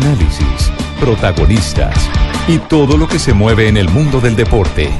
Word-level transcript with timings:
análisis, 0.00 0.72
protagonistas 1.00 2.08
y 2.46 2.58
todo 2.58 2.96
lo 2.96 3.08
que 3.08 3.18
se 3.18 3.32
mueve 3.32 3.68
en 3.68 3.76
el 3.76 3.88
mundo 3.88 4.20
del 4.20 4.36
deporte. 4.36 4.90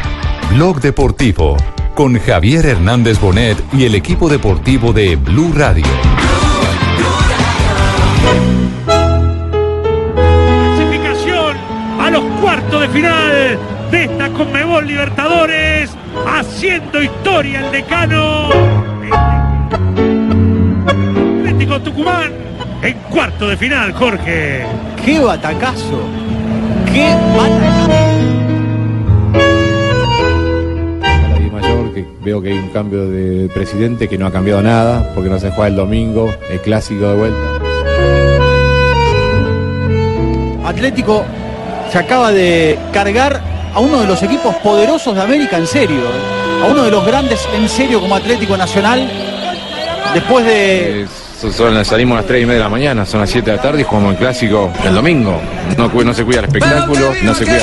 Blog 0.50 0.80
Deportivo 0.80 1.56
con 1.94 2.18
Javier 2.18 2.66
Hernández 2.66 3.20
Bonet 3.20 3.56
y 3.72 3.84
el 3.84 3.94
equipo 3.94 4.28
deportivo 4.28 4.92
de 4.92 5.14
Blue 5.16 5.52
Radio. 5.54 5.84
Clasificación 10.76 11.56
a 12.00 12.10
los 12.10 12.24
cuartos 12.40 12.80
de 12.80 12.88
final 12.88 13.58
de 13.92 14.04
esta 14.04 14.30
Conmebol 14.30 14.86
Libertadores, 14.86 15.90
haciendo 16.26 17.02
historia 17.02 17.64
el 17.64 17.72
decano. 17.72 18.48
Atlético 21.40 21.80
Tucumán 21.82 22.47
en 22.82 22.94
cuarto 23.10 23.48
de 23.48 23.56
final, 23.56 23.92
Jorge. 23.92 24.64
¡Qué 25.04 25.18
batacazo! 25.18 26.00
¡Qué 26.92 27.14
batacazo! 27.36 27.88
la 31.02 31.50
Mayor, 31.52 31.94
que 31.94 32.06
veo 32.22 32.40
que 32.42 32.50
hay 32.50 32.58
un 32.58 32.68
cambio 32.68 33.08
de 33.08 33.48
presidente 33.48 34.08
que 34.08 34.18
no 34.18 34.26
ha 34.26 34.32
cambiado 34.32 34.62
nada, 34.62 35.12
porque 35.14 35.30
no 35.30 35.38
se 35.38 35.50
juega 35.50 35.68
el 35.68 35.76
domingo, 35.76 36.32
el 36.50 36.60
clásico 36.60 37.08
de 37.08 37.16
vuelta. 37.16 37.38
Atlético 40.68 41.24
se 41.90 41.98
acaba 41.98 42.30
de 42.30 42.78
cargar 42.92 43.40
a 43.74 43.80
uno 43.80 44.00
de 44.00 44.06
los 44.06 44.22
equipos 44.22 44.54
poderosos 44.56 45.14
de 45.14 45.22
América 45.22 45.56
en 45.56 45.66
serio, 45.66 45.98
¿eh? 45.98 46.62
a 46.62 46.66
uno 46.66 46.84
de 46.84 46.90
los 46.90 47.04
grandes 47.06 47.48
en 47.54 47.68
serio 47.68 48.00
como 48.00 48.14
Atlético 48.14 48.56
Nacional, 48.56 49.10
después 50.14 50.44
de... 50.44 51.06
son- 51.40 51.84
salimos 51.84 52.14
a 52.16 52.20
las 52.20 52.26
3 52.26 52.42
y 52.42 52.46
media 52.46 52.58
de 52.58 52.64
la 52.64 52.68
mañana, 52.68 53.06
son 53.06 53.20
las 53.20 53.30
7 53.30 53.50
de 53.50 53.56
la 53.56 53.62
tarde 53.62 53.80
y 53.80 53.84
jugamos 53.84 54.12
el 54.12 54.18
clásico 54.18 54.70
el 54.84 54.94
domingo. 54.94 55.40
No, 55.76 55.88
no 55.88 56.14
se 56.14 56.24
cuida 56.24 56.40
el 56.40 56.44
espectáculo, 56.46 57.12
no 57.22 57.34
se 57.34 57.44
cuida. 57.44 57.58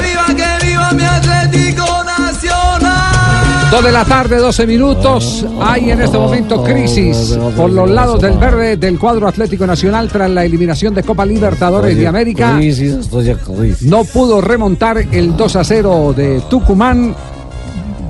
Dos 3.72 3.84
de 3.84 3.92
la 3.92 4.06
tarde, 4.06 4.38
12 4.38 4.66
minutos. 4.68 5.46
Hay 5.62 5.90
en 5.92 6.00
este 6.02 6.18
momento 6.18 6.64
crisis 6.64 7.38
por 7.58 7.70
los 7.70 7.90
lados 7.90 8.22
del 8.22 8.38
verde 8.38 8.78
del 8.78 8.98
cuadro 8.98 9.28
Atlético 9.28 9.66
Nacional 9.68 10.08
tras 10.08 10.30
la 10.30 10.46
eliminación 10.46 10.94
de 10.94 11.04
Copa 11.04 11.26
Libertadores 11.26 11.98
de 11.98 12.08
América. 12.08 12.58
No 13.82 14.04
pudo 14.06 14.40
remontar 14.40 15.00
el 15.12 15.36
2 15.36 15.56
a 15.58 15.64
0 15.64 16.14
de 16.16 16.42
Tucumán. 16.50 17.14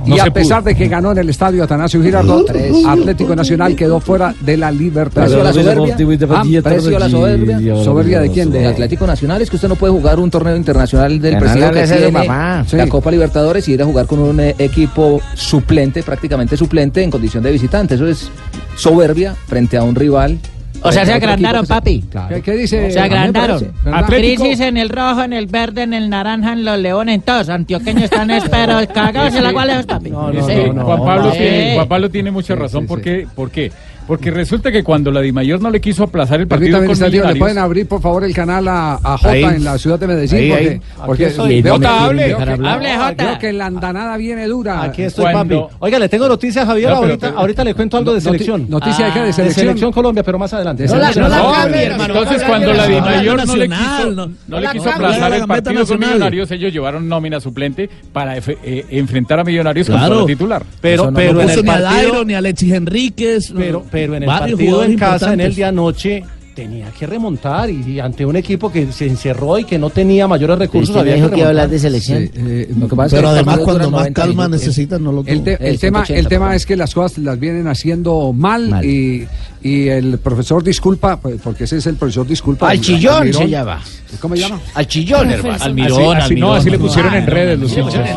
Y 0.06 0.18
a 0.18 0.32
pesar 0.32 0.62
de 0.62 0.74
que 0.74 0.88
ganó 0.88 1.12
en 1.12 1.18
el 1.18 1.28
estadio 1.28 1.64
Atanasio 1.64 2.02
Girardot, 2.02 2.50
Atlético 2.86 3.34
Nacional 3.34 3.74
quedó 3.76 4.00
fuera 4.00 4.34
de 4.40 4.56
la 4.56 4.70
Libertadores. 4.70 5.32
Precio 5.32 5.40
a 5.40 5.44
la 5.44 5.52
soberbia. 5.52 5.96
Ah, 6.30 6.44
Precio 6.62 6.96
a 6.96 7.00
la 7.00 7.10
soberbia. 7.10 7.84
¿Soberbia 7.84 8.20
de 8.20 8.30
quién? 8.30 8.50
De 8.50 8.66
Atlético 8.66 9.06
Nacional 9.06 9.42
es 9.42 9.50
que 9.50 9.56
usted 9.56 9.68
no 9.68 9.76
puede 9.76 9.92
jugar 9.92 10.18
un 10.18 10.30
torneo 10.30 10.56
internacional 10.56 11.20
del 11.20 11.34
le 11.34 11.40
que 11.72 11.86
tiene 11.86 12.12
la. 12.12 12.64
Copa 12.88 13.10
Libertadores 13.10 13.68
y 13.68 13.72
ir 13.72 13.82
a 13.82 13.84
jugar 13.84 14.06
con 14.06 14.18
un 14.20 14.40
eh, 14.40 14.54
equipo 14.58 15.20
suplente, 15.34 16.02
prácticamente 16.02 16.56
suplente, 16.56 17.02
en 17.02 17.10
condición 17.10 17.42
de 17.42 17.52
visitante. 17.52 17.94
Eso 17.96 18.06
es 18.06 18.30
soberbia 18.76 19.34
frente 19.46 19.76
a 19.76 19.82
un 19.82 19.94
rival. 19.94 20.38
O 20.82 20.92
sea, 20.92 21.04
se 21.06 21.12
agrandaron, 21.12 21.66
papi. 21.66 22.04
¿Qué, 22.28 22.42
qué 22.42 22.52
dice? 22.52 22.90
Se 22.90 23.00
agrandaron. 23.00 23.72
Crisis 24.06 24.60
en 24.60 24.76
el 24.76 24.88
rojo, 24.88 25.22
en 25.22 25.32
el 25.32 25.46
verde, 25.46 25.82
en 25.82 25.94
el 25.94 26.08
naranja, 26.10 26.52
en 26.52 26.64
los 26.64 26.78
leones, 26.78 27.16
en 27.16 27.20
todos. 27.22 27.48
Antioqueños 27.48 28.04
están 28.04 28.30
esperos, 28.30 28.86
cagados 28.94 29.34
en 29.34 29.42
la 29.44 29.52
cual 29.52 29.68
lejos, 29.68 29.86
papi. 29.86 30.10
Es 30.34 30.46
Sí. 30.46 30.52
que 30.52 30.70
Juan, 30.70 31.04
Pablo 31.04 31.32
Sí. 31.32 31.38
tiene, 31.38 31.74
Juan 31.74 31.88
Pablo 31.88 32.10
tiene 32.10 32.30
mucha 32.30 32.54
razón. 32.54 32.86
¿Por 32.86 33.00
qué? 33.00 33.26
¿Por 33.34 33.50
qué? 33.50 33.72
Porque 34.06 34.30
resulta 34.30 34.70
que 34.70 34.84
cuando 34.84 35.10
la 35.10 35.20
Dimayor 35.20 35.60
no 35.60 35.70
le 35.70 35.80
quiso 35.80 36.04
aplazar 36.04 36.40
el 36.40 36.46
partido 36.46 36.78
con 36.78 36.90
Estadio, 36.90 37.10
¿le 37.10 37.16
Millonarios... 37.18 37.38
pueden 37.40 37.58
abrir 37.58 37.88
por 37.88 38.00
favor 38.00 38.24
el 38.24 38.32
canal 38.34 38.68
a, 38.68 38.94
a 39.02 39.18
Jota 39.18 39.30
Ahí. 39.30 39.42
en 39.44 39.64
la 39.64 39.78
ciudad 39.78 39.98
de 39.98 40.06
Medellín? 40.06 40.38
Ahí, 40.52 40.80
porque 41.04 41.26
ahí. 41.26 41.32
porque 41.36 41.62
veo 41.62 41.74
Jota, 41.74 41.88
que- 41.88 41.94
hable. 42.04 42.24
que- 42.26 42.66
Hable, 42.68 42.96
Jota. 42.96 43.14
Creo 43.16 43.38
que 43.38 43.52
la 43.52 43.66
andanada 43.66 44.16
viene 44.16 44.46
dura. 44.46 44.82
Aquí 44.82 45.02
estoy, 45.02 45.24
Cuando- 45.32 45.62
papi. 45.68 45.76
Oiga, 45.80 45.98
le 45.98 46.08
tengo 46.08 46.28
noticias, 46.28 46.64
Javier. 46.66 46.90
No, 46.90 46.96
ahorita, 46.96 47.26
pero- 47.28 47.38
ahorita 47.40 47.64
le 47.64 47.74
cuento 47.74 47.96
algo 47.96 48.12
de 48.12 48.18
Noti- 48.18 48.24
selección. 48.24 48.66
¿noticia 48.68 49.06
de 49.06 49.12
qué? 49.12 49.20
¿De 49.20 49.32
selección? 49.32 49.92
Colombia, 49.92 50.22
pero 50.22 50.38
más 50.38 50.52
adelante. 50.52 50.84
De 50.84 50.88
selección. 50.88 51.28
No, 51.30 51.36
No, 51.52 51.66
mire, 51.66 51.84
hermano, 51.86 52.14
entonces 52.14 52.42
no, 52.42 52.48
cuando 52.48 52.66
no, 52.68 52.74
la 52.74 52.86
Dimayor 52.86 53.46
no, 53.46 53.56
le 53.56 53.68
quiso, 53.68 54.10
no. 54.12 54.26
le 54.58 54.60
La 54.60 54.72
quiso 54.72 54.90
aplazar 54.90 55.30
la 55.30 55.36
el 55.36 55.46
partido 55.46 55.86
con. 55.86 55.98
Millonarios, 55.98 56.50
ellos 56.50 56.72
llevaron 56.72 57.08
nómina 57.08 57.40
suplente 57.40 57.88
para 58.12 58.36
eh, 58.36 58.84
enfrentar 58.90 59.40
a 59.40 59.44
Millonarios 59.44 59.86
solo 59.86 60.26
titular. 60.26 60.62
Pero, 60.80 61.12
pero 61.12 61.32
ni 61.34 61.42
a 61.42 61.46
partido, 61.64 61.80
Dairo, 61.82 62.24
ni 62.24 62.34
a 62.34 62.38
Alexis 62.38 62.72
Enríquez, 62.72 63.52
pero, 63.56 63.84
pero 63.96 64.14
en 64.14 64.22
el 64.24 64.28
partido 64.28 64.84
en 64.84 64.98
casa, 64.98 65.32
en 65.32 65.40
el 65.40 65.54
de 65.54 65.64
anoche, 65.64 66.22
tenía 66.56 66.90
que 66.90 67.06
remontar 67.06 67.68
y, 67.70 67.82
y 67.92 68.00
ante 68.00 68.24
un 68.26 68.34
equipo 68.34 68.72
que 68.72 68.90
se 68.90 69.06
encerró 69.06 69.58
y 69.58 69.64
que 69.64 69.78
no 69.78 69.90
tenía 69.90 70.26
mayores 70.26 70.58
recursos. 70.58 70.88
usted 70.96 71.00
había 71.12 71.22
que 71.24 71.30
que 71.30 71.36
iba 71.36 71.46
a 71.46 71.50
hablar 71.50 71.68
de 71.68 71.78
selección. 71.78 72.22
Sí, 72.24 72.30
eh, 72.34 72.72
Lo 72.76 72.88
que 72.88 72.96
pasa 72.96 73.06
es 73.06 73.12
que 73.12 73.16
Pero 73.18 73.28
además 73.28 73.58
cuando 73.58 73.90
más 73.90 74.00
90 74.00 74.20
calma 74.22 74.44
minutos. 74.48 74.60
necesitan 74.62 75.04
no 75.04 75.12
lo 75.12 75.22
El, 75.26 75.44
te- 75.44 75.52
el 75.60 75.78
tema, 75.78 76.00
el 76.00 76.06
180, 76.06 76.28
tema 76.30 76.56
es 76.56 76.64
que 76.66 76.74
las 76.76 76.94
cosas 76.94 77.18
las 77.18 77.38
vienen 77.38 77.66
haciendo 77.68 78.32
mal, 78.32 78.84
Y, 78.84 79.26
y 79.62 79.88
el 79.88 80.18
profesor 80.18 80.62
disculpa, 80.64 81.20
pues, 81.20 81.40
porque 81.42 81.64
ese 81.64 81.76
es 81.78 81.86
el 81.86 81.96
profesor 81.96 82.26
disculpa. 82.26 82.70
Al 82.70 82.80
chillón 82.80 83.18
Almirón. 83.18 83.42
se 83.42 83.48
llama. 83.50 83.82
¿Cómo 84.20 84.36
se 84.36 84.42
llama? 84.42 84.60
Al 84.74 84.86
chillón, 84.86 85.30
hermano. 85.30 85.62
Almirón, 85.62 86.16
así, 86.16 86.34
no, 86.36 86.54
así 86.54 86.70
le 86.70 86.78
pusieron 86.78 87.14
en 87.14 87.26
redes 87.26 87.58
los 87.58 87.76
hinchas. 87.76 88.08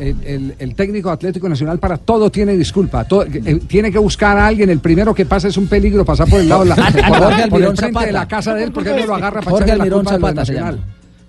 Eh, 0.00 0.54
el, 0.58 0.74
técnico 0.74 1.10
Atlético 1.10 1.48
Nacional 1.48 1.78
para 1.78 1.98
todo 1.98 2.30
tiene 2.30 2.56
disculpa. 2.56 3.04
todo- 3.04 3.24
eh, 3.24 3.60
tiene 3.66 3.92
que 3.92 3.98
buscar 3.98 4.36
a 4.38 4.46
alguien. 4.46 4.70
El 4.70 4.80
primero 4.80 5.14
que 5.14 5.26
pasa 5.26 5.48
es 5.48 5.56
un 5.56 5.66
peligro 5.66 6.04
pasar 6.04 6.28
por 6.28 6.40
el 6.40 6.47
Jorge 6.48 7.42
Almirón 7.42 7.76
frente 7.76 7.86
Zapata. 7.86 8.06
de 8.06 8.12
la 8.12 8.28
casa 8.28 8.54
de 8.54 8.64
él 8.64 8.72
porque 8.72 8.90
no 8.90 9.06
lo 9.06 9.14
agarra 9.14 9.40
para 9.40 9.50
Jorge 9.50 9.72
Almirón 9.72 10.06
Zapata 10.06 10.44
se 10.44 10.54
llama. 10.54 10.78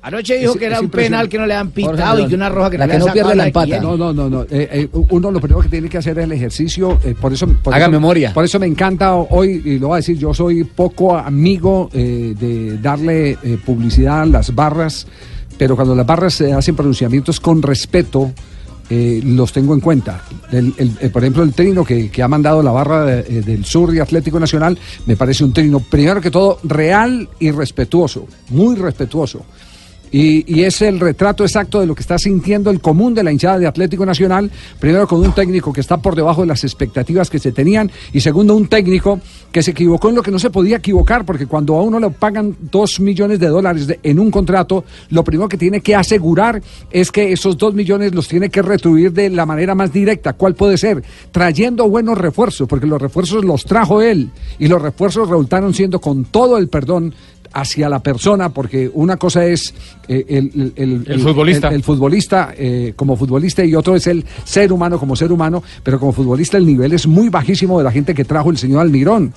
Anoche 0.01 0.37
dijo 0.37 0.53
Es- 0.53 0.59
que 0.59 0.65
era 0.65 0.79
un 0.79 0.89
penal 0.89 1.27
que 1.27 1.37
no 1.37 1.45
le 1.45 1.53
han 1.53 1.71
pitado 1.71 2.21
y 2.21 2.27
que 2.27 2.35
una 2.35 2.47
roja 2.47 2.69
que 2.69 2.77
La 2.77 2.87
no 2.87 2.93
que 2.93 2.99
le 2.99 3.05
no 3.05 3.11
pierde 3.13 3.35
la 3.35 3.47
empata. 3.47 3.79
No, 3.81 3.97
no, 3.97 4.13
no, 4.13 4.29
no. 4.29 4.43
Eh, 4.43 4.47
eh, 4.71 4.89
uno 4.93 5.29
lo 5.29 5.41
primero 5.41 5.59
que 5.61 5.67
tiene 5.67 5.89
que 5.89 5.97
hacer 5.97 6.17
es 6.19 6.23
el 6.23 6.31
ejercicio. 6.31 6.97
eh, 7.03 7.15
por 7.19 7.33
eso, 7.33 7.45
por 7.61 7.73
Haga 7.73 7.85
eso- 7.85 7.91
memoria. 7.91 8.33
Por 8.33 8.45
eso 8.45 8.59
me 8.59 8.65
encanta 8.65 9.13
hoy, 9.15 9.61
y 9.65 9.77
lo 9.77 9.87
voy 9.89 9.95
a 9.95 9.97
decir, 9.97 10.17
yo 10.17 10.33
soy 10.33 10.63
poco 10.63 11.17
amigo 11.17 11.89
eh, 11.91 12.33
de 12.39 12.77
darle 12.77 13.31
eh, 13.43 13.57
publicidad 13.65 14.21
a 14.21 14.25
las 14.25 14.55
barras, 14.55 15.05
pero 15.57 15.75
cuando 15.75 15.93
las 15.93 16.05
barras 16.05 16.33
se 16.33 16.53
hacen 16.53 16.77
pronunciamientos 16.77 17.41
con 17.41 17.61
respeto, 17.61 18.31
eh, 18.89 19.21
los 19.23 19.51
tengo 19.53 19.73
en 19.73 19.79
cuenta. 19.79 20.23
El- 20.51 20.73
eh, 20.99 21.09
por 21.09 21.23
ejemplo, 21.23 21.43
el 21.43 21.53
trino 21.53 21.83
que, 21.85 22.09
que 22.09 22.23
ha 22.23 22.27
mandado 22.27 22.63
la 22.63 22.71
barra 22.71 23.19
eh, 23.19 23.43
del 23.45 23.63
sur 23.65 23.93
y 23.93 23.99
Atlético 23.99 24.39
Nacional 24.39 24.77
me 25.05 25.15
parece 25.15 25.43
un 25.43 25.53
trino, 25.53 25.79
primero 25.79 26.19
que 26.21 26.31
todo, 26.31 26.59
real 26.63 27.29
y 27.39 27.51
respetuoso, 27.51 28.27
muy 28.49 28.75
respetuoso. 28.75 29.45
Y, 30.11 30.43
y 30.53 30.63
es 30.63 30.81
el 30.81 30.99
retrato 30.99 31.43
exacto 31.43 31.79
de 31.79 31.85
lo 31.85 31.95
que 31.95 32.01
está 32.01 32.17
sintiendo 32.17 32.69
el 32.71 32.81
común 32.81 33.13
de 33.13 33.23
la 33.23 33.31
hinchada 33.31 33.59
de 33.59 33.67
Atlético 33.67 34.05
Nacional. 34.05 34.51
Primero 34.79 35.07
con 35.07 35.19
un 35.19 35.33
técnico 35.33 35.71
que 35.71 35.81
está 35.81 35.97
por 35.97 36.15
debajo 36.15 36.41
de 36.41 36.47
las 36.47 36.63
expectativas 36.63 37.29
que 37.29 37.39
se 37.39 37.51
tenían 37.51 37.91
y 38.13 38.21
segundo 38.21 38.55
un 38.55 38.67
técnico 38.67 39.19
que 39.51 39.63
se 39.63 39.71
equivocó 39.71 40.09
en 40.09 40.15
lo 40.15 40.21
que 40.21 40.31
no 40.31 40.39
se 40.39 40.49
podía 40.49 40.77
equivocar 40.77 41.25
porque 41.25 41.47
cuando 41.47 41.75
a 41.75 41.81
uno 41.81 41.99
le 41.99 42.09
pagan 42.11 42.55
dos 42.71 42.99
millones 42.99 43.39
de 43.39 43.47
dólares 43.47 43.87
en 44.03 44.19
un 44.19 44.31
contrato, 44.31 44.83
lo 45.09 45.23
primero 45.23 45.49
que 45.49 45.57
tiene 45.57 45.81
que 45.81 45.95
asegurar 45.95 46.61
es 46.91 47.11
que 47.11 47.31
esos 47.31 47.57
dos 47.57 47.73
millones 47.73 48.13
los 48.13 48.27
tiene 48.27 48.49
que 48.49 48.61
retribuir 48.61 49.11
de 49.11 49.29
la 49.29 49.45
manera 49.45 49.75
más 49.75 49.91
directa. 49.91 50.33
¿Cuál 50.33 50.55
puede 50.55 50.77
ser? 50.77 51.03
Trayendo 51.31 51.89
buenos 51.89 52.17
refuerzos, 52.17 52.67
porque 52.67 52.87
los 52.87 53.01
refuerzos 53.01 53.43
los 53.43 53.65
trajo 53.65 54.01
él 54.01 54.29
y 54.57 54.67
los 54.67 54.81
refuerzos 54.81 55.29
resultaron 55.29 55.73
siendo 55.73 55.99
con 55.99 56.25
todo 56.25 56.57
el 56.57 56.67
perdón 56.67 57.13
hacia 57.53 57.89
la 57.89 57.99
persona, 57.99 58.49
porque 58.49 58.89
una 58.93 59.17
cosa 59.17 59.45
es 59.45 59.73
eh, 60.07 60.25
el, 60.27 60.73
el- 60.75 61.03
El 61.07 61.19
futbolista. 61.21 61.67
el- 61.69 61.73
el 61.75 61.83
futbolista 61.83 62.53
eh, 62.57 62.93
como 62.95 63.15
futbolista 63.15 63.63
y 63.65 63.75
otro 63.75 63.95
es 63.95 64.07
el 64.07 64.25
ser 64.43 64.71
humano 64.73 64.99
como 64.99 65.15
ser 65.15 65.31
humano, 65.31 65.63
pero 65.83 65.99
como 65.99 66.11
futbolista 66.11 66.57
el 66.57 66.65
nivel 66.65 66.93
es 66.93 67.07
muy 67.07 67.29
bajísimo 67.29 67.77
de 67.77 67.83
la 67.83 67.91
gente 67.91 68.13
que 68.13 68.25
trajo 68.25 68.49
el 68.51 68.57
señor 68.57 68.81
Almirón. 68.81 69.33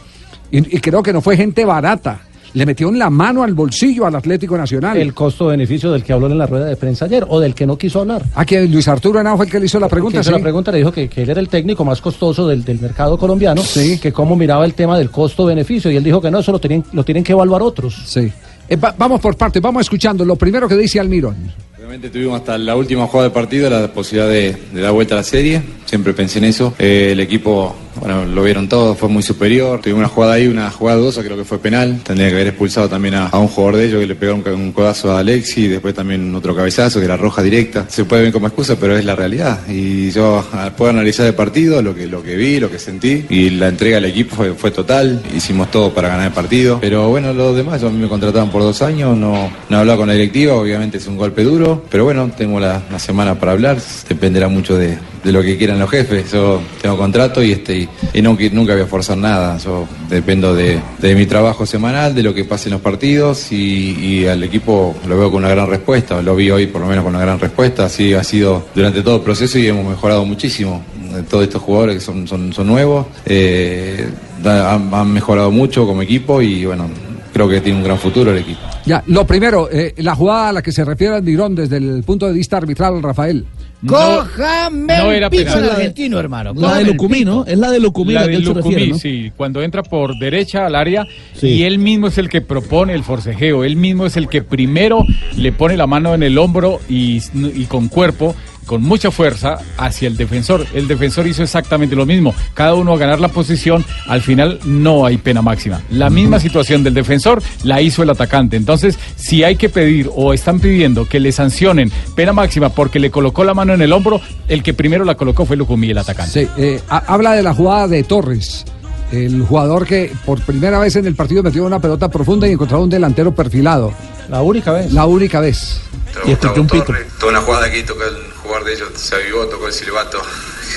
Y, 0.51 0.59
y 0.77 0.81
creo 0.81 1.03
que 1.03 1.13
no 1.13 1.21
fue 1.23 1.37
gente 1.37 1.65
barata. 1.65 2.21
Le 2.55 2.67
metieron 2.67 2.99
la 2.99 3.09
mano 3.09 3.43
al 3.43 3.55
bolsillo 3.55 4.05
al 4.05 4.15
Atlético 4.15 4.57
Nacional. 4.59 4.97
El 4.99 5.15
costo-beneficio 5.15 5.91
del 5.91 6.03
que 6.05 6.13
habló 6.13 6.27
en 6.27 6.37
la 6.37 6.47
rueda 6.47 6.67
de 6.67 6.77
prensa 6.77 7.07
ayer 7.07 7.25
o 7.29 7.41
del 7.41 7.55
que 7.55 7.67
no 7.67 7.79
quiso 7.79 8.01
hablar. 8.01 8.23
¿A 8.35 8.45
que 8.45 8.67
Luis 8.69 8.87
Arturo 8.89 9.21
Henao 9.21 9.37
fue 9.37 9.47
el 9.47 9.53
que 9.53 9.59
le 9.59 9.67
hizo 9.67 9.81
la 9.81 9.89
pregunta? 9.89 10.21
Hizo 10.21 10.31
sí. 10.31 10.37
la 10.37 10.43
pregunta 10.43 10.71
le 10.71 10.79
dijo 10.79 10.93
que, 10.93 11.09
que 11.09 11.23
él 11.23 11.31
era 11.31 11.41
el 11.41 11.49
técnico 11.49 11.85
más 11.85 12.01
costoso 12.03 12.47
del, 12.47 12.63
del 12.63 12.79
mercado 12.79 13.17
colombiano, 13.19 13.63
que 14.01 14.13
cómo 14.13 14.37
miraba 14.37 14.65
el 14.67 14.75
tema 14.75 14.99
del 14.99 15.09
costo-beneficio 15.11 15.91
y 15.91 15.97
él 15.97 16.05
dijo 16.05 16.21
que 16.21 16.31
no, 16.31 16.41
eso 16.41 16.53
lo 16.53 16.59
tienen, 16.59 16.85
lo 16.93 17.05
tienen 17.05 17.25
que 17.25 17.33
evaluar 17.33 17.63
otros. 17.63 18.03
Sí. 18.07 18.31
Eh, 18.69 18.77
va- 18.77 18.95
vamos 18.99 19.21
por 19.21 19.35
parte, 19.37 19.59
vamos 19.61 19.81
escuchando 19.83 20.25
lo 20.25 20.37
primero 20.37 20.69
que 20.69 20.77
dice 20.77 21.01
Almirón. 21.01 21.37
Realmente 21.83 22.11
tuvimos 22.11 22.39
hasta 22.39 22.57
la 22.59 22.77
última 22.77 23.09
jugada 23.09 23.25
del 23.25 23.33
partido 23.33 23.69
la 23.69 23.93
posibilidad 23.93 24.31
de, 24.31 24.57
dar 24.81 24.93
vuelta 24.93 25.17
a 25.17 25.17
la 25.17 25.25
serie. 25.25 25.61
Siempre 25.85 26.15
pensé 26.15 26.39
en 26.39 26.45
eso. 26.45 26.73
Eh, 26.79 27.09
el 27.11 27.19
equipo 27.19 27.75
bueno, 27.97 28.25
lo 28.25 28.43
vieron 28.43 28.69
todos, 28.69 28.97
fue 28.97 29.09
muy 29.09 29.23
superior. 29.23 29.81
Tuvimos 29.81 30.01
una 30.01 30.09
jugada 30.09 30.35
ahí, 30.35 30.47
una 30.47 30.71
jugada 30.71 30.99
dudosa, 30.99 31.23
creo 31.23 31.37
que 31.37 31.45
fue 31.45 31.59
penal. 31.59 32.01
Tendría 32.03 32.29
que 32.29 32.35
haber 32.35 32.47
expulsado 32.49 32.89
también 32.89 33.15
a, 33.15 33.31
un 33.39 33.49
jugador 33.49 33.77
de 33.77 33.87
ellos 33.87 34.01
que 34.01 34.07
le 34.07 34.15
pegó 34.15 34.35
un, 34.35 34.73
codazo 34.73 35.13
a 35.13 35.19
Alexi 35.19 35.69
después 35.69 35.95
también 35.95 36.35
otro 36.35 36.55
cabezazo 36.55 36.99
que 36.99 37.05
era 37.05 37.17
roja 37.17 37.43
directa. 37.43 37.87
Se 37.89 38.05
puede 38.05 38.23
ver 38.23 38.33
como 38.33 38.47
excusa, 38.47 38.77
pero 38.77 38.97
es 38.97 39.05
la 39.05 39.15
realidad. 39.15 39.61
Y 39.69 40.11
yo 40.11 40.45
puedo 40.77 40.91
analizar 40.91 41.27
el 41.27 41.35
partido, 41.35 41.83
lo 41.83 41.95
que, 41.95 42.07
lo 42.07 42.23
que 42.23 42.37
vi, 42.37 42.59
lo 42.59 42.71
que 42.71 42.79
sentí. 42.79 43.27
Y 43.29 43.51
la 43.51 43.69
entrega 43.69 43.99
al 43.99 44.05
equipo 44.07 44.37
fue, 44.57 44.71
total. 44.71 45.23
Hicimos 45.37 45.71
todo 45.71 45.93
para 45.93 46.09
ganar 46.09 46.27
el 46.27 46.33
partido. 46.33 46.79
Pero 46.81 47.09
bueno, 47.09 47.33
lo 47.33 47.55
demás, 47.55 47.81
yo 47.81 47.89
a 47.89 47.91
mí 47.91 47.99
me 47.99 48.09
contrataron 48.09 48.51
por 48.51 48.63
dos 48.63 48.81
años, 48.83 49.17
no, 49.17 49.53
no 49.69 49.77
he 49.77 49.81
hablado 49.81 49.99
con 49.99 50.09
la 50.09 50.15
directiva, 50.15 50.55
obviamente 50.55 50.97
es 50.97 51.07
un 51.07 51.17
golpe 51.17 51.43
duro. 51.43 51.82
Pero 51.91 52.05
bueno, 52.05 52.31
tengo 52.37 52.59
la, 52.59 52.83
la 52.91 52.99
semana 52.99 53.39
para 53.39 53.53
hablar, 53.53 53.79
dependerá 54.09 54.49
mucho 54.49 54.77
de, 54.77 54.97
de 55.23 55.33
lo 55.33 55.43
que 55.43 55.59
quieran 55.59 55.79
los 55.79 55.91
jefes. 55.91 56.33
Yo 56.33 56.61
tengo 56.81 56.97
contrato 56.97 57.43
y 57.43 57.53
este 57.53 57.77
y, 57.77 57.89
y 58.15 58.23
nunca 58.23 58.73
voy 58.73 58.83
a 58.83 58.87
forzar 58.87 59.19
nada. 59.19 59.59
Yo 59.59 59.87
dependo 60.09 60.55
de, 60.55 60.81
de 60.99 61.15
mi 61.15 61.27
trabajo 61.27 61.67
semanal, 61.67 62.15
de 62.15 62.23
lo 62.23 62.33
que 62.33 62.45
pase 62.45 62.69
en 62.69 62.73
los 62.75 62.81
partidos 62.81 63.53
y, 63.53 63.97
y 64.01 64.27
al 64.27 64.43
equipo 64.43 64.97
lo 65.07 65.19
veo 65.19 65.31
con 65.31 65.45
una 65.45 65.51
gran 65.51 65.69
respuesta. 65.69 66.23
Lo 66.23 66.35
vi 66.35 66.51
hoy 66.51 66.67
por 66.67 66.81
lo 66.81 66.87
menos 66.87 67.05
con 67.05 67.15
una 67.15 67.23
gran 67.25 67.39
respuesta. 67.39 67.85
Así 67.85 68.15
ha 68.15 68.25
sido 68.25 68.67
durante 68.75 69.03
todo 69.03 69.17
el 69.17 69.23
proceso 69.23 69.59
y 69.59 69.67
hemos 69.67 69.85
mejorado 69.87 70.25
muchísimo. 70.25 70.83
Eh, 71.15 71.23
Todos 71.29 71.45
estos 71.45 71.61
jugadores 71.61 71.97
que 71.97 72.01
son, 72.01 72.27
son, 72.27 72.55
son 72.55 72.67
nuevos 72.67 73.07
eh, 73.27 74.09
han 74.45 75.13
mejorado 75.13 75.51
mucho 75.51 75.87
como 75.87 76.01
equipo 76.01 76.41
y 76.41 76.65
bueno, 76.65 76.89
creo 77.33 77.49
que 77.49 77.61
tiene 77.61 77.79
un 77.79 77.85
gran 77.85 77.99
futuro 77.99 78.31
el 78.31 78.39
equipo. 78.39 78.61
Ya, 78.85 79.03
lo 79.07 79.27
primero, 79.27 79.69
eh, 79.71 79.95
la 79.99 80.15
jugada 80.15 80.49
a 80.51 80.53
la 80.53 80.63
que 80.63 80.73
se 80.73 80.85
refiere 80.85 81.15
Almirón 81.17 81.55
desde 81.55 81.77
el 81.79 82.03
punto 82.05 82.27
de 82.27 82.33
vista 82.33 82.57
arbitral, 82.59 83.03
Rafael. 83.03 83.45
Cójame 83.87 84.97
no 84.99 85.11
el 85.13 85.25
argentino, 85.25 86.19
hermano. 86.21 86.53
La 86.55 86.77
de 86.77 86.85
Lucumí, 86.85 87.25
¿no? 87.25 87.45
Es 87.45 87.59
la 87.59 87.71
de 87.71 87.81
Lucumí 87.81 88.13
La 88.13 88.27
de 88.27 88.39
Lucumí, 88.39 88.63
refiere, 88.75 88.93
¿no? 88.93 88.99
sí, 88.99 89.33
cuando 89.37 89.61
entra 89.63 89.83
por 89.83 90.17
derecha 90.19 90.67
al 90.67 90.75
área 90.77 91.05
Sí. 91.35 91.49
y 91.49 91.63
él 91.65 91.79
mismo 91.79 92.07
es 92.07 92.19
el 92.19 92.29
que 92.29 92.41
propone 92.41 92.95
el 92.95 93.03
forcejeo, 93.03 93.65
él 93.65 93.77
mismo 93.77 94.07
es 94.07 94.17
el 94.17 94.29
que 94.29 94.43
primero 94.43 95.05
le 95.37 95.51
pone 95.53 95.77
la 95.77 95.87
mano 95.87 96.15
en 96.15 96.23
el 96.23 96.39
hombro 96.39 96.81
y, 96.89 97.21
y 97.35 97.65
con 97.65 97.89
cuerpo, 97.89 98.37
con 98.67 98.83
mucha 98.83 99.11
fuerza 99.11 99.59
hacia 99.77 100.09
el 100.09 100.17
defensor. 100.17 100.67
El 100.75 100.89
defensor 100.89 101.27
hizo 101.27 101.43
exactamente 101.43 101.97
lo 101.97 102.07
mismo, 102.07 102.35
cada 102.55 102.75
uno 102.75 102.93
a 102.95 102.99
ganar 102.99 103.21
la 103.21 103.29
posición, 103.29 103.85
al 104.07 104.23
final 104.23 104.59
no 104.65 105.05
hay 105.07 105.17
pena 105.19 105.43
máxima. 105.43 105.81
La 105.91 106.11
misma 106.11 106.41
situación 106.41 106.83
del 106.85 106.95
defensor 106.95 107.43
la 107.65 107.81
hizo 107.81 108.03
el 108.03 108.11
atacante. 108.11 108.57
Entonces, 108.57 108.99
si 109.17 109.45
hay 109.45 109.57
que 109.57 109.69
pedir 109.69 110.09
o 110.15 110.33
están 110.33 110.61
pidiendo 110.61 111.09
que 111.09 111.21
le 111.21 111.33
sancionen 111.33 111.91
pena 112.15 112.33
máxima 112.33 112.69
porque 112.71 112.99
le 112.99 113.11
colocó 113.11 113.45
la 113.45 113.55
mano 113.55 113.75
en 113.75 113.83
el 113.83 113.93
hombro, 113.93 114.21
el 114.49 114.63
que 114.63 114.75
primero 114.75 115.05
la 115.05 115.15
colocó 115.17 115.45
fue 115.47 115.57
Lucumí, 115.57 115.91
el 115.91 115.99
atacante. 115.99 116.45
Sí, 116.45 116.49
eh, 116.59 116.81
ha- 116.89 117.05
habla 117.07 117.33
de 117.33 117.43
la 117.43 117.55
jugada 117.55 117.89
de 117.89 118.03
Torres, 118.05 118.65
el 119.13 119.43
jugador 119.43 119.87
que 119.87 120.13
por 120.25 120.41
primera 120.41 120.79
vez 120.79 120.97
en 120.97 121.07
el 121.07 121.15
partido 121.15 121.43
metió 121.43 121.65
una 121.65 121.79
pelota 121.79 122.09
profunda 122.09 122.49
y 122.49 122.53
encontró 122.53 122.81
un 122.81 122.91
delantero 122.91 123.35
perfilado. 123.35 123.93
La 124.29 124.43
única 124.43 124.73
vez. 124.73 124.93
La 124.93 125.07
única 125.07 125.41
vez. 125.41 125.81
Y 126.25 126.33
escuchó 126.33 126.63
un 126.63 126.67
pito. 126.67 126.93
Toda 127.21 127.33
una 127.33 127.41
jugada 127.43 127.67
aquí, 127.67 127.83
tocó 127.83 128.03
el 128.05 128.33
jugador 128.43 128.65
de 128.65 128.75
ellos, 128.75 128.89
se 128.97 129.15
avivó, 129.15 129.47
tocó 129.47 129.67
el 129.67 129.73
silbato 129.73 130.21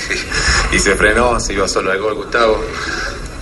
y 0.72 0.78
se 0.78 0.94
frenó, 0.94 1.40
se 1.40 1.54
iba 1.54 1.66
solo 1.66 1.90
al 1.90 2.00
gol 2.00 2.14
Gustavo. 2.14 2.60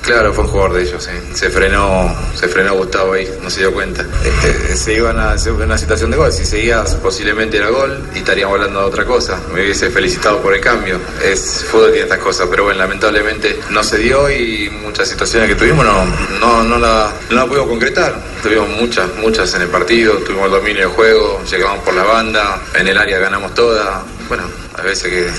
Claro, 0.05 0.35
fue 0.35 0.45
un 0.45 0.51
jugador 0.51 0.75
de 0.75 0.83
ellos, 0.83 1.03
sí. 1.03 1.12
se 1.35 1.49
frenó, 1.49 2.15
se 2.35 2.47
frenó 2.47 2.75
Gustavo 2.75 3.15
ahí, 3.15 3.27
no 3.43 3.49
se 3.49 3.61
dio 3.61 3.73
cuenta. 3.73 4.03
Eh, 4.03 4.77
se 4.77 4.93
iba 4.93 5.09
a 5.09 5.12
una, 5.15 5.79
situación 5.79 6.11
de 6.11 6.19
gol, 6.19 6.31
si 6.31 6.45
seguía 6.45 6.85
posiblemente 7.03 7.56
era 7.56 7.71
gol 7.71 8.06
y 8.15 8.19
estaríamos 8.19 8.56
hablando 8.56 8.81
de 8.81 8.87
otra 8.87 9.06
cosa. 9.06 9.41
Me 9.55 9.62
hubiese 9.62 9.91
felicitado 9.91 10.43
por 10.43 10.53
el 10.53 10.61
cambio. 10.61 11.01
Es 11.25 11.65
fútbol 11.71 11.91
tiene 11.93 12.03
estas 12.03 12.19
cosas, 12.19 12.49
pero 12.51 12.65
bueno, 12.65 12.81
lamentablemente 12.81 13.59
no 13.71 13.83
se 13.83 13.97
dio 13.97 14.31
y 14.31 14.69
muchas 14.83 15.09
situaciones 15.09 15.49
que 15.49 15.55
tuvimos 15.55 15.87
no, 15.87 16.05
no, 16.39 16.62
no 16.62 16.79
la, 16.79 17.11
no 17.31 17.37
la 17.37 17.47
pudimos 17.47 17.69
concretar. 17.69 18.15
Tuvimos 18.43 18.69
muchas, 18.69 19.09
muchas 19.17 19.55
en 19.55 19.62
el 19.62 19.69
partido, 19.69 20.19
tuvimos 20.19 20.47
el 20.47 20.53
dominio 20.53 20.83
del 20.83 20.91
juego, 20.91 21.43
llegamos 21.51 21.83
por 21.83 21.95
la 21.95 22.05
banda, 22.05 22.61
en 22.75 22.87
el 22.87 22.99
área 22.99 23.19
ganamos 23.21 23.55
toda. 23.55 24.05
Bueno, 24.29 24.45
a 24.75 24.83
veces 24.83 25.11
que, 25.11 25.31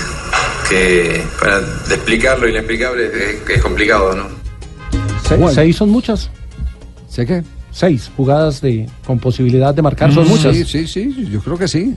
que 0.68 1.24
para 1.38 1.58
explicarlo 1.88 2.48
inexplicable 2.48 3.06
es, 3.06 3.48
es 3.48 3.62
complicado, 3.62 4.12
¿no? 4.12 4.35
Se- 5.28 5.36
Bueno. 5.36 5.52
Seis 5.54 5.76
son 5.76 5.90
muchas. 5.90 6.30
¿Sé 7.08 7.26
qué? 7.26 7.42
Seis 7.72 8.10
jugadas 8.16 8.62
de, 8.62 8.86
con 9.06 9.18
posibilidad 9.18 9.74
de 9.74 9.82
marcar 9.82 10.10
son 10.12 10.24
Mm, 10.24 10.28
muchas. 10.30 10.56
Sí, 10.56 10.64
sí, 10.64 10.86
sí, 10.86 11.28
yo 11.30 11.40
creo 11.40 11.58
que 11.58 11.68
sí. 11.68 11.94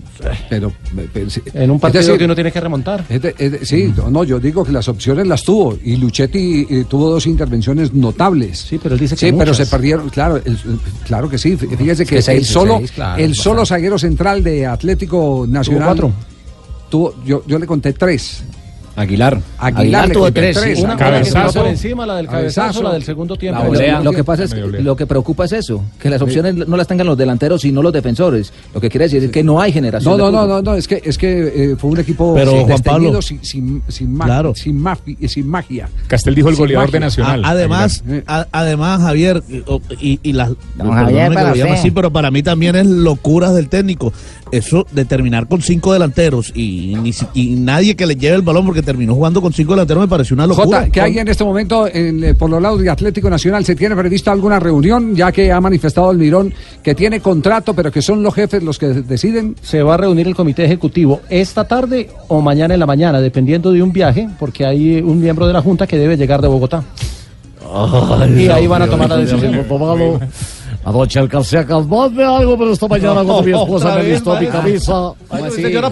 Pero, 0.49 0.73
pero 1.13 1.29
sí. 1.29 1.41
En 1.53 1.71
un 1.71 1.79
partido 1.79 2.01
decir, 2.03 2.17
que 2.17 2.25
uno 2.25 2.35
tiene 2.35 2.51
que 2.51 2.59
remontar. 2.59 3.05
es 3.07 3.21
de- 3.21 3.35
es 3.37 3.51
de- 3.53 3.65
sí, 3.65 3.93
no, 3.95 4.09
no, 4.11 4.25
yo 4.25 4.39
digo 4.41 4.65
que 4.65 4.73
las 4.73 4.89
opciones 4.89 5.25
las 5.25 5.43
tuvo 5.43 5.77
y 5.81 5.95
Luchetti 5.95 6.67
eh, 6.69 6.85
tuvo 6.89 7.09
dos 7.09 7.25
intervenciones 7.27 7.93
notables. 7.93 8.57
Sí, 8.59 8.77
pero 8.81 8.95
él 8.95 8.99
dice 8.99 9.15
que 9.15 9.27
Sí, 9.29 9.31
pero 9.37 9.53
se 9.53 9.67
perdieron, 9.67 10.09
claro, 10.09 10.35
el- 10.35 10.57
claro 11.05 11.29
que 11.29 11.37
sí. 11.37 11.55
Fíjese 11.55 12.05
que 12.05 12.15
que 12.15 12.21
seis, 12.21 12.39
el 12.39 12.45
solo, 12.45 12.77
seis, 12.79 12.91
claro, 12.91 13.23
el 13.23 13.35
solo 13.35 13.65
zaguero 13.65 13.97
central 13.97 14.43
de 14.43 14.65
Atlético 14.65 15.45
Nacional 15.47 15.85
cuatro. 15.87 16.11
tuvo- 16.89 17.15
yo, 17.23 17.43
yo 17.47 17.57
le 17.57 17.65
conté 17.65 17.93
tres. 17.93 18.43
Aguilar. 18.99 19.39
Aguilar, 19.57 20.11
tuvo 20.11 20.31
tres. 20.31 20.57
Una, 20.79 20.97
Cabezazo. 20.97 21.59
por 21.61 21.69
encima, 21.69 22.05
la 22.05 22.17
del 22.17 22.27
cabezazo, 22.27 22.61
Cabezazo. 22.61 22.83
la 22.83 22.93
del 22.93 23.03
segundo 23.03 23.35
tiempo. 23.37 23.63
Lo 24.03 24.11
que 24.11 24.23
pasa 24.23 24.43
es 24.43 24.53
que 24.53 24.59
lo 24.61 24.95
que 24.95 25.05
preocupa 25.07 25.45
es 25.45 25.53
eso, 25.53 25.83
que 26.01 26.09
las 26.09 26.21
opciones 26.21 26.55
no 26.55 26.75
las 26.75 26.87
tengan 26.87 27.07
los 27.07 27.17
delanteros 27.17 27.61
sino 27.61 27.81
los 27.81 27.93
defensores. 27.93 28.51
Lo 28.73 28.81
que 28.81 28.89
quiere 28.89 29.05
decir 29.05 29.23
es 29.23 29.31
que 29.31 29.43
no 29.43 29.61
hay 29.61 29.71
generación. 29.71 30.17
No, 30.17 30.25
de 30.25 30.31
no, 30.31 30.41
no, 30.41 30.47
no, 30.47 30.61
no, 30.61 30.75
es 30.75 30.87
que, 30.87 31.01
es 31.03 31.17
que 31.17 31.71
eh, 31.71 31.75
fue 31.77 31.91
un 31.91 31.99
equipo 31.99 32.33
Pero, 32.35 32.65
Juan 32.65 32.81
Pablo. 32.81 33.21
sin, 33.21 33.43
sin, 33.43 33.81
sin, 33.87 34.13
ma- 34.13 34.25
Claro. 34.25 34.53
sin, 34.55 34.77
mafi- 34.79 35.27
sin 35.27 35.47
magia. 35.47 35.87
Castel 36.07 36.35
dijo 36.35 36.49
el 36.49 36.55
Sin 36.55 36.63
goleador 36.65 36.91
de. 36.91 36.99
Nacional. 36.99 37.45
A- 37.45 37.49
además, 37.51 38.03
a- 38.27 38.47
además, 38.51 39.01
Javier, 39.01 39.41
y- 39.49 39.63
y, 40.13 40.19
y 40.23 40.33
las. 40.33 40.49
Que 40.49 40.83
lo 40.83 41.73
así, 41.73 41.91
pero 41.91 42.11
para 42.11 42.31
mí 42.31 42.43
también 42.43 42.75
es 42.75 42.85
locuras 42.87 43.53
del 43.55 43.69
técnico. 43.69 44.11
Eso 44.51 44.85
de 44.91 45.05
terminar 45.05 45.47
con 45.47 45.61
cinco 45.61 45.93
delanteros 45.93 46.51
y, 46.55 46.95
ni 47.01 47.13
si- 47.13 47.27
y 47.33 47.51
nadie 47.51 47.95
que 47.95 48.05
le 48.07 48.15
lleve 48.15 48.35
el 48.35 48.41
balón 48.41 48.65
porque 48.65 48.81
terminó 48.89 49.13
jugando 49.13 49.39
con 49.39 49.53
cinco 49.53 49.73
delanteros 49.73 50.01
me 50.01 50.07
pareció 50.07 50.33
una 50.33 50.47
locura. 50.47 50.65
Jota, 50.79 50.89
¿qué 50.89 50.99
hay 50.99 51.19
en 51.19 51.27
este 51.27 51.43
momento 51.43 51.85
en, 51.85 52.23
eh, 52.23 52.33
por 52.33 52.49
los 52.49 52.59
lados 52.59 52.81
de 52.81 52.89
Atlético 52.89 53.29
Nacional? 53.29 53.63
¿Se 53.63 53.75
tiene 53.75 53.95
previsto 53.95 54.31
alguna 54.31 54.59
reunión? 54.59 55.15
Ya 55.15 55.31
que 55.31 55.51
ha 55.51 55.61
manifestado 55.61 56.09
el 56.09 56.17
Mirón 56.17 56.51
que 56.81 56.95
tiene 56.95 57.19
contrato, 57.19 57.75
pero 57.75 57.91
que 57.91 58.01
son 58.01 58.23
los 58.23 58.33
jefes 58.33 58.63
los 58.63 58.79
que 58.79 58.87
deciden. 58.87 59.55
Se 59.61 59.83
va 59.83 59.93
a 59.93 59.97
reunir 59.97 60.27
el 60.27 60.33
comité 60.33 60.65
ejecutivo 60.65 61.21
esta 61.29 61.65
tarde 61.65 62.09
o 62.29 62.41
mañana 62.41 62.73
en 62.73 62.79
la 62.79 62.87
mañana, 62.87 63.21
dependiendo 63.21 63.71
de 63.71 63.83
un 63.83 63.93
viaje, 63.93 64.27
porque 64.39 64.65
hay 64.65 65.01
un 65.01 65.21
miembro 65.21 65.45
de 65.45 65.53
la 65.53 65.61
Junta 65.61 65.85
que 65.85 65.95
debe 65.95 66.17
llegar 66.17 66.41
de 66.41 66.47
Bogotá. 66.47 66.83
y 68.35 68.47
ahí 68.47 68.65
van 68.65 68.81
a 68.81 68.87
tomar 68.87 69.07
la 69.07 69.17
decisión. 69.17 69.65
Anoche 70.83 71.19
alcancé 71.19 71.57
a 71.57 71.65
calmarme 71.65 72.23
algo, 72.23 72.57
pero 72.57 72.71
esta 72.71 72.87
mañana 72.87 73.23
cuando 73.23 73.43
mi 73.43 73.51
esposa 73.51 73.95
me 73.95 74.03
vistió 74.03 74.39
mi 74.39 74.47
camisa. 74.47 75.13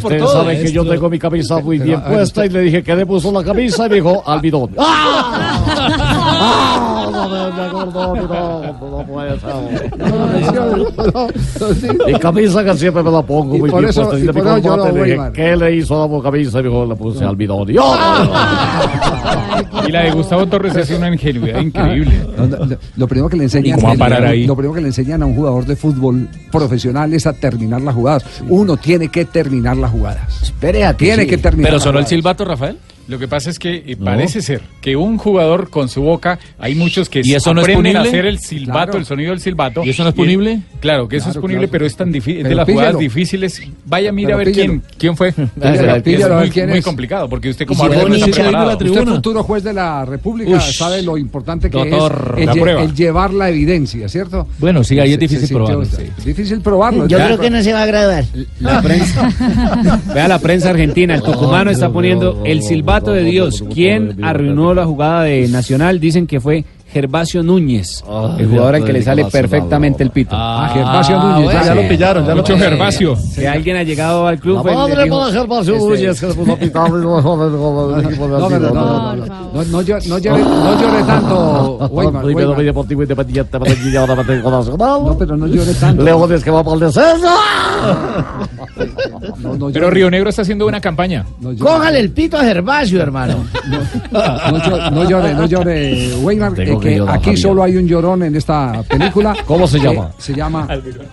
Por 0.01 0.18
todo 0.18 0.33
saben 0.33 0.63
que 0.63 0.71
yo 0.71 0.85
tengo 0.85 1.09
mi 1.09 1.19
camisa 1.19 1.59
muy 1.59 1.79
bien 1.79 2.01
puesta 2.03 2.45
y 2.45 2.50
le 2.50 2.62
dije 2.62 2.83
que 2.83 2.95
le 2.95 3.06
puso 3.06 3.31
la 3.31 3.44
camisa 3.44 3.85
y 3.85 3.89
me 3.89 3.95
dijo 3.95 4.24
almidón. 4.25 4.71
¡Ah! 4.77 6.94
¡Ah! 7.17 8.73
Mi 12.05 12.13
camisa 12.19 12.63
que 12.63 12.74
siempre 12.75 13.03
me 13.03 13.12
la 13.12 13.21
pongo 13.21 13.55
Y 13.55 13.59
muy 13.59 13.69
por 13.69 13.79
bien 13.79 13.89
eso- 13.89 14.03
puesta. 14.09 14.24
y 14.24 14.27
por 14.33 14.47
eso 14.47 14.57
yo 14.59 14.77
lo 14.77 14.86
le 14.86 14.91
voy, 14.91 15.09
dije. 15.12 15.21
¿qué 15.33 15.55
le 15.55 15.75
hizo 15.75 16.03
a 16.03 16.07
la 16.07 16.24
camisa? 16.24 16.59
Y 16.59 16.63
me 16.63 16.69
dijo, 16.69 16.86
le 16.86 16.95
puse 16.95 17.24
almidón. 17.25 17.69
Y 17.69 17.74
yo, 17.74 17.95
Y 19.88 19.91
la 19.91 20.03
de 20.03 20.12
Gustavo 20.12 20.45
Torres 20.47 20.75
es 20.75 20.89
una 20.91 21.07
ingenuidad 21.12 21.59
increíble. 21.62 22.12
No, 22.38 22.47
no, 22.47 22.65
no, 22.65 22.75
Lo 22.95 23.07
primero 23.07 23.29
que 23.29 23.38
le 23.38 23.43
enseñan, 23.45 23.77
¿Y 23.77 23.81
cómo 23.81 23.88
va 23.88 23.93
a 23.93 23.97
parar 23.97 24.25
ahí? 24.25 24.45
lo 24.45 24.55
primero 24.55 24.74
que 24.74 24.81
le 24.81 24.88
enseñan 24.88 25.24
a 25.24 25.25
un 25.25 25.36
jugador 25.36 25.65
de 25.65 25.75
fútbol 25.75 26.27
profesional 26.51 27.13
es 27.13 27.25
a 27.27 27.33
terminar 27.33 27.81
las 27.81 27.95
jugadas. 27.95 28.25
Uno 28.47 28.77
tiene 28.77 29.09
que 29.09 29.25
terminar 29.25 29.77
las 29.77 29.91
jugadas. 29.91 30.43
Espere 30.43 30.86
a 30.86 30.95
Tiene 30.95 31.25
que 31.27 31.38
terminar. 31.38 31.71
¿Pero 31.71 31.79
sonó 31.79 32.00
el 32.00 32.07
silbato, 32.07 32.45
Rafael? 32.45 32.77
Lo 33.07 33.17
que 33.19 33.27
pasa 33.27 33.49
es 33.49 33.57
que 33.59 33.83
eh, 33.87 33.95
parece 33.95 34.41
ser 34.41 34.61
que 34.81 34.95
un 34.95 35.17
jugador 35.17 35.69
con 35.69 35.87
su 35.89 36.01
boca, 36.01 36.39
hay 36.59 36.75
muchos 36.75 37.09
que 37.09 37.21
¿Y 37.23 37.33
eso 37.35 37.53
no 37.53 37.61
es 37.61 37.95
a 37.95 38.01
hacer 38.01 38.25
el 38.25 38.39
silbato, 38.39 38.73
Claro. 38.91 38.97
el 38.99 39.05
sonido 39.05 39.29
del 39.31 39.39
silbato. 39.39 39.83
¿Y 39.85 39.89
eso 39.91 40.03
no 40.03 40.09
es 40.09 40.15
punible? 40.15 40.59
claro, 40.81 41.07
que 41.07 41.17
eso 41.17 41.25
Claro, 41.25 41.39
es 41.39 41.41
punible, 41.41 41.59
claro. 41.67 41.71
pero 41.71 41.85
es 41.85 41.95
tan 41.95 42.11
difícil, 42.11 42.43
de 42.43 42.55
las 42.55 42.67
jugadas 42.67 42.97
difíciles. 42.99 43.61
Vaya, 43.85 44.11
mire 44.11 44.27
Pero 44.27 44.35
a 44.35 44.43
ver 44.43 44.51
quién, 44.51 44.81
quién 44.97 45.15
fue. 45.15 45.31
Píllelo, 46.03 46.35
es 46.35 46.41
muy, 46.41 46.49
quién 46.49 46.69
muy 46.69 46.79
es. 46.79 46.85
complicado, 46.85 47.29
porque 47.29 47.49
usted 47.49 47.65
como 47.65 47.79
si 47.85 47.85
árbitro 47.91 48.09
no 48.09 48.15
está 48.15 48.31
preparado. 48.31 48.77
Usted 48.85 49.05
futuro 49.05 49.43
juez 49.43 49.63
de 49.63 49.73
la 49.73 50.03
República 50.05 50.57
Ush. 50.57 50.75
sabe 50.77 51.01
lo 51.01 51.17
importante 51.17 51.69
que 51.69 51.77
Doctor, 51.77 52.33
es 52.35 52.41
el, 52.41 52.45
la 52.47 52.53
lle- 52.53 52.61
prueba. 52.61 52.83
el 52.83 52.93
llevar 52.93 53.33
la 53.33 53.49
evidencia, 53.49 54.09
¿cierto? 54.09 54.47
Bueno, 54.59 54.83
sí, 54.83 54.99
ahí 54.99 55.13
es 55.13 55.19
difícil 55.19 55.47
probarlo, 55.49 55.85
difícil 56.25 56.59
probarlo. 56.61 57.07
Yo 57.07 57.17
creo 57.17 57.39
que 57.39 57.49
no 57.49 57.61
se 57.63 57.71
va 57.71 57.83
a 57.83 57.85
graduar. 57.85 58.25
La 58.59 58.81
prensa. 58.81 59.29
Vea 60.13 60.27
la 60.27 60.39
prensa 60.39 60.71
argentina. 60.71 61.15
El 61.15 61.21
tucumano 61.21 61.71
está 61.71 61.89
poniendo 61.89 62.41
el 62.45 62.61
silbato 62.61 62.97
de 63.06 63.24
Dios. 63.24 63.63
¿Quién 63.74 64.24
arruinó 64.24 64.74
la 64.74 64.86
jugada 64.86 65.24
de 65.24 65.48
Nacional? 65.48 66.00
Dicen 66.00 66.27
que 66.27 66.39
fue 66.39 66.66
Gervasio 66.98 67.44
Núñez, 67.44 68.04
Ay, 68.10 68.38
el 68.39 68.48
jugador 68.48 68.74
al 68.74 68.84
que 68.84 68.92
le 68.92 69.04
sale 69.04 69.24
perfectamente 69.25 70.01
el 70.01 70.10
pito. 70.10 70.32
Ah, 70.34 70.68
Gervasio 70.74 71.20
Núñez, 71.20 71.54
ya- 71.54 71.63
ya 71.63 71.75
lo 71.75 71.88
pillaron, 71.88 72.24
ya 72.25 72.32
lo 72.32 72.38
Mucho 72.38 72.56
pillaron. 72.56 72.74
Gervasio. 72.77 73.16
Que 73.36 73.48
alguien 73.48 73.77
ha 73.77 73.84
llegado 73.84 74.25
al 74.25 74.39
club. 74.39 74.56
La 74.56 74.62
pues, 74.63 74.74
le 74.74 74.80
madre 74.82 75.04
dijo, 75.04 75.20
para 75.20 75.32
Gervasio 75.32 75.75
este, 75.75 75.88
Núñez, 75.88 76.20
que 76.20 76.27
se 76.27 76.34
puso 76.34 76.54
a 76.54 76.58
pitar, 76.58 76.89
no, 76.89 77.22
No, 77.22 77.22
no, 77.22 77.50
no, 77.50 77.96
no, 79.63 79.82
llore, 79.84 80.08
no 80.08 80.18
llore, 80.18 81.04
tanto. 81.06 81.77
No, 85.12 85.18
pero 85.20 85.38
no 85.38 85.46
llore 85.46 85.74
tanto. 85.75 86.04
Leones 86.04 86.44
que 86.44 86.50
va 86.50 86.63
para 86.63 86.74
el 86.74 86.80
descenso. 86.80 87.27
Pero 89.72 89.92
Río 89.92 90.10
Negro 90.10 90.30
está 90.30 90.42
haciendo 90.42 90.66
una 90.66 90.82
campaña. 90.82 91.25
Cójale 91.60 92.00
el 92.00 92.10
pito 92.12 92.38
a 92.38 92.44
Gervasio, 92.44 93.01
hermano. 93.01 93.36
No 94.12 95.10
llore, 95.10 95.34
no 95.34 95.46
llore, 95.46 96.16
Weimar, 96.22 96.54
Aquí 96.88 97.25
Javier. 97.25 97.38
solo 97.38 97.63
hay 97.63 97.77
un 97.77 97.88
llorón 97.88 98.24
en 98.24 98.36
esta 98.36 98.84
película. 98.84 99.36
¿Cómo 99.46 99.67
se 99.67 99.79
llama? 99.79 100.12
Se 100.17 100.34
llama 100.34 100.67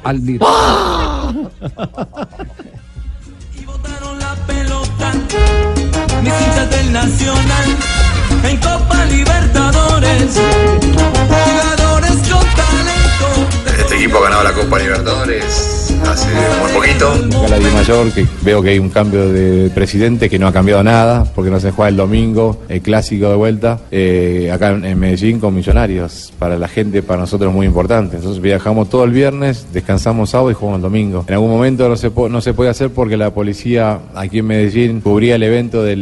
Almirón. 0.04 0.49
Mis 6.23 6.33
hinchas 6.33 6.71
del 6.71 6.93
Nacional 6.93 7.76
en 8.45 8.57
Copa 8.59 9.04
Libertadores. 9.07 10.40
Jugadores 11.28 12.12
con 12.31 12.47
talento. 12.57 13.78
Este 13.78 13.97
equipo 13.97 14.19
ha 14.19 14.23
ganado 14.23 14.45
la 14.45 14.52
Copa 14.52 14.78
Libertadores 14.78 15.84
hace 16.06 16.28
muy 16.60 16.72
poquito. 16.72 17.10
Acá 17.38 17.48
la 17.48 17.58
Di 17.58 17.64
Mayor, 17.74 18.10
que 18.12 18.26
veo 18.42 18.62
que 18.62 18.70
hay 18.70 18.78
un 18.78 18.90
cambio 18.90 19.28
de 19.30 19.70
presidente 19.70 20.28
que 20.28 20.38
no 20.38 20.46
ha 20.46 20.52
cambiado 20.52 20.82
nada, 20.82 21.24
porque 21.34 21.50
no 21.50 21.60
se 21.60 21.70
juega 21.70 21.88
el 21.88 21.96
domingo, 21.96 22.62
el 22.68 22.80
clásico 22.82 23.28
de 23.28 23.36
vuelta, 23.36 23.80
eh, 23.90 24.50
acá 24.52 24.70
en 24.70 24.98
Medellín 24.98 25.40
con 25.40 25.54
Millonarios. 25.54 26.32
Para 26.38 26.58
la 26.58 26.68
gente, 26.68 27.02
para 27.02 27.20
nosotros 27.20 27.50
es 27.50 27.54
muy 27.54 27.66
importante. 27.66 28.16
Nosotros 28.16 28.40
viajamos 28.40 28.88
todo 28.88 29.04
el 29.04 29.10
viernes, 29.12 29.66
descansamos 29.72 30.30
sábado 30.30 30.50
y 30.50 30.54
jugamos 30.54 30.78
el 30.78 30.82
domingo. 30.82 31.24
En 31.28 31.34
algún 31.34 31.50
momento 31.50 31.88
no 31.88 31.96
se, 32.40 32.52
puede 32.52 32.70
hacer 32.70 32.90
porque 32.90 33.16
la 33.16 33.32
policía 33.32 33.98
aquí 34.14 34.38
en 34.38 34.46
Medellín 34.46 35.00
cubría 35.00 35.34
el 35.36 35.42
evento 35.42 35.82
de, 35.82 35.94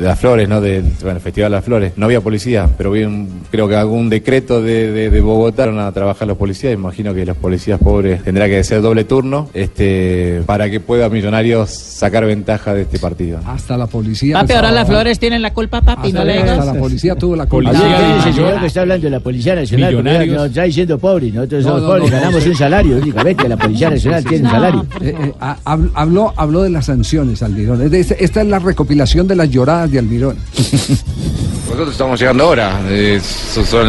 las 0.00 0.18
flores, 0.18 0.48
¿no? 0.48 0.60
Del 0.60 0.84
bueno, 1.02 1.20
Festival 1.20 1.50
de 1.50 1.56
las 1.56 1.64
Flores. 1.64 1.92
No 1.96 2.06
había 2.06 2.20
policía, 2.20 2.68
pero 2.76 2.90
vi 2.90 3.04
un- 3.04 3.28
creo 3.50 3.68
que 3.68 3.76
algún 3.76 4.08
decreto 4.08 4.60
de, 4.62 4.90
de- 4.92 5.24
Bogotá 5.24 5.64
a 5.64 5.92
trabajar 5.92 6.28
los 6.28 6.36
policías. 6.36 6.74
Imagino 6.74 7.14
que 7.14 7.24
los 7.24 7.36
policías 7.36 7.78
pobres 7.80 8.20
tendrá 8.44 8.58
que 8.58 8.64
ser 8.64 8.82
doble 8.82 9.04
turno 9.04 9.48
este, 9.54 10.42
para 10.46 10.68
que 10.70 10.80
pueda 10.80 11.08
Millonarios 11.08 11.70
sacar 11.70 12.24
ventaja 12.26 12.74
de 12.74 12.82
este 12.82 12.98
partido. 12.98 13.38
Hasta 13.46 13.76
la 13.76 13.86
policía. 13.86 14.34
Papi, 14.34 14.52
ahora 14.52 14.68
pensaba- 14.68 14.80
las 14.80 14.88
flores 14.88 15.18
tienen 15.18 15.42
la 15.42 15.52
culpa, 15.52 15.80
papi, 15.82 16.12
no 16.12 16.24
le 16.24 16.38
Hasta 16.38 16.64
la 16.64 16.74
policía 16.74 17.14
tuvo 17.16 17.36
la 17.36 17.46
culpa. 17.46 17.72
Ah, 17.74 18.18
ese 18.20 18.32
señor 18.32 18.60
que 18.60 18.66
está 18.66 18.80
hablando 18.82 19.04
de 19.04 19.10
la 19.10 19.20
Policía 19.20 19.54
Nacional, 19.54 20.04
nos 20.34 20.46
está 20.48 20.62
diciendo 20.64 20.98
pobre, 20.98 21.30
nosotros 21.30 21.62
No, 21.64 21.68
somos 21.70 21.82
no, 21.82 21.88
pobres, 21.88 22.10
no, 22.10 22.16
ganamos 22.16 22.44
no. 22.44 22.50
un 22.50 22.56
salario 22.56 22.96
únicamente, 22.98 23.48
la 23.48 23.56
Policía 23.56 23.90
Nacional 23.90 24.24
tiene 24.24 24.44
un 24.44 24.50
salario. 24.50 24.86
Eh, 25.00 25.14
eh, 25.18 25.32
hab- 25.40 25.90
habló, 25.94 26.32
habló 26.36 26.62
de 26.62 26.70
las 26.70 26.86
sanciones, 26.86 27.42
Almirón. 27.42 27.82
Esta 27.94 28.40
es 28.40 28.46
la 28.46 28.58
recopilación 28.58 29.26
de 29.26 29.36
las 29.36 29.50
lloradas 29.50 29.90
de 29.90 29.98
Almirón. 29.98 30.36
Nosotros 31.64 31.90
estamos 31.92 32.20
llegando 32.20 32.44
ahora, 32.44 32.78
eh, 32.88 33.18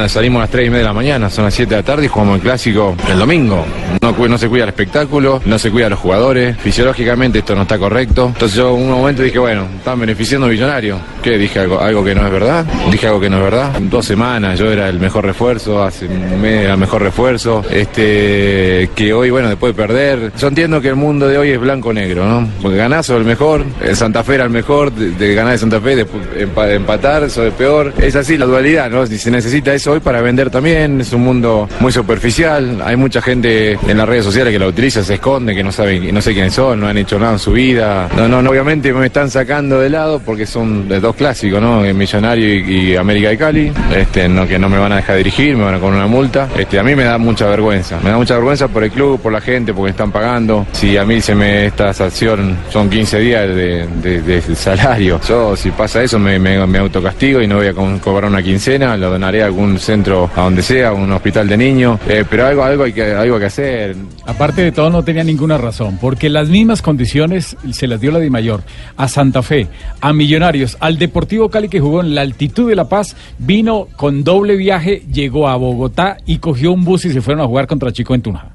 salimos 0.08 0.40
a 0.40 0.42
las 0.44 0.50
3 0.50 0.66
y 0.68 0.70
media 0.70 0.80
de 0.80 0.86
la 0.86 0.94
mañana, 0.94 1.30
son 1.30 1.46
las 1.46 1.54
7 1.54 1.70
de 1.70 1.82
la 1.82 1.84
tarde 1.86 2.06
y 2.06 2.08
jugamos 2.08 2.38
el 2.38 2.42
clásico 2.42 2.96
el 3.12 3.20
domingo. 3.20 3.64
No, 4.02 4.38
se 4.40 4.48
cuida 4.50 4.64
el 4.64 4.70
espectáculo, 4.70 5.42
no 5.46 5.60
se 5.60 5.70
cuida 5.72 5.88
a 5.88 5.90
los 5.90 6.00
jugadores, 6.00 6.58
fisiológicamente 6.58 7.40
esto 7.40 7.54
no 7.56 7.62
está 7.64 7.78
correcto. 7.78 8.28
Entonces 8.34 8.58
yo 8.58 8.76
en 8.76 8.84
un 8.84 8.92
momento 8.92 9.22
dije, 9.22 9.38
bueno, 9.38 9.68
están 9.78 10.00
beneficiando 10.00 10.48
Millonarios. 10.48 11.00
¿Qué? 11.22 11.38
Dije 11.38 11.60
algo, 11.60 11.80
algo 11.80 12.04
que 12.04 12.16
no 12.16 12.26
es 12.26 12.32
verdad, 12.32 12.66
dije 12.92 13.06
algo 13.08 13.20
que 13.20 13.30
no 13.30 13.38
es 13.38 13.44
verdad. 13.44 13.72
Dos 13.82 14.06
semanas 14.06 14.58
yo 14.58 14.72
era 14.72 14.90
el 14.90 15.00
mejor 15.00 15.26
refuerzo, 15.26 15.84
hace 15.84 16.08
un 16.08 16.42
mes 16.42 16.64
era 16.64 16.74
el 16.74 16.80
mejor 16.80 17.02
refuerzo, 17.04 17.64
este, 17.72 18.90
que 18.96 19.14
hoy, 19.14 19.30
bueno, 19.30 19.50
después 19.50 19.76
de 19.76 19.82
perder, 19.82 20.32
yo 20.40 20.48
entiendo 20.48 20.82
que 20.82 20.90
el 20.90 20.96
mundo 20.96 21.28
de 21.28 21.38
hoy 21.38 21.50
es 21.52 21.60
blanco-negro, 21.60 22.26
¿no? 22.28 22.48
Porque 22.62 22.78
ganás 22.78 23.06
sos 23.08 23.18
el 23.18 23.26
mejor, 23.26 23.64
el 23.84 23.96
Santa 23.96 24.24
Fe 24.24 24.36
era 24.36 24.44
el 24.46 24.50
mejor, 24.50 24.92
de, 24.92 25.12
de 25.12 25.36
ganar 25.36 25.52
de 25.54 25.58
Santa 25.60 25.80
Fe, 25.82 26.06
empa- 26.40 26.72
empatar, 26.72 27.30
sos 27.30 27.46
el 27.46 27.52
peor. 27.52 27.65
Es 28.00 28.16
así 28.16 28.38
la 28.38 28.46
dualidad, 28.46 28.92
¿no? 28.92 29.08
Si 29.08 29.18
se 29.18 29.32
necesita 29.32 29.74
eso 29.74 29.94
hoy 29.94 30.00
para 30.00 30.22
vender 30.22 30.52
también, 30.52 31.02
es 31.02 31.12
un 31.14 31.24
mundo 31.24 31.68
muy 31.80 31.92
superficial. 31.92 32.80
Hay 32.86 32.96
mucha 32.96 33.22
gente 33.24 33.72
en 33.88 33.98
las 33.98 34.08
redes 34.08 34.24
sociales 34.24 34.54
que 34.54 34.60
la 34.60 34.68
utiliza, 34.68 35.04
se 35.04 35.16
esconde, 35.16 35.56
que 35.56 35.64
no 35.64 35.72
saben, 35.72 36.14
no 36.14 36.22
sé 36.22 36.34
quiénes 36.34 36.54
son, 36.54 36.80
no 36.80 36.88
han 36.88 36.98
hecho 36.98 37.18
nada 37.18 37.34
en 37.34 37.40
su 37.40 37.54
vida. 37.54 38.08
No, 38.16 38.28
no, 38.28 38.42
no, 38.44 38.52
obviamente 38.52 38.94
me 38.94 39.08
están 39.08 39.32
sacando 39.32 39.80
de 39.80 39.90
lado 39.90 40.20
porque 40.24 40.46
son 40.46 40.88
de 40.88 41.00
dos 41.00 41.16
clásicos, 41.16 41.60
¿no? 41.60 41.82
Millonario 41.82 42.54
y, 42.54 42.96
América 42.96 43.30
de 43.30 43.38
Cali, 43.38 43.72
este, 43.96 44.30
no, 44.30 44.48
que 44.48 44.60
no 44.60 44.70
me 44.70 44.78
van 44.78 44.92
a 44.92 44.98
dejar 44.98 45.18
dirigir, 45.18 45.58
me 45.58 45.64
van 45.64 45.74
a 45.76 45.80
con 45.80 45.94
una 45.96 46.06
multa. 46.08 46.48
Este, 46.56 46.78
a 46.78 46.84
mí 46.84 46.94
me 46.96 47.04
da 47.04 47.18
mucha 47.18 47.48
vergüenza, 47.48 48.00
me 48.04 48.12
da 48.12 48.18
mucha 48.18 48.36
vergüenza 48.36 48.68
por 48.68 48.84
el 48.84 48.92
club, 48.92 49.20
por 49.20 49.34
la 49.34 49.42
gente, 49.42 49.74
porque 49.74 49.90
están 49.90 50.12
pagando. 50.12 50.68
Si 50.72 50.98
a 50.98 51.04
mí 51.04 51.20
se 51.20 51.34
me 51.34 51.66
esta 51.66 51.94
sanción 51.94 52.58
son 52.72 52.90
15 52.92 53.18
días 53.20 53.48
de- 53.48 53.88
de 54.22 54.42
salario, 54.56 55.20
yo 55.28 55.56
si 55.56 55.72
pasa 55.72 56.04
eso 56.04 56.20
me, 56.20 56.38
me, 56.38 56.66
me 56.68 56.78
autocastigo 56.80 57.42
y 57.42 57.48
no 57.48 57.55
voy 57.58 57.68
a 57.68 57.74
co- 57.74 58.00
cobrar 58.04 58.30
una 58.30 58.42
quincena, 58.44 58.96
lo 58.98 59.10
donaré 59.10 59.44
a 59.44 59.46
algún 59.46 59.78
centro, 59.80 60.30
a 60.36 60.42
donde 60.42 60.62
sea, 60.62 60.90
a 60.90 60.94
un 60.94 61.12
hospital 61.12 61.48
de 61.48 61.58
niños, 61.58 62.00
Eh, 62.08 62.24
pero 62.30 62.46
algo, 62.48 62.64
algo 62.64 62.84
hay 62.84 62.94
que, 62.94 63.04
algo 63.14 63.36
hay 63.36 63.40
que 63.42 63.46
hacer. 63.48 63.96
Aparte 64.26 64.62
de 64.64 64.72
todo, 64.72 64.90
no 64.90 65.04
tenía 65.04 65.24
ninguna 65.24 65.58
razón, 65.58 65.98
porque 66.02 66.30
las 66.30 66.50
mismas 66.50 66.82
condiciones 66.82 67.56
se 67.72 67.88
las 67.88 68.00
dio 68.02 68.12
la 68.12 68.20
Di 68.20 68.30
Mayor 68.30 68.64
a 68.98 69.08
Santa 69.08 69.42
Fe, 69.44 69.68
a 70.02 70.14
Millonarios, 70.14 70.78
al 70.80 70.98
Deportivo 70.98 71.50
Cali 71.50 71.70
que 71.70 71.80
jugó 71.80 72.02
en 72.02 72.16
la 72.16 72.22
altitud 72.22 72.70
de 72.70 72.76
La 72.76 72.90
Paz, 72.90 73.16
vino 73.38 73.88
con 73.96 74.24
doble 74.24 74.56
viaje, 74.56 75.04
llegó 75.12 75.48
a 75.48 75.56
Bogotá 75.56 76.18
y 76.26 76.38
cogió 76.40 76.72
un 76.72 76.84
bus 76.84 77.06
y 77.06 77.12
se 77.12 77.22
fueron 77.22 77.44
a 77.44 77.48
jugar 77.48 77.68
contra 77.68 77.92
Chico 77.92 78.16
en 78.16 78.22
Tunja. 78.22 78.55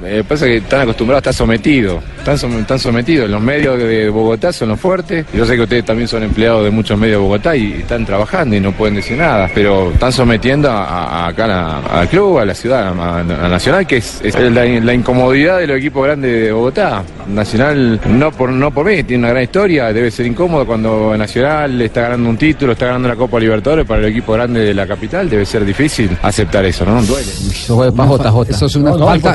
Me 0.00 0.22
pasa 0.24 0.46
que 0.46 0.56
están 0.58 0.82
acostumbrados 0.82 1.18
a 1.26 1.30
estar 1.30 1.34
sometidos, 1.46 2.02
están, 2.18 2.36
som- 2.38 2.60
están 2.60 2.78
sometidos. 2.78 3.28
Los 3.28 3.40
medios 3.40 3.78
de 3.78 4.08
Bogotá 4.10 4.52
son 4.52 4.68
los 4.68 4.78
fuertes. 4.80 5.26
Yo 5.34 5.44
sé 5.44 5.56
que 5.56 5.62
ustedes 5.62 5.84
también 5.84 6.06
son 6.08 6.22
empleados 6.22 6.64
de 6.64 6.70
muchos 6.70 6.96
medios 6.98 7.16
de 7.20 7.22
Bogotá 7.22 7.56
y 7.56 7.72
están 7.80 8.06
trabajando 8.06 8.54
y 8.54 8.60
no 8.60 8.72
pueden 8.72 8.94
decir 8.94 9.16
nada, 9.18 9.50
pero 9.54 9.90
están 9.92 10.12
sometiendo 10.12 10.70
a, 10.70 10.84
a- 10.84 11.26
acá 11.28 11.78
al 12.00 12.08
club, 12.08 12.38
a 12.38 12.44
la 12.44 12.54
ciudad, 12.54 12.88
a, 12.96 13.18
a 13.20 13.48
Nacional, 13.48 13.86
que 13.86 13.96
es, 13.98 14.20
es 14.22 14.34
la, 14.38 14.64
la 14.64 14.94
incomodidad 14.94 15.58
de 15.58 15.66
los 15.66 15.78
equipos 15.78 16.04
grandes 16.04 16.42
de 16.44 16.52
Bogotá. 16.52 17.02
Nacional, 17.26 18.00
no 18.08 18.30
por, 18.32 18.50
no 18.50 18.70
por 18.70 18.86
mí, 18.86 19.02
tiene 19.02 19.24
una 19.24 19.30
gran 19.30 19.42
historia, 19.44 19.92
debe 19.92 20.10
ser 20.10 20.26
incómodo 20.26 20.64
cuando 20.66 21.16
Nacional 21.16 21.80
está 21.82 22.02
ganando 22.02 22.28
un 22.30 22.36
título, 22.38 22.72
está 22.72 22.86
ganando 22.86 23.08
la 23.08 23.16
Copa 23.16 23.38
Libertadores 23.38 23.86
para 23.86 24.00
el 24.00 24.06
equipo 24.06 24.32
grande 24.32 24.60
de 24.60 24.74
la 24.74 24.86
capital, 24.86 25.28
debe 25.28 25.44
ser 25.44 25.64
difícil 25.64 26.16
aceptar 26.22 26.64
eso, 26.64 26.84
¿no? 26.84 27.02
Duele. 27.02 27.28
Eso 27.30 27.84
es 27.84 27.92
para 27.92 28.08
JJ. 28.10 28.50
Eso 28.50 28.66
es 28.66 28.76
una 28.76 28.90
No, 28.90 28.98
no, 28.98 29.06
falta, 29.06 29.34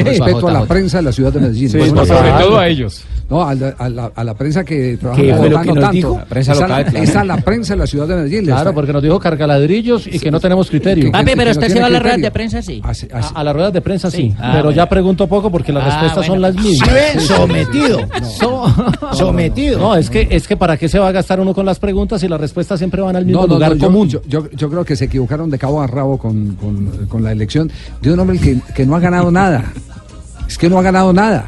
respeto 0.00 0.48
a 0.48 0.52
la 0.52 0.64
prensa 0.66 0.98
de 0.98 1.02
la 1.04 1.12
ciudad 1.12 1.32
de 1.32 1.40
Medellín. 1.40 1.70
Sí, 1.70 1.78
Pues, 1.78 1.90
sobre 2.08 2.30
una- 2.30 2.38
todo 2.38 2.58
a 2.58 2.68
ellos. 2.68 3.02
No, 3.32 3.42
a 3.48 3.54
la, 3.54 3.68
a 3.78 3.88
la- 3.88 4.12
a 4.14 4.24
la 4.24 4.34
prensa 4.34 4.62
que 4.62 4.98
trabaja 4.98 5.22
¿Qué 5.22 5.30
en 5.30 5.36
Bogotá, 5.36 5.62
que 5.62 5.68
no 5.68 5.74
nos 5.74 5.80
tanto. 5.84 5.92
dijo? 5.96 6.18
La 6.18 6.24
prensa 6.26 6.52
esa, 6.52 6.60
local, 6.68 6.84
claro. 6.84 6.98
esa 7.04 7.20
es 7.22 7.26
la 7.26 7.36
prensa 7.38 7.72
de 7.72 7.78
la 7.78 7.86
ciudad 7.86 8.06
de 8.08 8.14
Medellín. 8.16 8.40
le 8.40 8.44
Claro, 8.46 8.60
está- 8.60 8.72
porque 8.74 8.92
nos 8.92 9.02
dijo 9.02 9.18
cargaladrillos 9.18 10.06
y 10.06 10.18
que 10.18 10.30
no 10.30 10.38
tenemos 10.38 10.68
criterio. 10.68 11.10
Papi, 11.10 11.24
pero 11.24 11.36
que 11.38 11.44
no 11.46 11.50
usted 11.52 11.68
se 11.72 11.80
va 11.80 11.86
a 11.86 11.90
las 11.90 12.02
ruedas 12.02 12.20
de 12.20 12.30
prensa, 12.30 12.60
sí. 12.62 12.80
Así- 12.84 13.08
así- 13.12 13.32
A, 13.34 13.40
a 13.40 13.44
las 13.44 13.54
ruedas 13.54 13.72
de 13.72 13.80
prensa 13.80 14.10
sí, 14.10 14.16
Sí. 14.18 14.34
Ah, 14.38 14.50
pero 14.52 14.64
bueno. 14.64 14.76
ya 14.76 14.86
pregunto 14.88 15.26
poco 15.26 15.50
porque 15.50 15.72
las 15.72 15.82
Ah, 15.84 15.86
respuestas 15.90 16.26
son 16.26 16.40
las 16.42 16.54
mismas. 16.54 16.90
Sometido. 17.26 18.00
So- 18.38 18.66
sometido. 19.12 19.78
No, 19.78 19.94
es 19.96 20.10
que 20.10 20.26
es 20.30 20.46
que 20.46 20.56
para 20.56 20.76
qué 20.76 20.88
se 20.88 20.98
va 20.98 21.08
a 21.08 21.12
gastar 21.12 21.40
uno 21.40 21.54
con 21.54 21.64
las 21.64 21.78
preguntas 21.78 22.22
y 22.22 22.28
las 22.28 22.40
respuestas 22.40 22.78
siempre 22.78 23.00
van 23.00 23.16
al 23.16 23.24
mismo 23.24 23.40
No, 23.42 23.46
no, 23.46 23.54
lugar 23.54 23.70
no, 23.70 23.76
yo- 23.76 23.86
común. 23.86 24.08
Yo, 24.08 24.20
yo- 24.28 24.50
yo 24.50 24.68
creo 24.70 24.84
que 24.84 24.94
se 24.96 25.06
equivocaron 25.06 25.48
de 25.50 25.58
cabo 25.58 25.80
a 25.80 25.86
rabo 25.86 26.18
con, 26.18 26.54
con- 26.56 27.06
con 27.08 27.22
la 27.22 27.32
elección 27.32 27.70
de 28.02 28.12
un 28.12 28.20
hombre 28.20 28.38
que, 28.38 28.58
que 28.74 28.84
no 28.84 28.94
ha 28.96 29.00
ganado 29.00 29.30
nada. 29.30 29.64
Es 30.46 30.58
que 30.58 30.68
no 30.68 30.78
ha 30.78 30.82
ganado 30.82 31.12
nada. 31.12 31.46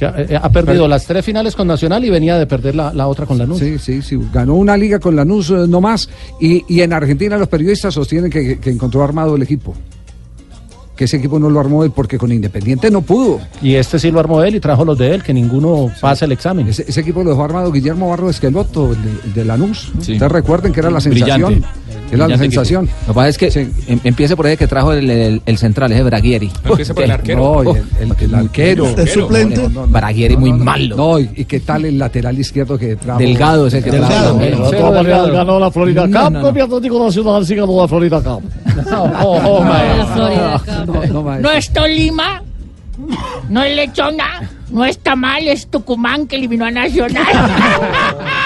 Que, 0.00 0.34
eh, 0.34 0.40
ha 0.40 0.50
perdido 0.50 0.88
las 0.88 1.04
tres 1.04 1.24
finales 1.24 1.54
con 1.54 1.68
Nacional 1.68 2.04
y 2.04 2.10
venía 2.10 2.38
de 2.38 2.46
perder 2.46 2.74
la, 2.74 2.92
la 2.92 3.06
otra 3.06 3.26
con 3.26 3.38
Lanús. 3.38 3.58
Sí, 3.58 3.78
sí, 3.78 4.02
sí. 4.02 4.18
Ganó 4.32 4.54
una 4.54 4.76
liga 4.76 4.98
con 4.98 5.14
Lanús 5.14 5.50
eh, 5.50 5.66
no 5.68 5.80
más. 5.80 6.08
Y, 6.40 6.64
y 6.68 6.80
en 6.80 6.92
Argentina 6.92 7.36
los 7.36 7.48
periodistas 7.48 7.94
sostienen 7.94 8.30
que, 8.30 8.58
que 8.58 8.70
encontró 8.70 9.04
armado 9.04 9.36
el 9.36 9.42
equipo. 9.42 9.74
Que 10.96 11.04
ese 11.04 11.16
equipo 11.16 11.38
no 11.38 11.48
lo 11.48 11.60
armó 11.60 11.82
él 11.82 11.92
porque 11.92 12.18
con 12.18 12.30
Independiente 12.30 12.90
no 12.90 13.00
pudo. 13.00 13.40
Y 13.62 13.74
este 13.74 13.98
sí 13.98 14.10
lo 14.10 14.20
armó 14.20 14.42
él 14.42 14.54
y 14.54 14.60
trajo 14.60 14.84
los 14.84 14.98
de 14.98 15.14
él, 15.14 15.22
que 15.22 15.32
ninguno 15.32 15.90
pasa 15.98 16.26
el 16.26 16.32
examen. 16.32 16.68
Ese, 16.68 16.84
ese 16.86 17.00
equipo 17.00 17.22
lo 17.22 17.30
dejó 17.30 17.44
armado 17.44 17.72
Guillermo 17.72 18.10
Barro 18.10 18.28
Esqueloto, 18.28 18.92
el 18.92 19.02
de, 19.02 19.10
el 19.24 19.34
de 19.34 19.44
Lanús. 19.46 19.92
Sí. 20.00 20.12
Ustedes 20.12 20.32
recuerden 20.32 20.72
que 20.72 20.80
era 20.80 20.90
la 20.90 21.00
sensación. 21.00 21.54
Brillante. 21.54 21.68
Era 22.12 22.28
la 22.28 22.38
sensación. 22.38 22.84
equipo. 22.84 23.00
Lo 23.06 23.12
que 23.12 23.16
pasa 23.16 23.28
es 23.28 23.38
que 23.38 23.60
em- 23.88 24.00
empiece 24.04 24.36
por 24.36 24.46
ahí 24.46 24.56
que 24.56 24.66
trajo 24.66 24.92
el, 24.92 25.08
el- 25.10 25.42
el 25.46 25.58
central, 25.58 25.92
ese 25.92 26.02
Braguieri. 26.02 26.50
Empiece 26.64 26.92
por 26.94 27.04
el 27.04 27.10
arquero. 27.10 27.38
No, 27.64 27.72
el, 27.72 27.82
el- 28.00 28.16
el 28.20 28.34
arquero. 28.34 28.86
¿Es 28.96 29.12
suplente? 29.12 29.68
Braguieri 29.88 30.36
muy 30.36 30.52
malo. 30.52 30.96
No, 30.96 31.18
y, 31.18 31.30
y 31.36 31.44
qué 31.44 31.60
tal 31.60 31.84
el 31.84 31.98
lateral 31.98 32.38
izquierdo 32.38 32.78
que 32.78 32.96
trajo. 32.96 33.18
Delgado 33.18 33.66
es 33.66 33.74
el 33.74 33.84
que 33.84 33.90
trajo 33.90 34.08
Delgado. 34.38 34.40
El 34.40 35.04
Delgado. 35.04 35.32
ganó 35.32 35.58
la 35.60 35.70
Florida 35.72 36.06
No, 36.06 36.22
Cup, 36.24 36.32
no, 36.32 36.42
no. 36.52 36.58
y 36.58 36.60
Atlético 36.60 37.04
Nacional 37.04 37.46
sí 37.46 37.54
ganó 37.54 37.80
la 37.80 37.88
Florida 37.88 38.20
Cup. 38.22 38.42
Oh, 39.22 39.64
No, 40.16 41.06
no. 41.22 41.38
No 41.40 41.50
es 41.50 41.72
Tolima, 41.72 42.42
no 43.48 43.62
es 43.62 43.76
Lechona, 43.76 44.48
no 44.70 44.84
está 44.84 45.16
mal, 45.16 45.46
es 45.48 45.66
Tucumán 45.66 46.26
que 46.26 46.36
eliminó 46.36 46.64
a 46.66 46.70
Nacional. 46.70 47.24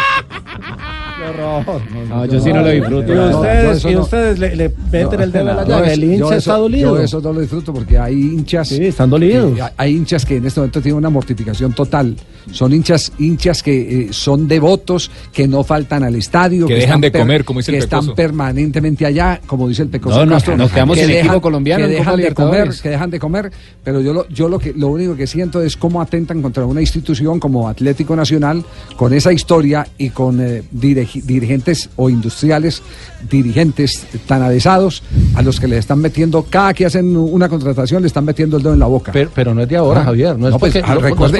No, 2.09 2.27
yo 2.27 2.41
sí 2.41 2.53
no 2.53 2.63
lo 2.63 2.69
disfruto. 2.71 3.13
Y 3.13 3.97
ustedes, 3.97 4.37
y 4.37 4.41
le, 4.41 4.57
le 4.57 4.73
meten 4.93 5.21
el 5.21 5.33
dedo 5.33 5.51
en 5.51 5.57
la 5.69 5.93
El 5.93 6.05
hincha 6.05 6.25
eso- 6.27 6.35
está 6.37 6.57
dolido. 6.57 6.97
Yo 6.97 7.03
eso 7.03 7.21
no 7.21 7.33
lo 7.33 7.41
disfruto 7.41 7.73
porque 7.73 7.99
hay 7.99 8.15
hinchas. 8.15 8.69
Sí, 8.69 8.85
están 8.87 9.11
dolidos. 9.11 9.55
que- 9.57 9.63
hay 9.77 9.95
hinchas 9.97 10.25
que 10.27 10.37
en 10.37 10.47
este 10.47 10.61
momento 10.61 10.81
tienen 10.81 10.99
una 10.99 11.11
mortificación 11.11 11.73
total. 11.73 12.17
Son 12.53 12.73
hinchas, 12.75 13.13
hinchas 13.19 13.63
que 13.63 14.03
eh, 14.03 14.09
son 14.13 14.47
devotos, 14.47 15.11
que 15.33 15.49
no 15.49 15.65
faltan 15.65 16.03
al 16.05 16.15
estadio, 16.15 16.67
Que 16.67 16.75
dejan 16.75 17.01
de 17.01 17.11
comer, 17.11 17.45
como 17.45 17.61
dice 17.61 17.71
el 17.73 17.79
que 17.79 17.85
están 17.85 18.01
permanentemente 18.15 19.07
allá, 19.07 19.41
como 19.47 19.67
dice 19.69 19.83
el 19.83 19.89
Pecoso. 19.89 20.19
No, 20.19 20.27
no, 20.27 20.33
Castro, 20.33 20.57
nos 20.57 20.71
quedamos 20.71 20.97
que 20.97 21.03
sin 21.07 21.11
equipo 21.21 21.41
colombiano 21.41 21.85
que 21.87 21.91
dejan 21.91 22.17
de 22.17 22.35
comer, 22.35 22.69
que 22.83 22.89
dejan 22.91 23.11
de 23.11 23.19
comer. 23.19 23.51
Pero 23.83 24.01
yo 24.01 24.13
lo, 24.13 24.29
yo 24.29 24.49
lo 24.49 24.59
que 24.59 24.73
lo 24.75 24.89
único 24.89 25.17
que 25.17 25.27
siento 25.27 25.63
es 25.63 25.77
cómo 25.77 26.03
atentan 26.03 26.43
contra 26.43 26.67
una 26.67 26.81
institución 26.81 27.41
como 27.41 27.69
Atlético 27.69 28.15
Nacional 28.15 28.63
con 28.97 29.15
esa 29.15 29.33
historia 29.33 29.87
y 29.97 30.11
con 30.11 30.41
eh, 30.41 30.63
dirigi- 30.75 31.14
dirigentes 31.23 31.89
o 31.97 32.11
industriales 32.11 32.83
dirigentes 33.31 34.07
tan 34.27 34.43
avesados 34.43 35.03
a 35.35 35.43
los 35.43 35.59
que 35.61 35.67
le 35.69 35.79
están 35.79 35.99
metiendo 35.99 36.43
cada 36.43 36.75
que 36.75 36.85
hacen 36.87 37.17
una 37.17 37.49
contratación 37.49 38.03
le 38.03 38.09
están 38.09 38.25
metiendo 38.25 38.57
el 38.59 38.63
dedo 38.63 38.75
en 38.75 38.81
la 38.81 38.87
boca. 38.87 39.13
Pero, 39.13 39.31
pero 39.35 39.55
no 39.55 39.63
es 39.63 39.69
de 39.69 39.77
ahora, 39.77 40.01
Ah, 40.01 40.05
Javier. 40.05 40.39
No 40.39 40.49
es 40.49 40.57
pues, 40.59 40.73
porque, 40.75 40.79
ah, 40.85 40.89
no- 40.89 40.95
no 40.95 41.01
recuerde 41.01 41.39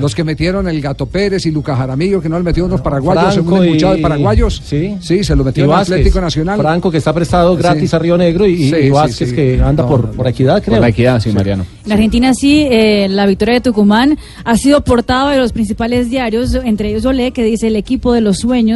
los, 0.00 0.14
que 0.14 0.24
metieron 0.24 0.68
el 0.68 0.80
Gato 0.80 1.06
Pérez 1.06 1.46
y 1.46 1.50
Lucas 1.50 1.78
Jaramillo, 1.78 2.20
que 2.20 2.28
no 2.28 2.36
le 2.38 2.44
metieron 2.44 2.70
unos 2.70 2.80
paraguayos, 2.80 3.34
Franco 3.34 3.54
un 3.56 3.64
embuchado 3.64 3.92
de 3.94 3.98
y- 3.98 4.02
paraguayos. 4.02 4.62
Sí, 4.64 4.96
sí, 5.00 5.24
se 5.24 5.34
lo 5.34 5.42
al 5.72 5.78
Vázquez. 5.78 5.92
Atlético 5.94 6.20
Nacional. 6.20 6.60
Franco 6.60 6.90
que 6.90 6.98
está 6.98 7.12
prestado 7.12 7.56
gratis 7.56 7.90
Sí. 7.90 7.96
a 7.96 7.98
Río 7.98 8.16
Negro 8.18 8.46
y, 8.46 8.70
Sí, 8.70 8.90
Vázquez 8.90 9.30
sí. 9.30 9.34
que 9.34 9.60
anda 9.62 9.82
No, 9.82 9.88
por, 9.88 10.04
no, 10.06 10.12
por 10.12 10.26
equidad, 10.28 10.62
creo. 10.62 10.74
Por 10.76 10.82
la 10.82 10.88
equidad, 10.88 11.20
sí, 11.20 11.30
Mariano. 11.30 11.64
En 11.84 11.92
Argentina 11.92 12.34
sí, 12.34 12.66
eh, 12.70 13.08
la 13.10 13.26
victoria 13.26 13.54
de 13.54 13.60
Tucumán 13.60 14.18
ha 14.44 14.56
sido 14.56 14.82
portada 14.84 15.30
de 15.32 15.38
los 15.38 15.52
principales 15.52 16.10
diarios, 16.10 16.54
entre 16.54 16.90
ellos 16.90 17.04
Olé, 17.04 17.32
que 17.32 17.42
dice 17.44 17.66
el 17.68 17.76
equipo 17.76 18.12
de 18.12 18.20
los 18.20 18.38
sueños, 18.38 18.73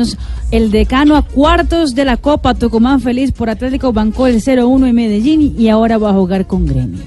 el 0.50 0.70
decano 0.70 1.16
a 1.16 1.22
cuartos 1.22 1.94
de 1.94 2.04
la 2.04 2.16
Copa, 2.16 2.54
Tucumán 2.54 3.00
feliz 3.00 3.32
por 3.32 3.50
Atlético, 3.50 3.92
bancó 3.92 4.26
el 4.26 4.42
0-1 4.42 4.88
en 4.88 4.94
Medellín 4.94 5.54
y 5.58 5.68
ahora 5.68 5.98
va 5.98 6.10
a 6.10 6.12
jugar 6.14 6.46
con 6.46 6.66
Gremio. 6.66 7.00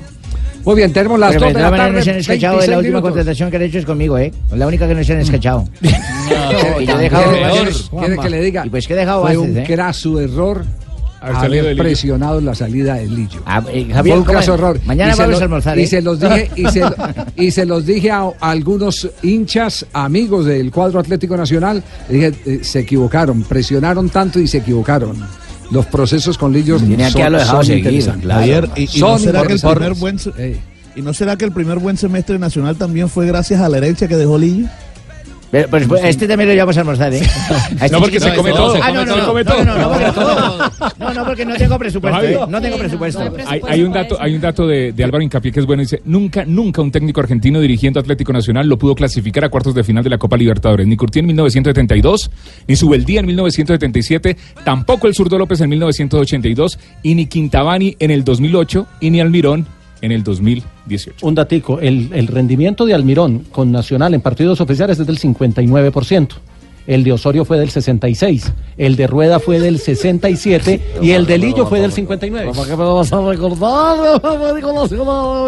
Muy 0.63 0.75
bien, 0.75 0.93
tenemos 0.93 1.19
las 1.19 1.31
Pero 1.33 1.45
2 1.47 1.53
de 1.55 1.59
la 1.61 1.71
tarde. 1.71 1.91
no 1.97 2.01
se 2.03 2.11
han 2.11 2.17
escachado 2.17 2.53
de 2.59 2.67
26 2.67 2.69
la 2.69 2.77
última 2.77 2.91
minutos. 2.99 3.11
contratación 3.11 3.49
que 3.49 3.55
han 3.57 3.61
hecho 3.63 3.79
es 3.79 3.85
conmigo, 3.85 4.17
¿eh? 4.19 4.31
La 4.55 4.67
única 4.67 4.87
que 4.87 4.93
no 4.93 5.03
se 5.03 5.13
han 5.13 5.19
escachado. 5.21 5.63
¿Quiere- 5.81 6.83
y 6.83 6.85
yo 6.85 6.99
he 6.99 7.01
dejado 7.01 7.31
quiere- 7.99 8.17
que 8.19 8.29
le 8.29 8.41
diga? 8.41 8.65
Y 8.67 8.69
pues 8.69 8.87
que 8.87 8.93
he 8.93 8.97
dejado 8.97 9.21
Fue 9.21 9.35
bases, 9.35 9.49
un 9.51 9.57
¿eh? 9.57 9.63
craso 9.65 10.19
error 10.21 10.63
Haber 11.21 11.63
de 11.65 11.75
presionado 11.75 12.41
la 12.41 12.55
salida 12.55 12.95
del 12.95 13.15
Lillo. 13.15 13.41
Ah, 13.45 13.63
eh, 13.71 13.87
Fue 13.91 14.01
un 14.01 14.23
¿cómo 14.23 14.23
craso 14.25 14.53
es? 14.53 14.59
error. 14.59 14.79
Mañana 14.85 15.11
Y 15.11 15.15
se 15.15 15.21
vamos 15.21 15.33
lo- 15.35 15.39
a 15.39 15.43
almorzar, 15.43 15.79
Y 15.79 15.83
¿eh? 15.83 15.87
se 15.87 16.01
los 16.01 16.19
dije, 16.19 16.51
y 16.55 16.65
se, 16.67 16.81
y 17.35 17.51
se 17.51 17.65
los 17.65 17.85
dije 17.85 18.09
a, 18.11 18.21
a 18.21 18.49
algunos 18.51 19.07
hinchas, 19.21 19.85
amigos 19.93 20.45
del 20.45 20.71
cuadro 20.71 20.99
Atlético 20.99 21.37
Nacional, 21.37 21.83
dije, 22.09 22.33
eh, 22.45 22.59
se 22.63 22.79
equivocaron, 22.79 23.43
presionaron 23.43 24.09
tanto 24.09 24.39
y 24.39 24.47
se 24.47 24.57
equivocaron. 24.57 25.15
Los 25.69 25.85
procesos 25.85 26.37
con 26.37 26.51
Lillo 26.51 26.77
Tenía 26.77 27.05
que 27.05 27.11
son, 27.11 27.21
haberlo 27.21 27.37
dejado 27.37 27.57
son 27.59 27.65
seguir, 27.67 27.85
interesantes. 27.85 28.23
claro. 28.23 28.39
Javier, 28.41 28.69
y, 28.75 28.97
y 28.97 28.99
no 29.01 29.19
será 29.19 29.43
que 29.43 29.53
el 29.53 29.59
primer 29.61 29.93
buen 29.93 30.17
y 30.93 31.01
no 31.01 31.13
será 31.13 31.37
que 31.37 31.45
el 31.45 31.51
primer 31.53 31.77
buen 31.79 31.95
semestre 31.97 32.37
nacional 32.37 32.75
también 32.75 33.07
fue 33.07 33.25
gracias 33.25 33.61
a 33.61 33.69
la 33.69 33.77
herencia 33.77 34.07
que 34.09 34.17
dejó 34.17 34.37
Lillo. 34.37 34.67
Pero, 35.51 35.67
pues, 35.69 35.85
pues, 35.85 36.03
este 36.05 36.27
también 36.29 36.47
lo 36.47 36.53
llevamos 36.53 36.77
a 36.77 36.79
almorzar, 36.79 37.13
¿eh? 37.13 37.17
Este 37.19 37.89
No, 37.89 37.99
porque 37.99 38.17
chiquito- 38.19 38.29
se 38.31 38.35
come 38.35 38.51
todo, 38.51 38.73
se 38.73 38.79
Ah, 38.81 38.91
no, 38.91 38.99
come 39.01 39.05
no, 39.05 39.13
todo, 39.13 39.21
no, 39.21 39.27
come 39.27 39.43
no, 39.43 39.51
todo. 39.51 39.65
no, 39.65 39.77
no, 39.77 39.89
porque- 39.89 40.93
no, 40.99 41.13
no, 41.13 41.25
porque 41.25 41.45
no 41.45 41.55
tengo 41.55 41.77
presupuesto. 41.77 42.21
¿eh? 42.23 42.39
No 42.47 42.61
tengo 42.61 42.77
presupuesto. 42.77 43.21
Hay, 43.47 43.61
hay 43.67 43.83
un 43.83 43.91
dato, 43.91 44.17
hay 44.19 44.33
un 44.35 44.41
dato 44.41 44.65
de, 44.65 44.93
de 44.93 45.03
Álvaro 45.03 45.21
Incapié 45.23 45.51
que 45.51 45.59
es 45.59 45.65
bueno. 45.65 45.81
Dice, 45.81 46.01
nunca, 46.05 46.45
nunca 46.45 46.81
un 46.81 46.89
técnico 46.91 47.19
argentino 47.19 47.59
dirigiendo 47.59 47.99
Atlético 47.99 48.31
Nacional 48.31 48.67
lo 48.69 48.77
pudo 48.77 48.95
clasificar 48.95 49.43
a 49.43 49.49
cuartos 49.49 49.75
de 49.75 49.83
final 49.83 50.03
de 50.03 50.09
la 50.09 50.17
Copa 50.17 50.37
Libertadores. 50.37 50.87
Ni 50.87 50.95
Curti 50.95 51.19
en 51.19 51.25
1972, 51.27 52.31
ni 52.67 52.75
Subeldía 52.77 53.19
en 53.19 53.25
1977, 53.25 54.37
tampoco 54.63 55.07
el 55.07 55.15
Zurdo 55.15 55.37
López 55.37 55.59
en 55.61 55.69
1982, 55.69 56.79
y 57.03 57.15
ni 57.15 57.25
Quintabani 57.25 57.97
en 57.99 58.11
el 58.11 58.23
2008, 58.23 58.87
y 59.01 59.09
ni 59.09 59.19
Almirón 59.19 59.67
en 60.01 60.11
el 60.13 60.23
2018. 60.85 61.25
Un 61.25 61.35
datico, 61.35 61.79
el, 61.79 62.09
el 62.13 62.27
rendimiento 62.27 62.85
de 62.85 62.93
Almirón 62.93 63.39
con 63.51 63.71
Nacional 63.71 64.13
en 64.13 64.21
partidos 64.21 64.61
oficiales 64.61 64.99
es 64.99 65.07
del 65.07 65.19
59%. 65.19 66.29
El 66.87 67.03
de 67.03 67.11
Osorio 67.13 67.45
fue 67.45 67.59
del 67.59 67.69
66, 67.69 68.53
el 68.77 68.95
de 68.95 69.05
Rueda 69.05 69.39
fue 69.39 69.59
del 69.59 69.79
67 69.79 70.97
y 71.01 71.11
el 71.11 71.27
de 71.27 71.37
Lillo 71.37 71.67
fue 71.67 71.79
del 71.79 71.91
59. 71.91 72.51
¿Para 72.55 72.67
qué 72.67 72.75
me 72.75 72.83
lo 72.83 72.95
vas 72.95 73.13
a 73.13 73.21
recordar? 73.21 74.19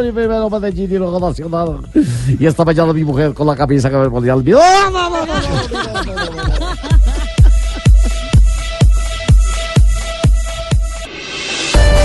Y 0.06 0.12
primero 0.12 0.50
Medellín 0.50 0.92
y 0.92 0.98
luego 0.98 1.20
Nacional. 1.20 1.80
Y 2.40 2.46
esta 2.46 2.63
mañana 2.63 2.94
mi 2.94 3.04
mujer 3.04 3.34
con 3.34 3.48
la 3.48 3.56
camisa 3.56 3.90
que 3.90 3.98
me 3.98 4.10
ponía 4.10 4.34
al 4.34 4.44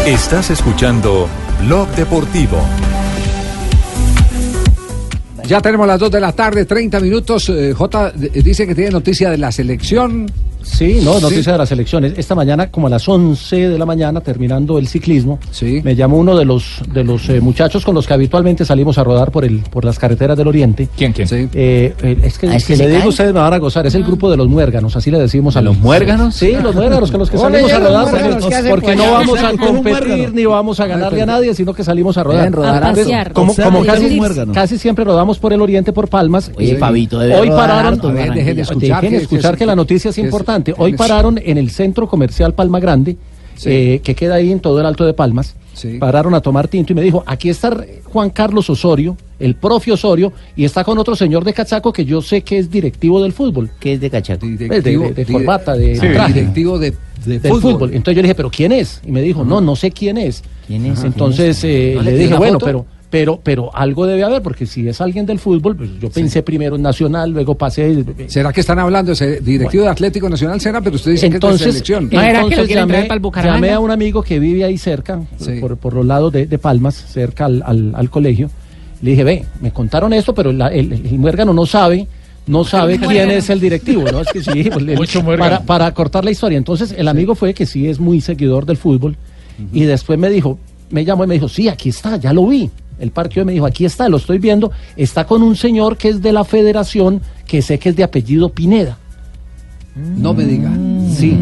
Estás 0.06 0.50
escuchando 0.50 1.28
Blog 1.61 1.88
Deportivo. 1.90 2.58
Ya 5.46 5.61
tenemos 5.61 5.87
las 5.87 5.98
2 5.98 6.11
de 6.11 6.20
la 6.20 6.33
tarde, 6.33 6.64
30 6.64 7.01
minutos. 7.01 7.48
Eh, 7.48 7.72
J 7.72 8.12
eh, 8.20 8.42
dice 8.42 8.66
que 8.66 8.74
tiene 8.74 8.90
noticia 8.90 9.31
de 9.31 9.38
la 9.38 9.53
selección. 9.53 10.27
Sí, 10.68 11.00
no, 11.02 11.18
noticia 11.20 11.52
de 11.52 11.59
las 11.59 11.72
elecciones. 11.72 12.12
Esta 12.16 12.35
mañana, 12.35 12.70
como 12.70 12.87
a 12.87 12.90
las 12.90 13.09
11 13.09 13.68
de 13.68 13.78
la 13.78 13.87
mañana, 13.87 14.20
terminando 14.20 14.78
el 14.78 14.87
ciclismo, 14.87 15.38
me 15.83 15.94
llamó 15.96 16.18
uno 16.18 16.37
de 16.37 16.44
los 16.44 16.81
de 16.92 17.04
los 17.04 17.28
eh, 17.28 17.40
muchachos 17.40 17.85
con 17.85 17.94
los 17.94 18.07
que 18.07 18.14
habitualmente 18.14 18.64
salimos 18.64 18.98
a 18.98 19.04
rodar 19.04 19.31
por 19.31 19.44
el 19.44 19.61
por 19.70 19.85
las 19.85 19.98
carreteras 19.98 20.37
del 20.37 20.46
Oriente. 20.48 20.88
¿Quién, 20.96 21.12
quién? 21.12 21.28
Eh, 21.33 21.94
eh, 22.02 22.18
es 22.22 22.38
que, 22.38 22.48
Ah, 22.48 22.57
¿es 22.57 22.64
si 22.64 22.72
que 22.74 22.78
le 22.78 22.88
digo 22.90 23.04
a 23.04 23.09
ustedes 23.09 23.33
me 23.35 23.40
van 23.40 23.52
a 23.52 23.59
gozar, 23.59 23.87
es 23.87 23.94
el 23.94 24.04
grupo 24.04 24.31
de 24.31 24.37
los 24.37 24.48
muérganos, 24.48 24.94
así 24.96 25.11
le 25.11 25.18
decimos 25.18 25.57
a 25.57 25.62
los 25.62 25.76
muérganos? 25.78 26.35
Sí, 26.35 26.52
los 26.62 26.74
muérganos, 26.74 27.11
que 27.11 27.18
los 27.18 27.31
que 27.31 27.38
salimos 27.38 27.72
a 27.72 27.78
rodar 27.81 28.11
porque, 28.11 28.48
¿qué 28.48 28.54
hacen 28.54 28.70
porque 28.70 28.87
por 28.87 28.96
no 28.96 29.12
vamos 29.12 29.38
a 29.38 29.40
¿Qué 29.40 29.46
hacen 29.46 29.59
con 29.59 29.74
competir 29.76 30.35
ni 30.35 30.44
vamos 30.44 30.81
a 30.81 30.87
ganarle 30.87 31.22
a 31.22 31.26
nadie, 31.26 31.54
sino 31.54 31.74
que 31.74 31.83
salimos 31.85 32.16
a 32.18 32.24
rodar. 32.24 32.46
Entonces, 32.46 33.09
antes. 33.09 33.33
como 33.33 33.52
O 33.52 33.54
sea, 33.54 33.64
como 33.66 33.85
casi, 33.85 34.20
casi 34.52 34.78
siempre 34.78 35.04
rodamos 35.04 35.38
por 35.38 35.52
el 35.52 35.61
Oriente, 35.61 35.92
por 35.92 36.09
Palmas. 36.09 36.50
Oye, 36.57 36.72
eh, 36.72 36.76
Fabito, 36.76 37.18
debe 37.18 37.35
hoy 37.37 37.48
pararon, 37.50 37.98
dejen 38.35 38.59
escuchar, 38.61 39.02
Dejen 39.02 39.18
que, 39.18 39.22
escuchar 39.24 39.57
que 39.57 39.66
la 39.66 39.74
noticia 39.76 40.11
es 40.11 40.18
es- 40.18 40.24
importante. 40.59 40.75
Hoy 40.77 40.92
pararon 40.94 41.38
en 41.42 41.59
el 41.59 41.71
centro 41.71 42.09
comercial 42.09 42.55
Palma 42.55 42.81
Grande, 42.81 43.16
eh, 43.64 44.01
que 44.03 44.14
queda 44.14 44.35
ahí 44.37 44.53
en 44.53 44.61
todo 44.61 44.79
el 44.81 44.87
Alto 44.87 45.05
de 45.07 45.14
Palmas. 45.14 45.55
Pararon 46.01 46.35
a 46.35 46.40
tomar 46.40 46.66
tinto 46.66 46.92
y 46.92 46.97
me 46.97 47.03
dijo, 47.03 47.23
aquí 47.25 47.49
está 47.51 47.77
Juan 48.05 48.31
Carlos 48.31 48.68
Osorio, 48.68 49.16
el 49.38 49.55
profe 49.55 49.92
Osorio, 49.92 50.33
y 50.57 50.64
está 50.64 50.83
con 50.83 50.99
otro 50.99 51.14
señor 51.14 51.44
de 51.44 51.53
Cachaco 51.53 51.92
que 51.92 52.05
yo 52.05 52.21
sé 52.21 52.42
que 52.42 52.59
es 52.59 52.68
directivo 52.68 53.23
del 53.23 53.33
fútbol. 53.33 53.71
¿Qué 53.79 53.92
es 53.92 54.01
de 54.01 54.11
Cachaco? 54.11 54.44
de, 54.44 54.57
de- 54.68 55.12
de 55.14 55.25
corbata, 55.27 55.75
de 55.77 55.94
Sí, 55.94 56.01
traje. 56.12 56.33
directivo 56.33 56.81
de, 56.81 56.90
de 57.25 57.38
del 57.38 57.53
fútbol. 57.53 57.73
fútbol. 57.75 57.88
Entonces 57.94 58.16
yo 58.16 58.23
le 58.23 58.27
dije, 58.29 58.35
¿pero 58.35 58.51
quién 58.51 58.73
es? 58.73 59.01
Y 59.07 59.12
me 59.12 59.23
dijo, 59.23 59.44
no, 59.44 59.61
no 59.61 59.77
sé 59.77 59.92
quién 59.92 60.18
es. 60.18 60.42
¿Quién 60.66 60.85
es? 60.87 61.05
Entonces 61.05 61.61
¿Quién 61.61 61.73
es? 61.73 61.81
eh, 61.81 61.92
¿No 61.94 62.03
le 62.03 62.11
le 62.11 62.18
dije, 62.18 62.35
bueno, 62.37 62.55
foto? 62.55 62.66
pero, 62.66 62.87
pero, 63.11 63.40
pero 63.42 63.75
algo 63.75 64.07
debe 64.07 64.23
haber, 64.23 64.42
porque 64.42 64.66
si 64.66 64.87
es 64.87 65.01
alguien 65.01 65.25
del 65.25 65.38
fútbol, 65.38 65.75
pues 65.77 65.90
yo 66.01 66.11
pensé 66.11 66.42
primero 66.42 66.77
en 66.77 66.83
Nacional, 66.83 67.31
luego 67.31 67.55
pasé. 67.57 68.05
¿Será 68.27 68.53
que 68.53 68.61
están 68.61 68.79
hablando? 68.79 69.12
ese 69.12 69.40
directivo 69.40 69.85
de 69.85 69.90
Atlético 69.90 70.29
Nacional 70.29 70.61
será, 70.61 70.81
pero 70.83 70.97
usted 70.97 71.12
dice 71.12 71.23
que 71.31 71.37
es 71.37 71.40
de 71.40 71.47
Entonces, 71.47 71.66
selección. 71.73 72.09
entonces 72.12 72.68
llamé, 72.68 73.09
llamé 73.44 73.71
a 73.73 73.81
un 73.81 73.90
amigo 73.90 74.23
que 74.23 74.38
vive 74.38 74.64
ahí 74.64 74.77
cerca, 74.77 75.21
por, 75.61 75.77
por 75.79 75.94
los 75.94 76.05
lados 76.05 76.33
de, 76.33 76.47
de 76.47 76.59
Palmas, 76.59 76.94
cerca 76.97 77.47
al, 77.47 77.62
al- 77.64 77.94
al 77.94 78.11
colegio. 78.11 78.51
Le 79.01 79.11
dije, 79.12 79.25
ve, 79.25 79.44
me 79.61 79.71
contaron 79.71 80.12
esto, 80.12 80.35
pero 80.35 80.53
la- 80.53 80.68
el, 80.68 80.92
el 80.92 81.18
muérgano 81.18 81.55
no 81.55 81.64
sabe, 81.64 82.07
no 82.47 82.64
sabe 82.64 82.94
el 82.94 83.01
quién 83.01 83.31
es 83.31 83.49
el 83.49 83.61
directivo, 83.61 84.05
¿no? 84.11 84.21
Es 84.21 84.29
que 84.33 84.42
sí, 84.42 84.68
pues, 84.71 84.83
le- 84.85 84.97
Mucho 84.99 85.23
muérgano. 85.23 85.51
para, 85.57 85.64
para 85.64 85.94
cortar 85.94 86.25
la 86.25 86.31
historia. 86.31 86.59
Entonces, 86.59 86.94
el 86.97 87.09
amigo 87.09 87.35
fue 87.35 87.55
que 87.55 87.64
sí 87.64 87.88
es 87.88 87.99
muy 88.01 88.21
seguidor 88.21 88.66
del 88.66 88.77
fútbol 88.77 89.16
y 89.73 89.85
después 89.85 90.18
me 90.18 90.29
dijo, 90.29 90.59
me 90.90 91.05
llamó 91.05 91.25
y 91.25 91.27
me 91.27 91.35
dijo, 91.35 91.49
sí, 91.49 91.68
aquí 91.68 91.88
está, 91.90 92.16
ya 92.16 92.33
lo 92.33 92.47
vi. 92.47 92.68
El 92.98 93.11
parque 93.11 93.44
me 93.44 93.52
dijo, 93.52 93.66
aquí 93.66 93.84
está, 93.84 94.08
lo 94.08 94.16
estoy 94.16 94.38
viendo. 94.38 94.70
Está 94.96 95.24
con 95.24 95.42
un 95.42 95.54
señor 95.56 95.96
que 95.96 96.08
es 96.08 96.20
de 96.22 96.32
la 96.32 96.44
federación, 96.44 97.20
que 97.46 97.62
sé 97.62 97.78
que 97.78 97.90
es 97.90 97.96
de 97.96 98.04
apellido 98.04 98.48
Pineda. 98.48 98.96
No 99.94 100.32
me 100.34 100.44
diga. 100.44 100.70
Sí. 101.14 101.37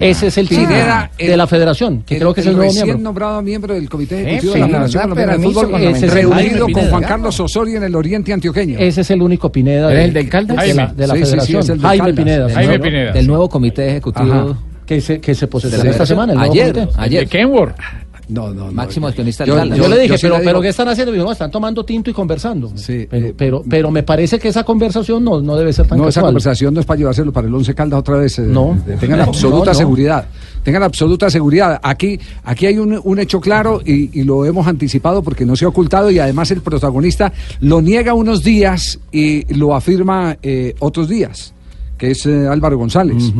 Ese 0.00 0.28
es 0.28 0.38
el 0.38 0.48
chico 0.48 0.62
Pineda, 0.62 1.10
de 1.18 1.36
la 1.36 1.46
federación, 1.48 2.02
que 2.06 2.18
creo 2.18 2.32
que 2.32 2.40
es 2.40 2.46
el 2.46 2.52
nuevo 2.54 2.68
recién 2.70 2.84
miembro. 2.86 3.02
nombrado 3.04 3.42
miembro 3.42 3.74
del 3.74 3.88
Comité 3.88 4.20
Ejecutivo 4.22 4.52
sí, 4.52 4.58
de 4.60 4.60
la 4.60 4.68
Federación. 4.68 5.02
Colombiana 5.02 5.32
de 5.36 5.42
Fútbol, 5.42 5.74
es 5.74 6.12
reunido 6.14 6.34
Jaime 6.34 6.58
con 6.60 6.72
Juan 6.72 6.84
Pineda. 6.86 7.08
Carlos 7.08 7.40
Osorio 7.40 7.76
en 7.78 7.82
el 7.84 7.94
Oriente 7.96 8.32
Antioqueño. 8.32 8.78
Ese 8.78 9.00
es 9.00 9.10
el 9.10 9.20
único 9.22 9.50
Pineda. 9.50 9.90
¿Era 9.90 9.98
de- 9.98 10.04
el 10.04 10.12
del 10.12 10.28
Caldas? 10.28 10.56
De 10.64 10.74
la, 10.74 10.86
de 10.86 11.06
la 11.06 11.14
Sí, 11.14 11.20
sí, 11.20 11.24
sí, 11.24 11.30
federación. 11.30 11.60
el 11.62 11.66
del 11.66 11.80
Jaime 11.80 11.98
Caldas. 12.04 12.16
Pineda. 12.24 12.48
Nuevo- 12.62 12.82
Pineda. 12.84 13.12
Del 13.12 13.26
nuevo 13.26 13.48
comité 13.48 13.88
ejecutivo. 13.88 14.32
Ajá. 14.32 14.58
Que 14.86 15.00
se, 15.00 15.20
que 15.20 15.34
se 15.34 15.46
la 15.46 15.90
esta 15.90 16.06
semana. 16.06 16.32
el 16.32 16.38
Ayer, 16.38 16.88
ayer. 16.96 17.24
¿De 17.24 17.26
Kenworth? 17.28 17.76
No, 18.28 18.52
no, 18.52 18.70
Máximo 18.72 19.06
accionista 19.06 19.44
Yo, 19.44 19.54
del 19.54 19.70
Caldas. 19.70 19.78
yo 19.78 19.88
le 19.88 19.96
dije, 19.96 20.08
yo 20.08 20.16
sí 20.18 20.22
pero, 20.22 20.34
le 20.34 20.40
pero 20.40 20.50
digo- 20.52 20.62
¿qué 20.62 20.68
están 20.68 20.88
haciendo? 20.88 21.12
No, 21.14 21.32
están 21.32 21.50
tomando 21.50 21.84
tinto 21.84 22.10
y 22.10 22.12
conversando. 22.12 22.70
Sí, 22.74 23.06
pero, 23.08 23.32
pero, 23.36 23.62
pero 23.68 23.90
me 23.90 24.02
parece 24.02 24.38
que 24.38 24.48
esa 24.48 24.64
conversación 24.64 25.24
no, 25.24 25.40
no 25.40 25.56
debe 25.56 25.72
ser 25.72 25.86
tan 25.86 25.98
No, 25.98 26.08
esa 26.08 26.20
conversación 26.20 26.74
no 26.74 26.80
es 26.80 26.86
para 26.86 26.98
llevárselo 26.98 27.32
para 27.32 27.48
el 27.48 27.54
Once 27.54 27.74
Caldas 27.74 28.00
otra 28.00 28.18
vez. 28.18 28.38
eh, 28.38 28.42
No. 28.42 28.78
eh, 28.86 28.96
Tengan 29.00 29.18
No, 29.20 29.24
absoluta 29.24 29.72
no. 29.72 29.78
seguridad. 29.78 30.26
Tengan 30.62 30.82
absoluta 30.82 31.30
seguridad. 31.30 31.80
Aquí, 31.82 32.18
aquí 32.44 32.66
hay 32.66 32.78
un, 32.78 33.00
un 33.02 33.18
hecho 33.18 33.40
claro 33.40 33.80
y, 33.84 34.20
y 34.20 34.24
lo 34.24 34.44
hemos 34.44 34.66
anticipado 34.66 35.22
porque 35.22 35.46
no 35.46 35.56
se 35.56 35.64
ha 35.64 35.68
ocultado 35.68 36.10
y 36.10 36.18
además 36.18 36.50
el 36.50 36.60
protagonista 36.60 37.32
lo 37.60 37.80
niega 37.80 38.12
unos 38.12 38.42
días 38.42 38.98
y 39.10 39.52
lo 39.54 39.74
afirma 39.74 40.36
eh, 40.42 40.74
otros 40.80 41.08
días. 41.08 41.54
que 41.96 42.10
es 42.10 42.26
eh, 42.26 42.46
Álvaro 42.46 42.76
González. 42.76 43.32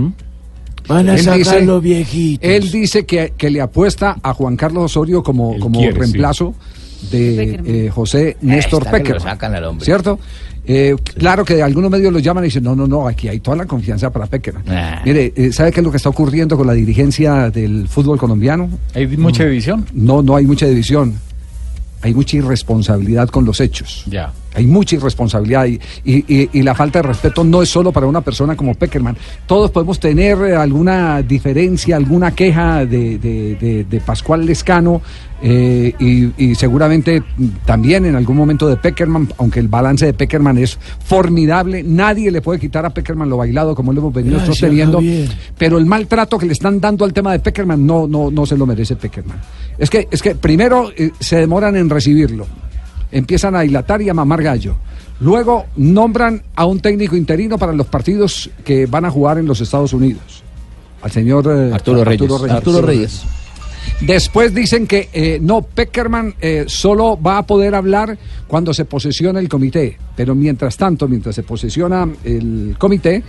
Van 0.88 1.08
a 1.08 1.14
Él 1.14 1.20
sacar 1.20 1.38
dice- 1.38 1.60
los 1.66 1.82
viejitos. 1.82 2.48
Él 2.50 2.70
dice 2.70 3.04
que, 3.04 3.34
que 3.36 3.50
le 3.50 3.60
apuesta 3.60 4.16
a 4.22 4.32
Juan 4.34 4.56
Carlos 4.56 4.84
Osorio 4.84 5.22
como, 5.22 5.58
como 5.58 5.78
quiere, 5.78 5.92
sí. 5.94 6.00
reemplazo 6.00 6.54
de 7.12 7.60
eh, 7.64 7.90
José 7.90 8.36
Néstor 8.40 8.84
hombre. 9.64 9.84
¿Cierto? 9.84 10.18
Eh, 10.66 10.96
Claro 11.16 11.44
que 11.44 11.62
algunos 11.62 11.90
medios 11.90 12.12
lo 12.12 12.18
llaman 12.18 12.44
y 12.44 12.48
dicen, 12.48 12.62
no, 12.64 12.74
no, 12.76 12.86
no, 12.86 13.06
aquí 13.08 13.28
hay 13.28 13.40
toda 13.40 13.56
la 13.56 13.66
confianza 13.66 14.10
para 14.10 14.26
Peckerman. 14.26 14.64
Ah. 14.68 15.00
Mire, 15.04 15.32
eh, 15.36 15.52
¿sabe 15.52 15.72
qué 15.72 15.80
es 15.80 15.84
lo 15.84 15.90
que 15.90 15.96
está 15.96 16.08
ocurriendo 16.08 16.56
con 16.56 16.66
la 16.66 16.74
dirigencia 16.74 17.50
del 17.50 17.88
fútbol 17.88 18.18
colombiano? 18.18 18.68
¿Hay 18.94 19.06
mucha 19.06 19.44
división? 19.44 19.86
No, 19.94 20.22
no 20.22 20.36
hay 20.36 20.46
mucha 20.46 20.66
división. 20.66 21.14
Hay 22.02 22.14
mucha 22.14 22.36
irresponsabilidad 22.36 23.28
con 23.28 23.44
los 23.44 23.60
hechos. 23.60 24.04
Ya. 24.06 24.32
Hay 24.54 24.66
mucha 24.66 24.96
irresponsabilidad 24.96 25.66
y, 25.66 25.80
y- 26.04 26.24
y- 26.28 26.50
y 26.52 26.62
la 26.62 26.74
falta 26.74 27.00
de 27.00 27.08
respeto 27.08 27.44
no 27.44 27.60
es 27.62 27.68
solo 27.68 27.92
para 27.92 28.06
una 28.06 28.20
persona 28.20 28.56
como 28.56 28.74
Peckerman. 28.74 29.16
Todos 29.46 29.70
podemos 29.70 29.98
tener 30.00 30.36
alguna 30.54 31.22
diferencia, 31.22 31.96
alguna 31.96 32.32
queja 32.32 32.84
de, 32.86 33.18
de- 33.18 33.54
de- 33.56 33.84
de 33.84 34.00
Pascual 34.00 34.46
Lescano 34.46 35.02
eh, 35.42 35.94
y, 35.98 36.50
y 36.50 36.54
seguramente 36.54 37.22
también 37.64 38.04
en 38.06 38.16
algún 38.16 38.36
momento 38.36 38.68
de 38.68 38.76
Peckerman, 38.76 39.28
aunque 39.38 39.60
el 39.60 39.68
balance 39.68 40.06
de 40.06 40.12
Peckerman 40.12 40.58
es 40.58 40.78
formidable. 41.04 41.82
Nadie 41.82 42.30
le 42.30 42.40
puede 42.40 42.58
quitar 42.58 42.84
a 42.84 42.90
Peckerman 42.90 43.28
lo 43.28 43.36
bailado 43.36 43.74
como 43.74 43.92
lo 43.92 44.00
hemos 44.00 44.14
venido 44.14 44.36
Gracias, 44.36 44.56
sosteniendo. 44.56 44.98
Javier. 44.98 45.28
Pero 45.56 45.78
el 45.78 45.86
maltrato 45.86 46.38
que 46.38 46.46
le 46.46 46.52
están 46.52 46.80
dando 46.80 47.04
al 47.04 47.12
tema 47.12 47.32
de 47.32 47.38
Peckerman 47.38 47.86
no, 47.86 48.06
no, 48.06 48.30
no 48.30 48.46
se 48.46 48.56
lo 48.56 48.66
merece 48.66 48.96
Peckerman. 48.96 49.38
Es 49.78 49.90
que, 49.90 50.08
es 50.10 50.22
que 50.22 50.34
primero 50.34 50.90
eh, 50.96 51.12
se 51.20 51.36
demoran 51.36 51.76
en 51.76 51.88
recibirlo 51.88 52.46
empiezan 53.12 53.56
a 53.56 53.60
dilatar 53.60 54.02
y 54.02 54.08
a 54.08 54.14
mamar 54.14 54.42
gallo. 54.42 54.76
Luego 55.20 55.66
nombran 55.76 56.42
a 56.54 56.66
un 56.66 56.80
técnico 56.80 57.16
interino 57.16 57.58
para 57.58 57.72
los 57.72 57.86
partidos 57.86 58.50
que 58.64 58.86
van 58.86 59.04
a 59.04 59.10
jugar 59.10 59.38
en 59.38 59.46
los 59.46 59.60
Estados 59.60 59.92
Unidos. 59.92 60.42
Al 61.02 61.10
señor 61.10 61.46
eh, 61.48 61.72
Arturo 61.72 62.04
Reyes. 62.04 62.50
Arturo 62.50 62.82
Reyes. 62.82 63.22
Después 64.00 64.54
dicen 64.54 64.86
que 64.86 65.08
eh, 65.12 65.38
no, 65.42 65.62
Peckerman 65.62 66.34
eh, 66.40 66.64
solo 66.68 67.20
va 67.20 67.38
a 67.38 67.42
poder 67.46 67.74
hablar 67.74 68.16
cuando 68.46 68.72
se 68.72 68.84
posesiona 68.84 69.40
el 69.40 69.48
comité. 69.48 69.98
Pero 70.16 70.34
mientras 70.34 70.76
tanto, 70.76 71.08
mientras 71.08 71.34
se 71.34 71.42
posesiona 71.42 72.08
el 72.24 72.76
comité 72.78 73.22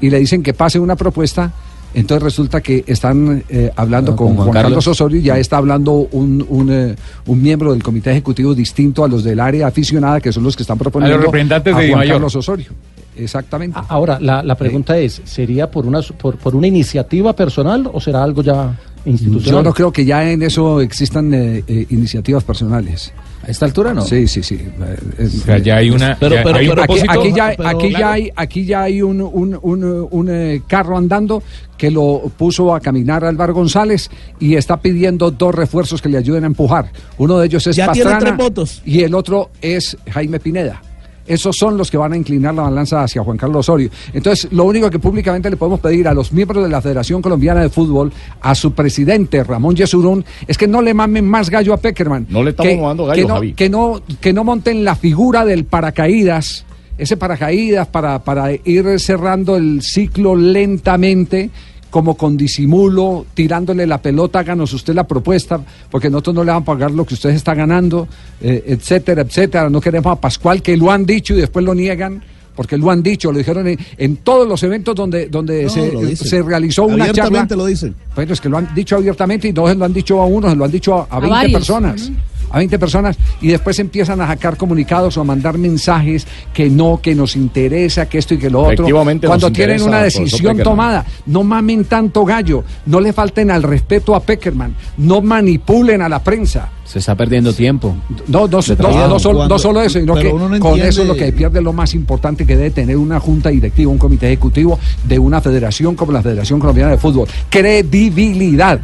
y 0.00 0.08
le 0.08 0.18
dicen 0.18 0.42
que 0.42 0.54
pase 0.54 0.78
una 0.78 0.96
propuesta, 0.96 1.52
entonces 1.92 2.22
resulta 2.22 2.60
que 2.60 2.84
están 2.86 3.44
eh, 3.48 3.70
hablando 3.76 4.12
Ah, 4.12 4.16
con, 4.16 4.28
con 4.28 4.36
Juan 4.36 4.46
Juan 4.46 4.54
Carlos. 4.54 4.70
Carlos. 4.84 4.88
Osorio 4.88 5.20
y 5.20 5.22
ya 5.22 5.38
está 5.38 5.58
hablando 5.58 5.92
un, 5.92 6.44
un, 6.48 6.72
eh, 6.72 6.96
un 7.26 7.42
miembro 7.42 7.72
del 7.72 7.82
comité 7.82 8.10
ejecutivo 8.10 8.54
distinto 8.54 9.04
a 9.04 9.08
los 9.08 9.22
del 9.22 9.38
área 9.38 9.66
aficionada, 9.68 10.20
que 10.20 10.32
son 10.32 10.42
los 10.42 10.56
que 10.56 10.62
están 10.62 10.78
proponiendo 10.78 11.18
representantes 11.18 11.72
a 11.72 11.78
de 11.78 11.88
Juan 11.88 12.00
Dimayor. 12.00 12.14
Carlos 12.16 12.36
Osorio. 12.36 12.66
Exactamente. 13.16 13.78
Ahora, 13.88 14.18
la, 14.20 14.42
la 14.42 14.54
pregunta 14.56 14.96
es, 14.98 15.20
¿sería 15.24 15.70
por 15.70 15.86
una, 15.86 16.00
por, 16.02 16.36
por 16.36 16.54
una 16.56 16.66
iniciativa 16.66 17.32
personal 17.34 17.88
o 17.92 18.00
será 18.00 18.22
algo 18.24 18.42
ya 18.42 18.78
institucional? 19.04 19.50
Yo 19.50 19.62
no 19.62 19.72
creo 19.74 19.92
que 19.92 20.04
ya 20.04 20.30
en 20.30 20.42
eso 20.42 20.80
existan 20.80 21.32
eh, 21.34 21.62
eh, 21.66 21.86
iniciativas 21.90 22.42
personales. 22.44 23.12
¿A 23.46 23.50
esta 23.50 23.66
altura 23.66 23.92
no? 23.92 24.00
Sí, 24.02 24.26
sí, 24.26 24.42
sí. 24.42 24.54
Eh, 24.54 24.96
eh, 25.18 25.26
O 25.26 25.44
sea, 25.44 25.58
ya 25.58 25.76
hay 25.76 25.90
una- 25.90 26.16
Pero, 26.18 26.34
ya 26.36 26.42
pero- 26.42 26.56
hay 26.56 26.64
un 26.68 26.70
pero 26.70 26.82
aquí, 26.82 26.94
propósito. 27.02 27.20
aquí 27.20 27.32
ya, 27.36 27.54
Pero- 27.56 27.68
aquí 27.68 27.90
ya 27.92 28.12
hay, 28.12 28.30
aquí 28.34 28.64
ya 28.64 28.82
hay 28.84 29.02
un, 29.02 29.20
un, 29.20 29.58
un, 29.60 30.08
un, 30.10 30.28
eh, 30.30 30.62
carro 30.66 30.96
andando 30.96 31.42
que 31.76 31.90
lo 31.90 32.22
puso 32.38 32.74
a 32.74 32.80
caminar 32.80 33.22
Álvaro 33.24 33.52
González 33.52 34.08
y 34.40 34.54
está 34.54 34.78
pidiendo 34.80 35.30
dos 35.30 35.54
refuerzos 35.54 36.00
que 36.00 36.08
le 36.08 36.16
ayuden 36.16 36.44
a 36.44 36.46
empujar. 36.46 36.90
Uno 37.18 37.38
de 37.38 37.46
ellos 37.46 37.66
es 37.66 37.76
Ya 37.76 37.92
tiene 37.92 38.10
Pastrana 38.10 38.34
tres 38.34 38.36
votos. 38.48 38.82
y 38.86 39.02
el 39.02 39.14
otro 39.14 39.50
es 39.60 39.96
Jaime 40.10 40.40
Pineda. 40.40 40.80
Esos 41.26 41.56
son 41.56 41.76
los 41.76 41.90
que 41.90 41.96
van 41.96 42.12
a 42.12 42.16
inclinar 42.16 42.54
la 42.54 42.62
balanza 42.62 43.02
hacia 43.02 43.22
Juan 43.22 43.36
Carlos 43.36 43.60
Osorio. 43.60 43.90
Entonces, 44.12 44.52
lo 44.52 44.64
único 44.64 44.90
que 44.90 44.98
públicamente 44.98 45.48
le 45.48 45.56
podemos 45.56 45.80
pedir 45.80 46.06
a 46.06 46.14
los 46.14 46.32
miembros 46.32 46.62
de 46.62 46.68
la 46.68 46.82
Federación 46.82 47.22
Colombiana 47.22 47.62
de 47.62 47.70
Fútbol, 47.70 48.12
a 48.40 48.54
su 48.54 48.72
presidente 48.72 49.42
Ramón 49.42 49.76
Yesurún, 49.76 50.24
es 50.46 50.58
que 50.58 50.68
no 50.68 50.82
le 50.82 50.92
mamen 50.92 51.26
más 51.26 51.50
gallo 51.50 51.72
a 51.72 51.78
Peckerman. 51.78 52.26
No 52.28 52.42
le 52.42 52.50
estamos 52.50 52.72
que, 52.72 52.80
mamando 52.80 53.06
gallo, 53.06 53.22
que 53.22 53.28
no, 53.28 53.34
Javi. 53.34 53.54
que 53.54 53.70
no, 53.70 54.02
que 54.20 54.32
no 54.32 54.44
monten 54.44 54.84
la 54.84 54.96
figura 54.96 55.44
del 55.44 55.64
paracaídas, 55.64 56.66
ese 56.98 57.16
paracaídas 57.16 57.88
para, 57.88 58.22
para 58.22 58.52
ir 58.52 59.00
cerrando 59.00 59.56
el 59.56 59.82
ciclo 59.82 60.36
lentamente, 60.36 61.50
como 61.94 62.16
con 62.16 62.36
disimulo, 62.36 63.24
tirándole 63.34 63.86
la 63.86 64.02
pelota, 64.02 64.40
háganos 64.40 64.72
usted 64.72 64.96
la 64.96 65.06
propuesta, 65.06 65.60
porque 65.88 66.10
nosotros 66.10 66.34
no 66.34 66.42
le 66.42 66.50
vamos 66.50 66.64
a 66.64 66.72
pagar 66.72 66.90
lo 66.90 67.06
que 67.06 67.14
usted 67.14 67.30
está 67.30 67.54
ganando, 67.54 68.08
eh, 68.40 68.64
etcétera, 68.66 69.22
etcétera. 69.22 69.70
No 69.70 69.80
queremos 69.80 70.10
a 70.10 70.20
Pascual, 70.20 70.60
que 70.60 70.76
lo 70.76 70.90
han 70.90 71.06
dicho 71.06 71.34
y 71.34 71.36
después 71.36 71.64
lo 71.64 71.72
niegan. 71.72 72.20
Porque 72.56 72.76
lo 72.76 72.90
han 72.90 73.00
dicho, 73.00 73.30
lo 73.30 73.38
dijeron 73.38 73.68
en, 73.68 73.78
en 73.96 74.16
todos 74.16 74.48
los 74.48 74.60
eventos 74.64 74.94
donde, 74.96 75.28
donde 75.28 75.64
No, 75.64 75.70
se, 75.70 76.42
realizó 76.42 76.84
una 76.84 77.06
charla. 77.06 77.22
Abiertamente 77.22 77.56
lo 77.56 77.66
dicen. 77.66 77.94
Bueno, 78.14 78.32
es 78.32 78.40
que 78.40 78.48
lo 78.48 78.58
han 78.58 78.74
dicho 78.74 78.96
abiertamente 78.96 79.48
y 79.48 79.52
no 79.52 79.68
se 79.68 79.74
lo 79.76 79.84
han 79.84 79.92
dicho 79.92 80.20
a 80.20 80.26
uno, 80.26 80.50
se 80.50 80.56
lo 80.56 80.64
han 80.64 80.70
dicho 80.72 80.94
a, 80.94 81.06
a 81.10 81.20
20 81.20 81.28
varios. 81.30 81.52
personas. 81.52 82.10
A 82.54 82.58
20 82.58 82.78
personas 82.78 83.16
y 83.40 83.48
después 83.48 83.76
empiezan 83.80 84.20
a 84.20 84.28
sacar 84.28 84.56
comunicados 84.56 85.16
o 85.16 85.20
a 85.20 85.24
mandar 85.24 85.58
mensajes 85.58 86.24
que 86.52 86.70
no, 86.70 87.00
que 87.02 87.12
nos 87.12 87.34
interesa, 87.34 88.08
que 88.08 88.18
esto 88.18 88.34
y 88.34 88.38
que 88.38 88.48
lo 88.48 88.60
otro. 88.62 88.86
Cuando 89.26 89.50
tienen 89.50 89.78
interesa, 89.80 89.88
una 89.88 90.02
decisión 90.04 90.58
tomada, 90.58 91.04
no 91.26 91.42
mamen 91.42 91.84
tanto 91.86 92.24
gallo, 92.24 92.62
no 92.86 93.00
le 93.00 93.12
falten 93.12 93.50
al 93.50 93.64
respeto 93.64 94.14
a 94.14 94.20
Peckerman, 94.20 94.76
no 94.98 95.20
manipulen 95.20 96.00
a 96.00 96.08
la 96.08 96.22
prensa. 96.22 96.70
Se 96.84 97.00
está 97.00 97.16
perdiendo 97.16 97.52
tiempo. 97.52 97.96
No, 98.28 98.46
no, 98.46 98.58
no, 98.58 98.62
trabajo. 98.76 99.08
no 99.08 99.18
solo, 99.18 99.38
Cuando- 99.38 99.54
no 99.56 99.58
solo 99.58 99.82
eso, 99.82 99.98
sino 99.98 100.14
que 100.14 100.32
no 100.32 100.60
con 100.60 100.78
eso 100.78 101.02
es 101.02 101.08
lo 101.08 101.16
que 101.16 101.32
pierde 101.32 101.60
lo 101.60 101.72
más 101.72 101.92
importante 101.92 102.46
que 102.46 102.56
debe 102.56 102.70
tener 102.70 102.96
una 102.96 103.18
junta 103.18 103.48
directiva, 103.48 103.90
un 103.90 103.98
comité 103.98 104.26
ejecutivo 104.28 104.78
de 105.02 105.18
una 105.18 105.40
federación 105.40 105.96
como 105.96 106.12
la 106.12 106.22
Federación 106.22 106.60
Colombiana 106.60 106.92
de 106.92 106.98
Fútbol. 106.98 107.26
Credibilidad. 107.50 108.78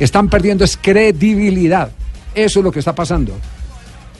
Están 0.00 0.28
perdiendo 0.28 0.64
es 0.64 0.76
credibilidad. 0.76 1.90
Eso 2.34 2.58
es 2.58 2.64
lo 2.64 2.72
que 2.72 2.80
está 2.80 2.94
pasando. 2.94 3.36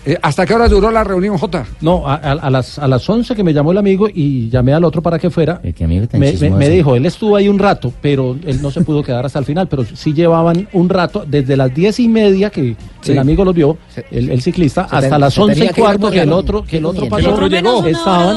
Eh, 0.06 0.18
¿Hasta 0.20 0.44
qué 0.44 0.52
hora 0.54 0.68
duró 0.68 0.90
la 0.90 1.02
reunión, 1.02 1.38
Jota? 1.38 1.64
No, 1.80 2.06
a, 2.06 2.16
a- 2.16 2.32
a 2.32 2.50
las, 2.50 2.78
a 2.78 2.86
las 2.86 3.08
11 3.08 3.34
que 3.34 3.42
me 3.42 3.54
llamó 3.54 3.72
el 3.72 3.78
amigo 3.78 4.06
y 4.12 4.50
llamé 4.50 4.74
al 4.74 4.84
otro 4.84 5.00
para 5.00 5.18
que 5.18 5.30
fuera. 5.30 5.62
tan 5.62 5.88
me, 5.88 6.00
me- 6.18 6.30
chismoso. 6.32 6.56
me 6.56 6.68
dijo, 6.68 6.94
él 6.94 7.06
estuvo 7.06 7.36
ahí 7.36 7.48
un 7.48 7.58
rato, 7.58 7.90
pero 8.02 8.36
él 8.46 8.60
no 8.60 8.70
se 8.70 8.82
pudo 8.82 9.02
quedar 9.02 9.24
hasta 9.24 9.38
el 9.38 9.46
final, 9.46 9.66
pero 9.66 9.84
sí 9.84 10.12
llevaban 10.12 10.68
un 10.74 10.88
rato, 10.90 11.24
desde 11.26 11.56
las 11.56 11.74
diez 11.74 11.98
y 12.00 12.08
media 12.08 12.50
que 12.50 12.76
Sí. 13.00 13.12
el 13.12 13.18
amigo 13.18 13.44
los 13.44 13.54
vio, 13.54 13.76
el, 14.10 14.30
el 14.30 14.40
ciclista, 14.40 14.88
se 14.88 14.96
hasta 14.96 15.10
ten- 15.10 15.20
las 15.20 15.34
se 15.34 15.40
once 15.42 15.54
tenía 15.56 15.70
y 15.70 15.74
que 15.74 15.80
ir 15.80 15.84
cuarto 15.84 16.10
que 16.10 16.20
el 16.20 16.32
otro, 16.32 16.64
que 16.64 16.76
el 16.78 16.82
¿Qué 16.82 16.88
otro 16.88 17.08
pasó. 17.08 17.22
Menos 17.48 17.60
una 17.60 17.72
hora, 17.74 17.88
Estaban, 17.90 18.36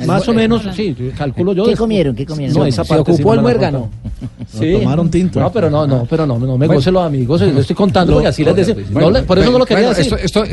es- 0.00 0.06
más 0.06 0.26
o 0.28 0.32
menos, 0.34 0.62
sí, 0.74 0.96
calculo 1.16 1.52
yo. 1.52 1.64
¿Qué 1.64 1.70
después- 1.70 1.78
comieron? 1.78 2.14
¿Qué 2.16 2.24
comieron? 2.26 2.56
No, 2.56 2.62
Se- 2.64 2.68
esa 2.70 2.84
se 2.84 2.88
parte 2.94 3.12
sí 3.12 3.22
ocupó 3.22 3.34
el 3.34 3.40
muérgano. 3.42 3.90
Lo 4.60 4.78
tomaron 4.80 5.10
tinto. 5.10 5.40
No, 5.40 5.52
pero 5.52 5.68
no, 5.68 5.86
no, 5.86 6.06
pero 6.08 6.26
no, 6.26 6.38
no 6.38 6.46
me 6.56 6.66
Bueno. 6.66 6.74
goce 6.74 6.90
los 6.90 7.04
amigos, 7.04 7.40
yo 7.40 7.46
estoy 7.60 7.76
contando 7.76 8.14
porque 8.14 8.28
así 8.28 8.42
les 8.44 8.56
decía. 8.56 8.74
Le- 8.74 9.22
por 9.24 9.38
eso 9.38 9.50
no 9.50 9.58
lo 9.58 9.66
quería 9.66 9.88
decir. 9.90 10.04
Esto, 10.04 10.16
esto, 10.16 10.44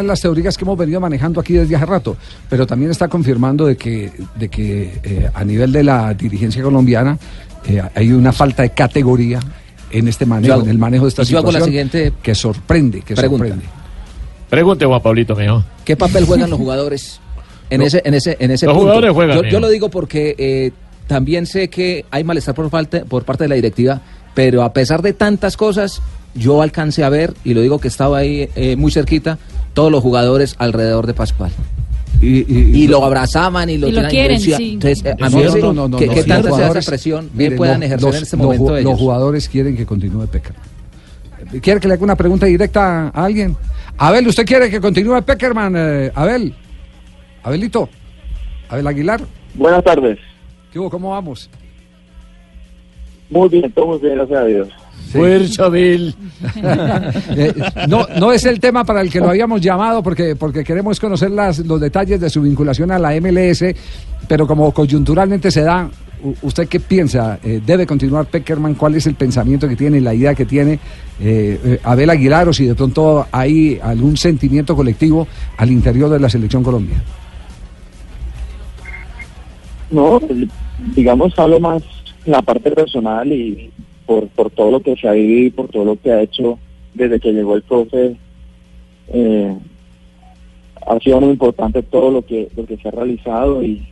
esto 0.00 0.02
confirma 0.02 0.02
las 0.02 0.20
teorías 0.20 0.56
que 0.56 0.64
hemos 0.64 0.78
venido 0.78 1.00
manejando 1.00 1.40
aquí 1.40 1.54
desde 1.54 1.76
hace 1.76 1.86
rato, 1.86 2.16
pero 2.48 2.66
también 2.66 2.90
está 2.90 3.08
confirmando 3.08 3.66
de 3.66 3.76
que, 3.76 4.10
de 4.36 4.48
que 4.48 5.00
eh, 5.02 5.30
a 5.34 5.44
nivel 5.44 5.72
de 5.72 5.82
la 5.84 6.14
dirigencia 6.14 6.62
colombiana 6.62 7.18
eh, 7.66 7.82
hay 7.94 8.12
una 8.12 8.32
falta 8.32 8.62
de 8.62 8.70
categoría 8.70 9.40
en 9.90 10.08
este 10.08 10.24
manejo, 10.26 10.54
hago- 10.54 10.62
en 10.64 10.70
el 10.70 10.78
manejo 10.78 11.04
de 11.04 11.08
esta 11.10 11.22
y 11.22 11.26
yo 11.26 11.38
hago 11.38 11.48
la 11.52 11.60
situación 11.60 11.68
siguiente 11.90 12.12
que 12.22 12.34
sorprende, 12.34 13.02
que 13.02 13.14
pregunta. 13.14 13.44
sorprende. 13.46 13.66
Pregunte, 14.50 14.84
Juan 14.84 15.00
Pablito, 15.02 15.34
mío. 15.36 15.64
¿Qué 15.84 15.96
papel 15.96 16.24
juegan 16.26 16.50
los 16.50 16.58
jugadores 16.58 17.20
en 17.70 17.80
No. 17.80 17.86
ese 17.86 18.02
en 18.04 18.14
ese 18.14 18.36
en 18.38 18.50
ese 18.50 18.66
Los 18.66 18.74
punto? 18.74 18.82
jugadores 18.88 19.12
juegan, 19.12 19.36
Yo, 19.36 19.42
mijo. 19.42 19.52
yo 19.52 19.60
lo 19.60 19.68
digo 19.68 19.88
porque 19.90 20.34
eh, 20.38 20.72
también 21.06 21.46
sé 21.46 21.68
que 21.68 22.04
hay 22.10 22.24
malestar 22.24 22.54
por 22.54 22.68
parte 22.70 23.00
por 23.04 23.24
parte 23.24 23.44
de 23.44 23.48
la 23.48 23.54
directiva, 23.54 24.00
pero 24.34 24.62
a 24.62 24.72
pesar 24.72 25.00
de 25.02 25.12
tantas 25.14 25.56
cosas, 25.56 26.00
yo 26.34 26.60
alcancé 26.62 27.04
a 27.04 27.08
ver 27.08 27.34
y 27.44 27.54
lo 27.54 27.60
digo 27.60 27.78
que 27.78 27.88
estaba 27.88 28.18
ahí 28.18 28.48
eh, 28.54 28.76
muy 28.76 28.90
cerquita 28.92 29.38
todos 29.74 29.90
los 29.90 30.02
jugadores 30.02 30.54
alrededor 30.58 31.06
de 31.06 31.14
Pascual. 31.14 31.50
Y, 32.20 32.86
lo 32.86 33.04
abrazaban 33.04 33.68
y 33.68 33.78
lo, 33.78 33.88
Y 33.88 33.90
lo 33.92 33.96
tenían- 34.02 34.10
quieren, 34.10 34.40
sí. 34.40 34.72
Entonces, 34.74 35.04
eh, 35.04 35.16
a 35.20 35.28
mí 35.28 35.42
no, 35.42 35.52
sí, 35.52 35.58
no, 35.60 35.72
no, 35.72 35.88
no, 35.88 35.96
que, 35.98 36.08
que 36.08 36.22
sí, 36.22 36.28
tanta 36.28 36.50
los 36.50 36.58
sea 36.58 36.68
esa 36.68 36.88
presión 36.90 37.30
mire, 37.34 37.48
bien 37.48 37.56
puedan 37.56 37.80
los- 37.80 37.86
ejercer 37.86 38.06
los- 38.06 38.16
en 38.16 38.22
este 38.22 38.36
los 38.36 38.44
momento 38.46 38.76
ellos. 38.76 38.90
Los 38.92 39.00
jugadores 39.00 39.48
quieren 39.48 39.76
que 39.76 39.84
continúe 39.86 40.26
Peckerman. 40.28 40.62
¿Quiere 41.60 41.80
que 41.80 41.88
le 41.88 41.94
haga 41.94 42.04
una 42.04 42.14
pregunta 42.16 42.46
directa 42.46 43.08
a 43.08 43.24
alguien? 43.24 43.56
Abel, 43.98 44.28
¿usted 44.28 44.44
quiere 44.46 44.70
que 44.70 44.80
continúe 44.80 45.20
Peckerman? 45.22 45.74
eh, 45.76 46.12
Abel. 46.14 46.54
Abelito. 47.42 47.88
Abel 48.68 48.86
Aguilar. 48.86 49.20
Buenas 49.54 49.82
tardes. 49.82 50.18
¿Qué 50.72 50.78
hubo? 50.78 50.88
¿Cómo 50.90 51.10
vamos? 51.10 51.50
Muy 53.30 53.48
bien, 53.48 53.70
todo 53.72 53.86
muy 53.88 53.98
bien, 53.98 54.14
gracias 54.14 54.38
a 54.38 54.44
Dios. 54.44 54.68
Fuerza, 55.12 55.68
Bill. 55.68 56.14
Eh, 57.34 57.52
no, 57.88 58.06
no 58.18 58.32
es 58.32 58.44
el 58.44 58.60
tema 58.60 58.84
para 58.84 59.00
el 59.00 59.10
que 59.10 59.20
lo 59.20 59.30
habíamos 59.30 59.60
llamado 59.60 60.02
porque, 60.02 60.36
porque 60.36 60.64
queremos 60.64 60.98
conocer 61.00 61.30
las, 61.30 61.60
los 61.60 61.80
detalles 61.80 62.20
de 62.20 62.28
su 62.28 62.42
vinculación 62.42 62.90
a 62.90 62.98
la 62.98 63.18
MLS, 63.20 63.64
pero 64.28 64.46
como 64.46 64.72
coyunturalmente 64.72 65.50
se 65.50 65.62
da, 65.62 65.88
¿usted 66.42 66.68
qué 66.68 66.80
piensa? 66.80 67.38
Eh, 67.42 67.60
¿Debe 67.64 67.86
continuar 67.86 68.26
Peckerman? 68.26 68.74
¿Cuál 68.74 68.94
es 68.94 69.06
el 69.06 69.14
pensamiento 69.14 69.68
que 69.68 69.76
tiene, 69.76 70.00
la 70.00 70.14
idea 70.14 70.34
que 70.34 70.44
tiene 70.44 70.74
eh, 71.20 71.60
eh, 71.64 71.80
Abel 71.82 72.10
Aguilar 72.10 72.48
o 72.48 72.52
si 72.52 72.66
de 72.66 72.74
pronto 72.74 73.26
hay 73.32 73.78
algún 73.82 74.16
sentimiento 74.16 74.76
colectivo 74.76 75.26
al 75.56 75.70
interior 75.70 76.10
de 76.10 76.20
la 76.20 76.28
selección 76.28 76.62
Colombia? 76.62 77.02
No, 79.90 80.20
digamos, 80.94 81.38
hablo 81.38 81.60
más 81.60 81.82
la 82.24 82.40
parte 82.40 82.70
personal 82.70 83.30
y 83.30 83.70
por, 84.06 84.28
por 84.28 84.50
todo 84.50 84.70
lo 84.70 84.80
que 84.80 84.96
se 84.96 85.08
ha 85.08 85.12
vivido 85.12 85.46
y 85.46 85.50
por 85.50 85.68
todo 85.68 85.84
lo 85.84 85.96
que 85.96 86.12
ha 86.12 86.22
hecho 86.22 86.58
desde 86.94 87.20
que 87.20 87.32
llegó 87.32 87.56
el 87.56 87.62
profe. 87.62 88.16
eh, 89.08 89.56
ha 90.86 90.98
sido 90.98 91.20
muy 91.20 91.30
importante 91.30 91.82
todo 91.82 92.10
lo 92.10 92.22
que 92.22 92.48
lo 92.56 92.66
que 92.66 92.76
se 92.76 92.88
ha 92.88 92.90
realizado 92.90 93.62
y, 93.62 93.86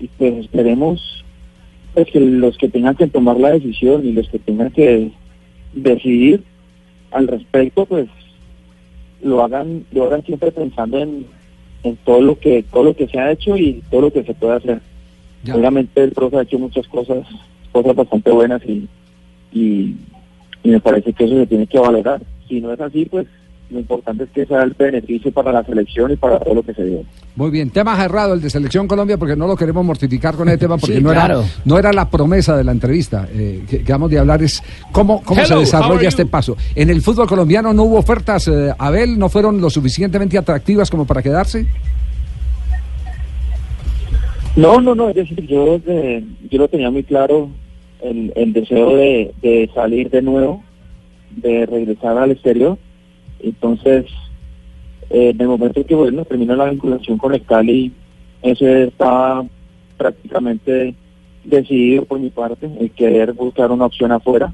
y 0.00 0.08
pues 0.18 0.34
esperemos 0.34 1.24
pues, 1.94 2.08
que 2.08 2.20
los 2.20 2.56
que 2.58 2.68
tengan 2.68 2.96
que 2.96 3.06
tomar 3.06 3.38
la 3.38 3.50
decisión 3.50 4.04
y 4.06 4.12
los 4.12 4.28
que 4.28 4.38
tengan 4.38 4.70
que 4.70 5.10
decidir 5.72 6.42
al 7.10 7.28
respecto 7.28 7.86
pues 7.86 8.08
lo 9.22 9.44
hagan 9.44 9.84
lo 9.92 10.04
hagan 10.04 10.24
siempre 10.24 10.50
pensando 10.50 10.98
en, 10.98 11.26
en 11.84 11.96
todo 12.04 12.20
lo 12.20 12.38
que 12.38 12.64
todo 12.64 12.84
lo 12.84 12.96
que 12.96 13.06
se 13.08 13.18
ha 13.18 13.30
hecho 13.30 13.56
y 13.56 13.82
todo 13.90 14.02
lo 14.02 14.12
que 14.12 14.24
se 14.24 14.34
puede 14.34 14.56
hacer 14.56 14.80
obviamente 15.52 16.02
el 16.02 16.12
profe 16.12 16.38
ha 16.38 16.42
hecho 16.42 16.58
muchas 16.58 16.86
cosas 16.88 17.26
cosas 17.70 17.94
bastante 17.94 18.30
buenas 18.30 18.62
y, 18.66 18.88
y 19.52 19.96
y 20.64 20.70
me 20.70 20.80
parece 20.80 21.12
que 21.12 21.24
eso 21.24 21.36
se 21.36 21.46
tiene 21.46 21.66
que 21.66 21.78
valorar 21.78 22.22
si 22.48 22.60
no 22.60 22.72
es 22.72 22.80
así 22.80 23.04
pues 23.06 23.26
lo 23.72 23.80
importante 23.80 24.24
es 24.24 24.30
que 24.30 24.44
sea 24.46 24.62
el 24.62 24.74
beneficio 24.78 25.32
para 25.32 25.50
la 25.50 25.64
selección 25.64 26.12
y 26.12 26.16
para 26.16 26.38
todo 26.38 26.56
lo 26.56 26.62
que 26.62 26.74
se 26.74 26.84
dio. 26.84 27.02
Muy 27.36 27.50
bien, 27.50 27.70
tema 27.70 27.96
cerrado 27.96 28.34
el 28.34 28.42
de 28.42 28.50
Selección 28.50 28.86
Colombia 28.86 29.16
porque 29.16 29.34
no 29.34 29.46
lo 29.46 29.56
queremos 29.56 29.82
mortificar 29.82 30.34
con 30.34 30.46
ese 30.48 30.58
tema 30.58 30.76
porque 30.76 30.96
Sí, 30.96 31.02
no, 31.02 31.10
claro. 31.10 31.40
era, 31.40 31.48
no 31.64 31.78
era 31.78 31.92
la 31.92 32.10
promesa 32.10 32.54
de 32.54 32.64
la 32.64 32.72
entrevista. 32.72 33.26
Eh, 33.32 33.64
que, 33.66 33.82
que 33.82 33.92
vamos 33.92 34.10
de 34.10 34.18
hablar 34.18 34.42
es 34.42 34.62
cómo, 34.92 35.22
cómo 35.22 35.40
se 35.40 35.54
Hello, 35.54 35.60
desarrolla 35.60 36.06
este 36.08 36.26
paso. 36.26 36.54
En 36.74 36.90
el 36.90 37.00
fútbol 37.00 37.26
colombiano 37.26 37.72
no 37.72 37.84
hubo 37.84 37.96
ofertas, 37.96 38.46
eh, 38.48 38.74
Abel, 38.76 39.18
no 39.18 39.30
fueron 39.30 39.58
lo 39.58 39.70
suficientemente 39.70 40.36
atractivas 40.36 40.90
como 40.90 41.06
para 41.06 41.22
quedarse. 41.22 41.66
No, 44.54 44.82
no, 44.82 44.94
no, 44.94 45.08
es 45.08 45.14
decir, 45.14 45.46
yo, 45.46 45.80
yo 46.50 46.58
lo 46.58 46.68
tenía 46.68 46.90
muy 46.90 47.04
claro, 47.04 47.48
el, 48.02 48.52
deseo 48.52 48.96
de, 48.96 49.70
salir 49.74 50.10
de 50.10 50.22
nuevo, 50.22 50.62
de 51.36 51.66
regresar 51.66 52.18
al 52.18 52.32
exterior. 52.32 52.78
Entonces, 53.40 54.06
eh, 55.10 55.30
en 55.30 55.40
el 55.40 55.48
momento 55.48 55.84
que 55.84 55.94
bueno, 55.94 56.24
terminó 56.24 56.54
la 56.56 56.70
vinculación 56.70 57.18
con 57.18 57.34
el 57.34 57.42
Cali, 57.42 57.92
eso 58.42 58.66
estaba 58.66 59.44
prácticamente 59.96 60.94
decidido 61.44 62.04
por 62.04 62.18
mi 62.18 62.30
parte, 62.30 62.68
el 62.78 62.90
querer 62.90 63.32
buscar 63.32 63.70
una 63.70 63.86
opción 63.86 64.12
afuera. 64.12 64.52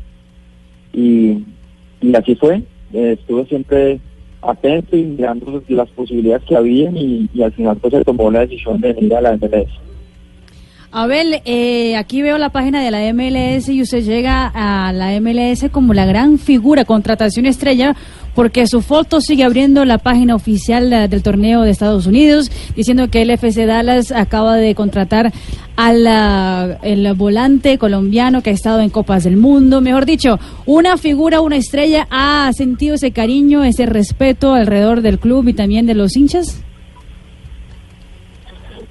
Y, 0.93 1.45
y 2.01 2.15
así 2.15 2.35
fue. 2.35 2.63
Eh, 2.93 3.17
estuve 3.19 3.47
siempre 3.47 4.01
atento 4.41 4.97
y 4.97 5.03
mirando 5.03 5.63
las 5.69 5.89
posibilidades 5.91 6.45
que 6.45 6.57
habían 6.57 6.97
y, 6.97 7.29
y 7.35 7.43
al 7.43 7.53
final 7.53 7.77
pues 7.79 7.93
se 7.93 8.05
tomó 8.05 8.31
la 8.31 8.41
decisión 8.41 8.81
de 8.81 8.93
venir 8.93 9.15
a 9.15 9.21
la 9.21 9.37
MLS. 9.37 9.88
Abel, 10.91 11.43
eh, 11.45 11.97
aquí 11.97 12.23
veo 12.23 12.39
la 12.39 12.49
página 12.49 12.83
de 12.83 12.91
la 12.91 13.01
MLS 13.13 13.69
y 13.69 13.83
usted 13.83 14.03
llega 14.03 14.51
a 14.55 14.91
la 14.95 15.21
MLS 15.21 15.69
como 15.71 15.93
la 15.93 16.07
gran 16.07 16.39
figura, 16.39 16.87
contratación 16.87 17.45
estrella, 17.45 17.95
porque 18.35 18.67
su 18.67 18.81
foto 18.81 19.21
sigue 19.21 19.45
abriendo 19.45 19.85
la 19.85 19.99
página 19.99 20.35
oficial 20.35 20.89
del 20.89 21.23
torneo 21.23 21.63
de 21.63 21.73
Estados 21.73 22.07
Unidos, 22.07 22.51
diciendo 22.75 23.09
que 23.11 23.23
el 23.23 23.31
FC 23.31 23.67
Dallas 23.67 24.13
acaba 24.13 24.57
de 24.57 24.75
contratar 24.75 25.31
al 25.77 26.07
ah, 26.07 26.79
el 26.83 27.13
volante 27.15 27.77
colombiano 27.77 28.43
que 28.43 28.51
ha 28.51 28.55
estado 28.55 28.81
en 28.81 28.89
Copas 28.89 29.25
del 29.25 29.37
Mundo. 29.37 29.83
Mejor 29.83 30.07
dicho, 30.07 30.39
una 30.65 30.97
figura, 30.97 31.43
una 31.43 31.57
estrella, 31.57 32.07
ha 32.11 32.51
sentido 32.55 32.95
ese 32.95 33.11
cariño, 33.11 33.63
ese 33.63 33.85
respeto 33.85 34.55
alrededor 34.55 35.03
del 35.03 35.19
club 35.19 35.49
y 35.49 35.53
también 35.53 35.85
de 35.85 35.95
los 35.95 36.17
hinchas. 36.17 36.63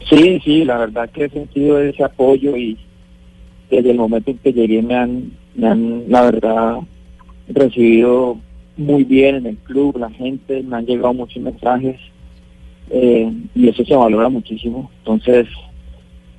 Sí, 0.09 0.39
sí, 0.43 0.63
la 0.63 0.77
verdad 0.77 1.09
que 1.09 1.25
he 1.25 1.29
sentido 1.29 1.79
ese 1.79 2.03
apoyo 2.03 2.55
y 2.55 2.77
desde 3.69 3.91
el 3.91 3.97
momento 3.97 4.31
en 4.31 4.37
que 4.37 4.53
llegué 4.53 4.81
me 4.81 4.95
han, 4.95 5.31
me 5.55 5.67
han 5.67 6.03
la 6.07 6.21
verdad, 6.21 6.77
recibido 7.49 8.37
muy 8.77 9.03
bien 9.03 9.35
en 9.35 9.45
el 9.47 9.57
club, 9.57 9.97
la 9.97 10.09
gente, 10.09 10.63
me 10.63 10.77
han 10.77 10.85
llegado 10.85 11.13
muchos 11.13 11.41
mensajes 11.43 11.99
eh, 12.89 13.31
y 13.53 13.67
eso 13.67 13.83
se 13.83 13.95
valora 13.95 14.29
muchísimo. 14.29 14.89
Entonces, 14.99 15.47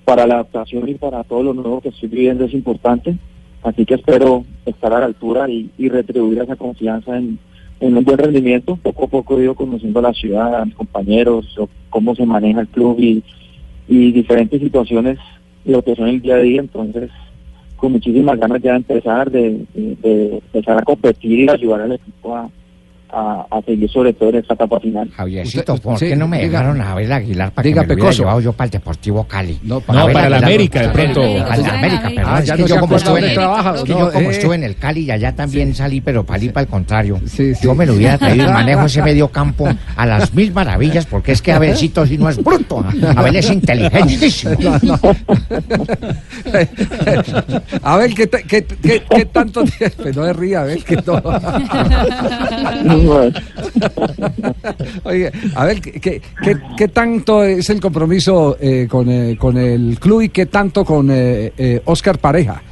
para 0.04 0.26
la 0.26 0.34
adaptación 0.34 0.88
y 0.88 0.94
para 0.94 1.24
todo 1.24 1.42
lo 1.42 1.52
nuevo 1.52 1.82
que 1.82 1.90
estoy 1.90 2.08
viviendo 2.08 2.44
es 2.44 2.54
importante, 2.54 3.18
así 3.62 3.84
que 3.84 3.94
espero 3.94 4.46
estar 4.64 4.94
a 4.94 5.00
la 5.00 5.06
altura 5.06 5.46
y, 5.50 5.70
retribuir 5.88 6.40
esa 6.40 6.56
confianza 6.56 7.18
en, 7.18 7.38
un 7.80 8.02
buen 8.02 8.18
rendimiento. 8.18 8.76
Poco 8.76 9.04
a 9.04 9.08
poco 9.08 9.38
he 9.38 9.42
ido 9.42 9.54
conociendo 9.54 10.00
la 10.00 10.14
ciudad, 10.14 10.62
a 10.62 10.64
mis 10.64 10.74
compañeros, 10.74 11.54
cómo 11.90 12.14
se 12.14 12.24
maneja 12.24 12.60
el 12.60 12.68
club 12.68 12.98
y, 12.98 13.22
y 13.88 14.12
diferentes 14.12 14.60
situaciones, 14.60 15.18
lo 15.64 15.82
que 15.82 15.96
son 15.96 16.08
el 16.08 16.20
día 16.20 16.36
a 16.36 16.40
día, 16.40 16.60
entonces 16.60 17.10
con 17.76 17.92
muchísimas 17.92 18.38
ganas 18.38 18.60
ya 18.60 18.72
de 18.72 18.76
empezar, 18.78 19.30
de, 19.30 19.64
de- 19.74 19.96
de 20.02 20.34
empezar 20.52 20.78
a 20.78 20.82
competir 20.82 21.40
y 21.40 21.48
ayudar 21.48 21.82
al 21.82 21.92
equipo 21.92 22.34
a, 22.36 22.50
a, 23.10 23.46
a 23.50 23.62
seguir 23.62 23.90
sobre 23.90 24.12
todo 24.12 24.28
en 24.30 24.36
esta 24.36 24.54
etapa 24.54 24.78
final. 24.80 25.10
Javiercito, 25.16 25.76
¿por 25.78 25.98
sí, 25.98 26.08
qué 26.08 26.16
no 26.16 26.28
me 26.28 26.38
diga. 26.38 26.50
dejaron 26.60 26.80
a 26.82 26.92
Abel 26.92 27.10
Aguilar 27.12 27.52
para 27.52 27.66
Diga, 27.66 27.82
que 27.82 27.88
me 27.88 27.94
lo 27.94 28.02
hubiera 28.02 28.16
llevado 28.16 28.40
yo 28.40 28.52
para 28.52 28.66
el 28.66 28.70
Deportivo 28.72 29.24
Cali? 29.24 29.58
No, 29.62 29.80
para 29.80 30.28
la 30.28 30.38
América, 30.38 30.82
de 30.82 30.88
pronto. 30.90 31.20
Para 31.46 31.56
la 31.56 31.74
América, 31.78 32.10
pero 32.14 32.28
Ah, 32.28 32.40
es 32.40 32.50
que 32.52 32.58
no 32.62 32.66
yo 32.66 32.74
como 32.80 32.96
acuerda 32.96 33.04
estuve 33.04 33.18
en 33.18 33.22
dónde 33.22 33.28
el, 33.28 33.34
trabaja, 33.34 33.74
es 33.76 33.82
que 33.84 33.92
no, 33.92 33.98
yo 33.98 34.12
como 34.12 34.30
eh. 34.30 34.32
estuve 34.32 34.54
en 34.56 34.64
el 34.64 34.76
Cali 34.76 35.00
y 35.02 35.10
allá 35.10 35.34
también 35.34 35.74
salí, 35.74 36.00
pero 36.00 36.24
salí 36.28 36.48
para 36.50 36.62
el 36.62 36.68
contrario. 36.68 37.20
Yo 37.62 37.74
me 37.74 37.86
lo 37.86 37.94
hubiera 37.94 38.18
traído 38.18 38.48
y 38.48 38.52
manejo 38.52 38.84
ese 38.86 39.02
medio 39.02 39.28
campo 39.28 39.68
a 39.96 40.06
las 40.06 40.34
mil 40.34 40.52
maravillas, 40.52 41.06
porque 41.06 41.32
es 41.32 41.40
que 41.42 41.52
Abelcito 41.52 42.06
sí 42.06 42.18
no 42.18 42.28
es 42.28 42.42
bruto, 42.42 42.84
Abel 43.16 43.36
es 43.36 43.50
inteligentísimo. 43.50 44.54
A 47.82 47.96
ver, 47.96 48.14
¿qué, 48.14 48.28
qué, 48.28 48.64
qué- 48.64 49.02
qué 49.08 49.24
tanto 49.26 49.64
tiempo? 49.64 50.04
No 50.18 50.24
se 50.24 50.32
ría, 50.32 50.60
a 50.62 50.64
ver, 50.64 50.82
que 50.84 50.96
no. 50.96 51.22
Oye, 55.04 55.30
a 55.54 55.64
ver, 55.66 55.80
¿qué, 55.80 55.92
qué, 56.00 56.20
qué- 56.76 56.88
tanto 56.88 57.42
es 57.44 57.68
el 57.70 57.80
compromiso 57.80 58.56
eh, 58.60 58.86
con, 58.90 59.08
eh, 59.10 59.36
con 59.38 59.56
el 59.56 59.98
club 60.00 60.22
y 60.22 60.28
qué 60.30 60.46
tanto 60.46 60.84
con 60.84 61.10
eh, 61.10 61.52
eh, 61.56 61.80
Oscar 61.84 62.18
Pareja? 62.18 62.62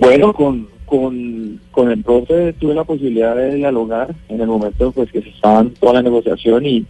Bueno, 0.00 0.32
con, 0.32 0.68
con, 0.86 1.60
con 1.70 1.90
el 1.90 2.02
profe 2.02 2.52
tuve 2.54 2.74
la 2.74 2.84
posibilidad 2.84 3.34
de 3.34 3.54
dialogar 3.56 4.14
en 4.28 4.40
el 4.40 4.46
momento 4.46 4.92
pues 4.92 5.10
que 5.10 5.22
se 5.22 5.30
estaban 5.30 5.70
toda 5.70 5.94
la 5.94 6.02
negociación 6.02 6.64
y, 6.66 6.86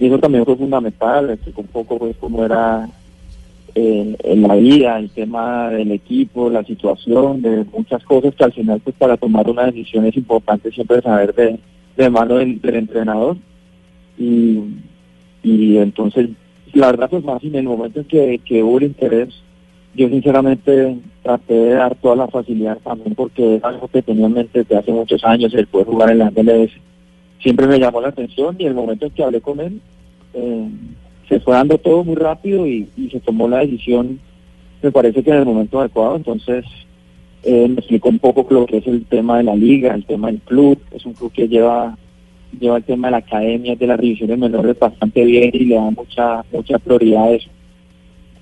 y 0.00 0.06
eso 0.06 0.18
también 0.18 0.44
fue 0.44 0.56
fundamental, 0.56 1.30
explicó 1.30 1.60
un 1.60 1.66
poco 1.68 1.98
pues 1.98 2.16
cómo 2.18 2.44
era 2.44 2.88
eh, 3.74 4.16
en 4.22 4.42
la 4.42 4.54
vida, 4.54 4.98
el 4.98 5.10
tema 5.10 5.70
del 5.70 5.92
equipo, 5.92 6.50
la 6.50 6.64
situación, 6.64 7.42
de 7.42 7.64
muchas 7.72 8.02
cosas 8.04 8.34
que 8.34 8.44
al 8.44 8.52
final 8.52 8.80
pues 8.80 8.96
para 8.96 9.16
tomar 9.16 9.48
una 9.48 9.66
decisión 9.66 10.06
es 10.06 10.16
importante 10.16 10.70
siempre 10.70 11.00
saber 11.02 11.34
de, 11.34 11.58
de 11.96 12.10
mano 12.10 12.36
del, 12.36 12.60
entrenador 12.62 13.36
y, 14.18 14.60
y 15.42 15.78
entonces 15.78 16.30
la 16.74 16.90
verdad 16.90 17.10
pues 17.10 17.24
más 17.24 17.42
en 17.44 17.54
el 17.54 17.64
momento 17.64 18.00
en 18.00 18.06
que, 18.06 18.40
que 18.44 18.62
hubo 18.62 18.78
el 18.78 18.84
interés 18.84 19.42
yo 19.94 20.08
sinceramente 20.08 20.98
traté 21.22 21.54
de 21.54 21.70
dar 21.74 21.94
toda 21.96 22.16
la 22.16 22.28
facilidad 22.28 22.78
también 22.78 23.14
porque 23.14 23.56
es 23.56 23.64
algo 23.64 23.88
que 23.88 24.02
tenía 24.02 24.26
en 24.26 24.32
mente 24.32 24.60
desde 24.60 24.76
hace 24.76 24.92
muchos 24.92 25.22
años, 25.24 25.52
el 25.52 25.66
poder 25.66 25.86
jugar 25.86 26.10
en 26.10 26.18
la 26.18 26.30
MLS. 26.30 26.72
Siempre 27.40 27.66
me 27.66 27.78
llamó 27.78 28.00
la 28.00 28.08
atención 28.08 28.56
y 28.58 28.64
el 28.64 28.74
momento 28.74 29.06
en 29.06 29.12
que 29.12 29.22
hablé 29.22 29.40
con 29.40 29.60
él, 29.60 29.80
eh, 30.32 30.68
se 31.32 31.40
fue 31.40 31.54
dando 31.54 31.78
todo 31.78 32.04
muy 32.04 32.16
rápido 32.16 32.66
y, 32.66 32.86
se 33.10 33.18
tomó 33.20 33.48
la 33.48 33.60
decisión, 33.60 34.20
me 34.82 34.92
parece 34.92 35.22
que 35.22 35.30
en 35.30 35.36
el 35.36 35.46
momento 35.46 35.80
adecuado. 35.80 36.16
Entonces, 36.16 36.66
eh, 37.42 37.68
me 37.68 37.76
explicó 37.76 38.10
un 38.10 38.18
poco 38.18 38.46
lo 38.50 38.66
que 38.66 38.78
es 38.78 38.86
el 38.86 39.06
tema 39.06 39.38
de 39.38 39.44
la 39.44 39.56
liga, 39.56 39.94
el 39.94 40.04
tema 40.04 40.26
del 40.26 40.40
club. 40.40 40.78
Es 40.90 41.06
un 41.06 41.14
club 41.14 41.32
que 41.32 41.48
lleva 41.48 41.96
lleva 42.60 42.76
el 42.76 42.84
tema 42.84 43.08
de 43.08 43.12
la 43.12 43.16
academia, 43.18 43.76
de 43.76 43.86
las 43.86 43.98
divisiones 43.98 44.38
menores 44.38 44.78
bastante 44.78 45.24
bien 45.24 45.50
y 45.54 45.64
le 45.64 45.74
da 45.76 45.90
mucha 45.90 46.44
mucha 46.52 46.78
prioridad 46.78 47.24
a 47.24 47.30
eso 47.30 47.48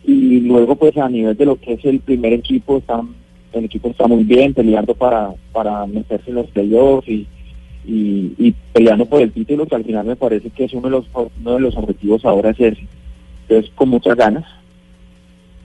y 0.05 0.41
luego 0.41 0.75
pues 0.75 0.97
a 0.97 1.09
nivel 1.09 1.37
de 1.37 1.47
lo 1.47 1.55
que 1.61 1.75
es 1.75 1.85
el 1.85 2.01
primer 2.01 2.33
equipo 2.33 2.79
están 2.79 3.15
el 3.53 3.67
equipo 3.67 3.89
está 3.89 4.09
muy 4.09 4.25
bien 4.25 4.53
peleando 4.53 4.95
para 4.95 5.33
para 5.53 5.87
meterse 5.87 6.31
en 6.31 6.35
los 6.35 6.49
playoffs 6.49 7.09
y, 7.09 7.29
y, 7.85 8.33
y 8.39 8.55
peleando 8.73 9.07
por 9.07 9.23
el 9.23 9.33
título 9.33 9.67
que 9.67 9.75
al 9.75 9.85
final 9.85 10.07
me 10.07 10.17
parece 10.17 10.51
que 10.51 10.65
es 10.65 10.73
uno 10.73 10.89
de 10.89 10.91
los 10.91 11.07
uno 11.15 11.55
de 11.55 11.61
los 11.61 11.77
objetivos 11.77 12.25
ahora 12.25 12.51
es 12.51 12.61
ese 12.61 12.87
entonces 13.49 13.73
con 13.75 13.89
muchas 13.89 14.17
ganas 14.17 14.45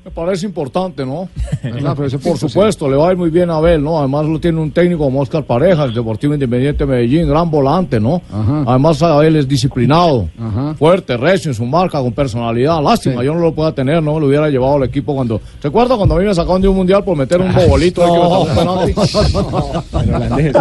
Me 0.05 0.11
parece 0.11 0.45
importante, 0.45 1.03
¿no? 1.03 1.27
¿Verdad, 1.63 1.95
profesor 1.95 2.21
Por 2.21 2.37
supuesto, 2.37 2.87
le 2.87 2.95
va 2.95 3.09
a 3.09 3.11
ir 3.13 3.17
muy 3.17 3.31
bien 3.31 3.49
a 3.49 3.55
Abel, 3.55 3.83
¿no? 3.83 3.97
Además 3.97 4.27
lo 4.27 4.39
tiene 4.39 4.61
un 4.61 4.69
técnico 4.69 5.05
como 5.05 5.19
Oscar 5.19 5.43
Parejas, 5.43 5.95
Deportivo 5.95 6.35
Independiente 6.35 6.85
de 6.85 6.91
Medellín, 6.91 7.27
gran 7.27 7.49
volante, 7.49 7.99
¿no? 7.99 8.21
Además 8.67 9.01
Abel 9.01 9.35
es 9.37 9.47
disciplinado, 9.47 10.29
fuerte, 10.77 11.17
recio 11.17 11.49
en 11.49 11.55
su 11.55 11.65
marca, 11.65 11.99
con 12.01 12.13
personalidad. 12.13 12.83
Lástima, 12.83 13.23
yo 13.23 13.33
no 13.33 13.39
lo 13.39 13.55
pueda 13.55 13.71
tener, 13.71 14.03
no 14.03 14.13
me 14.13 14.19
lo 14.19 14.27
hubiera 14.27 14.47
llevado 14.47 14.75
al 14.75 14.83
equipo 14.83 15.15
cuando... 15.15 15.41
¿Se 15.59 15.69
acuerda 15.69 15.97
cuando 15.97 16.13
a 16.13 16.19
mí 16.19 16.25
me 16.25 16.35
sacaron 16.35 16.61
de 16.61 16.67
un 16.67 16.75
mundial 16.75 17.03
por 17.03 17.17
meter 17.17 17.41
un 17.41 17.51
bobolito? 17.51 18.03
ahí 18.03 18.11
que 18.11 18.19
me 18.19 18.29
tapó 18.29 18.43
un 18.43 18.55
penalti? 18.55 18.93
Pero 19.91 20.17
holandés. 20.17 20.55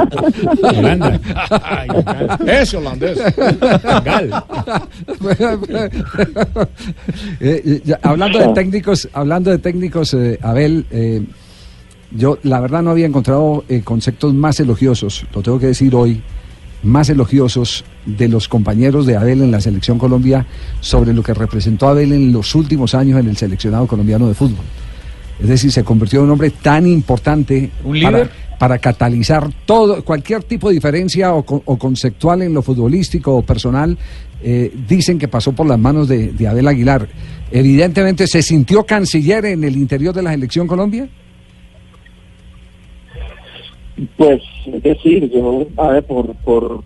Holanda. 0.78 1.20
Ese 2.46 2.76
holandés. 2.78 3.18
Eh, 7.40 7.62
eh, 7.66 7.82
ya, 7.84 7.98
hablando 8.02 8.38
de 8.38 8.48
técnicos, 8.48 9.06
hablando 9.12 9.33
de 9.42 9.58
técnicos, 9.58 10.14
eh, 10.14 10.38
Abel, 10.42 10.86
eh, 10.90 11.22
yo 12.10 12.38
la 12.42 12.60
verdad 12.60 12.82
no 12.82 12.90
había 12.90 13.06
encontrado 13.06 13.64
eh, 13.68 13.80
conceptos 13.82 14.32
más 14.34 14.60
elogiosos, 14.60 15.26
lo 15.34 15.42
tengo 15.42 15.58
que 15.58 15.66
decir 15.66 15.94
hoy, 15.94 16.22
más 16.82 17.08
elogiosos 17.08 17.84
de 18.04 18.28
los 18.28 18.46
compañeros 18.46 19.06
de 19.06 19.16
Abel 19.16 19.42
en 19.42 19.50
la 19.50 19.60
selección 19.60 19.98
Colombia 19.98 20.46
sobre 20.80 21.12
lo 21.14 21.22
que 21.22 21.32
representó 21.34 21.88
Abel 21.88 22.12
en 22.12 22.32
los 22.32 22.54
últimos 22.54 22.94
años 22.94 23.18
en 23.18 23.28
el 23.28 23.36
seleccionado 23.36 23.86
colombiano 23.86 24.28
de 24.28 24.34
fútbol. 24.34 24.64
Es 25.40 25.48
decir, 25.48 25.72
se 25.72 25.82
convirtió 25.82 26.20
en 26.20 26.26
un 26.26 26.32
hombre 26.32 26.50
tan 26.50 26.86
importante 26.86 27.70
¿Un 27.84 28.00
para, 28.02 28.18
líder? 28.18 28.30
para 28.58 28.78
catalizar 28.78 29.50
todo, 29.66 30.04
cualquier 30.04 30.44
tipo 30.44 30.68
de 30.68 30.74
diferencia 30.74 31.34
o, 31.34 31.42
co- 31.44 31.62
o 31.64 31.76
conceptual 31.78 32.42
en 32.42 32.52
lo 32.54 32.62
futbolístico 32.62 33.34
o 33.34 33.42
personal, 33.42 33.96
eh, 34.42 34.72
dicen 34.86 35.18
que 35.18 35.26
pasó 35.26 35.52
por 35.52 35.66
las 35.66 35.78
manos 35.78 36.06
de, 36.06 36.32
de 36.32 36.46
Abel 36.46 36.68
Aguilar. 36.68 37.08
Evidentemente, 37.56 38.26
¿se 38.26 38.42
sintió 38.42 38.82
canciller 38.82 39.44
en 39.44 39.62
el 39.62 39.76
interior 39.76 40.12
de 40.12 40.24
la 40.24 40.32
selección 40.32 40.66
Colombia? 40.66 41.08
Pues, 44.16 44.42
es 44.66 44.82
decir, 44.82 45.30
yo, 45.30 45.64
a 45.76 45.88
ver, 45.90 46.02
por, 46.04 46.34
por, 46.38 46.82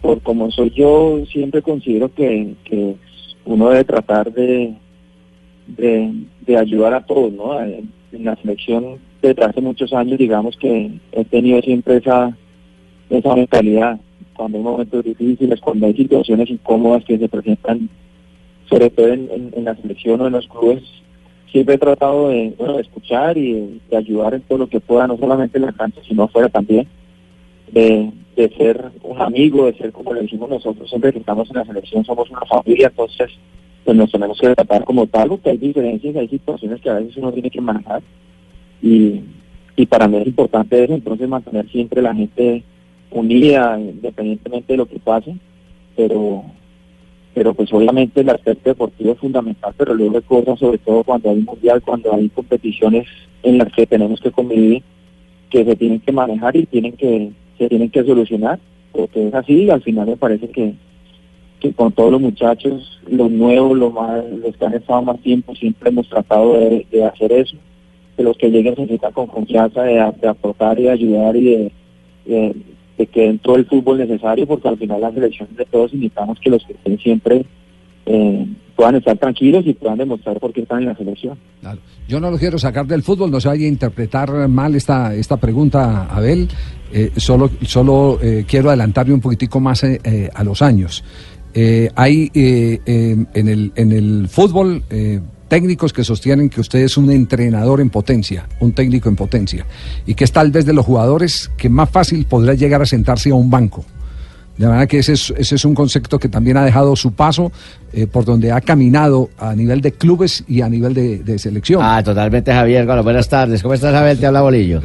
por 0.00 0.20
como 0.22 0.48
soy 0.52 0.70
yo, 0.76 1.24
siempre 1.26 1.60
considero 1.60 2.08
que, 2.14 2.54
que 2.62 2.94
uno 3.46 3.70
debe 3.70 3.82
tratar 3.82 4.32
de, 4.32 4.72
de, 5.66 6.12
de 6.46 6.56
ayudar 6.56 6.94
a 6.94 7.04
todos, 7.04 7.32
¿no? 7.32 7.60
En 7.60 7.90
la 8.12 8.36
selección 8.36 8.98
desde 9.20 9.42
hace 9.42 9.60
muchos 9.60 9.92
años, 9.92 10.18
digamos 10.18 10.56
que 10.56 10.92
he 11.10 11.24
tenido 11.24 11.60
siempre 11.62 11.96
esa, 11.96 12.36
esa 13.10 13.34
mentalidad. 13.34 14.00
Cuando 14.34 14.58
hay 14.58 14.62
momentos 14.62 15.04
difíciles, 15.04 15.60
cuando 15.60 15.86
hay 15.86 15.94
situaciones 15.94 16.48
incómodas 16.48 17.04
que 17.04 17.18
se 17.18 17.28
presentan, 17.28 17.90
sobre 18.68 18.90
todo 18.90 19.08
en, 19.08 19.28
en- 19.54 19.64
la 19.64 19.76
selección 19.76 20.20
o 20.20 20.26
en 20.26 20.32
los 20.32 20.46
clubes, 20.48 20.82
siempre 21.50 21.74
he 21.74 21.78
tratado 21.78 22.28
de, 22.28 22.54
escuchar 22.80 23.36
y 23.36 23.52
de, 23.52 23.78
de 23.90 23.96
ayudar 23.96 24.34
en 24.34 24.42
todo 24.42 24.58
lo 24.58 24.66
que 24.68 24.80
pueda, 24.80 25.06
no 25.06 25.18
solamente 25.18 25.58
en 25.58 25.66
la 25.66 25.72
cancha, 25.72 26.00
sino 26.08 26.24
afuera 26.24 26.48
también, 26.48 26.86
de, 27.70 28.10
de 28.36 28.48
ser 28.56 28.90
un 29.02 29.20
amigo, 29.20 29.66
de 29.66 29.74
ser 29.74 29.92
como 29.92 30.14
le 30.14 30.22
decimos 30.22 30.48
nosotros, 30.48 30.88
siempre 30.88 31.12
que 31.12 31.18
estamos 31.18 31.48
en 31.50 31.56
la 31.56 31.64
selección 31.64 32.04
somos 32.04 32.30
una 32.30 32.44
familia, 32.46 32.88
entonces 32.88 33.30
pues 33.84 33.96
nos 33.96 34.10
tenemos 34.12 34.38
que 34.38 34.54
tratar 34.54 34.84
como 34.84 35.06
tal, 35.06 35.28
porque 35.30 35.50
hay 35.50 35.58
diferencias, 35.58 36.14
hay 36.16 36.28
situaciones 36.28 36.80
que 36.80 36.88
a 36.90 36.94
veces 36.94 37.16
uno 37.16 37.32
tiene 37.32 37.50
que 37.50 37.60
manejar 37.60 38.00
y, 38.80 39.20
y 39.76 39.86
para 39.86 40.06
mí 40.08 40.16
es 40.18 40.26
importante 40.26 40.84
eso, 40.84 40.94
entonces 40.94 41.28
mantener 41.28 41.68
siempre 41.68 42.00
la 42.00 42.14
gente 42.14 42.62
unida, 43.10 43.78
independientemente 43.78 44.72
de 44.72 44.76
lo 44.76 44.86
que 44.86 44.98
pase, 44.98 45.34
pero 45.96 46.44
pero 47.34 47.54
pues 47.54 47.72
obviamente 47.72 48.20
el 48.20 48.30
aspecto 48.30 48.70
deportivo 48.70 49.12
es 49.12 49.18
fundamental, 49.18 49.74
pero 49.76 49.94
luego 49.94 50.16
hay 50.16 50.22
cosas, 50.22 50.58
sobre 50.58 50.78
todo 50.78 51.02
cuando 51.04 51.30
hay 51.30 51.40
mundial, 51.40 51.82
cuando 51.82 52.12
hay 52.12 52.28
competiciones 52.28 53.06
en 53.42 53.58
las 53.58 53.72
que 53.72 53.86
tenemos 53.86 54.20
que 54.20 54.30
convivir, 54.30 54.82
que 55.50 55.64
se 55.64 55.76
tienen 55.76 56.00
que 56.00 56.12
manejar 56.12 56.56
y 56.56 56.66
tienen 56.66 56.92
que 56.92 57.30
se 57.58 57.68
tienen 57.68 57.90
que 57.90 58.04
solucionar, 58.04 58.58
porque 58.92 59.28
es 59.28 59.34
así 59.34 59.64
y 59.64 59.70
al 59.70 59.82
final 59.82 60.08
me 60.08 60.16
parece 60.16 60.48
que, 60.48 60.74
que 61.60 61.72
con 61.72 61.92
todos 61.92 62.12
los 62.12 62.20
muchachos, 62.20 63.00
los 63.08 63.30
nuevos, 63.30 63.76
los 63.78 63.92
más, 63.92 64.24
los 64.30 64.56
que 64.56 64.64
han 64.64 64.74
estado 64.74 65.02
más 65.02 65.20
tiempo, 65.20 65.54
siempre 65.54 65.90
hemos 65.90 66.08
tratado 66.08 66.54
de, 66.58 66.86
de 66.90 67.04
hacer 67.04 67.32
eso, 67.32 67.56
que 68.16 68.22
los 68.22 68.36
que 68.36 68.50
lleguen 68.50 68.76
se 68.76 68.86
sientan 68.86 69.12
con 69.12 69.26
confianza 69.26 69.82
de, 69.82 70.00
aportar 70.00 70.78
y 70.78 70.84
de 70.84 70.90
ayudar 70.90 71.36
y 71.36 71.70
de, 72.24 72.54
de 73.02 73.06
que 73.08 73.38
todo 73.42 73.56
el 73.56 73.66
fútbol 73.66 73.98
necesario, 73.98 74.46
porque 74.46 74.68
al 74.68 74.78
final 74.78 75.00
la 75.00 75.12
selección 75.12 75.48
de 75.56 75.64
todos 75.64 75.92
invitamos 75.92 76.38
que 76.40 76.50
los 76.50 76.64
que 76.64 76.74
estén 76.74 76.98
siempre 76.98 77.44
eh, 78.06 78.46
puedan 78.76 78.94
estar 78.96 79.16
tranquilos 79.18 79.66
y 79.66 79.72
puedan 79.74 79.98
demostrar 79.98 80.38
por 80.38 80.52
qué 80.52 80.62
están 80.62 80.80
en 80.80 80.86
la 80.86 80.96
selección. 80.96 81.36
Yo 82.08 82.20
no 82.20 82.30
lo 82.30 82.38
quiero 82.38 82.58
sacar 82.58 82.86
del 82.86 83.02
fútbol, 83.02 83.30
no 83.30 83.40
se 83.40 83.48
vaya 83.48 83.66
a 83.66 83.68
interpretar 83.68 84.48
mal 84.48 84.74
esta, 84.74 85.14
esta 85.14 85.36
pregunta, 85.36 86.06
Abel. 86.06 86.48
Eh, 86.92 87.10
solo 87.16 87.50
solo 87.62 88.18
eh, 88.22 88.44
quiero 88.46 88.68
adelantarme 88.68 89.14
un 89.14 89.20
poquitico 89.20 89.60
más 89.60 89.82
eh, 89.82 89.98
eh, 90.04 90.28
a 90.32 90.44
los 90.44 90.62
años. 90.62 91.02
Hay 91.96 92.30
en, 92.34 93.26
el, 93.34 93.72
en 93.76 93.92
el 93.92 94.28
fútbol 94.28 94.82
técnicos 95.52 95.92
que 95.92 96.02
sostienen 96.02 96.48
que 96.48 96.62
usted 96.62 96.78
es 96.78 96.96
un 96.96 97.10
entrenador 97.10 97.82
en 97.82 97.90
potencia, 97.90 98.48
un 98.60 98.72
técnico 98.72 99.10
en 99.10 99.16
potencia, 99.16 99.66
y 100.06 100.14
que 100.14 100.24
es 100.24 100.32
tal 100.32 100.50
vez 100.50 100.64
de 100.64 100.72
los 100.72 100.86
jugadores 100.86 101.50
que 101.58 101.68
más 101.68 101.90
fácil 101.90 102.24
podrá 102.24 102.54
llegar 102.54 102.80
a 102.80 102.86
sentarse 102.86 103.28
a 103.28 103.34
un 103.34 103.50
banco. 103.50 103.84
De 104.56 104.66
manera 104.66 104.86
que 104.86 104.98
ese 104.98 105.14
es, 105.14 105.32
ese 105.36 105.54
es 105.54 105.64
un 105.64 105.74
concepto 105.74 106.18
que 106.18 106.28
también 106.28 106.56
ha 106.56 106.64
dejado 106.64 106.94
su 106.94 107.12
paso 107.12 107.50
eh, 107.94 108.06
por 108.06 108.24
donde 108.24 108.52
ha 108.52 108.60
caminado 108.60 109.30
a 109.38 109.54
nivel 109.54 109.80
de 109.80 109.92
clubes 109.92 110.44
y 110.46 110.60
a 110.60 110.68
nivel 110.68 110.94
de, 110.94 111.18
de 111.18 111.38
selección. 111.38 111.80
Ah, 111.82 112.02
totalmente, 112.02 112.52
Javier. 112.52 112.86
Bueno, 112.86 113.02
buenas 113.02 113.28
tardes. 113.28 113.62
¿Cómo 113.62 113.74
estás, 113.74 113.94
Abel? 113.94 114.18
Te 114.18 114.26
habla 114.26 114.42
Bolillo. 114.42 114.80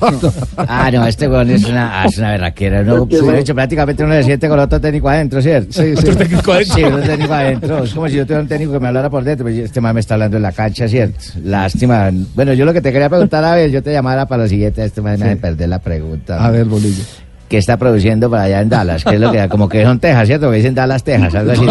ah, 0.56 0.90
no, 0.92 1.06
este 1.06 1.28
weón 1.28 1.50
es 1.50 1.64
una, 1.64 2.02
ah, 2.02 2.06
es 2.06 2.18
una 2.18 2.32
berraquera. 2.32 2.82
No, 2.82 3.06
bueno. 3.06 3.34
hecho, 3.34 3.54
prácticamente 3.54 4.04
uno 4.04 4.14
se 4.14 4.22
siente 4.24 4.48
con 4.48 4.58
otro 4.58 4.80
técnico 4.80 5.08
adentro, 5.08 5.40
¿cierto? 5.42 5.72
Sí, 5.72 5.96
sí. 5.96 6.00
¿Otro 6.08 6.16
técnico 6.16 6.52
adentro? 6.52 6.74
Sí, 6.76 6.84
otro 6.84 7.02
técnico 7.02 7.32
adentro. 7.34 7.84
Es 7.84 7.94
como 7.94 8.08
si 8.08 8.16
yo 8.16 8.24
tuviera 8.24 8.42
un 8.42 8.48
técnico 8.48 8.72
que 8.72 8.80
me 8.80 8.88
hablara 8.88 9.10
por 9.10 9.24
dentro. 9.24 9.44
Pues 9.44 9.58
este 9.58 9.80
man 9.80 9.94
me 9.94 10.00
está 10.00 10.14
hablando 10.14 10.36
en 10.36 10.42
la 10.42 10.52
cancha, 10.52 10.88
¿cierto? 10.88 11.18
Lástima. 11.42 12.10
Bueno, 12.34 12.52
yo 12.52 12.64
lo 12.64 12.72
que 12.72 12.80
te 12.80 12.92
quería 12.92 13.08
preguntar, 13.08 13.44
Abel, 13.44 13.70
yo 13.72 13.82
te 13.82 13.92
llamara 13.92 14.26
para 14.26 14.44
la 14.44 14.48
siguiente. 14.48 14.84
Este 14.84 15.00
man 15.00 15.18
me 15.18 15.26
hace 15.26 15.36
perder 15.36 15.68
la 15.68 15.78
pregunta. 15.78 16.44
A 16.44 16.50
ver, 16.50 16.64
Bolillo. 16.64 17.02
¿Qué 17.48 17.58
está 17.58 17.76
produciendo 17.76 18.28
para 18.28 18.42
allá 18.44 18.60
en 18.60 18.68
Dallas? 18.68 19.04
¿Qué 19.04 19.14
es 19.14 19.20
lo 19.20 19.30
que 19.30 19.48
como 19.48 19.68
que 19.68 19.84
son 19.84 20.00
Texas, 20.00 20.26
¿cierto? 20.26 20.50
Que 20.50 20.56
dicen 20.56 20.74
Dallas, 20.74 21.04
Texas, 21.04 21.32
algo 21.34 21.52
así. 21.52 21.66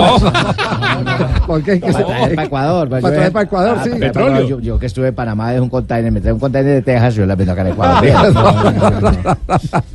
¿Por 1.45 1.61
qué? 1.63 1.79
¿Qué 1.81 1.91
Para 1.91 2.05
traer 2.05 2.35
para 2.35 2.43
Ecuador. 2.47 2.89
Para 2.89 3.01
traer 3.01 3.31
para 3.31 3.45
Ecuador, 3.45 3.77
sí. 3.83 3.89
Petróleo. 3.99 4.41
no, 4.41 4.47
Yo, 4.47 4.59
yo 4.61 4.79
que 4.79 4.85
estuve 4.85 5.09
en 5.09 5.15
Panamá 5.15 5.53
es 5.53 5.59
un 5.59 5.69
container, 5.69 6.11
me 6.11 6.21
trae 6.21 6.31
un 6.33 6.39
container 6.39 6.75
de 6.75 6.81
Texas, 6.81 7.15
yo 7.15 7.25
la 7.25 7.35
vendo 7.35 7.51
acá 7.53 7.61
en 7.61 7.67
Ecuador. 7.67 8.05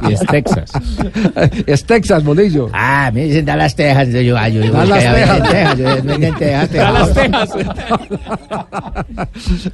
Y 0.09 0.13
es 0.13 0.21
Texas. 0.27 0.71
es 1.67 1.85
Texas, 1.85 2.23
Bolillo. 2.25 2.69
Ah, 2.73 3.11
me 3.13 3.25
dicen 3.25 3.45
Dallas, 3.47 3.75
Texas. 3.75 4.05
Entonces 4.09 4.27
yo, 4.27 4.37
ah, 4.37 4.49
yo 4.49 4.61
digo, 4.61 4.75
Dallas, 4.77 4.99
que 5.05 5.11
Texas. 5.11 5.51
Texas. 5.51 5.79
Yo 5.79 5.85
venden 6.05 6.35
Texas, 6.35 6.69
Texas. 7.15 7.51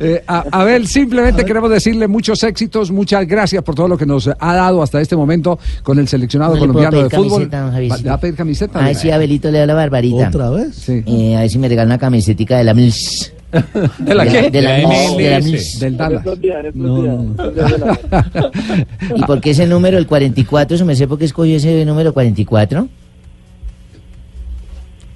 Eh, 0.01 0.23
a- 0.27 0.45
Abel, 0.53 0.87
simplemente 0.87 1.45
queremos 1.45 1.71
decirle 1.71 2.07
muchos 2.09 2.43
éxitos, 2.45 2.91
muchas 2.91 3.27
gracias 3.27 3.63
por 3.63 3.75
todo 3.75 3.89
lo 3.89 3.97
que 3.99 4.07
nos 4.07 4.29
ha 4.29 4.55
dado 4.55 4.83
hasta 4.83 5.01
este 5.01 5.17
momento 5.17 5.59
con 5.83 5.96
el 6.01 6.09
seleccionado 6.09 6.55
¿No 6.55 6.61
colombiano 6.61 7.03
de 7.03 7.09
pedir 7.09 7.25
fútbol. 7.25 7.51
va 7.53 8.15
a 8.15 8.21
pedir 8.21 8.35
camiseta? 8.35 8.85
Ay, 8.85 8.95
sí, 8.95 9.11
Abelito 9.11 9.51
le 9.51 9.59
da 9.59 9.67
la 9.67 9.75
barbarita. 9.75 10.29
¿Otra 10.29 10.51
vez? 10.51 10.89
Eh, 10.89 11.37
a 11.37 11.41
ver 11.41 11.51
si 11.51 11.59
me 11.59 11.69
regala 11.69 11.87
una 11.87 11.99
camisetica 11.99 12.59
de 12.59 12.65
la 12.65 12.75
MILS. 12.75 13.33
¿De 13.99 14.15
la 14.15 14.27
qué? 14.27 14.51
De 14.51 14.63
la 14.63 14.77
MILS. 14.79 15.17
De 15.17 15.31
la. 15.31 15.41
MILS. 15.41 15.81
Del 15.81 15.97
Dallas. 15.97 16.23
¿Y 19.17 19.23
por 19.23 19.41
qué 19.41 19.51
ese 19.51 19.67
número, 19.67 19.99
el 19.99 20.07
44? 20.07 20.79
¿Se 20.79 20.85
me 20.85 20.95
sé 20.95 21.07
por 21.09 21.19
qué 21.19 21.25
escogió 21.27 21.57
ese 21.57 21.85
número 21.85 22.13
44? 22.13 22.89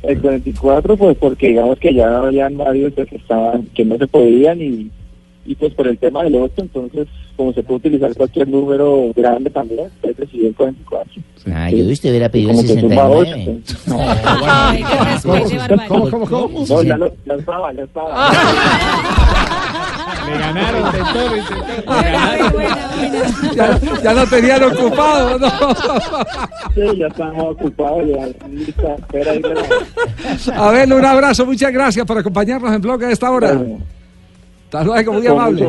El 0.03 0.19
44, 0.21 0.97
pues 0.97 1.17
porque 1.19 1.49
digamos 1.49 1.79
que 1.79 1.93
ya 1.93 2.19
habían 2.19 2.57
varios 2.57 2.95
que 2.95 3.17
estaban, 3.17 3.65
que 3.75 3.85
no 3.85 3.99
se 3.99 4.07
podían 4.07 4.61
y, 4.61 4.91
y 5.45 5.55
pues 5.57 5.75
por 5.75 5.87
el 5.89 5.99
tema 5.99 6.25
del 6.25 6.37
8, 6.37 6.53
entonces 6.57 7.07
como 7.41 7.55
se 7.55 7.63
puede 7.63 7.79
uticizar 7.79 8.15
cualquier 8.15 8.49
número 8.49 9.13
grande 9.17 9.49
también, 9.49 9.89
decidí 10.03 10.49
el 10.49 10.55
44. 10.55 11.23
Ah, 11.51 11.71
yo 11.71 11.91
usted 11.91 12.11
hubiera 12.11 12.27
Y 12.27 12.29
pedido 12.29 12.51
el 12.51 12.57
como 12.57 12.69
que 12.69 12.81
suma 12.81 13.09
8, 13.09 13.31
69. 13.31 14.21
Ay, 14.47 14.85
qué 14.85 15.05
respete, 15.05 15.57
barbaridad. 15.57 15.89
¿Cómo, 15.89 16.11
cómo, 16.11 16.27
cómo? 16.27 16.67
No, 16.69 16.83
ya, 16.83 16.99
lo, 16.99 17.11
ya 17.25 17.35
estaba, 17.35 17.73
ya 17.73 17.83
estaba. 17.85 18.31
Le 20.27 20.39
ganaron, 20.39 20.87
intentó, 20.87 21.37
intentó. 21.37 21.65
Ya, 23.57 23.81
ya 24.03 24.13
lo 24.13 24.27
tenían 24.27 24.63
ocupado, 24.65 25.39
¿no? 25.39 25.49
Sí, 26.75 26.99
ya 26.99 27.07
estamos 27.07 27.57
ocupados, 27.57 28.07
ya 28.07 28.49
lista, 28.51 28.95
espera 28.97 29.33
ahí. 29.33 29.41
pero- 29.41 30.63
Abel, 30.63 30.93
un 30.93 31.05
abrazo, 31.07 31.47
muchas 31.47 31.73
gracias 31.73 32.05
por 32.05 32.19
acompañarnos 32.19 32.71
en 32.75 32.83
Blog 32.83 33.03
a 33.03 33.11
esta 33.11 33.31
hora. 33.31 33.59
Hasta 34.67 34.85
luego, 34.85 35.15
muy 35.15 35.27
amable. 35.27 35.67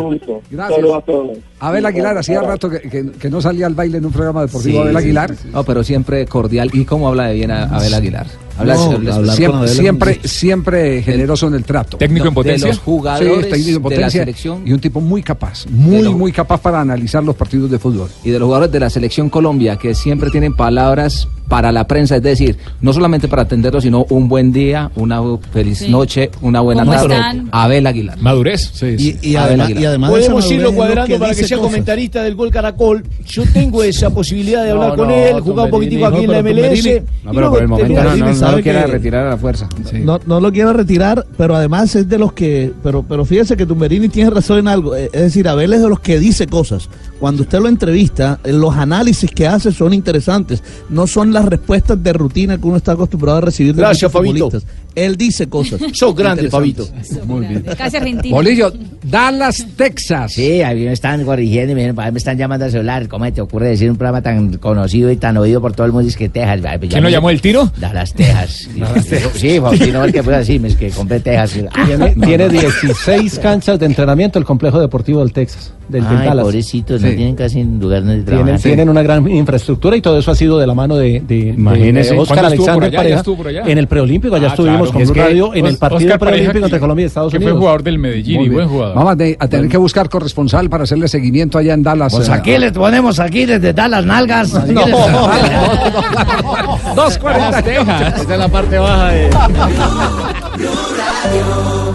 Gracias. 0.52 0.76
Saludos 0.76 0.98
a 0.98 1.02
todos. 1.02 1.38
Abel 1.62 1.86
Aguilar, 1.86 2.18
hacía 2.18 2.42
rato 2.42 2.70
que, 2.70 2.80
que- 2.82 3.12
que 3.12 3.30
no 3.30 3.40
salía 3.42 3.68
al 3.68 3.76
baile 3.76 4.00
en 4.00 4.06
un 4.06 4.12
programa 4.12 4.42
deportivo. 4.42 4.74
Sí, 4.74 4.80
Abel 4.82 4.94
sí, 4.98 4.98
Aguilar. 5.04 5.36
No, 5.54 5.64
pero 5.64 5.84
siempre 5.84 6.26
cordial. 6.26 6.70
¿Y 6.74 6.84
cómo 6.86 7.08
habla 7.08 7.28
de 7.28 7.36
bien 7.36 7.52
a 7.52 7.64
Abel 7.66 7.94
Aguilar? 7.94 8.26
Habla 8.58 8.74
No, 8.76 8.92
habla- 8.92 9.16
hablar 9.16 9.36
siempre, 9.36 9.68
siempre, 9.70 10.20
siempre 10.24 11.02
generoso 11.04 11.48
en 11.48 11.54
el 11.56 11.64
trato. 11.64 11.98
¿Técnico 11.98 12.28
en 12.28 12.34
potencia? 12.34 12.68
de 12.68 12.74
los 12.74 12.82
jugadores 12.84 13.46
Sí, 13.46 13.52
técnico 13.52 13.60
en 13.60 13.66
de 13.66 13.74
la 13.80 13.82
potencia 13.84 14.10
selección. 14.22 14.62
y 14.68 14.74
un 14.74 14.80
tipo 14.80 15.00
muy 15.02 15.24
capaz, 15.24 15.66
muy, 15.70 16.10
muy 16.10 16.32
capaz 16.32 16.60
para 16.60 16.82
analizar 16.82 17.24
los 17.24 17.36
partidos 17.36 17.72
de 17.72 17.80
fútbol. 17.80 18.10
y 18.24 18.30
de 18.30 18.40
los 18.40 18.46
jugadores 18.48 18.72
de 18.72 18.80
la 18.80 18.90
selección 18.90 19.30
Colombia 19.30 19.78
que 19.78 19.96
siempre 19.96 20.30
tienen 20.30 20.54
palabras 20.56 21.28
para 21.48 21.72
la 21.74 21.86
prensa, 21.86 22.16
es 22.16 22.24
decir, 22.24 22.58
no 22.80 22.94
solamente 22.94 23.28
para 23.28 23.42
atenderlo, 23.42 23.82
sino 23.82 24.06
un 24.10 24.30
buen 24.30 24.54
día, 24.54 24.90
una 24.96 25.22
feliz 25.52 25.80
Sí. 25.80 25.90
noche, 25.92 26.30
una 26.42 26.62
buena 26.62 26.84
¿Cómo 26.86 26.94
tarde. 26.96 27.16
están? 27.16 27.50
Abel 27.52 27.86
Aguilar. 27.88 28.18
Madurez. 28.20 28.72
Y, 28.84 29.18
y 29.22 29.36
Abel 29.36 29.48
además, 29.60 29.66
Aguilar. 29.66 29.84
y 29.84 29.86
además 29.86 30.10
Podemos 30.12 30.52
irlo 30.52 30.74
cuadrando 30.74 31.20
para 31.20 31.36
que 31.36 31.44
dice 31.52 31.56
sea 31.56 31.58
cosas. 31.58 31.72
comentarista 31.72 32.24
del 32.24 32.36
Gol 32.36 32.52
Caracol. 32.52 33.04
Yo 33.26 33.44
tengo 33.54 33.84
esa 33.84 34.10
posibilidad 34.10 34.64
de 34.64 34.72
hablar 34.72 34.90
No, 34.90 34.96
con 34.96 35.08
no, 35.10 35.14
él, 35.16 35.40
jugar 35.42 35.66
un 35.66 35.72
poquitico 35.72 36.06
aquí 36.08 36.24
en 36.24 36.32
la 36.32 36.44
pero 36.44 36.56
MLS. 36.56 36.84
Tumberini- 36.84 37.04
y 37.32 37.36
luego 37.36 37.58
terminar. 37.58 38.06
Tumberini 38.08 38.36
sabe 38.36 38.64
que- 38.64 38.74
retirar 38.88 39.26
a 39.28 39.30
la 39.32 39.38
fuerza. 39.38 39.70
No, 39.94 40.20
no 40.26 40.40
lo 40.40 40.52
quiero 40.52 40.74
retirar, 40.74 41.26
pero 41.38 41.56
además 41.56 41.96
es 41.96 42.08
de 42.10 42.18
los 42.18 42.34
que. 42.34 42.72
Pero, 42.84 43.04
pero 43.04 43.26
fíjese 43.26 43.56
que 43.58 43.66
Tumberini 43.66 44.10
tiene 44.10 44.30
razón 44.30 44.60
en 44.60 44.68
algo. 44.68 44.96
Es 44.96 45.12
decir, 45.12 45.48
Abel 45.48 45.74
es 45.74 45.82
de 45.82 45.90
los 45.90 46.00
que 46.00 46.20
dice 46.20 46.48
cosas. 46.48 46.90
Cuando 47.22 47.44
usted 47.44 47.60
lo 47.60 47.68
entrevista, 47.68 48.40
eh, 48.44 48.52
los 48.52 48.76
análisis 48.76 49.30
que 49.30 49.46
hace 49.46 49.72
son 49.72 49.94
interesantes. 49.94 50.64
No 50.90 51.06
son 51.06 51.32
las 51.32 51.46
respuestas 51.46 52.02
de 52.02 52.14
rutina 52.14 52.58
que 52.58 52.66
uno 52.66 52.78
está 52.78 52.94
acostumbrado 52.94 53.38
a 53.38 53.42
recibir 53.42 53.76
de 53.76 53.82
Gracias, 53.84 54.12
Fabito. 54.12 54.46
futbolistas. 54.46 54.66
Él 54.96 55.16
dice 55.18 55.48
cosas. 55.48 55.80
Sos 55.94 56.16
grande, 56.16 56.46
interesantes. 56.46 57.24
Muy 57.28 57.46
bien. 57.46 57.64
Casi 57.78 57.98
argentino. 57.98 58.36
Bolillo, 58.36 58.74
Dallas, 59.04 59.68
Texas. 59.78 60.34
Sí, 60.34 60.64
a 60.64 60.74
mí 60.74 60.84
me 60.84 60.94
están 60.94 61.24
corrigiendo 61.24 61.74
y 61.74 61.76
me, 61.76 61.94
me 61.94 62.18
están 62.18 62.40
llamando 62.40 62.66
al 62.66 62.72
celular. 62.72 63.08
¿Cómo 63.08 63.32
te 63.32 63.40
ocurre 63.40 63.68
decir 63.68 63.92
un 63.92 63.98
programa 63.98 64.24
tan 64.24 64.58
conocido 64.58 65.12
y 65.12 65.16
tan 65.18 65.38
oído 65.38 65.62
por 65.62 65.74
todo 65.74 65.86
el 65.86 65.94
mundo? 65.94 66.10
Es 66.10 66.18
que 66.18 66.28
Texas. 66.28 66.60
¿Quién 66.90 67.04
lo 67.04 67.10
llamó 67.10 67.30
el 67.30 67.40
tiro? 67.40 67.72
Dallas, 67.78 68.16
Texas. 68.16 68.68
Sí, 69.36 69.60
Faustino, 69.60 70.04
el 70.04 70.12
que 70.12 70.24
puede 70.24 70.40
decirme 70.40 70.70
es 70.70 70.76
que 70.76 70.90
compré 70.90 71.20
Texas. 71.20 71.60
Tiene, 71.86 72.16
tiene 72.16 72.50
16 72.50 73.38
canchas 73.40 73.80
de 73.80 73.86
entrenamiento 73.86 74.40
el 74.40 74.46
complejo 74.46 74.80
deportivo 74.80 75.20
del 75.20 75.32
Texas, 75.32 75.72
del, 75.92 76.04
Ay, 76.08 76.30
pobrecitos, 76.40 77.02
no 77.02 77.10
Sí. 77.10 77.16
tienen 77.16 77.36
casi 77.36 77.64
lugar 77.64 78.00
donde 78.04 78.24
Tienen, 78.24 78.46
trabajar. 78.46 78.62
tienen 78.62 78.90
una 78.90 79.02
gran 79.04 79.28
infraestructura 79.30 79.96
y 79.96 80.02
todo 80.02 80.18
eso 80.18 80.32
ha 80.32 80.36
sido 80.36 80.58
de 80.58 80.66
la 80.68 80.74
mano 80.74 80.96
de, 80.96 81.22
de, 81.28 81.38
Imagínese. 81.50 82.14
de 82.14 82.20
Oscar 82.20 82.38
¿Cuándo 82.40 82.54
estuvo 82.54 82.66
por 82.66 82.74
Alexander 82.84 82.90
allá? 82.90 82.98
Pareja 82.98 83.16
¿Ya 83.16 83.20
estuvo 83.20 83.38
por 83.38 83.48
allá? 83.48 83.64
en 83.68 83.78
el 83.78 83.88
preolímpico. 83.88 84.36
Allá 84.36 84.48
Ah, 84.48 84.52
estuvimos 84.52 84.78
claro. 84.80 84.94
con 84.94 85.02
Es 85.02 85.08
Blue 85.10 85.16
que 85.16 85.22
Radio 85.24 85.54
en 85.54 85.66
el 85.66 85.78
partido 85.78 86.18
preolímpico 86.20 86.58
entre 86.66 86.78
que- 86.78 86.80
Colombia 86.80 87.04
y 87.04 87.08
Estados 87.08 87.32
que 87.32 87.38
Unidos. 87.38 87.52
fue 87.54 87.60
jugador 87.60 87.84
del 87.84 88.00
Medellín 88.00 88.42
y 88.42 88.50
buen 88.50 88.68
jugador. 88.68 88.96
Vamos 88.96 89.14
a, 89.14 89.18
te- 89.18 89.38
a 89.40 89.48
tener 89.48 89.70
que 89.70 89.78
buscar 89.78 90.10
corresponsal 90.10 90.70
para 90.70 90.84
hacerle 90.86 91.08
seguimiento 91.08 91.58
allá 91.58 91.74
en 91.74 91.84
Dallas. 91.84 92.14
Pues 92.16 92.30
eh, 92.30 92.34
aquí 92.34 92.58
le 92.58 92.72
ponemos 92.72 93.20
aquí 93.20 93.46
desde 93.46 93.74
Dallas 93.74 94.06
Nalgas. 94.06 94.54
No. 94.68 94.82
Dos 96.96 97.18
cuarenta 97.18 97.62
Texas. 97.62 98.14
Esta 98.22 98.34
es 98.34 98.40
la 98.40 98.48
parte 98.48 98.78
baja 98.80 99.10
de. 99.10 99.30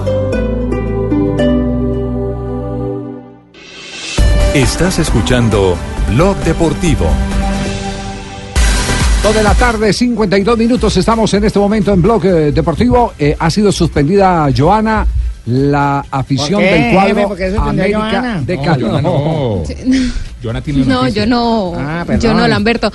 Estás 4.57 4.99
escuchando 4.99 5.77
Blog 6.15 6.35
Deportivo. 6.39 7.05
Dos 9.23 9.35
de 9.35 9.43
la 9.43 9.53
tarde, 9.53 9.93
52 9.93 10.57
minutos. 10.57 10.97
Estamos 10.97 11.35
en 11.35 11.45
este 11.45 11.59
momento 11.59 11.93
en 11.93 12.01
Blog 12.01 12.25
eh, 12.25 12.53
Deportivo. 12.53 13.13
Eh, 13.19 13.37
ha 13.39 13.51
sido 13.51 13.71
suspendida 13.71 14.49
Joana, 14.57 15.07
la 15.45 16.07
afición 16.11 16.63
¿Por 16.63 16.71
qué, 16.71 16.75
del 16.75 16.95
cuadro 16.95 17.29
¿Por 17.29 17.37
qué 17.37 17.51
suspendió 17.55 17.99
a 17.99 18.09
América 18.09 18.41
de 18.47 18.57
No, 18.57 18.63
Cali. 18.63 18.83
Joana 18.85 19.03
no. 19.03 19.63
Joana 20.47 20.61
tiene 20.63 20.83
una 20.83 20.95
No, 20.95 21.03
noticia. 21.03 21.25
yo 21.25 21.29
no, 21.29 21.73
Ah, 21.77 22.05
yo 22.21 22.33
no, 22.35 22.47
Lamberto. 22.49 22.91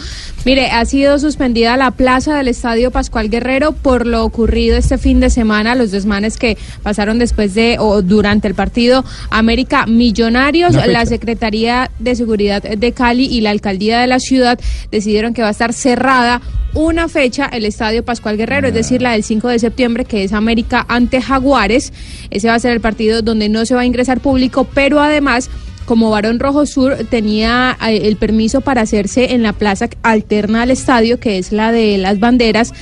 Mire, 0.46 0.72
ha 0.72 0.84
sido 0.86 1.20
suspendida 1.20 1.78
la 1.78 1.92
plaza 1.92 2.36
del 2.36 2.48
Estadio 2.48 2.92
Pascual 2.92 3.30
Guerrero 3.30 3.74
por 3.74 4.08
lo 4.08 4.24
ocurrido 4.24 4.76
este 4.78 4.98
fin 4.98 5.20
de 5.20 5.30
semana, 5.30 5.76
los 5.76 5.92
desmanes 5.92 6.38
que 6.38 6.58
pasaron 6.82 7.20
después 7.20 7.54
de 7.54 7.78
o 7.80 8.02
durante 8.02 8.48
el 8.48 8.56
partido 8.56 9.04
América 9.30 9.86
Millonarios. 9.86 10.74
La 10.88 11.06
Secretaría 11.06 11.92
de 12.00 12.16
Seguridad 12.16 12.64
de 12.64 12.92
Cali 12.94 13.26
y 13.26 13.42
la 13.42 13.52
Alcaldía 13.52 14.00
de 14.00 14.08
la 14.08 14.20
ciudad 14.20 14.60
decidieron 14.92 15.34
que 15.34 15.42
va 15.42 15.50
a 15.50 15.52
estar 15.52 15.74
cerrada 15.74 16.42
una 16.74 17.10
fecha 17.10 17.48
el 17.48 17.66
Estadio 17.66 18.04
Pascual 18.06 18.38
Guerrero, 18.38 18.70
es 18.70 18.74
decir, 18.74 19.02
la 19.02 19.12
del 19.12 19.24
5 19.24 19.50
de 19.50 19.60
septiembre, 19.60 20.06
que 20.06 20.24
es 20.24 20.32
América 20.32 20.86
ante 20.88 21.22
Jaguares. 21.22 21.92
Ese 22.30 22.48
va 22.48 22.56
a 22.56 22.60
ser 22.60 22.72
el 22.72 22.80
partido 22.80 23.22
donde 23.22 23.50
no 23.50 23.66
se 23.66 23.76
va 23.76 23.82
a 23.82 23.86
ingresar 23.86 24.22
público, 24.22 24.66
pero 24.74 25.02
además 25.02 25.50
como 25.86 26.10
Barón 26.10 26.40
Rojo 26.40 26.66
Sur 26.66 26.98
tenía 27.10 27.78
eh, 27.88 28.02
el 28.04 28.16
permiso 28.16 28.62
para 28.62 28.82
hacerse 28.82 29.34
en 29.34 29.44
la 29.44 29.54
plaza 29.54 29.90
alterna 30.04 30.64
al 30.64 30.72
estadio, 30.72 31.20
que 31.20 31.38
es 31.38 31.52
la 31.52 31.72
de 31.72 31.98
las 31.98 32.20
banderas. 32.20 32.74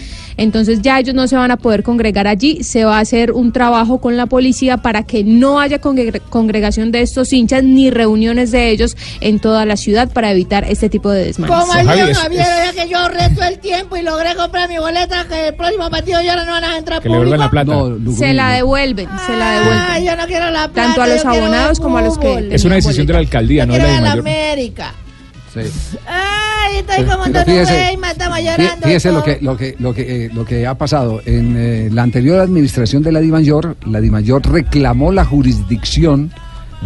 Entonces 0.41 0.81
ya 0.81 0.99
ellos 0.99 1.13
no 1.13 1.27
se 1.27 1.35
van 1.35 1.51
a 1.51 1.57
poder 1.57 1.83
congregar 1.83 2.25
allí. 2.27 2.63
Se 2.63 2.85
va 2.85 2.97
a 2.97 3.01
hacer 3.01 3.31
un 3.33 3.51
trabajo 3.51 3.99
con 3.99 4.15
la 4.17 4.25
policía 4.25 4.77
para 4.77 5.03
que 5.03 5.23
no 5.23 5.59
haya 5.59 5.81
congre- 5.81 6.21
congregación 6.29 6.91
de 6.91 7.01
estos 7.01 7.33
hinchas 7.33 7.63
ni 7.63 7.89
reuniones 7.89 8.51
de 8.51 8.69
ellos 8.69 8.95
en 9.21 9.39
toda 9.39 9.65
la 9.65 9.75
ciudad 9.75 10.09
para 10.11 10.31
evitar 10.31 10.63
este 10.63 10.89
tipo 10.89 11.09
de 11.11 11.25
desmanes. 11.25 11.55
Como 11.55 11.73
el 11.73 11.85
Javier, 11.85 12.13
Javier, 12.15 12.45
ya 12.73 12.83
que 12.83 12.89
yo 12.89 13.07
reto 13.09 13.43
el 13.43 13.59
tiempo 13.59 13.97
y 13.97 14.01
logré 14.01 14.33
comprar 14.35 14.69
mi 14.69 14.77
boleta, 14.77 15.25
que 15.27 15.49
el 15.49 15.55
próximo 15.55 15.89
partido 15.89 16.21
ya 16.21 16.35
no 16.43 16.49
van 16.49 16.63
a 16.63 16.77
entrar 16.77 17.01
Que 17.01 17.09
público. 17.09 17.35
la 17.35 17.49
plata. 17.49 17.73
Se 18.17 18.33
la 18.33 18.51
devuelven, 18.53 19.07
se 19.27 19.35
la 19.35 19.51
devuelven. 19.59 19.83
Ah, 19.89 19.99
yo 19.99 20.15
no 20.15 20.25
quiero 20.25 20.45
la 20.51 20.67
plata. 20.69 20.87
Tanto 20.87 21.01
a 21.01 21.07
los 21.07 21.25
abonados 21.25 21.79
como 21.79 21.97
a 21.97 22.01
los 22.01 22.17
que. 22.17 22.49
Es 22.51 22.63
una 22.63 22.75
decisión 22.75 23.05
de 23.05 23.13
la 23.13 23.19
alcaldía, 23.19 23.65
no 23.65 23.73
de 23.73 23.79
la 23.79 23.85
ver 23.85 23.95
de 23.95 24.01
la 24.01 24.09
mayor. 24.09 24.19
América. 24.27 24.93
Sí. 25.67 25.97
Ay, 26.07 26.77
estoy 26.77 27.05
como 27.05 27.23
Antonio 27.23 27.45
fíjese, 27.45 27.73
Weima, 27.73 28.11
estamos 28.11 28.37
Fí- 28.39 28.43
llorando. 28.43 28.87
Fíjese 28.87 29.11
lo 29.11 29.23
que, 29.23 29.39
lo 29.41 29.57
que, 29.57 29.75
lo 29.79 29.93
que, 29.93 30.25
eh, 30.25 30.29
lo 30.33 30.45
que 30.45 30.67
ha 30.67 30.75
pasado. 30.75 31.21
En 31.25 31.55
eh, 31.57 31.89
la 31.91 32.03
anterior 32.03 32.39
administración 32.39 33.03
de 33.03 33.11
la 33.11 33.19
DIMAYOR, 33.19 33.77
la 33.85 34.01
DIMAYOR 34.01 34.51
reclamó 34.51 35.11
la 35.11 35.25
jurisdicción 35.25 36.31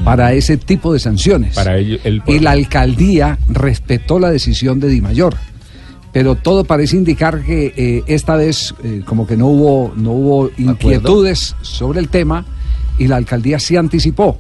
para 0.04 0.34
ese 0.34 0.58
tipo 0.58 0.92
de 0.92 1.00
sanciones. 1.00 1.54
Para 1.56 1.78
ello, 1.78 1.98
el 2.04 2.24
y 2.26 2.40
la 2.40 2.52
alcaldía 2.52 3.38
respetó 3.48 4.20
la 4.20 4.32
decisión 4.32 4.80
de 4.80 4.88
DIMAYOR. 4.88 5.36
Pero 6.12 6.36
todo 6.36 6.64
parece 6.64 6.96
indicar 6.96 7.42
que 7.42 7.74
eh, 7.76 8.04
esta 8.08 8.36
vez 8.36 8.76
eh, 8.84 9.02
como 9.06 9.26
que 9.26 9.36
no 9.36 9.48
hubo, 9.48 9.94
no 9.96 10.12
hubo 10.12 10.52
inquietudes 10.58 11.56
sobre 11.62 12.00
el 12.00 12.10
tema 12.10 12.46
y 13.00 13.08
la 13.08 13.16
alcaldía 13.18 13.60
se 13.60 13.78
anticipó. 13.78 14.38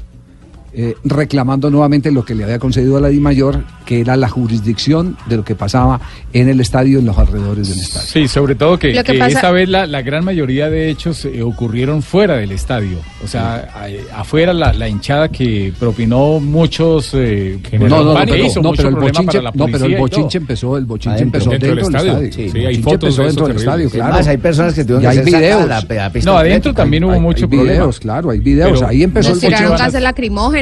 Eh, 0.75 0.95
reclamando 1.03 1.69
nuevamente 1.69 2.11
lo 2.11 2.25
que 2.25 2.33
le 2.35 2.43
había 2.43 2.57
concedido 2.59 2.97
a 2.97 3.01
la 3.01 3.09
DIMAYOR, 3.09 3.63
que 3.85 3.99
era 4.01 4.15
la 4.15 4.27
jurisdicción 4.29 5.17
de 5.27 5.37
lo 5.37 5.43
que 5.43 5.55
pasaba 5.55 5.99
en 6.33 6.49
el 6.49 6.59
estadio 6.59 6.97
y 6.97 7.01
en 7.01 7.05
los 7.05 7.17
alrededores 7.17 7.69
del 7.69 7.79
estadio. 7.79 8.07
Sí, 8.07 8.27
sobre 8.27 8.55
todo 8.55 8.79
que, 8.79 8.91
que 8.93 9.03
que 9.03 9.13
pasa- 9.19 9.27
esta 9.35 9.51
vez 9.51 9.69
la, 9.69 9.85
la 9.87 10.01
gran 10.01 10.23
mayoría 10.25 10.69
de 10.69 10.89
hechos 10.89 11.25
eh, 11.25 11.43
ocurrieron 11.43 12.01
fuera 12.01 12.35
del 12.37 12.51
estadio. 12.51 12.97
O 13.23 13.27
sea, 13.27 13.69
a- 14.15 14.19
afuera 14.21 14.53
la, 14.53 14.73
la 14.73 14.87
hinchada 14.89 15.29
que 15.29 15.73
propinó 15.79 16.39
muchos... 16.39 17.11
eh, 17.13 17.59
No, 17.73 17.87
no, 17.87 18.03
no, 18.13 18.19
pero, 18.25 18.35
hizo 18.37 18.61
no, 18.61 18.69
mucho 18.69 18.77
pero 18.77 18.89
el 18.89 18.95
problema 18.95 19.11
bochinche, 19.19 19.25
para 19.39 19.43
la 19.43 19.51
no, 19.53 19.65
pero 19.67 19.85
el 19.85 19.97
bochinche 19.97 20.37
empezó, 20.39 20.77
el 20.77 20.85
bochinche 20.85 21.15
Adentro. 21.17 21.39
empezó 21.39 21.49
Dentro 21.51 21.75
dentro, 21.75 21.89
del 21.89 21.95
estadio. 22.07 22.27
estadio. 22.27 22.51
Sí, 22.51 22.57
El 22.59 22.65
hay 22.67 22.75
fotos 22.81 22.93
empezó 23.03 23.21
de 23.21 23.27
dentro 23.27 23.47
del 23.47 23.57
estadio, 23.57 23.89
claro. 23.89 24.05
Además, 24.13 24.27
hay 24.27 24.37
personas 24.37 24.73
que 24.73 24.83
tuvieron 24.83 25.01
Y 25.01 25.03
que 25.03 25.09
hay 25.09 25.15
ser 25.17 25.25
videos. 25.25 25.61
a 25.61 25.65
la 25.67 26.09
pista 26.11 26.31
No, 26.31 26.37
adentro 26.37 26.73
también 26.73 27.03
hubo 27.03 27.11
Hay- 27.13 27.19
mucho 27.19 27.45
hay 27.45 27.49
problema. 27.49 27.71
videos, 27.73 27.99
claro, 27.99 28.29
hay 28.31 28.39
videos. 28.39 28.81
Ahí 28.81 29.03
empezó 29.03 29.33
el 29.33 29.39
tiraron 29.39 29.69
bochinche. 29.71 29.83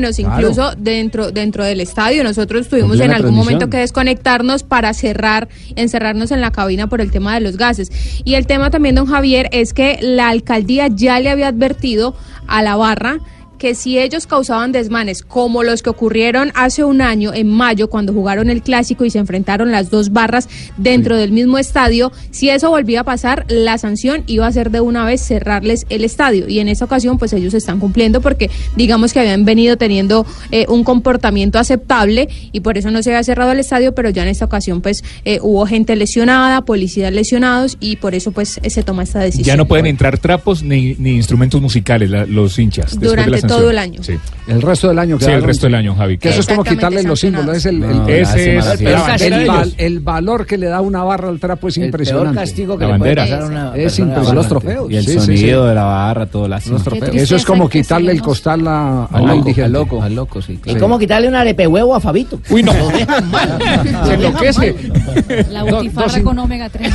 Claro. 0.10 0.40
incluso 0.40 0.76
dentro 0.78 1.32
dentro 1.32 1.64
del 1.64 1.82
estadio. 1.82 2.24
Nosotros 2.24 2.68
tuvimos 2.68 3.00
en 3.00 3.12
algún 3.12 3.36
momento 3.36 3.70
que 3.70 3.78
desconectarnos 3.78 4.64
para 4.64 4.94
cerrar, 4.94 5.48
encerrarnos 5.76 6.32
en 6.32 6.42
la 6.42 6.52
cabina 6.52 6.88
por 6.88 7.02
el 7.02 7.12
tema 7.12 7.34
de 7.34 7.42
los 7.42 7.58
gases. 7.58 7.92
Y 8.24 8.36
el 8.36 8.48
tema 8.48 8.70
también, 8.70 8.96
don 8.96 9.06
Javier, 9.06 9.50
es 9.52 9.74
que 9.74 10.00
la 10.02 10.30
alcaldía 10.30 10.88
ya 10.88 11.20
le 11.20 11.30
había 11.30 11.48
advertido 11.48 12.16
a 12.48 12.62
la 12.62 12.76
barra 12.76 13.20
que 13.62 13.76
si 13.76 14.00
ellos 14.00 14.26
causaban 14.26 14.72
desmanes 14.72 15.22
como 15.22 15.62
los 15.62 15.84
que 15.84 15.92
ocurrieron 15.92 16.52
hace 16.56 16.84
un 16.84 17.00
año, 17.00 17.32
en 17.32 17.48
mayo, 17.48 17.92
cuando 17.92 18.12
jugaron 18.12 18.50
el 18.50 18.64
clásico 18.64 19.06
y 19.06 19.12
se 19.12 19.20
enfrentaron 19.20 19.72
las 19.72 19.92
dos 19.92 20.12
barras 20.12 20.50
dentro 20.78 21.16
del 21.16 21.32
mismo 21.32 21.60
estadio, 21.60 22.12
si 22.32 22.50
eso 22.50 22.72
volvía 22.72 23.02
a 23.02 23.04
pasar, 23.04 23.46
la 23.50 23.78
sanción 23.78 24.24
iba 24.26 24.48
a 24.48 24.52
ser 24.52 24.72
de 24.72 24.82
una 24.82 25.06
vez 25.06 25.22
cerrarles 25.22 25.86
el 25.90 26.04
estadio. 26.04 26.48
Y 26.50 26.58
en 26.58 26.70
esta 26.70 26.86
ocasión, 26.86 27.20
pues 27.20 27.34
ellos 27.34 27.54
están 27.54 27.80
cumpliendo 27.80 28.20
porque 28.20 28.50
digamos 28.76 29.14
que 29.14 29.20
habían 29.20 29.46
venido 29.46 29.78
teniendo 29.78 30.26
eh, 30.50 30.66
un 30.68 30.84
comportamiento 30.84 31.60
aceptable 31.60 32.30
y 32.52 32.62
por 32.62 32.80
eso 32.80 32.90
no 32.90 33.04
se 33.04 33.12
había 33.12 33.24
cerrado 33.24 33.52
el 33.52 33.60
estadio, 33.60 33.94
pero 33.94 34.10
ya 34.10 34.24
en 34.24 34.30
esta 34.30 34.46
ocasión, 34.46 34.82
pues 34.82 35.04
eh, 35.24 35.38
hubo 35.44 35.68
gente 35.68 35.96
lesionada, 35.96 36.62
policías 36.66 37.14
lesionados 37.14 37.78
y 37.80 37.98
por 37.98 38.16
eso, 38.16 38.32
pues 38.32 38.60
se 38.68 38.82
toma 38.84 39.04
esta 39.04 39.20
decisión. 39.20 39.46
Ya 39.46 39.56
no 39.56 39.68
pueden 39.68 39.86
entrar 39.86 40.18
trapos 40.18 40.64
ni, 40.64 40.96
ni 40.98 41.12
instrumentos 41.12 41.62
musicales 41.62 42.10
la- 42.10 42.26
los 42.26 42.58
hinchas. 42.58 43.00
después 43.00 43.12
de 43.26 43.32
la 43.32 43.38
Todo 43.58 43.70
el 43.72 43.78
año. 43.78 44.04
Sí. 44.04 44.18
El 44.48 44.62
resto 44.62 44.88
del 44.90 45.00
año. 45.00 45.18
Sí, 45.20 45.30
el 45.30 45.44
resto 45.44 45.68
del 45.68 45.76
año, 45.76 45.96
Javi. 45.96 46.18
Que 46.18 46.30
eso 46.30 46.40
es 46.42 46.48
como 46.48 46.64
quitarle 46.64 47.04
los 47.04 47.20
símbolos. 47.20 47.58
Es 47.58 47.66
el, 47.68 47.76
el- 47.84 47.98
No, 47.98 48.08
el- 48.08 48.16
ese 48.16 48.58
es 48.58 48.82
el- 48.82 49.34
el 49.34 49.76
el 49.78 50.00
valor 50.00 50.46
que 50.46 50.58
le 50.58 50.68
da 50.68 50.82
una 50.82 51.04
barra 51.04 51.30
al 51.30 51.40
trapo 51.40 51.68
es 51.68 51.78
El 51.78 51.86
impresionante. 51.86 52.30
peor 52.32 52.36
castigo 52.36 52.78
que 52.78 52.86
La 52.86 52.94
le 52.94 53.00
puede 53.00 53.16
pasar 53.16 53.44
una 53.44 53.68
Es 53.76 54.00
impresionante. 54.00 54.34
los 54.36 54.48
trofeos. 54.48 54.92
Y 54.92 54.98
el 54.98 55.06
sonido 55.06 55.64
sí. 55.64 55.70
de 55.70 55.76
la 55.76 55.84
barra, 55.84 56.26
todo 56.26 56.48
la 56.48 56.60
Los 56.66 56.84
trofeos. 56.84 57.16
Eso 57.16 57.36
es 57.36 57.46
como 57.46 57.70
quitarle 57.70 58.12
el 58.12 58.22
costal 58.22 58.68
a, 58.68 59.04
a 59.04 59.06
Al 59.12 59.26
loco, 59.28 59.52
al 59.64 59.72
loco, 59.72 60.04
al 60.04 60.16
loco, 60.16 60.42
sí. 60.42 60.60
¿Y 60.66 60.76
cómo 60.76 60.98
quitarle 61.00 61.28
un 61.28 61.36
arepe 61.36 61.68
huevo 61.68 61.96
a 61.96 62.00
Fabito? 62.00 62.40
Uy, 62.50 62.64
no. 62.64 62.74
Lo 62.74 62.88
dejan 62.90 63.30
mal. 63.32 63.58
Se 64.08 64.14
enloquece. 64.16 64.76
La 65.52 65.64
butifarra 65.64 66.22
con 66.24 66.40
omega 66.40 66.70
3. 66.70 66.92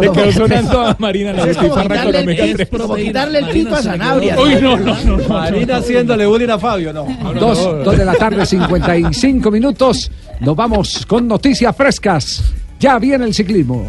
Le 0.00 0.10
quedó 0.12 0.32
sonando 0.32 0.80
a 0.86 0.96
Marina 0.98 1.32
la 1.32 1.40
como 1.42 1.52
butifarra 1.54 1.72
con 1.82 1.88
quitarle, 2.06 2.18
omega 2.22 2.44
el, 2.44 2.56
3. 2.56 2.68
como 2.68 2.94
quitarle 2.96 3.38
el 3.40 3.46
pito 3.48 3.74
a 3.76 3.82
Sanabria. 3.82 4.36
Uy, 4.40 4.54
no, 4.60 4.75
no, 4.78 5.04
no. 5.04 5.16
no. 5.16 5.28
Marina 5.28 5.76
haciéndole 5.76 6.26
bullying 6.26 6.50
a 6.50 6.58
Fabio, 6.58 6.92
no. 6.92 7.06
Dos, 7.38 7.84
dos 7.84 7.96
de 7.96 8.04
la 8.04 8.14
tarde, 8.14 8.44
55 8.44 9.50
minutos. 9.50 10.10
Nos 10.40 10.56
vamos 10.56 11.04
con 11.06 11.26
noticias 11.26 11.74
frescas. 11.76 12.42
Ya 12.78 12.98
viene 12.98 13.24
el 13.24 13.34
ciclismo. 13.34 13.86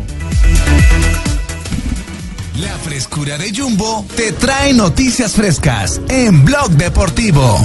La 2.62 2.76
frescura 2.80 3.38
de 3.38 3.54
Jumbo 3.56 4.06
te 4.16 4.32
trae 4.32 4.74
noticias 4.74 5.34
frescas 5.34 6.02
en 6.10 6.44
Blog 6.44 6.72
Deportivo. 6.72 7.60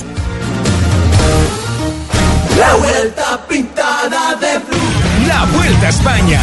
La 2.59 2.75
vuelta 2.75 3.47
pintada 3.49 4.35
de 4.37 4.59
blue. 4.59 5.27
La 5.27 5.47
Vuelta 5.47 5.87
a 5.87 5.91
España. 5.91 6.41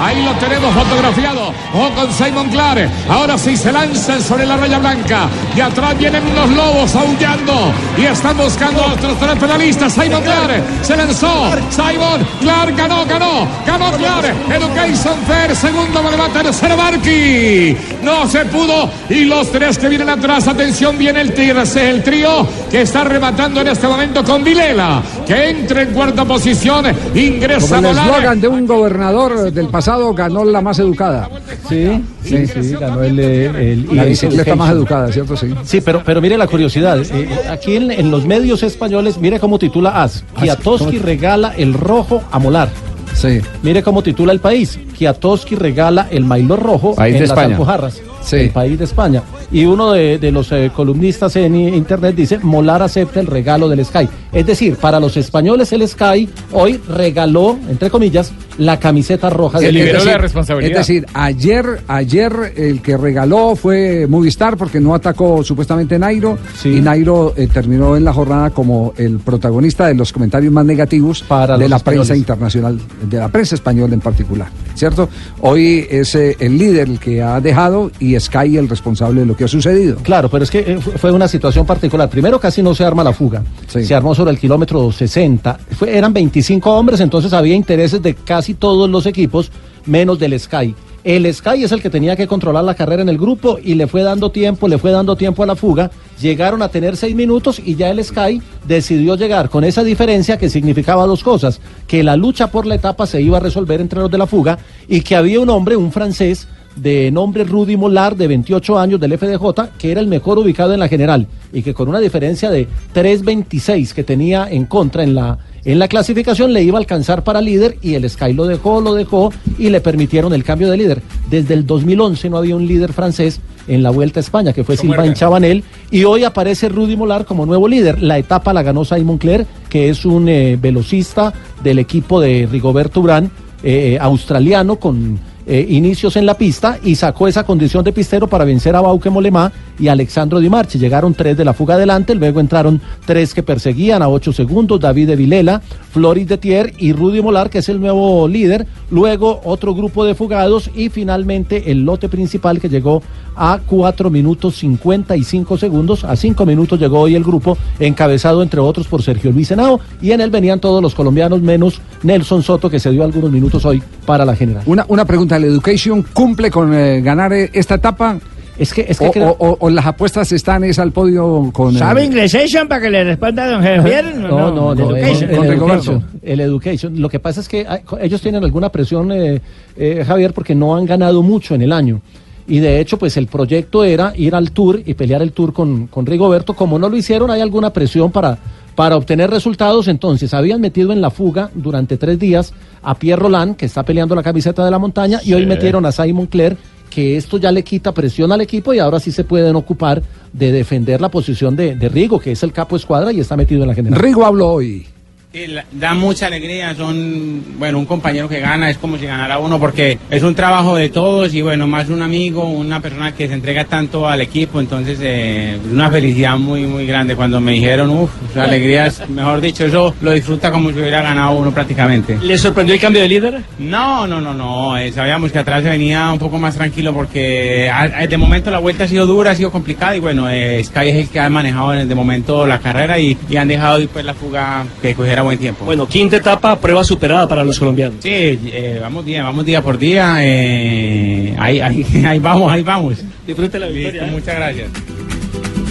Ahí 0.00 0.22
lo 0.22 0.32
tenemos 0.34 0.72
fotografiado. 0.74 1.52
O 1.74 1.90
con 1.94 2.12
Simon 2.12 2.48
Clark. 2.48 2.90
Ahora 3.08 3.36
sí 3.36 3.56
se 3.56 3.72
lanzan 3.72 4.22
sobre 4.22 4.46
la 4.46 4.56
raya 4.56 4.78
blanca. 4.78 5.28
Y 5.56 5.60
atrás 5.60 5.98
vienen 5.98 6.22
los 6.34 6.50
lobos 6.50 6.94
aullando. 6.94 7.72
Y 7.98 8.04
están 8.04 8.36
buscando 8.36 8.84
a 8.84 8.88
nuestros 8.88 9.18
tres 9.18 9.36
penalistas. 9.38 9.92
Simon 9.92 10.22
Clark 10.22 10.62
se 10.82 10.96
lanzó. 10.96 11.50
Simon 11.70 12.26
Clark 12.40 12.76
ganó, 12.76 13.04
ganó. 13.06 13.46
Ganó 13.66 13.92
Clark. 13.92 14.34
Education 14.48 15.16
Fair. 15.26 15.56
Segundo 15.56 16.02
va 16.02 16.28
tercero 16.28 16.76
Barky. 16.76 17.76
No 18.02 18.26
se 18.28 18.44
pudo. 18.46 18.90
Y 19.10 19.24
los 19.24 19.50
tres 19.50 19.78
que 19.78 19.88
vienen 19.88 20.08
atrás. 20.08 20.48
Atención, 20.48 20.96
viene 20.96 21.20
el. 21.20 21.32
El 21.42 22.02
trío 22.02 22.46
que 22.70 22.82
está 22.82 23.04
rematando 23.04 23.60
en 23.60 23.68
este 23.68 23.88
momento 23.88 24.22
con 24.22 24.44
Vilela. 24.44 25.02
Que 25.26 25.50
entra 25.50 25.82
en 25.82 25.92
cuarta 25.92 26.24
posición. 26.24 26.86
Ingresa 27.14 27.76
Como 27.76 27.90
el 27.90 27.98
eslogan 27.98 28.40
de 28.40 28.48
un 28.48 28.66
gobernador 28.66 29.52
del 29.52 29.68
pasado, 29.68 29.81
ganó 30.14 30.44
la 30.44 30.60
más 30.60 30.78
educada. 30.78 31.28
Sí, 31.68 32.02
sí, 32.22 32.46
sí, 32.46 32.72
ganó 32.78 33.02
el, 33.02 33.18
eh, 33.18 33.72
el 33.72 33.96
La 33.96 34.04
bicicleta 34.04 34.54
más 34.56 34.70
educada, 34.70 35.10
¿cierto? 35.12 35.36
Sí. 35.36 35.48
Sí, 35.64 35.80
pero, 35.80 36.02
pero 36.04 36.20
mire 36.20 36.36
la 36.38 36.46
curiosidad. 36.46 36.98
eh, 37.00 37.06
eh, 37.12 37.28
aquí 37.50 37.76
en, 37.76 37.90
en 37.90 38.10
los 38.10 38.24
medios 38.26 38.62
españoles, 38.62 39.18
mire 39.18 39.38
cómo 39.40 39.58
titula 39.58 40.02
AS. 40.02 40.24
Kiatowski 40.40 40.98
regala 40.98 41.54
el 41.56 41.74
rojo 41.74 42.22
a 42.30 42.38
Molar. 42.38 42.68
Sí. 43.14 43.40
Mire 43.62 43.82
cómo 43.82 44.02
titula 44.02 44.32
el 44.32 44.40
país. 44.40 44.78
Kiatowski 44.96 45.54
regala 45.54 46.08
el 46.10 46.24
maillot 46.24 46.58
rojo 46.58 46.94
País 46.94 47.14
en 47.14 47.20
de 47.22 47.26
las 47.28 47.30
España. 47.36 47.54
Alpujarras. 47.54 48.00
Sí. 48.22 48.36
El 48.36 48.50
país 48.50 48.78
de 48.78 48.84
España. 48.84 49.22
Y 49.50 49.66
uno 49.66 49.92
de, 49.92 50.18
de 50.18 50.32
los 50.32 50.50
eh, 50.52 50.70
columnistas 50.74 51.36
en 51.36 51.54
internet 51.56 52.14
dice, 52.14 52.38
Molar 52.38 52.82
acepta 52.82 53.20
el 53.20 53.26
regalo 53.26 53.68
del 53.68 53.84
Sky. 53.84 54.08
Es 54.32 54.46
decir, 54.46 54.76
para 54.76 54.98
los 54.98 55.16
españoles 55.16 55.72
el 55.72 55.86
Sky 55.86 56.28
hoy 56.52 56.80
regaló, 56.88 57.58
entre 57.68 57.90
comillas, 57.90 58.32
la 58.58 58.78
camiseta 58.78 59.28
roja 59.30 59.58
Se 59.58 59.66
del 59.66 59.74
liberó 59.74 60.04
la 60.04 60.18
responsabilidad. 60.18 60.80
Es 60.80 60.86
decir, 60.86 61.06
ayer, 61.14 61.82
ayer 61.88 62.52
el 62.56 62.80
que 62.82 62.96
regaló 62.96 63.56
fue 63.56 64.06
Movistar 64.08 64.56
porque 64.56 64.80
no 64.80 64.94
atacó 64.94 65.42
supuestamente 65.44 65.98
Nairo 65.98 66.38
y 66.64 66.80
Nairo 66.80 67.34
eh, 67.36 67.46
terminó 67.52 67.96
en 67.96 68.04
la 68.04 68.12
jornada 68.12 68.50
como 68.50 68.92
el 68.96 69.18
protagonista 69.18 69.86
de 69.86 69.94
los 69.94 70.12
comentarios 70.12 70.52
más 70.52 70.64
negativos 70.64 71.22
Para 71.22 71.56
de 71.58 71.68
la 71.68 71.76
españoles. 71.76 72.08
prensa 72.08 72.16
internacional, 72.18 72.78
de 73.08 73.16
la 73.18 73.28
prensa 73.28 73.54
española 73.54 73.94
en 73.94 74.00
particular, 74.00 74.48
¿cierto? 74.74 75.08
Hoy 75.40 75.86
es 75.90 76.14
eh, 76.14 76.36
el 76.40 76.56
líder 76.58 76.88
el 76.88 76.98
que 76.98 77.22
ha 77.22 77.40
dejado 77.40 77.90
y 78.00 78.18
Sky 78.18 78.56
el 78.56 78.68
responsable 78.68 79.20
de 79.20 79.26
lo 79.26 79.36
que 79.36 79.44
ha 79.44 79.48
sucedido. 79.48 79.96
Claro, 80.02 80.28
pero 80.30 80.44
es 80.44 80.50
que 80.50 80.60
eh, 80.60 80.78
fu- 80.80 80.90
fue 80.92 81.10
una 81.12 81.28
situación 81.28 81.64
particular. 81.66 82.08
Primero 82.08 82.38
casi 82.40 82.62
no 82.62 82.74
se 82.74 82.84
arma 82.84 83.02
la 83.04 83.12
fuga. 83.12 83.42
Sí. 83.68 83.84
Se 83.84 83.94
armó 83.94 84.14
sobre 84.22 84.30
el 84.34 84.38
kilómetro 84.38 84.92
60. 84.92 85.58
Fue- 85.76 85.96
eran 85.96 86.12
25 86.12 86.70
hombres, 86.70 87.00
entonces 87.00 87.32
había 87.32 87.56
intereses 87.56 88.00
de 88.00 88.14
casi 88.14 88.54
todos 88.54 88.88
los 88.88 89.04
equipos, 89.06 89.50
menos 89.84 90.16
del 90.20 90.38
Sky. 90.38 90.76
El 91.02 91.34
Sky 91.34 91.64
es 91.64 91.72
el 91.72 91.82
que 91.82 91.90
tenía 91.90 92.14
que 92.14 92.28
controlar 92.28 92.62
la 92.62 92.76
carrera 92.76 93.02
en 93.02 93.08
el 93.08 93.18
grupo 93.18 93.58
y 93.60 93.74
le 93.74 93.88
fue 93.88 94.02
dando 94.04 94.30
tiempo, 94.30 94.68
le 94.68 94.78
fue 94.78 94.92
dando 94.92 95.16
tiempo 95.16 95.42
a 95.42 95.46
la 95.46 95.56
fuga. 95.56 95.90
Llegaron 96.20 96.62
a 96.62 96.68
tener 96.68 96.96
seis 96.96 97.16
minutos 97.16 97.60
y 97.64 97.74
ya 97.74 97.90
el 97.90 98.04
Sky 98.04 98.40
decidió 98.68 99.16
llegar 99.16 99.48
con 99.50 99.64
esa 99.64 99.82
diferencia 99.82 100.38
que 100.38 100.48
significaba 100.48 101.04
dos 101.06 101.24
cosas, 101.24 101.60
que 101.88 102.04
la 102.04 102.14
lucha 102.14 102.46
por 102.52 102.64
la 102.64 102.76
etapa 102.76 103.06
se 103.08 103.20
iba 103.20 103.38
a 103.38 103.40
resolver 103.40 103.80
entre 103.80 103.98
los 103.98 104.10
de 104.12 104.18
la 104.18 104.28
fuga 104.28 104.58
y 104.86 105.00
que 105.00 105.16
había 105.16 105.40
un 105.40 105.50
hombre, 105.50 105.74
un 105.74 105.90
francés, 105.90 106.46
de 106.76 107.10
nombre 107.10 107.44
Rudy 107.44 107.76
Molar, 107.76 108.16
de 108.16 108.28
28 108.28 108.78
años 108.78 109.00
del 109.00 109.16
FDJ, 109.18 109.78
que 109.78 109.92
era 109.92 110.00
el 110.00 110.06
mejor 110.06 110.38
ubicado 110.38 110.72
en 110.72 110.80
la 110.80 110.88
general 110.88 111.26
y 111.52 111.62
que 111.62 111.74
con 111.74 111.88
una 111.88 112.00
diferencia 112.00 112.50
de 112.50 112.66
3.26 112.94 113.92
que 113.92 114.04
tenía 114.04 114.48
en 114.50 114.66
contra 114.66 115.02
en 115.02 115.14
la, 115.14 115.38
en 115.64 115.78
la 115.78 115.88
clasificación 115.88 116.52
le 116.52 116.62
iba 116.62 116.78
a 116.78 116.80
alcanzar 116.80 117.24
para 117.24 117.40
líder 117.40 117.76
y 117.82 117.94
el 117.94 118.08
Sky 118.08 118.32
lo 118.32 118.46
dejó, 118.46 118.80
lo 118.80 118.94
dejó 118.94 119.32
y 119.58 119.70
le 119.70 119.80
permitieron 119.80 120.32
el 120.32 120.44
cambio 120.44 120.70
de 120.70 120.76
líder. 120.76 121.02
Desde 121.30 121.54
el 121.54 121.66
2011 121.66 122.30
no 122.30 122.38
había 122.38 122.56
un 122.56 122.66
líder 122.66 122.92
francés 122.92 123.40
en 123.68 123.82
la 123.82 123.90
Vuelta 123.90 124.18
a 124.18 124.22
España, 124.22 124.52
que 124.52 124.64
fue 124.64 124.76
Sylvain 124.76 125.14
Chabanel, 125.14 125.62
y 125.90 126.04
hoy 126.04 126.24
aparece 126.24 126.68
Rudy 126.68 126.96
Molar 126.96 127.24
como 127.24 127.46
nuevo 127.46 127.68
líder. 127.68 128.02
La 128.02 128.18
etapa 128.18 128.52
la 128.52 128.62
ganó 128.62 128.84
Simon 128.84 129.18
Clerc, 129.18 129.46
que 129.68 129.88
es 129.88 130.04
un 130.04 130.28
eh, 130.28 130.58
velocista 130.60 131.32
del 131.62 131.78
equipo 131.78 132.20
de 132.20 132.48
Rigoberto 132.50 133.00
Urán, 133.00 133.30
eh, 133.62 133.98
australiano, 134.00 134.76
con 134.76 135.20
eh, 135.46 135.66
inicios 135.68 136.16
en 136.16 136.26
la 136.26 136.34
pista 136.34 136.78
y 136.82 136.94
sacó 136.94 137.28
esa 137.28 137.44
condición 137.44 137.84
de 137.84 137.92
pistero 137.92 138.26
para 138.26 138.44
vencer 138.44 138.76
a 138.76 138.80
Bauke 138.80 139.10
Molemá 139.10 139.52
y 139.78 139.88
Alexandro 139.88 140.40
Di 140.40 140.48
Marchi. 140.48 140.78
Llegaron 140.78 141.14
tres 141.14 141.36
de 141.36 141.44
la 141.44 141.52
fuga 141.52 141.74
adelante, 141.74 142.14
luego 142.14 142.40
entraron 142.40 142.80
tres 143.06 143.34
que 143.34 143.42
perseguían 143.42 144.02
a 144.02 144.08
ocho 144.08 144.32
segundos, 144.32 144.80
David 144.80 145.08
de 145.08 145.16
Vilela, 145.16 145.60
Floris 145.92 146.28
de 146.28 146.38
Tier 146.38 146.72
y 146.78 146.92
Rudy 146.92 147.22
Molar, 147.22 147.50
que 147.50 147.58
es 147.58 147.68
el 147.68 147.80
nuevo 147.80 148.28
líder, 148.28 148.66
luego 148.90 149.40
otro 149.44 149.74
grupo 149.74 150.04
de 150.04 150.14
fugados 150.14 150.70
y 150.74 150.88
finalmente 150.88 151.70
el 151.70 151.84
lote 151.84 152.08
principal 152.08 152.60
que 152.60 152.68
llegó 152.68 153.02
a 153.34 153.60
4 153.66 154.10
minutos 154.10 154.56
55 154.56 155.56
segundos, 155.56 156.04
a 156.04 156.16
5 156.16 156.44
minutos 156.44 156.78
llegó 156.78 157.00
hoy 157.00 157.14
el 157.14 157.24
grupo 157.24 157.56
encabezado 157.78 158.42
entre 158.42 158.60
otros 158.60 158.86
por 158.86 159.02
Sergio 159.02 159.32
Luis 159.32 159.52
y 160.00 160.12
en 160.12 160.20
él 160.20 160.30
venían 160.30 160.60
todos 160.60 160.82
los 160.82 160.94
colombianos 160.94 161.42
menos 161.42 161.80
Nelson 162.02 162.42
Soto 162.42 162.70
que 162.70 162.80
se 162.80 162.90
dio 162.90 163.04
algunos 163.04 163.30
minutos 163.30 163.64
hoy 163.64 163.82
para 164.06 164.24
la 164.24 164.34
general. 164.34 164.62
Una, 164.66 164.84
una 164.88 165.04
pregunta, 165.04 165.31
¿la 165.38 165.46
Education 165.46 166.02
cumple 166.12 166.50
con 166.50 166.72
eh, 166.74 167.00
ganar 167.00 167.32
eh, 167.32 167.50
esta 167.52 167.74
etapa? 167.76 168.18
Es 168.58 168.72
que, 168.74 168.84
es 168.86 168.98
que 168.98 169.06
o, 169.08 169.10
creo- 169.10 169.36
o- 169.38 169.48
o- 169.48 169.56
o 169.60 169.70
las 169.70 169.86
apuestas 169.86 170.30
están 170.30 170.62
es 170.64 170.78
al 170.78 170.92
podio 170.92 171.50
con... 171.52 171.74
eh, 171.74 171.78
¿Sabe 171.78 172.04
inglesation 172.04 172.68
para 172.68 172.82
que 172.82 172.90
le 172.90 173.02
responda 173.04 173.44
a 173.44 173.50
don 173.50 173.62
Javier? 173.62 174.14
No, 174.16 174.50
no, 174.52 174.74
no, 174.74 174.94
Education. 174.96 175.30
el, 175.30 175.36
Con 175.36 175.46
el 175.46 175.52
Rigoberto. 175.52 175.90
education, 175.92 176.20
el 176.22 176.40
education. 176.40 177.00
Lo 177.00 177.08
que 177.08 177.18
pasa 177.18 177.40
es 177.40 177.48
que 177.48 177.66
hay- 177.66 177.80
ellos 178.02 178.20
tienen 178.20 178.44
alguna 178.44 178.68
presión, 178.68 179.10
eh, 179.10 179.40
eh, 179.76 180.04
Javier, 180.06 180.32
porque 180.34 180.54
no 180.54 180.76
han 180.76 180.84
ganado 180.84 181.22
mucho 181.22 181.54
en 181.54 181.62
el 181.62 181.72
año. 181.72 182.02
Y 182.46 182.58
de 182.58 182.80
hecho, 182.80 182.98
pues 182.98 183.16
el 183.16 183.26
proyecto 183.26 183.84
era 183.84 184.12
ir 184.16 184.34
al 184.34 184.50
Tour 184.50 184.82
y 184.84 184.94
pelear 184.94 185.22
el 185.22 185.32
Tour 185.32 185.52
con, 185.54 185.86
con 185.86 186.04
Rigoberto. 186.04 186.54
Como 186.54 186.78
no 186.78 186.88
lo 186.88 186.96
hicieron, 186.96 187.30
hay 187.30 187.40
alguna 187.40 187.72
presión 187.72 188.10
para, 188.12 188.36
para 188.74 188.96
obtener 188.96 189.30
resultados. 189.30 189.88
Entonces, 189.88 190.34
habían 190.34 190.60
metido 190.60 190.92
en 190.92 191.00
la 191.00 191.10
fuga 191.10 191.50
durante 191.54 191.96
tres 191.96 192.18
días 192.18 192.52
a 192.82 192.94
Pierre 192.94 193.22
Roland, 193.22 193.56
que 193.56 193.66
está 193.66 193.84
peleando 193.84 194.14
la 194.14 194.22
camiseta 194.22 194.64
de 194.64 194.70
la 194.70 194.78
montaña, 194.78 195.20
y 195.24 195.34
hoy 195.34 195.46
metieron 195.46 195.86
a 195.86 195.92
Simon 195.92 196.26
Clerc, 196.26 196.58
que 196.90 197.16
esto 197.16 197.38
ya 197.38 197.50
le 197.50 197.64
quita 197.64 197.92
presión 197.92 198.32
al 198.32 198.42
equipo 198.42 198.74
y 198.74 198.78
ahora 198.78 199.00
sí 199.00 199.12
se 199.12 199.24
pueden 199.24 199.56
ocupar 199.56 200.02
de 200.32 200.52
defender 200.52 201.00
la 201.00 201.08
posición 201.08 201.56
de, 201.56 201.74
de 201.74 201.88
Rigo, 201.88 202.18
que 202.20 202.32
es 202.32 202.42
el 202.42 202.52
capo 202.52 202.76
escuadra 202.76 203.12
y 203.12 203.20
está 203.20 203.34
metido 203.34 203.62
en 203.62 203.68
la 203.68 203.74
general. 203.74 203.98
Rigo 203.98 204.26
habló 204.26 204.48
hoy. 204.48 204.86
Sí, 205.32 205.46
da 205.72 205.94
mucha 205.94 206.26
alegría, 206.26 206.74
son, 206.74 207.42
bueno, 207.58 207.78
un 207.78 207.86
compañero 207.86 208.28
que 208.28 208.38
gana 208.38 208.68
es 208.68 208.76
como 208.76 208.98
si 208.98 209.06
ganara 209.06 209.38
uno 209.38 209.58
porque 209.58 209.98
es 210.10 210.22
un 210.22 210.34
trabajo 210.34 210.76
de 210.76 210.90
todos 210.90 211.32
y 211.32 211.40
bueno, 211.40 211.66
más 211.66 211.88
un 211.88 212.02
amigo, 212.02 212.44
una 212.50 212.80
persona 212.80 213.14
que 213.14 213.26
se 213.28 213.32
entrega 213.32 213.64
tanto 213.64 214.06
al 214.06 214.20
equipo, 214.20 214.60
entonces 214.60 214.98
eh, 215.00 215.56
una 215.72 215.88
felicidad 215.90 216.36
muy, 216.36 216.66
muy 216.66 216.84
grande 216.86 217.16
cuando 217.16 217.40
me 217.40 217.52
dijeron, 217.52 217.88
uff, 217.88 218.10
la 218.36 218.44
alegría 218.44 218.88
es, 218.88 219.08
mejor 219.08 219.40
dicho, 219.40 219.64
eso 219.64 219.94
lo 220.02 220.10
disfruta 220.12 220.50
como 220.52 220.70
si 220.70 220.78
hubiera 220.78 221.00
ganado 221.00 221.30
uno 221.38 221.50
prácticamente. 221.50 222.18
¿Le 222.22 222.36
sorprendió 222.36 222.74
el 222.74 222.80
cambio 222.82 223.00
de 223.00 223.08
líder? 223.08 223.40
No, 223.58 224.06
no, 224.06 224.20
no, 224.20 224.34
no. 224.34 224.76
eh, 224.76 224.92
sabíamos 224.92 225.32
que 225.32 225.38
atrás 225.38 225.62
se 225.62 225.70
venía 225.70 226.12
un 226.12 226.18
poco 226.18 226.38
más 226.38 226.56
tranquilo 226.56 226.92
porque 226.92 227.70
a- 227.72 227.84
a- 228.00 228.06
de 228.06 228.16
momento 228.18 228.50
la 228.50 228.58
vuelta 228.58 228.84
ha 228.84 228.88
sido 228.88 229.06
dura, 229.06 229.30
ha 229.30 229.34
sido 229.34 229.50
complicada 229.50 229.96
y 229.96 230.00
bueno, 230.00 230.28
eh, 230.28 230.62
Sky 230.62 230.90
es 230.90 230.96
el 230.96 231.08
que 231.08 231.20
ha 231.20 231.30
manejado 231.30 231.70
de 231.70 231.94
momento 231.94 232.46
la 232.46 232.58
carrera 232.58 232.98
y, 232.98 233.16
y 233.30 233.36
han 233.36 233.48
dejado 233.48 233.78
después 233.78 234.04
la 234.04 234.12
fuga 234.12 234.64
que 234.82 234.94
cogiera 234.94 235.21
da 235.22 235.24
buen 235.24 235.38
tiempo. 235.38 235.64
Bueno, 235.64 235.86
quinta 235.86 236.16
etapa, 236.16 236.58
prueba 236.58 236.84
superada 236.84 237.28
para 237.28 237.44
los 237.44 237.58
colombianos. 237.58 237.96
Sí, 238.00 238.10
eh, 238.10 238.78
vamos 238.80 239.04
día, 239.04 239.22
vamos 239.22 239.44
día 239.44 239.62
por 239.62 239.78
día. 239.78 240.16
eh, 240.20 241.34
ahí, 241.38 241.60
ahí, 241.60 241.86
ahí 242.06 242.18
vamos, 242.18 242.52
ahí 242.52 242.62
vamos. 242.62 242.98
Disfrute 243.26 243.58
la 243.58 243.66
victoria. 243.66 244.02
Listo, 244.02 244.18
muchas 244.18 244.36
gracias. 244.36 244.70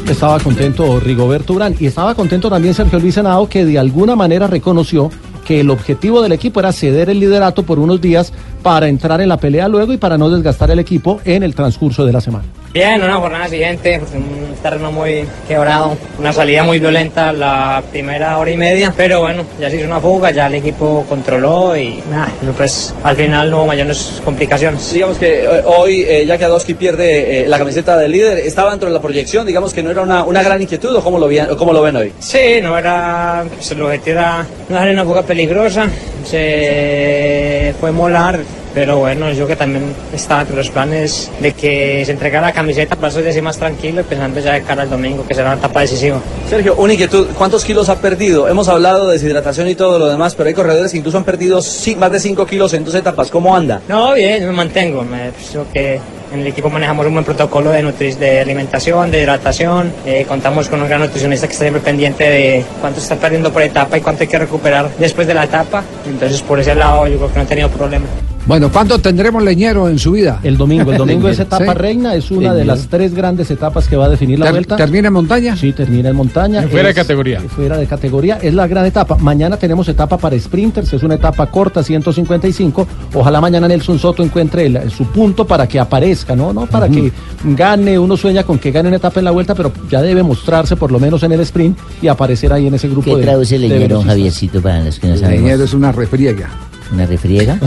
Estaba 0.09 0.39
contento 0.39 0.99
Rigoberto 0.99 1.53
Urán 1.53 1.75
y 1.79 1.85
estaba 1.85 2.15
contento 2.15 2.49
también 2.49 2.73
Sergio 2.73 2.99
Luis 2.99 3.15
Henao 3.15 3.47
que 3.47 3.63
de 3.63 3.79
alguna 3.79 4.15
manera 4.15 4.47
reconoció 4.47 5.09
que 5.45 5.61
el 5.61 5.69
objetivo 5.69 6.21
del 6.21 6.33
equipo 6.33 6.59
era 6.59 6.71
ceder 6.73 7.09
el 7.09 7.19
liderato 7.19 7.63
por 7.63 7.79
unos 7.79 8.01
días 8.01 8.33
para 8.61 8.87
entrar 8.89 9.21
en 9.21 9.29
la 9.29 9.37
pelea 9.37 9.67
luego 9.67 9.93
y 9.93 9.97
para 9.97 10.17
no 10.17 10.29
desgastar 10.29 10.69
el 10.71 10.79
equipo 10.79 11.21
en 11.23 11.43
el 11.43 11.55
transcurso 11.55 12.05
de 12.05 12.13
la 12.13 12.19
semana. 12.19 12.45
Bien, 12.73 13.03
una 13.03 13.15
jornada 13.15 13.49
siguiente, 13.49 13.99
un 14.15 14.55
terreno 14.63 14.93
muy 14.93 15.25
quebrado, 15.45 15.97
una 16.17 16.31
salida 16.31 16.63
muy 16.63 16.79
violenta 16.79 17.33
la 17.33 17.83
primera 17.91 18.37
hora 18.37 18.49
y 18.49 18.55
media, 18.55 18.93
pero 18.95 19.19
bueno, 19.19 19.43
ya 19.59 19.69
se 19.69 19.75
hizo 19.75 19.87
una 19.87 19.99
fuga, 19.99 20.31
ya 20.31 20.47
el 20.47 20.55
equipo 20.55 21.05
controló 21.09 21.75
y 21.75 22.01
nada, 22.09 22.29
pues 22.55 22.93
al 23.03 23.17
final 23.17 23.49
no 23.51 23.57
hubo 23.57 23.65
mayores 23.67 24.21
complicaciones. 24.23 24.93
Digamos 24.93 25.17
que 25.17 25.43
eh, 25.43 25.61
hoy 25.65 26.05
eh, 26.07 26.25
Jackie 26.25 26.45
Adowski 26.45 26.73
pierde 26.75 27.41
eh, 27.43 27.47
la 27.49 27.57
camiseta 27.57 27.97
del 27.97 28.13
líder, 28.13 28.37
estaba 28.37 28.69
dentro 28.69 28.87
de 28.87 28.93
la 28.95 29.01
proyección, 29.01 29.45
digamos 29.45 29.73
que 29.73 29.83
no 29.83 29.91
era 29.91 30.03
una, 30.03 30.23
una 30.23 30.41
gran 30.41 30.61
inquietud 30.61 30.95
o 30.95 31.03
cómo 31.03 31.19
lo, 31.19 31.27
vi- 31.27 31.41
cómo 31.57 31.73
lo 31.73 31.81
ven 31.81 31.97
hoy. 31.97 32.13
Sí, 32.19 32.61
no 32.63 32.77
era, 32.77 33.43
pues, 33.53 33.69
el 33.71 33.81
objetivo 33.81 34.19
era 34.21 34.45
una 34.69 35.03
fuga 35.03 35.23
peligrosa, 35.23 35.87
se 36.23 37.75
fue 37.81 37.91
molar, 37.91 38.39
pero 38.73 38.97
bueno, 38.97 39.31
yo 39.31 39.47
que 39.47 39.55
también 39.55 39.83
estaba 40.13 40.41
entre 40.41 40.55
los 40.55 40.69
planes 40.69 41.29
de 41.39 41.51
que 41.53 42.03
se 42.05 42.11
entregara 42.11 42.47
la 42.47 42.53
camiseta 42.53 42.95
para 42.95 43.09
eso 43.09 43.19
ya 43.21 43.29
así 43.29 43.41
más 43.41 43.57
tranquilo 43.57 44.01
y 44.01 44.03
pensando 44.03 44.39
ya 44.39 44.53
de 44.53 44.61
cara 44.63 44.83
al 44.83 44.89
domingo, 44.89 45.25
que 45.27 45.33
será 45.33 45.49
una 45.49 45.57
etapa 45.59 45.81
decisiva. 45.81 46.19
Sergio, 46.49 46.75
una 46.75 46.93
inquietud, 46.93 47.27
¿cuántos 47.37 47.63
kilos 47.65 47.89
ha 47.89 47.95
perdido? 47.99 48.47
Hemos 48.47 48.67
hablado 48.69 49.07
de 49.07 49.13
deshidratación 49.13 49.67
y 49.67 49.75
todo 49.75 49.99
lo 49.99 50.07
demás, 50.09 50.35
pero 50.35 50.47
hay 50.47 50.53
corredores 50.53 50.91
que 50.91 50.97
incluso 50.97 51.17
han 51.17 51.23
perdido 51.23 51.59
más 51.97 52.11
de 52.11 52.19
5 52.19 52.45
kilos 52.45 52.73
en 52.73 52.85
dos 52.85 52.95
etapas, 52.95 53.29
¿cómo 53.29 53.55
anda? 53.55 53.81
No, 53.87 54.13
bien, 54.13 54.45
me 54.45 54.51
mantengo. 54.51 55.03
Me, 55.03 55.31
que 55.73 55.99
en 56.33 56.39
el 56.39 56.47
equipo 56.47 56.69
manejamos 56.69 57.05
un 57.05 57.13
buen 57.13 57.25
protocolo 57.25 57.71
de, 57.71 57.83
nutri- 57.83 58.15
de 58.15 58.39
alimentación, 58.39 59.11
de 59.11 59.21
hidratación. 59.21 59.91
eh, 60.05 60.25
contamos 60.27 60.69
con 60.69 60.81
un 60.81 60.87
gran 60.87 61.01
nutricionista 61.01 61.45
que 61.47 61.53
está 61.53 61.65
siempre 61.65 61.81
pendiente 61.81 62.23
de 62.23 62.65
cuánto 62.79 62.99
se 62.99 63.05
está 63.05 63.15
perdiendo 63.17 63.51
por 63.51 63.61
etapa 63.61 63.97
y 63.97 64.01
cuánto 64.01 64.23
hay 64.23 64.29
que 64.29 64.39
recuperar 64.39 64.89
después 64.97 65.27
de 65.27 65.33
la 65.33 65.43
etapa. 65.43 65.83
Entonces, 66.07 66.41
por 66.41 66.59
ese 66.59 66.73
lado, 66.75 67.05
yo 67.07 67.17
creo 67.17 67.29
que 67.31 67.37
no 67.37 67.43
he 67.43 67.47
tenido 67.47 67.69
problema. 67.69 68.05
Bueno, 68.47 68.71
¿cuándo 68.71 68.97
tendremos 68.97 69.43
leñero 69.43 69.87
en 69.87 69.99
su 69.99 70.13
vida? 70.13 70.39
El 70.43 70.57
domingo, 70.57 70.91
el 70.91 70.97
domingo 70.97 71.29
es 71.29 71.39
etapa 71.39 71.73
Sí. 71.73 71.77
reina, 71.77 72.15
es 72.15 72.31
una 72.31 72.53
de 72.55 72.65
las 72.65 72.87
tres 72.87 73.13
grandes 73.13 73.51
etapas 73.51 73.87
que 73.87 73.95
va 73.95 74.05
a 74.05 74.09
definir 74.09 74.39
la 74.39 74.45
Ter- 74.47 74.53
vuelta. 74.53 74.75
¿Termina 74.77 75.07
en 75.07 75.13
montaña? 75.13 75.55
Sí, 75.55 75.71
termina 75.73 76.09
en 76.09 76.15
montaña. 76.15 76.63
Fuera 76.67 76.87
de 76.89 76.93
categoría. 76.95 77.39
Fuera 77.41 77.77
de 77.77 77.85
categoría, 77.85 78.39
es 78.41 78.53
la 78.55 78.67
gran 78.67 78.85
etapa. 78.85 79.15
Mañana 79.17 79.57
tenemos 79.57 79.87
etapa 79.89 80.17
para 80.17 80.37
sprinters, 80.39 80.91
es 80.91 81.03
una 81.03 81.15
etapa 81.15 81.45
corta, 81.51 81.83
155. 81.83 82.87
Ojalá 83.13 83.39
mañana 83.41 83.67
Nelson 83.67 83.99
Soto 83.99 84.23
encuentre 84.23 84.65
el- 84.65 84.89
su 84.91 85.05
punto 85.05 85.45
para 85.45 85.67
que 85.67 85.79
aparezca, 85.79 86.35
¿no? 86.35 86.51
No 86.51 86.65
para 86.65 86.89
que 86.89 87.11
gane, 87.43 87.97
uno 87.99 88.17
sueña 88.17 88.43
con 88.43 88.57
que 88.57 88.71
gane 88.71 88.87
una 88.87 88.97
etapa 88.97 89.19
en 89.19 89.25
la 89.25 89.31
vuelta, 89.31 89.53
pero 89.53 89.71
ya 89.89 90.01
debe 90.01 90.23
mostrarse 90.23 90.75
por 90.75 90.91
lo 90.91 90.99
menos 90.99 91.21
en 91.23 91.31
el 91.31 91.41
sprint 91.41 91.77
y 92.01 92.07
aparecer 92.07 92.51
ahí 92.51 92.67
en 92.67 92.73
ese 92.73 92.89
grupo 92.89 93.11
¿Qué 93.11 93.17
de 93.17 93.21
traduce 93.23 93.57
leñero. 93.59 94.01
Javiercito, 94.01 94.61
para 94.61 94.83
los 94.83 94.99
que 94.99 95.07
no 95.09 95.15
sabemos? 95.17 95.41
Leñero 95.43 95.63
es 95.63 95.73
una 95.75 95.91
refriega. 95.91 96.49
¿Una 96.91 97.05
refriega? 97.05 97.57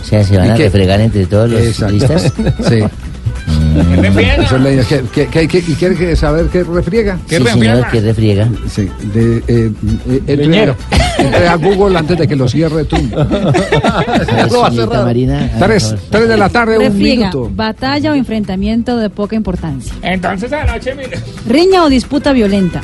O 0.00 0.04
sea, 0.04 0.24
se 0.24 0.36
van 0.36 0.46
¿Y 0.46 0.50
a 0.50 0.54
qué? 0.54 0.64
refregar 0.64 1.00
entre 1.00 1.26
todos 1.26 1.50
los 1.50 1.60
Exacto. 1.60 2.06
ciclistas. 2.08 2.32
Sí. 2.68 2.82
Mm. 3.46 4.02
¿Qué- 5.12 5.64
¿Y 5.66 5.74
quiere 5.74 6.14
saber 6.16 6.46
qué 6.46 6.62
refriega? 6.62 7.18
Sí, 7.28 7.36
señor, 7.36 7.86
¿qué 7.90 8.00
refriega? 8.00 8.48
Sí, 8.68 8.88
de, 9.12 9.38
eh, 9.48 9.72
eh, 10.08 10.22
entre, 10.26 10.70
a, 10.70 10.76
entre 11.18 11.48
a 11.48 11.54
Google 11.56 11.98
antes 11.98 12.18
de 12.18 12.28
que 12.28 12.36
lo 12.36 12.48
cierre 12.48 12.84
tú. 12.84 12.96
Lo 14.50 14.60
va 14.60 14.68
a 14.68 14.70
cerrar. 14.70 15.04
Marina, 15.04 15.50
Tres, 15.58 15.94
tres 16.10 16.28
de 16.28 16.36
la 16.36 16.48
tarde, 16.48 16.78
un 16.78 16.96
minuto. 16.96 17.50
batalla 17.54 18.12
o 18.12 18.14
enfrentamiento 18.14 18.96
de 18.96 19.10
poca 19.10 19.34
importancia. 19.36 19.92
Entonces 20.02 20.52
anoche, 20.52 20.94
mire, 20.94 21.18
Riña 21.48 21.84
o 21.84 21.88
disputa 21.88 22.32
violenta. 22.32 22.80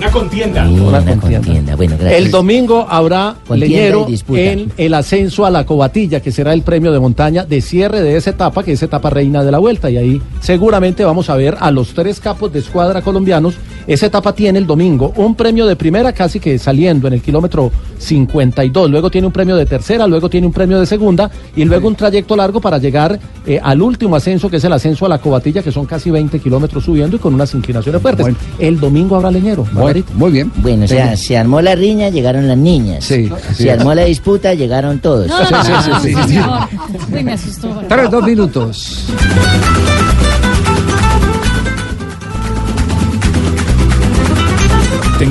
Una 0.00 0.10
contienda. 0.10 0.66
Una 0.66 1.16
contienda. 1.16 1.76
Bueno, 1.76 1.96
gracias. 1.98 2.22
El 2.22 2.30
domingo 2.30 2.86
habrá 2.88 3.36
Contienda 3.46 3.66
leñero 3.66 4.06
en 4.30 4.72
el 4.78 4.94
ascenso 4.94 5.44
a 5.44 5.50
la 5.50 5.66
cobatilla, 5.66 6.20
que 6.20 6.32
será 6.32 6.54
el 6.54 6.62
premio 6.62 6.90
de 6.90 6.98
montaña 6.98 7.44
de 7.44 7.60
cierre 7.60 8.00
de 8.00 8.16
esa 8.16 8.30
etapa, 8.30 8.62
que 8.62 8.72
es 8.72 8.82
etapa 8.82 9.10
reina 9.10 9.44
de 9.44 9.50
la 9.50 9.58
vuelta. 9.58 9.90
Y 9.90 9.98
ahí 9.98 10.22
seguramente 10.40 11.04
vamos 11.04 11.28
a 11.28 11.36
ver 11.36 11.56
a 11.60 11.70
los 11.70 11.92
tres 11.92 12.18
capos 12.18 12.50
de 12.50 12.60
escuadra 12.60 13.02
colombianos. 13.02 13.56
Esa 13.86 14.06
etapa 14.06 14.32
tiene 14.32 14.58
el 14.58 14.66
domingo 14.66 15.12
un 15.16 15.34
premio 15.34 15.66
de 15.66 15.76
primera 15.76 16.12
casi 16.12 16.40
que 16.40 16.58
saliendo 16.58 17.06
en 17.06 17.14
el 17.14 17.20
kilómetro 17.20 17.70
52. 17.98 18.90
Luego 18.90 19.10
tiene 19.10 19.26
un 19.26 19.32
premio 19.32 19.56
de 19.56 19.66
tercera, 19.66 20.06
luego 20.06 20.30
tiene 20.30 20.46
un 20.46 20.52
premio 20.52 20.80
de 20.80 20.86
segunda 20.86 21.30
y 21.54 21.64
luego 21.64 21.88
un 21.88 21.94
trayecto 21.94 22.36
largo 22.36 22.60
para 22.60 22.78
llegar 22.78 23.18
eh, 23.46 23.60
al 23.62 23.82
último 23.82 24.16
ascenso, 24.16 24.48
que 24.48 24.56
es 24.56 24.64
el 24.64 24.72
ascenso 24.72 25.04
a 25.04 25.08
la 25.08 25.18
cobatilla, 25.18 25.62
que 25.62 25.72
son 25.72 25.84
casi 25.84 26.10
20 26.10 26.38
kilómetros 26.38 26.84
subiendo 26.84 27.16
y 27.16 27.18
con 27.18 27.34
unas 27.34 27.54
inclinaciones 27.54 28.00
fuertes. 28.00 28.26
El 28.58 28.80
domingo 28.80 29.16
habrá 29.16 29.30
leñero. 29.30 29.66
Margarita. 29.90 30.12
Muy 30.14 30.30
bien. 30.32 30.52
Bueno, 30.56 30.84
o 30.84 30.88
sea, 30.88 31.16
se 31.16 31.36
armó 31.36 31.60
la 31.60 31.74
riña, 31.74 32.08
llegaron 32.10 32.46
las 32.48 32.56
niñas. 32.56 33.04
Sí, 33.04 33.30
se 33.54 33.70
armó 33.70 33.94
la 33.94 34.04
disputa, 34.04 34.54
llegaron 34.54 34.98
todos. 35.00 35.26
No, 35.26 35.38
no, 35.40 35.46
Sí, 35.46 35.52
no, 35.52 35.82
sí, 35.82 35.90
no, 35.90 36.00
sí, 36.00 36.12
no, 36.12 36.28
sí. 36.28 36.38
Uy, 37.12 37.24
me 37.24 37.32
asustó. 37.32 37.68
Tres, 37.88 38.10
dos 38.10 38.24
minutos. 38.24 39.06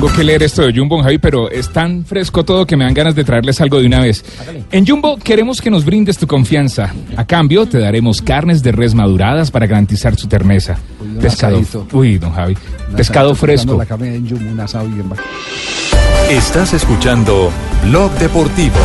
Tengo 0.00 0.14
que 0.14 0.24
leer 0.24 0.42
esto 0.42 0.62
de 0.62 0.72
Jumbo, 0.72 1.02
Javi, 1.02 1.18
pero 1.18 1.50
es 1.50 1.68
tan 1.68 2.06
fresco 2.06 2.42
todo 2.42 2.64
que 2.64 2.74
me 2.74 2.84
dan 2.84 2.94
ganas 2.94 3.14
de 3.14 3.22
traerles 3.22 3.60
algo 3.60 3.78
de 3.78 3.86
una 3.86 4.00
vez. 4.00 4.24
En 4.72 4.86
Jumbo 4.86 5.18
queremos 5.18 5.60
que 5.60 5.70
nos 5.70 5.84
brindes 5.84 6.16
tu 6.16 6.26
confianza. 6.26 6.94
A 7.18 7.26
cambio, 7.26 7.66
te 7.66 7.78
daremos 7.78 8.22
carnes 8.22 8.62
de 8.62 8.72
res 8.72 8.94
maduradas 8.94 9.50
para 9.50 9.66
garantizar 9.66 10.16
su 10.16 10.26
terneza. 10.26 10.78
un 11.02 11.18
Pescado. 11.18 11.58
asadito. 11.58 11.86
Uy, 11.92 12.16
don 12.16 12.32
Javi. 12.32 12.56
Pescado 12.96 13.34
fresco. 13.34 13.76
La 13.76 13.84
carne 13.84 14.14
en 14.14 14.26
Yum, 14.26 14.52
un 14.52 14.60
asado 14.60 14.88
bien 14.88 15.06
bacán. 15.06 15.26
Estás 16.30 16.72
escuchando 16.72 17.52
Blog 17.84 18.10
Deportivo. 18.12 18.76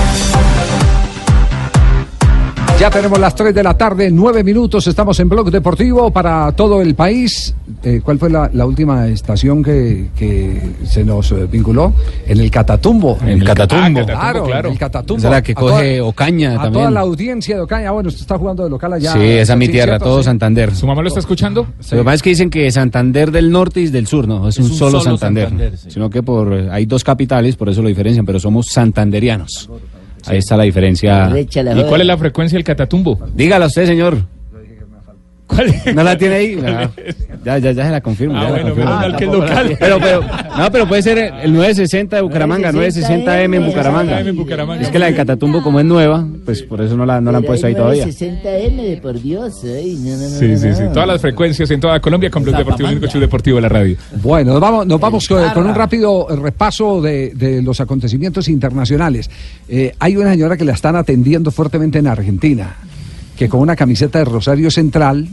Ya 2.80 2.90
tenemos 2.90 3.18
las 3.20 3.34
3 3.34 3.56
de 3.56 3.64
la 3.64 3.76
tarde, 3.78 4.12
9 4.12 4.44
minutos. 4.44 4.86
Estamos 4.86 5.18
en 5.22 5.30
Blog 5.30 5.50
Deportivo 5.50 6.12
para 6.12 6.52
todo 6.52 6.82
el 6.82 6.94
país. 6.94 7.56
Eh, 7.84 8.02
¿Cuál 8.04 8.20
fue 8.20 8.30
la, 8.30 8.50
la 8.54 8.66
última 8.66 9.08
estación 9.08 9.64
que, 9.64 10.10
que 10.16 10.62
se 10.86 11.06
nos 11.06 11.32
eh, 11.32 11.48
vinculó? 11.50 11.94
En 12.28 12.38
el 12.42 12.52
Catatumbo. 12.52 13.18
En 13.22 13.30
el 13.30 13.44
Catatumbo. 13.46 14.02
Ah, 14.02 14.06
claro, 14.32 14.44
claro. 14.44 14.68
en 14.68 14.74
el 14.74 14.80
Catatumbo. 14.80 15.20
Esa 15.20 15.28
es 15.30 15.32
la 15.32 15.42
que 15.42 15.54
A 15.54 15.56
coge 15.56 16.02
Ocaña 16.02 16.52
a 16.52 16.56
también. 16.56 16.74
toda 16.74 16.92
la 16.92 17.00
audiencia 17.00 17.56
de 17.56 17.62
Ocaña. 17.62 17.92
Bueno, 17.92 18.10
usted 18.10 18.22
está 18.22 18.38
jugando 18.38 18.66
de 18.66 18.70
local 18.70 18.92
allá. 18.92 19.14
sí, 19.14 19.20
esa 19.24 19.54
es 19.54 19.60
mi 19.60 19.68
Sí, 19.68 19.72
tierra, 19.72 19.92
¿cierto? 19.94 20.06
todo 20.06 20.18
Sí. 20.20 20.26
Santander. 20.26 20.76
¿Su 20.76 20.86
mamá 20.86 21.02
lo 21.02 21.08
está 21.08 21.22
escuchando? 21.22 21.68
Lo 21.92 21.98
que 21.98 22.04
pasa 22.04 22.16
es 22.16 22.22
que 22.24 22.30
dicen 22.32 22.50
que 22.50 22.70
Santander 22.72 23.32
del 23.32 23.52
norte 23.52 23.80
y 23.80 23.88
del 23.88 24.06
sur, 24.06 24.28
no, 24.28 24.50
es, 24.50 24.58
un, 24.58 24.70
solo, 24.70 25.00
Santander. 25.00 25.78
Sino 25.78 26.10
que 26.10 26.22
por 26.22 26.54
eh, 26.54 26.68
hay 26.70 26.86
dos 26.86 27.06
capitales, 27.06 27.56
por 27.56 27.70
eso 27.70 27.82
lo 27.82 27.88
diferencian, 27.88 28.26
pero 28.26 28.38
somos 28.38 28.68
santanderianos. 28.68 29.70
Ahí 30.28 30.38
está 30.38 30.58
la 30.58 30.64
diferencia. 30.64 31.32
¿Y 31.40 31.84
cuál 31.84 32.02
es 32.02 32.08
la 32.08 32.18
frecuencia 32.18 32.58
del 32.58 32.64
Catatumbo? 32.64 33.20
Dígala 33.36 33.68
usted, 33.68 33.86
señor. 33.86 34.18
¿Cuál 35.48 35.74
¿No 35.94 36.04
la 36.04 36.18
tiene 36.18 36.36
ahí? 36.36 36.56
No. 36.56 36.92
Ya, 37.46 37.60
ya, 37.60 37.74
ya 37.74 37.86
se 37.86 37.92
la 37.92 38.02
confirmo. 38.02 38.36
Ah, 38.36 38.50
ya 38.50 38.58
la 38.58 38.74
bueno, 38.74 38.86
mal 38.86 39.16
que 39.16 39.26
es 39.26 39.32
local. 39.32 39.78
Pero, 39.80 40.00
pero, 40.00 40.22
no, 40.58 40.72
pero 40.72 40.88
puede 40.88 41.04
ser 41.04 41.20
el 41.20 41.54
960 41.54 42.16
de 42.16 42.22
Bucaramanga, 42.24 42.72
960M 42.72 43.56
en 43.58 43.66
Bucaramanga. 43.68 44.20
960M 44.20 44.28
en 44.30 44.36
Bucaramanga. 44.36 44.82
Es 44.82 44.90
que 44.90 44.98
la 44.98 45.06
de 45.06 45.14
Catatumbo, 45.14 45.62
como 45.62 45.80
es 45.80 45.86
nueva, 45.86 46.28
pues 46.44 46.64
por 46.64 46.82
eso 46.82 46.98
no 46.98 47.06
la, 47.06 47.22
no 47.22 47.32
la 47.32 47.38
han 47.38 47.44
puesto 47.44 47.68
ahí 47.68 47.76
todavía. 47.76 48.08
60M 48.08 48.76
de 48.82 48.98
por 49.00 49.22
Dios. 49.22 49.62
ay, 49.64 49.96
no, 50.04 50.18
no, 50.18 50.24
no, 50.24 50.30
Sí, 50.30 50.58
sí, 50.58 50.74
sí. 50.74 50.84
Todas 50.92 51.08
las 51.08 51.22
frecuencias 51.22 51.70
en 51.70 51.80
toda 51.80 52.00
Colombia 52.00 52.32
con 52.32 52.42
Blog 52.42 52.58
Deportivo, 52.58 52.90
el 52.90 52.98
único 52.98 53.12
show 53.12 53.22
deportivo 53.22 53.58
de 53.58 53.62
la 53.62 53.70
radio. 53.70 53.96
Bueno, 54.24 54.54
nos 54.54 54.62
vamos, 54.62 54.88
nos 54.88 55.00
vamos 55.00 55.28
con, 55.28 55.48
con 55.50 55.68
un 55.68 55.76
rápido 55.76 56.28
repaso 56.36 57.00
de, 57.00 57.32
de 57.36 57.62
los 57.62 57.80
acontecimientos 57.80 58.48
internacionales. 58.48 59.30
Eh, 59.70 59.94
hay 60.00 60.18
una 60.18 60.32
señora 60.32 60.58
que 60.58 60.66
la 60.66 60.74
están 60.74 60.96
atendiendo 60.96 61.52
fuertemente 61.52 62.00
en 62.00 62.08
Argentina, 62.08 62.76
que 63.38 63.50
con 63.50 63.60
una 63.60 63.76
camiseta 63.76 64.20
de 64.20 64.26
Rosario 64.26 64.70
Central 64.72 65.28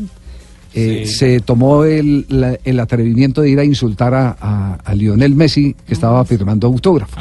eh, 0.74 1.04
se 1.06 1.40
tomó 1.40 1.84
el, 1.84 2.24
la- 2.30 2.58
el 2.64 2.80
atrevimiento 2.80 3.42
de 3.42 3.50
ir 3.50 3.58
a 3.58 3.64
insultar 3.64 4.14
a, 4.14 4.36
a- 4.40 4.78
a 4.82 4.94
Lionel 4.94 5.34
Messi, 5.34 5.76
que 5.86 5.92
estaba 5.92 6.24
firmando 6.24 6.66
autógrafos. 6.66 7.18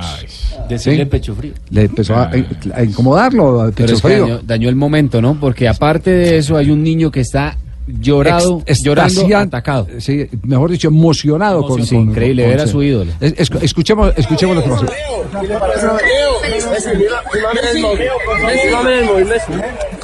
Decirle 0.69 1.03
Sí. 1.03 1.09
pecho 1.09 1.35
frío. 1.35 1.51
Le 1.69 1.81
empezó 1.83 2.15
a, 2.15 2.31
a 2.73 2.83
incomodarlo, 2.83 3.61
a 3.61 3.71
Pero 3.71 3.75
pecho 3.75 3.93
es 3.95 4.01
que 4.01 4.07
frío. 4.07 4.23
dañó, 4.27 4.39
dañó 4.43 4.69
el 4.69 4.75
momento, 4.75 5.21
¿no? 5.21 5.37
Porque 5.37 5.67
aparte 5.67 6.11
de 6.11 6.37
eso 6.37 6.55
hay 6.55 6.69
un 6.69 6.81
niño 6.81 7.11
que 7.11 7.19
está 7.19 7.57
llorado, 7.87 8.63
Ex- 8.65 8.83
llorando, 8.83 9.37
atacado. 9.37 9.87
Sí, 9.99 10.27
mejor 10.43 10.71
dicho, 10.71 10.87
emocionado 10.87 11.63
con, 11.63 11.85
Sí, 11.85 11.95
con- 11.95 12.05
increíble, 12.09 12.43
con 12.43 12.51
ver 12.51 12.61
a 12.61 12.67
su 12.67 12.81
ídolo. 12.81 13.11
Es- 13.19 13.33
es- 13.37 13.51
escuchemos, 13.63 14.13
escuchemos 14.15 14.55
lo 14.55 14.63
que 14.63 14.69
pasó. 14.69 14.85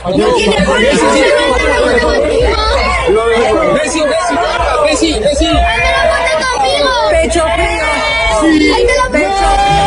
Messi, 0.07 0.47
Messi, 3.73 4.33
Messi, 4.85 5.19
Messi. 5.19 5.49
Pecho 7.11 7.43
frío. 7.55 7.87
Sí. 8.41 8.71
Pecho 8.85 9.03
frío. 9.11 9.86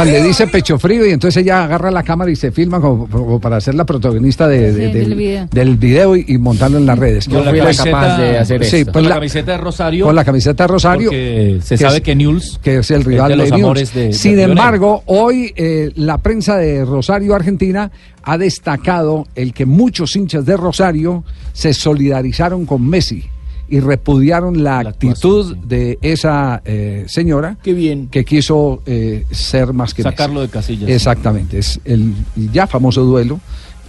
Además 0.00 0.20
le 0.20 0.26
dice 0.28 0.46
pecho 0.46 0.78
frío 0.78 1.06
y 1.06 1.10
entonces 1.10 1.42
ella 1.42 1.64
agarra 1.64 1.90
la 1.90 2.02
cámara 2.02 2.30
y 2.30 2.36
se 2.36 2.50
filma 2.52 2.80
como, 2.80 3.08
como 3.08 3.40
para 3.40 3.60
ser 3.60 3.74
la 3.74 3.84
protagonista 3.84 4.46
de- 4.48 4.72
de- 4.72 4.86
Sí, 4.86 4.92
del, 4.92 4.92
del 5.08 5.14
video. 5.14 5.48
del 5.50 5.76
video 5.76 6.16
y, 6.16 6.24
y 6.28 6.38
montarlo 6.38 6.78
en 6.78 6.86
las 6.86 6.98
redes. 6.98 7.26
Yo 7.26 7.42
fui 7.44 7.60
Pues, 7.60 7.80
capaz 7.80 8.18
de 8.18 8.38
hacer 8.38 8.64
sí, 8.64 8.76
esto. 8.78 8.92
pues 8.92 9.02
Con 9.02 9.08
la 9.08 9.14
camiseta 9.16 9.52
de 9.52 9.58
Rosario. 9.58 10.06
Con 10.06 10.14
la 10.14 10.24
camiseta 10.24 10.64
de 10.64 10.68
Rosario. 10.68 11.08
porque 11.10 11.58
se 11.62 11.74
que 11.76 11.82
sabe 11.84 11.96
es- 11.96 12.02
que 12.02 12.14
Newell's 12.14 12.58
que 12.62 12.76
es 12.78 12.90
el 12.90 13.00
es 13.00 13.06
rival 13.06 13.28
de 13.28 13.36
de, 13.36 13.42
los 13.42 13.52
amores 13.52 13.94
de- 13.94 14.06
de 14.08 14.12
Sin 14.12 14.32
Lionel. 14.36 14.50
embargo, 14.50 15.02
hoy 15.06 15.52
eh, 15.56 15.90
la 15.96 16.18
prensa 16.18 16.56
de 16.56 16.84
Rosario, 16.84 17.34
Argentina, 17.34 17.90
ha 18.22 18.38
destacado 18.38 19.26
el 19.34 19.52
que 19.52 19.66
muchos 19.66 20.14
hinchas 20.16 20.44
de 20.44 20.56
Rosario 20.56 21.24
se 21.52 21.72
solidarizaron 21.74 22.66
con 22.66 22.86
Messi 22.88 23.24
y 23.68 23.80
repudiaron 23.80 24.62
la, 24.62 24.78
actitud 24.80 25.56
de 25.56 25.98
esa 26.02 26.62
eh, 26.64 27.04
señora 27.08 27.56
que 27.62 28.24
quiso 28.24 28.82
eh, 28.86 29.24
ser 29.30 29.72
más 29.72 29.92
que 29.94 30.02
Sacarlo 30.02 30.40
Messi. 30.40 30.46
de 30.46 30.52
casillas. 30.52 30.90
Exactamente, 30.90 31.58
es 31.58 31.80
el 31.84 32.12
ya 32.52 32.66
famoso 32.66 33.02
duelo 33.02 33.40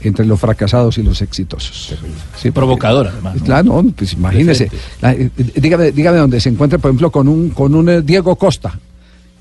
entre 0.02 0.26
los 0.26 0.40
fracasados 0.40 0.98
y 0.98 1.04
los 1.04 1.22
exitosos. 1.22 1.96
Sí, 2.36 2.52
Provocador, 2.52 3.08
además, 3.08 3.36
¿no? 3.38 3.44
Claro, 3.44 3.82
no, 3.84 3.92
pues 3.92 4.14
imagínese. 4.14 4.70
La- 5.02 5.14
eh, 5.14 5.30
dígame, 5.56 5.92
dígame 5.92 6.18
donde 6.20 6.40
se 6.40 6.50
encuentre, 6.50 6.80
por 6.80 6.90
ejemplo, 6.90 7.12
con 7.12 7.28
un, 7.28 7.50
con 7.50 7.74
un 7.74 7.90
eh, 7.90 8.02
Diego 8.02 8.36
Costa. 8.36 8.80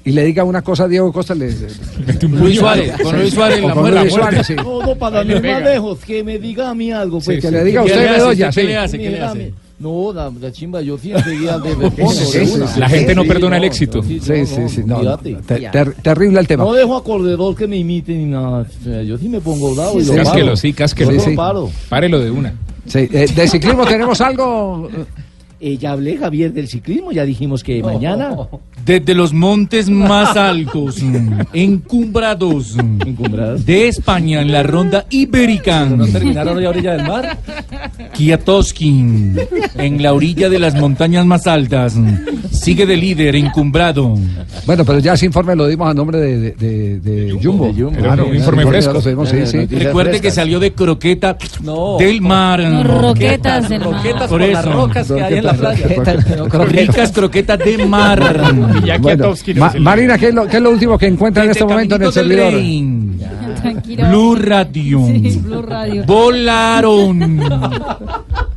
Y 0.04 0.12
le 0.12 0.24
diga 0.24 0.44
una 0.44 0.62
cosa 0.62 0.84
a 0.84 0.88
Diego 0.88 1.12
Costa, 1.12 1.34
le, 1.34 1.52
Luis 2.28 2.58
Suárez, 2.60 2.92
con 3.02 3.18
Luis 3.18 3.34
Suárez, 3.34 3.60
la 3.60 3.72
con 3.74 3.82
muerte. 3.82 4.00
Luis 4.02 4.12
Suárez, 4.14 4.46
sí. 4.46 4.54
No, 4.54 4.80
no, 4.86 4.94
para 4.94 5.24
le 5.24 5.36
ir 5.36 5.42
más 5.42 5.62
lejos, 5.62 5.98
que 5.98 6.22
me 6.22 6.38
diga 6.38 6.70
a 6.70 6.74
mí 6.76 6.92
algo. 6.92 7.18
Pues, 7.20 7.36
Sí, 7.36 7.42
que 7.42 7.50
le 7.50 7.64
diga 7.64 7.80
a 7.80 7.84
usted, 7.84 7.96
¿Qué 7.96 8.02
le 8.02 8.08
hace? 8.10 8.18
Bedoya, 8.18 8.46
¿Qué 8.50 8.60
sí. 8.60 8.66
le 8.66 8.76
hace? 8.76 8.98
¿Qué 8.98 9.10
le 9.10 9.20
hace? 9.20 9.54
No, 9.78 10.10
la, 10.12 10.32
la 10.40 10.50
chimba, 10.52 10.80
yo 10.80 10.96
sí 10.96 11.12
enseguida 11.12 11.58
de. 11.60 11.76
La 12.78 12.88
gente 12.88 13.14
no 13.14 13.22
Sí, 13.22 13.28
perdona 13.28 13.56
el 13.56 13.62
no, 13.62 13.66
éxito. 13.66 14.02
Sí, 14.02 14.20
Sí, 14.20 14.32
no, 14.40 14.46
sí, 14.46 14.60
no, 14.60 14.68
sí, 14.70 14.82
no, 14.86 14.96
olvídate. 14.96 15.34
ter- 15.46 15.70
ter- 15.70 15.94
terrible 15.96 16.40
el 16.40 16.46
tema. 16.46 16.64
No 16.64 16.72
dejo 16.72 16.96
a 16.96 17.04
corredor 17.04 17.54
que 17.54 17.66
me 17.66 17.76
imite 17.76 18.14
ni 18.14 18.24
nada. 18.24 18.60
O 18.80 18.84
sea, 18.84 19.02
yo 19.02 19.18
sí 19.18 19.28
me 19.28 19.40
pongo 19.40 19.74
bravo 19.74 20.00
y 20.00 20.04
lo 20.04 20.14
Cásquelo, 20.14 20.44
paro. 20.46 20.56
sí, 20.56 20.72
cásquelo. 20.72 21.70
Párelo 21.90 22.20
de 22.20 22.30
una. 22.30 22.54
Sí, 22.86 23.00
eh, 23.12 23.26
de 23.34 23.48
ciclismo 23.48 23.84
tenemos 23.84 24.20
algo. 24.20 24.88
Eh, 25.58 25.78
ya 25.78 25.92
hablé, 25.92 26.18
Javier, 26.18 26.52
del 26.52 26.68
ciclismo. 26.68 27.12
Ya 27.12 27.24
dijimos 27.24 27.64
que 27.64 27.82
mañana. 27.82 28.36
Desde 28.84 29.14
los 29.14 29.32
montes 29.32 29.88
más 29.88 30.36
altos, 30.36 31.02
mm, 31.02 31.40
encumbrados, 31.54 32.76
mm, 32.76 33.56
de 33.64 33.88
España 33.88 34.42
en 34.42 34.52
la 34.52 34.62
ronda 34.62 35.06
ibérica. 35.10 35.86
¿No 35.86 36.06
terminaron 36.06 36.60
ya 36.60 36.66
a 36.66 36.70
orilla 36.70 36.92
del 36.92 37.06
mar? 37.08 37.38
Kiatowski, 38.12 38.88
en 39.76 40.02
la 40.02 40.12
orilla 40.12 40.48
de 40.48 40.58
las 40.58 40.74
montañas 40.74 41.24
más 41.26 41.46
altas, 41.46 41.96
mm, 41.96 42.16
sigue 42.50 42.86
de 42.86 42.96
líder, 42.96 43.36
encumbrado. 43.36 44.14
Bueno, 44.66 44.84
pero 44.84 44.98
ya 44.98 45.14
ese 45.14 45.26
informe 45.26 45.56
lo 45.56 45.66
dimos 45.66 45.88
a 45.90 45.94
nombre 45.94 46.18
de, 46.18 46.38
de, 46.38 46.50
de- 46.52 47.00
de 47.00 47.38
Jumbo. 47.42 47.72
Era 47.96 48.22
un 48.24 48.34
informe 48.34 48.66
fresco. 48.66 49.00
sí, 49.00 49.46
sí. 49.46 49.66
Recuerde 49.66 50.20
que 50.20 50.30
salió 50.30 50.60
de 50.60 50.72
croqueta 50.72 51.36
del 51.98 52.20
mar. 52.20 52.60
No, 52.62 52.84
roquetas 52.84 53.68
del 53.68 53.80
mar. 53.80 53.92
Roquetas 53.96 54.28
por 54.28 54.40
las 54.42 54.64
rocas 54.64 55.06
que 55.10 55.22
hay 55.22 55.34
en 55.38 55.44
la 55.46 55.52
playa. 55.54 55.88
Ricas 56.66 57.12
croquetas 57.12 57.58
de 57.58 57.86
mar. 57.86 58.16
Bueno, 59.00 59.34
Ma- 59.56 59.72
Marina, 59.78 60.18
¿qué 60.18 60.28
es, 60.28 60.34
lo, 60.34 60.46
qué 60.46 60.56
es 60.56 60.62
lo 60.62 60.70
último 60.70 60.98
que 60.98 61.06
encuentra 61.06 61.44
en 61.44 61.50
este 61.50 61.64
momento 61.64 61.96
en 61.96 62.02
el 62.02 62.12
servidor? 62.12 62.52
Blue 64.08 64.36
Radio. 64.36 65.06
Sí, 65.06 65.40
Blue 65.42 65.62
Radio. 65.62 66.04
Volaron. 66.06 67.40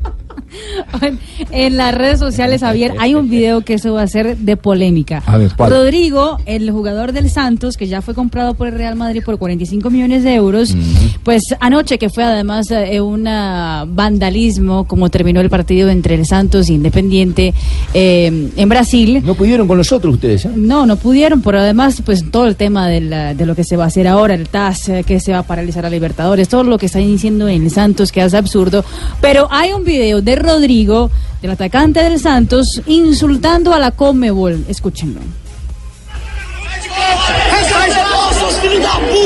En 1.52 1.78
las 1.78 1.94
redes 1.96 2.20
sociales, 2.20 2.62
Javier, 2.62 2.94
hay 3.00 3.16
un 3.16 3.30
video 3.30 3.62
que 3.62 3.76
eso 3.76 3.94
va 3.94 4.04
a 4.04 4.08
ser 4.08 4.38
de 4.38 4.58
polémica. 4.58 5.24
A 5.26 5.38
ver, 5.38 5.52
¿cuál? 5.56 5.72
Rodrigo, 5.72 6.38
el 6.46 6.70
jugador 6.72 7.12
del 7.14 7.30
Santos, 7.30 7.78
que 7.78 7.88
ya 7.88 8.02
fue 8.02 8.14
comprado 8.14 8.54
por 8.54 8.68
el 8.68 8.74
Real 8.74 8.96
Madrid 8.96 9.22
por 9.26 9.38
45 9.38 9.90
millones 9.90 10.24
de 10.24 10.36
euros, 10.36 10.76
pues 11.24 11.44
anoche 11.60 11.98
que 11.98 12.10
fue 12.10 12.24
además 12.24 12.70
eh, 12.72 13.00
un 13.02 13.28
ah, 13.28 13.86
vandalismo, 13.88 14.86
como 14.86 15.10
terminó 15.10 15.42
el 15.42 15.50
partido 15.50 15.90
entre 15.90 16.16
el 16.16 16.26
Santos 16.26 16.70
e 16.70 16.74
Independiente 16.74 17.54
eh, 17.94 18.50
en 18.56 18.70
Brasil. 18.70 19.22
No 19.26 19.36
pudieron 19.36 19.68
con 19.68 19.78
nosotros 19.78 20.16
ustedes, 20.16 20.46
¿eh? 20.46 20.52
No, 20.56 20.86
no 20.86 20.98
pudieron, 20.98 21.42
pero 21.42 21.60
además, 21.60 22.02
pues 22.06 22.30
todo 22.32 22.48
el 22.48 22.56
tema 22.56 22.88
de, 22.88 23.02
la- 23.02 23.34
de 23.34 23.46
lo 23.46 23.56
que 23.56 23.64
se 23.64 23.78
va 23.78 23.86
a 23.86 23.88
hacer 23.88 24.08
ahora, 24.08 24.34
el 24.34 24.48
TAS, 24.50 24.90
eh, 24.90 25.04
que 25.06 25.20
se 25.20 25.32
va 25.32 25.40
a 25.40 25.44
paralizar 25.44 25.86
a 25.86 25.90
Libertadores, 25.90 26.48
todo 26.50 26.64
lo 26.64 26.78
que 26.78 26.88
están 26.88 27.06
diciendo 27.06 27.48
en 27.48 27.64
el 27.64 27.72
Santos, 27.72 28.12
que 28.12 28.22
es 28.22 28.34
absurdo. 28.34 28.84
Pero 29.22 29.48
hay 29.52 29.72
un 29.74 29.84
video 29.84 30.22
de 30.22 30.36
Rodrigo, 30.40 31.12
del 31.42 31.52
atacante 31.52 32.02
del 32.04 32.20
Santos, 32.20 32.82
insultando 32.88 33.74
a 33.74 33.80
la 33.80 33.92
Conmebol. 33.92 34.66
Escúchenlo. 34.68 35.20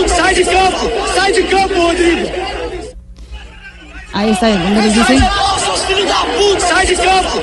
Sai 0.08 0.36
de 0.36 0.44
campo! 0.44 0.88
Sai 1.16 1.34
de 1.34 1.46
campo! 1.48 1.76
Rodrigo! 1.76 2.30
Ahí 4.14 4.30
está, 4.32 4.50
donde 4.50 4.82
les 4.82 4.94
dice. 4.96 5.18
Sai 6.60 6.88
de 6.88 6.96
campo, 6.96 7.40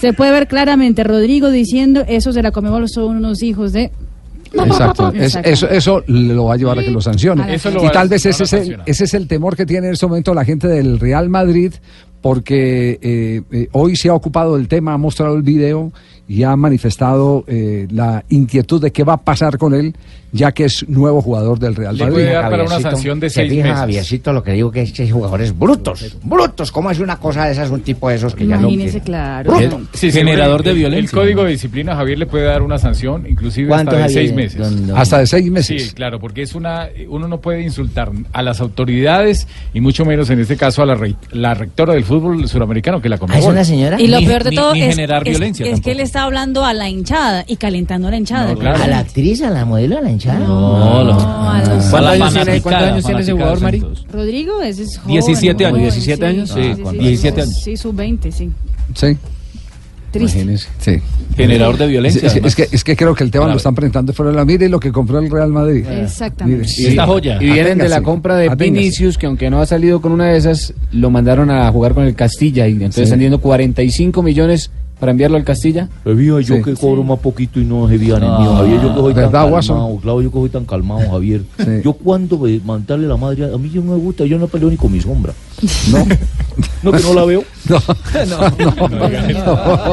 Se 0.00 0.12
puede 0.12 0.32
ver 0.32 0.48
claramente 0.48 1.04
Rodrigo 1.04 1.50
diciendo, 1.50 2.04
esos 2.08 2.34
de 2.34 2.42
la 2.42 2.50
Conmebol 2.50 2.88
son 2.88 3.16
unos 3.16 3.42
hijos 3.42 3.72
de... 3.72 3.90
Exacto. 4.52 5.12
Es- 5.14 5.36
Exacto. 5.36 5.48
eso, 5.48 5.68
eso 5.68 6.02
lo 6.08 6.46
va 6.46 6.54
a 6.54 6.56
llevar 6.56 6.78
a 6.78 6.82
que 6.82 6.90
lo 6.90 7.00
sancione. 7.00 7.54
Eso 7.54 7.70
y 7.84 7.88
tal 7.92 8.08
vez 8.08 8.26
ese 8.26 8.42
es, 8.42 8.52
el, 8.52 8.80
ese 8.84 9.04
es 9.04 9.14
el 9.14 9.28
temor 9.28 9.56
que 9.56 9.64
tiene 9.64 9.86
en 9.88 9.92
este 9.92 10.06
momento 10.06 10.34
la 10.34 10.44
gente 10.44 10.66
del 10.66 10.98
Real 10.98 11.28
Madrid, 11.28 11.72
porque 12.20 12.98
eh, 13.02 13.42
eh, 13.50 13.68
hoy 13.72 13.96
se 13.96 14.08
ha 14.08 14.14
ocupado 14.14 14.56
del 14.56 14.68
tema, 14.68 14.92
ha 14.92 14.98
mostrado 14.98 15.36
el 15.36 15.42
video 15.42 15.92
y 16.30 16.44
ha 16.44 16.54
manifestado 16.54 17.42
eh, 17.48 17.88
la 17.90 18.24
inquietud 18.28 18.80
de 18.80 18.92
qué 18.92 19.02
va 19.02 19.14
a 19.14 19.16
pasar 19.16 19.58
con 19.58 19.74
él, 19.74 19.96
ya 20.30 20.52
que 20.52 20.66
es 20.66 20.88
nuevo 20.88 21.20
jugador 21.20 21.58
del 21.58 21.74
Real 21.74 21.96
Le 21.96 22.04
Madrid. 22.04 22.14
puede 22.14 22.32
dar 22.34 22.48
para 22.50 22.62
una 22.62 22.78
sanción 22.78 23.18
de 23.18 23.28
se 23.30 23.40
seis 23.48 23.52
meses. 23.64 23.76
Javiercito, 23.78 24.32
lo 24.32 24.44
que 24.44 24.52
digo 24.52 24.70
que 24.70 24.82
es 24.82 24.92
que 24.92 25.02
hay 25.02 25.10
jugadores 25.10 25.58
brutos, 25.58 26.16
brutos. 26.22 26.70
¿Cómo 26.70 26.88
es 26.92 27.00
una 27.00 27.16
cosa 27.18 27.46
de 27.46 27.52
esas? 27.52 27.68
Un 27.70 27.80
tipo 27.80 28.08
de 28.08 28.14
esos 28.14 28.36
que 28.36 28.46
ya 28.46 28.54
no... 28.58 28.68
Imagínese, 28.70 29.00
claro. 29.00 29.52
Sí, 29.92 30.12
Generador 30.12 30.60
el- 30.60 30.66
de 30.66 30.72
violencia. 30.74 31.00
El 31.00 31.10
código 31.10 31.42
de 31.42 31.50
disciplina, 31.50 31.96
Javier, 31.96 32.16
le 32.20 32.26
puede 32.26 32.44
dar 32.44 32.62
una 32.62 32.78
sanción, 32.78 33.26
inclusive 33.28 33.66
¿Cuánto, 33.66 33.90
hasta 33.90 33.96
de 33.96 34.02
Javier? 34.04 34.20
seis 34.26 34.32
meses. 34.36 34.58
Don- 34.60 34.86
don- 34.86 34.98
Hasta 34.98 35.18
de 35.18 35.26
seis 35.26 35.50
meses. 35.50 35.82
Sí, 35.88 35.94
claro, 35.94 36.20
porque 36.20 36.42
es 36.42 36.54
una, 36.54 36.88
uno 37.08 37.26
no 37.26 37.40
puede 37.40 37.62
insultar 37.62 38.12
a 38.32 38.42
las 38.44 38.60
autoridades 38.60 39.48
y 39.74 39.80
mucho 39.80 40.04
menos 40.04 40.30
en 40.30 40.38
este 40.38 40.56
caso 40.56 40.80
a 40.82 40.86
la, 40.86 40.94
rei- 40.94 41.16
la 41.32 41.54
rectora 41.54 41.94
del 41.94 42.04
fútbol 42.04 42.46
suramericano 42.46 43.02
que 43.02 43.08
la 43.08 43.18
Conmebol. 43.18 43.56
Y 43.98 44.06
lo 44.06 44.20
peor 44.20 44.44
de 44.44 44.52
todo 44.52 44.74
ni 44.74 44.82
es, 44.82 44.90
generar 44.94 45.26
es- 45.26 45.30
violencia 45.36 45.66
es 45.66 45.80
que 45.80 45.90
él 45.90 45.98
está 45.98 46.19
hablando 46.24 46.64
a 46.64 46.72
la 46.74 46.88
hinchada 46.88 47.44
y 47.46 47.56
calentando 47.56 48.08
a 48.08 48.10
la 48.12 48.16
hinchada. 48.16 48.52
¿A 48.52 48.86
la 48.86 48.98
actriz, 49.00 49.42
a 49.42 49.50
la 49.50 49.64
modelo, 49.64 49.98
a 49.98 50.00
la 50.00 50.10
hinchada? 50.10 50.38
No, 50.40 51.04
no. 51.04 51.50
a 51.50 51.58
los- 51.58 51.84
¿Cuántos 51.86 51.94
a 51.94 52.00
la 52.00 52.10
años 52.12 52.32
tiene, 52.34 52.60
cuántos 52.62 52.88
años 52.88 53.04
tiene 53.04 53.20
ese 53.20 53.32
jugador, 53.32 53.60
Mari? 53.60 53.82
Rodrigo, 54.12 54.62
ese 54.62 54.82
es 54.84 54.98
joven. 54.98 55.12
17 55.12 55.64
años. 55.66 55.70
joven, 55.78 55.82
17 55.90 56.26
años, 56.26 56.50
sí, 56.50 56.60
sí, 56.76 56.82
cuando- 56.82 57.02
17 57.02 57.40
años. 57.42 57.62
Sí, 57.62 57.76
sub-20, 57.76 58.30
sí. 58.32 58.50
Sí. 58.94 59.16
Triste. 60.10 60.58
Sí. 60.80 60.96
Generador 61.36 61.78
de 61.78 61.86
violencia, 61.86 62.26
Es, 62.26 62.34
es- 62.34 62.56
que, 62.56 62.68
es 62.72 62.82
que 62.82 62.96
creo 62.96 63.14
que 63.14 63.22
el 63.22 63.30
tema 63.30 63.46
lo 63.46 63.56
están 63.56 63.76
presentando 63.76 64.12
fuera 64.12 64.32
de 64.32 64.36
la 64.38 64.44
mira 64.44 64.66
y 64.66 64.68
lo 64.68 64.80
que 64.80 64.90
compró 64.90 65.20
el 65.20 65.30
Real 65.30 65.50
Madrid. 65.50 65.86
Exactamente. 65.88 66.68
Y 66.78 66.86
esta 66.86 67.06
joya. 67.06 67.36
Y 67.40 67.44
vienen 67.52 67.78
de 67.78 67.88
la 67.88 67.96
Aténgase, 67.96 68.02
compra 68.02 68.36
de 68.36 68.46
aténgase. 68.50 68.70
Vinicius, 68.72 69.16
que 69.16 69.26
aunque 69.26 69.50
no 69.50 69.60
ha 69.60 69.66
salido 69.66 70.00
con 70.00 70.10
una 70.10 70.26
de 70.26 70.36
esas, 70.36 70.74
lo 70.90 71.10
mandaron 71.10 71.48
a 71.52 71.70
jugar 71.70 71.94
con 71.94 72.06
el 72.06 72.16
Castilla. 72.16 72.66
Y 72.66 72.72
entonces 72.72 72.96
Sí. 72.96 73.02
están 73.04 73.20
dando 73.20 73.40
45 73.40 74.20
millones 74.24 74.72
para 75.00 75.12
enviarlo 75.12 75.36
al 75.38 75.44
Castilla. 75.44 75.88
Sabía 76.04 76.40
yo 76.40 76.56
Sí. 76.56 76.62
que 76.62 76.74
cobro 76.74 77.02
más 77.02 77.18
poquito 77.18 77.58
y 77.58 77.64
no 77.64 77.88
se 77.88 77.96
viene 77.98 78.20
No. 78.20 78.38
mío, 78.40 78.54
Javier. 78.54 78.80
Yo 78.82 78.88
que 78.94 79.00
soy 79.00 79.14
tan 79.14 79.30
calmado, 79.32 79.96
claro, 80.00 80.22
yo 80.22 80.30
que 80.30 80.38
soy 80.38 80.48
tan 80.50 80.64
calmado, 80.66 81.10
Javier. 81.10 81.42
Sí. 81.58 81.64
Yo 81.82 81.92
cuando 81.94 82.38
mandarle 82.64 83.06
la 83.08 83.16
madre, 83.16 83.52
a 83.52 83.56
mí 83.58 83.70
yo 83.70 83.82
no 83.82 83.92
me 83.92 83.98
gusta, 83.98 84.24
yo 84.26 84.38
no 84.38 84.46
peleo 84.46 84.70
ni 84.70 84.76
con 84.76 84.92
mi 84.92 85.00
sombra. 85.00 85.32
No. 85.90 86.06
No, 86.82 86.92
que 86.92 87.02
no 87.02 87.12
la 87.14 87.24
veo. 87.24 87.44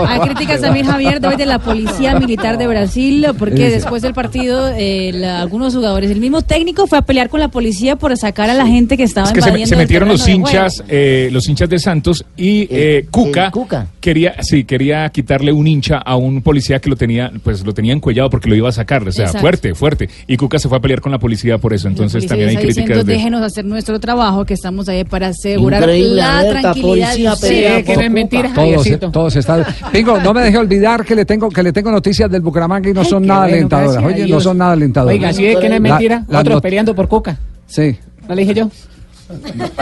Hay 0.07 0.19
críticas 0.21 0.61
también, 0.61 0.85
Javier, 0.85 1.19
de 1.19 1.45
la 1.45 1.59
Policía 1.59 2.17
Militar 2.19 2.57
de 2.57 2.67
Brasil, 2.67 3.27
porque 3.37 3.69
después 3.69 4.01
del 4.01 4.13
partido, 4.13 4.69
eh, 4.75 5.11
la- 5.13 5.41
algunos 5.41 5.75
jugadores, 5.75 6.09
el 6.11 6.19
mismo 6.19 6.41
técnico 6.41 6.87
fue 6.87 6.97
a 6.97 7.01
pelear 7.01 7.29
con 7.29 7.39
la 7.39 7.49
policía 7.49 7.95
por 7.95 8.15
sacar 8.17 8.49
a 8.49 8.53
la 8.53 8.65
gente 8.65 8.97
que 8.97 9.03
estaba 9.03 9.27
Es 9.27 9.33
que 9.33 9.41
se, 9.41 9.49
invadiendo 9.49 9.69
se 9.69 9.75
el 9.75 9.79
metieron 9.79 10.09
los 10.09 10.27
hinchas, 10.27 10.83
eh, 10.87 11.29
los 11.31 11.47
hinchas 11.49 11.69
de 11.69 11.79
Santos 11.79 12.25
y 12.35 12.67
eh, 12.71 13.05
Cuca, 13.11 13.51
quería, 13.99 14.41
sí, 14.41 14.63
quería 14.63 15.09
quitarle 15.09 15.51
un 15.51 15.67
hincha 15.67 15.97
a 15.97 16.15
un 16.15 16.41
policía 16.41 16.79
que 16.79 16.89
lo 16.89 16.95
tenía, 16.95 17.31
pues 17.43 17.65
lo 17.65 17.73
tenía 17.73 17.93
encuellado 17.93 18.29
porque 18.29 18.49
lo 18.49 18.55
iba 18.55 18.69
a 18.69 18.71
sacar, 18.71 19.07
o 19.07 19.11
sea, 19.11 19.25
Exacto. 19.25 19.41
fuerte, 19.41 19.75
fuerte. 19.75 20.09
Y 20.27 20.37
Cuca 20.37 20.57
se 20.59 20.69
fue 20.69 20.77
a 20.77 20.81
pelear 20.81 21.01
con 21.01 21.11
la 21.11 21.19
policía 21.19 21.57
por 21.57 21.73
eso, 21.73 21.87
entonces 21.87 22.25
también 22.25 22.49
hay 22.49 22.55
está 22.55 22.67
diciendo, 22.67 22.87
críticas 22.93 23.05
de. 23.05 23.13
déjenos 23.13 23.41
hacer 23.41 23.65
nuestro 23.65 23.99
trabajo, 23.99 24.45
que 24.45 24.53
estamos 24.53 24.87
ahí 24.89 25.03
para 25.03 25.27
asegurar 25.27 25.81
Increíble, 25.83 26.15
la 26.15 26.39
tranquilidad. 26.49 26.76
Policía 26.81 27.35
Sí, 27.35 27.41
pelea 27.47 27.77
que 27.83 27.93
por 27.93 27.95
no 27.97 28.01
es 28.03 28.11
mentira, 28.11 28.51
Todos, 28.53 28.87
todos 29.11 29.35
están. 29.35 29.65
Pingo, 29.91 30.19
no 30.19 30.33
me 30.33 30.41
deje 30.41 30.57
olvidar 30.57 31.03
que 31.05 31.15
le 31.15 31.25
tengo 31.25 31.49
que 31.49 31.63
le 31.63 31.71
tengo 31.73 31.91
noticias 31.91 32.29
del 32.31 32.41
Bucaramanga 32.41 32.89
y 32.89 32.93
no 32.93 33.03
son 33.03 33.23
qué 33.23 33.27
nada 33.27 33.41
bueno, 33.41 33.55
alentadoras. 33.55 34.03
Oye, 34.03 34.27
no 34.27 34.39
son 34.41 34.57
nada 34.57 34.71
alentadoras. 34.73 35.13
Oiga, 35.15 35.33
si 35.33 35.45
es 35.45 35.57
que 35.57 35.69
no 35.69 35.75
es 35.75 35.81
mentira, 35.81 36.23
la 36.27 36.39
otros 36.39 36.61
peleando 36.61 36.95
por 36.95 37.07
Coca. 37.07 37.37
Sí. 37.67 37.95
¿No 38.27 38.35
le 38.35 38.41
dije 38.41 38.53
yo? 38.53 38.69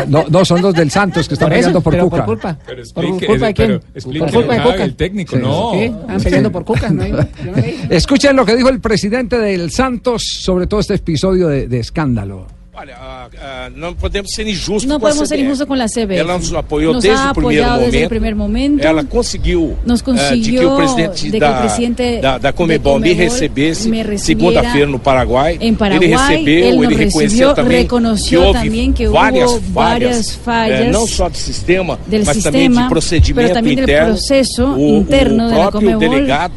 No, 0.07 0.25
no, 0.27 0.43
son 0.43 0.59
los 0.61 0.73
del 0.73 0.89
Santos 0.89 1.27
que 1.27 1.35
están 1.35 1.49
Por 1.49 1.57
eso, 1.57 1.67
peleando 1.67 1.81
por 1.81 1.91
pero 1.93 2.03
Cuca. 2.05 2.15
por 2.17 2.25
culpa. 2.25 2.57
Pero 2.65 2.81
¿Por 2.95 3.05
explique, 3.05 3.25
culpa 3.27 3.45
de 3.45 3.53
quién? 3.53 3.79
pero 3.93 4.19
Por 4.19 4.31
culpa 4.33 4.53
de 4.55 4.61
Cuca. 4.63 4.83
el 4.83 4.95
técnico, 4.95 5.35
Sí. 5.35 5.41
no. 5.43 5.71
¿Qué? 5.73 5.85
Están 5.85 6.21
peleando 6.23 6.51
por 6.51 6.65
Cuca. 6.65 6.89
¿no? 6.89 7.05
Yo 7.05 7.13
no. 7.15 7.23
Escuchen 7.91 8.35
lo 8.35 8.43
que 8.43 8.55
dijo 8.55 8.69
el 8.69 8.79
presidente 8.79 9.37
del 9.37 9.69
Santos 9.69 10.23
sobre 10.41 10.65
todo 10.65 10.79
este 10.79 10.95
episodio 10.95 11.47
de, 11.47 11.67
de 11.67 11.79
escándalo. 11.79 12.47
Olha, 12.77 12.97
ah, 12.99 13.29
ah, 13.39 13.69
não 13.73 13.93
podemos 13.93 14.31
ser 14.33 14.45
injustos 14.45 14.83
No 14.83 14.99
com 14.99 15.07
a 15.07 15.09
podemos 15.09 15.29
ser 15.29 15.35
CBF. 15.37 15.45
injustos 15.45 15.67
con 15.67 15.77
la 15.77 15.87
CBF. 15.87 16.17
Ela 16.17 16.37
nos 16.37 16.53
apoiou 16.53 16.93
Nos 16.93 17.03
desde 17.03 17.17
ha 17.23 17.31
o 17.31 17.33
primeiro 17.33 17.63
apoyado 17.63 17.71
momento. 17.79 17.91
desde 17.91 18.03
el 18.03 18.09
primer 18.09 18.35
momento. 18.35 18.83
Ela 18.85 19.03
conseguiu, 19.05 19.77
Nos 19.85 20.01
ah, 20.01 20.03
de 20.03 20.13
que 20.13 20.19
consiguió 20.27 20.73
o 20.73 20.75
presidente 20.77 21.25
de 21.25 21.31
que 21.31 21.39
da, 21.39 21.51
el 21.51 21.57
presidente 21.61 22.19
da, 22.21 22.37
da 22.37 22.51
Comebol 22.51 22.99
de 23.01 23.09
me 23.09 23.15
Conmebol 23.15 23.31
recebesse 23.31 23.87
me 23.89 24.03
recibiera 24.03 24.59
segunda-feira 24.61 24.87
no 24.87 24.99
Paraguai. 24.99 25.57
En 25.61 25.73
Paraguay, 25.75 26.03
ele 26.05 26.17
recebeu, 26.17 26.65
él 26.67 26.75
nos 26.75 26.85
ele 26.85 26.95
reconheceu 26.95 27.47
recibió, 27.47 27.53
também 27.55 27.77
reconoció 27.83 28.41
que 28.41 28.47
houve 28.47 28.59
también 28.59 28.93
que 28.93 29.07
várias 29.07 29.51
hubo 29.51 29.61
falhas, 29.73 29.73
varias 29.73 30.31
fallas 30.35 30.81
eh, 30.81 30.91
não 30.91 31.07
só 31.07 31.29
do 31.29 31.37
sistema, 31.37 31.97
del 32.07 32.25
mas 32.25 32.43
também 32.43 32.63
sistema, 32.63 32.83
de 32.83 32.89
procedimento 32.89 33.47
pero 33.47 33.53
también 33.55 33.75
del 33.77 33.83
interno. 33.85 34.13
proceso 34.15 34.65
o, 34.75 34.97
interno 34.97 35.45
o 35.45 35.49
de 35.49 35.55
la 35.55 35.61
próprio 35.71 35.79
Conmebol. 35.91 36.09
delegado 36.09 36.53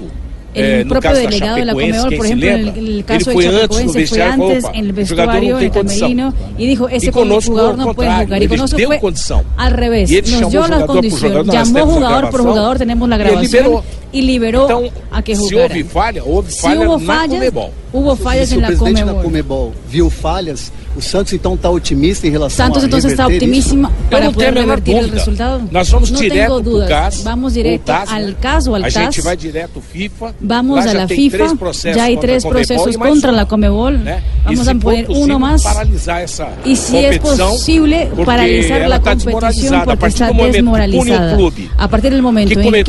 El 0.55 0.65
eh, 0.65 0.85
no 0.85 0.93
propio 0.95 1.13
delegado 1.13 1.57
de 1.57 1.65
la 1.67 1.75
quem 1.75 2.17
por 2.17 2.27
ejemplo, 2.27 2.49
en 2.49 2.69
el, 2.69 2.69
el 2.89 3.05
caso 3.05 3.31
de 3.31 3.37
Chapecoense, 3.45 4.07
fue 4.07 4.23
antes 4.23 4.65
"Opa, 4.65 4.73
en 4.79 4.85
el 4.87 4.93
vestuario, 4.95 5.59
en 5.59 5.65
el 5.65 5.71
camerino, 5.71 6.35
y 6.57 6.67
dijo, 6.67 6.89
ese 6.89 7.13
jugador 7.13 7.77
no 7.77 7.93
puede 7.95 8.11
jugar. 8.25 8.43
Y 8.43 8.49
con 8.49 8.57
nosotros 8.59 8.79
deu 8.79 8.89
fue 8.89 8.99
condição. 9.01 9.43
al 9.59 9.73
revés. 9.73 10.11
Nos 10.41 10.51
dio 10.51 10.67
la 10.67 10.87
condición, 10.87 11.47
llamó 11.51 11.87
jugador 11.87 12.31
por 12.31 12.41
jugador, 12.43 12.79
tenemos 12.79 13.09
la 13.09 13.17
grabación, 13.19 13.83
y 14.11 14.23
liberó 14.23 14.65
Então, 14.65 14.91
a 15.11 15.23
que 15.23 15.37
jugara. 15.37 15.75
houve 15.75 15.85
falha, 15.85 16.23
houve 16.25 16.51
Si 16.51 16.61
falha 16.61 16.81
hubo 16.89 16.99
na 16.99 17.05
fallas, 17.05 17.35
Comebol. 17.39 17.71
hubo 17.93 18.17
fallas 18.17 18.49
se 18.49 18.55
en 18.55 18.63
la 18.63 18.73
Conmebol. 18.75 19.23
Comebol 19.23 19.73
viu 19.93 20.09
falhas, 20.09 20.73
o 20.99 21.03
Santos 21.03 21.33
então 21.33 21.55
está 21.55 21.71
otimista 21.71 22.27
em 22.27 22.31
relação 22.31 22.67
Santos 22.67 22.83
a 22.83 22.87
entonces 22.87 23.13
está 23.13 23.27
reverter 23.29 23.47
isso? 23.47 23.69
optimísimo 23.71 23.93
para 24.11 24.25
não 24.25 24.33
poder 24.33 24.49
a 24.49 24.61
revertir 24.61 24.95
el 24.97 25.01
dúvida. 25.03 25.19
resultado. 25.19 25.69
Nós 25.71 25.89
vamos 25.89 26.11
no 26.11 26.19
direto 26.19 26.61
dudas. 26.61 26.89
CAS, 26.89 27.23
Vamos 27.23 27.53
o 27.53 27.55
directo 27.55 27.85
TAS, 27.85 28.11
al 28.13 28.35
CAS 28.35 28.67
o 28.67 28.75
al 28.75 28.83
A 28.85 28.85
CAS. 28.91 28.95
gente 28.95 29.21
vai 29.23 29.37
direto 29.37 29.81
FIFA. 29.81 30.35
Vamos 30.41 30.77
lá 30.77 30.83
a 30.83 30.95
já 30.95 31.09
FIFA, 31.09 31.37
três 31.39 31.53
processos 31.55 31.97
ya 31.97 32.05
hay 32.05 32.15
contra 32.17 32.29
tres 32.29 32.45
a 32.45 32.49
Conmebol 32.49 32.67
procesos 32.67 32.95
e 32.95 32.99
mais 32.99 33.13
contra 33.15 33.33
um, 33.33 33.37
la 33.37 33.47
Comebol. 33.47 33.91
né? 33.93 34.23
Vamos 34.45 34.61
e 34.61 34.65
se 34.65 34.71
a 34.71 34.75
poner 34.75 35.07
possível, 35.07 35.23
uno 35.25 35.39
más. 35.39 35.63
paralisar 35.63 36.23
essa 36.23 36.49
Y 36.65 36.77
si 36.77 36.97
es 36.97 37.19
competição, 37.19 37.51
posible, 37.53 38.07
porque 38.11 38.25
paralizar 38.25 38.79
ela 38.81 38.89
la 38.89 38.97
está 38.97 39.11
competición 39.17 39.73
desmoralizada. 39.73 39.79
A 39.79 39.85
porque 39.85 39.99
partir 40.01 40.23
está 40.23 40.27
do 40.27 40.35
momento 40.35 40.51
que 40.51 40.51
pune 40.51 40.51
o 40.51 40.53
desmoralizada. 40.53 41.37
clube 41.37 41.71
A 41.79 41.89
partir 41.89 42.11
del 42.11 42.23
momento 42.23 42.49
que 42.61 42.69
o 42.69 42.71
se 42.73 42.79
é 42.79 42.85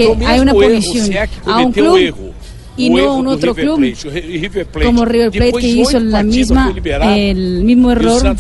que 1.28 1.34
a 1.45 1.57
un 1.57 1.72
cometeu 1.72 1.84
club 1.86 1.97
erro. 2.01 2.28
Y 2.80 2.89
no 2.89 3.15
un 3.15 3.27
otro 3.27 3.53
club 3.53 3.77
Plate. 3.80 4.65
Plate, 4.65 4.86
como 4.86 5.05
River 5.05 5.32
Plate 5.32 5.51
que 5.59 5.67
hizo 5.67 5.99
la 5.99 6.23
misma 6.23 6.71
liberado, 6.71 7.13
el 7.13 7.63
mismo 7.63 7.91
error 7.91 8.36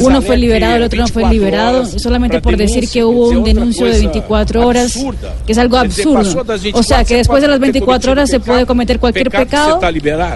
uno 0.00 0.20
fue 0.22 0.36
liberado, 0.36 0.76
el 0.76 0.82
otro 0.82 1.00
no 1.00 1.08
fue 1.08 1.22
24 1.22 1.32
liberado, 1.32 1.86
solamente 1.86 2.40
por 2.40 2.56
decir 2.56 2.88
que 2.88 3.04
hubo 3.04 3.28
un 3.28 3.44
denuncio 3.44 3.86
de 3.86 3.92
outra 3.92 4.10
24 4.10 4.60
coisa 4.60 4.68
horas, 4.68 4.96
absurda. 4.96 5.34
que 5.46 5.52
es 5.52 5.58
algo 5.58 5.76
absurdo. 5.76 6.44
O 6.74 6.82
sea, 6.82 6.98
24, 6.98 7.06
que 7.06 7.16
después 7.16 7.42
de 7.42 7.48
las 7.48 7.58
você 7.58 7.60
pode 7.60 7.72
ter 7.72 7.82
24 7.82 8.12
horas 8.12 8.30
se 8.30 8.40
puede 8.40 8.66
cometer 8.66 8.98
cualquier 8.98 9.30
pecado, 9.30 9.80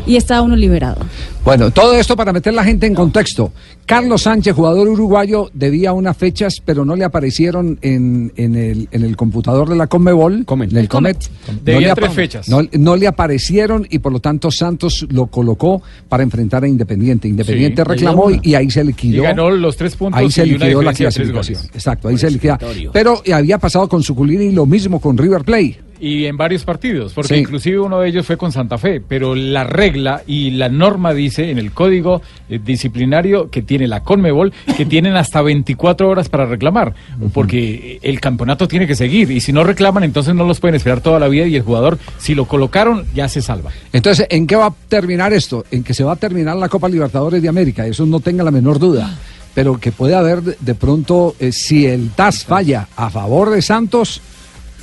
y 0.07 0.17
está 0.17 0.41
uno 0.43 0.57
liberado. 0.57 1.01
Bueno, 1.45 1.71
todo 1.71 1.95
esto 1.99 2.17
para 2.17 2.33
meter 2.33 2.55
la 2.55 2.65
gente 2.65 2.87
en 2.87 2.95
contexto. 2.95 3.53
Carlos 3.85 4.23
Sánchez, 4.23 4.55
jugador 4.55 4.89
uruguayo, 4.89 5.51
debía 5.53 5.93
unas 5.93 6.17
fechas, 6.17 6.63
pero 6.65 6.87
no 6.87 6.97
le 6.97 7.05
aparecieron 7.05 7.79
en, 7.83 8.33
en 8.37 8.55
el, 8.57 8.89
en 8.91 9.05
el 9.05 9.15
computador 9.15 9.69
de 9.69 9.77
la 9.77 9.87
Conmebol, 9.87 10.47
en 10.49 10.77
el 10.79 10.89
Comet. 10.89 11.19
No 11.47 11.59
Debía 11.63 11.89
le 11.89 11.95
tres 11.97 12.13
fechas. 12.15 12.49
No, 12.49 12.61
no 12.73 12.97
le 12.97 13.07
aparecieron 13.07 13.87
y 13.91 13.99
por 13.99 14.13
lo 14.13 14.21
tanto 14.21 14.51
Santos 14.51 15.07
lo 15.11 15.27
colocó 15.27 15.83
para 16.09 16.23
enfrentar 16.23 16.65
a 16.65 16.69
Independiente. 16.69 17.29
Independiente 17.29 17.83
Sí. 17.83 17.89
reclamó 17.89 18.31
y, 18.31 18.41
y 18.43 18.55
ahí 18.55 18.71
se 18.71 18.81
Y 18.81 18.85
liquidó. 18.85 19.25
ganó 19.25 19.51
los 19.51 19.77
tres 19.77 19.97
puntos 19.97 20.19
Ahí 20.19 20.31
se 20.31 20.47
y 20.47 20.55
una 20.55 20.65
liquidó 20.65 20.81
la 20.83 20.95
clasificación. 20.95 21.61
Exacto, 21.75 22.09
ahí 22.09 22.17
se 22.17 22.31
liquida. 22.31 22.59
Pero 22.91 23.21
había 23.35 23.59
pasado 23.59 23.87
con 23.87 24.03
Suculini 24.03 24.51
lo 24.51 24.65
mismo 24.65 24.99
con 24.99 25.19
River 25.19 25.45
Plate. 25.45 25.79
Y 26.07 26.27
en 26.27 26.37
varios 26.37 26.65
partidos, 26.65 27.15
porque 27.15 27.35
Sí. 27.35 27.41
inclusive 27.41 27.79
uno 27.81 27.99
de 28.01 28.09
ellos 28.11 28.27
fue 28.27 28.37
con 28.37 28.53
Santa 28.53 28.77
Fe, 28.77 29.01
pero 29.01 29.35
la 29.35 29.65
regla 29.65 30.23
y 30.27 30.51
la 30.51 30.69
norma 30.69 31.15
dice 31.15 31.51
en 31.51 31.59
el 31.59 31.73
código 31.73 32.21
eh, 32.51 32.61
disciplinario 32.63 33.49
que 33.49 33.63
tiene 33.63 33.89
la 33.89 34.01
Conmebol 34.03 34.53
que 34.77 34.85
tienen 34.85 35.17
hasta 35.17 35.41
24 35.41 36.07
horas 36.09 36.29
para 36.29 36.45
reclamar, 36.45 36.95
porque 37.33 37.99
el 38.03 38.21
campeonato 38.21 38.69
tiene 38.69 38.87
que 38.87 38.95
seguir 38.95 39.31
y 39.31 39.41
si 39.41 39.53
no 39.53 39.65
reclaman 39.65 40.05
entonces 40.05 40.35
no 40.35 40.45
los 40.45 40.61
pueden 40.61 40.75
esperar 40.75 41.01
toda 41.01 41.19
la 41.19 41.29
vida 41.29 41.47
y 41.47 41.57
el 41.57 41.63
jugador 41.63 41.99
si 42.19 42.35
lo 42.35 42.45
colocaron 42.45 43.05
ya 43.15 43.29
se 43.29 43.41
salva. 43.41 43.71
Entonces, 43.93 44.27
¿en 44.29 44.47
qué 44.47 44.57
va 44.57 44.67
a 44.67 44.75
terminar 44.89 45.33
esto? 45.33 45.65
En 45.71 45.83
que 45.85 45.95
se 45.95 46.05
va 46.05 46.13
a 46.13 46.17
terminar 46.17 46.57
la 46.57 46.69
Copa 46.69 46.89
Libertadores 46.89 47.41
de 47.41 47.49
América, 47.49 47.87
eso 47.87 48.05
no 48.05 48.21
tenga 48.21 48.45
la 48.45 48.51
menor 48.51 48.79
duda. 48.79 49.17
Pero 49.55 49.79
que 49.79 49.93
puede 49.93 50.17
haber 50.17 50.43
de, 50.43 50.57
de 50.59 50.75
pronto, 50.75 51.37
eh, 51.39 51.53
si 51.53 51.87
el 51.87 52.11
TAS 52.11 52.45
falla 52.45 52.89
a 52.97 53.09
favor 53.09 53.51
de 53.51 53.63
Santos, 53.63 54.21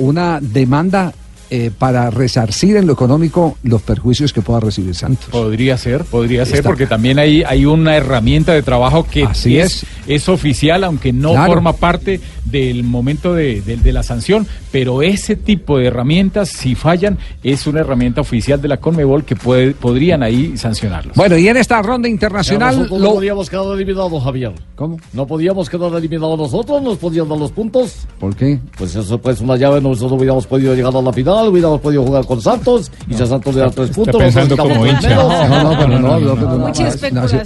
una 0.01 0.39
demanda 0.41 1.13
eh, 1.53 1.69
para 1.77 2.09
resarcir 2.09 2.77
en 2.77 2.87
lo 2.87 2.93
económico 2.93 3.57
los 3.63 3.81
perjuicios 3.81 4.31
que 4.31 4.41
pueda 4.41 4.61
recibir 4.61 4.95
Santos. 4.95 5.27
Podría 5.29 5.77
ser, 5.77 6.05
podría 6.05 6.45
ser, 6.45 6.63
porque 6.63 6.87
también 6.87 7.19
hay, 7.19 7.43
hay 7.43 7.65
una 7.65 7.95
herramienta 7.97 8.53
de 8.53 8.63
trabajo 8.63 9.05
que 9.05 9.23
Así 9.25 9.57
es, 9.59 9.85
es 10.07 10.29
oficial, 10.29 10.83
aunque 10.85 11.11
no 11.11 11.31
Claro. 11.33 11.51
forma 11.53 11.73
parte 11.73 12.21
del 12.45 12.83
momento 12.83 13.33
de, 13.33 13.61
de- 13.61 13.75
de 13.77 13.91
la 13.91 14.01
sanción, 14.01 14.47
pero 14.71 15.01
ese 15.01 15.35
tipo 15.35 15.77
de 15.77 15.87
herramientas, 15.87 16.49
si 16.49 16.73
fallan, 16.73 17.17
es 17.43 17.67
una 17.67 17.81
herramienta 17.81 18.21
oficial 18.21 18.61
de 18.61 18.67
la 18.69 18.77
Conmebol 18.77 19.25
que 19.25 19.35
puede, 19.35 19.71
podrían 19.71 20.23
ahí 20.23 20.55
sancionarlos. 20.57 21.15
Bueno, 21.17 21.37
y 21.37 21.47
en 21.49 21.57
esta 21.57 21.81
ronda 21.81 22.07
internacional... 22.07 22.75
Nosotros 22.77 22.99
lo- 23.01 23.07
no 23.09 23.13
podíamos 23.15 23.49
quedar 23.49 23.65
eliminados, 23.75 24.23
Javier. 24.23 24.53
¿Cómo? 24.75 24.97
No 25.11 25.27
podíamos 25.27 25.69
quedar 25.69 25.93
eliminados 25.93 26.37
nosotros, 26.39 26.81
nos 26.81 26.97
podían 26.97 27.27
dar 27.27 27.37
los 27.37 27.51
puntos. 27.51 28.07
¿Por 28.19 28.35
qué? 28.35 28.57
Pues 28.77 28.95
eso, 28.95 29.17
pues 29.19 29.41
una 29.41 29.57
llave, 29.57 29.81
nosotros 29.81 30.11
no 30.11 30.17
hubiéramos 30.17 30.47
podido 30.47 30.73
llegar 30.73 30.95
a 30.95 31.01
la 31.01 31.11
final, 31.13 31.40
hubiéramos 31.49 31.81
podido 31.81 32.03
jugar 32.03 32.25
con 32.25 32.41
Santos, 32.41 32.91
y 33.09 33.13
si 33.13 33.23
a 33.23 33.25
Santos 33.25 33.53
le 33.55 33.61
da 33.61 33.69
tres 33.71 33.89
puntos, 33.91 34.15
pensando 34.21 34.57
como 34.57 34.85
hincha. 34.85 35.15
No, 35.15 35.63
no, 35.63 35.77
pero 35.79 35.99
no. 35.99 36.69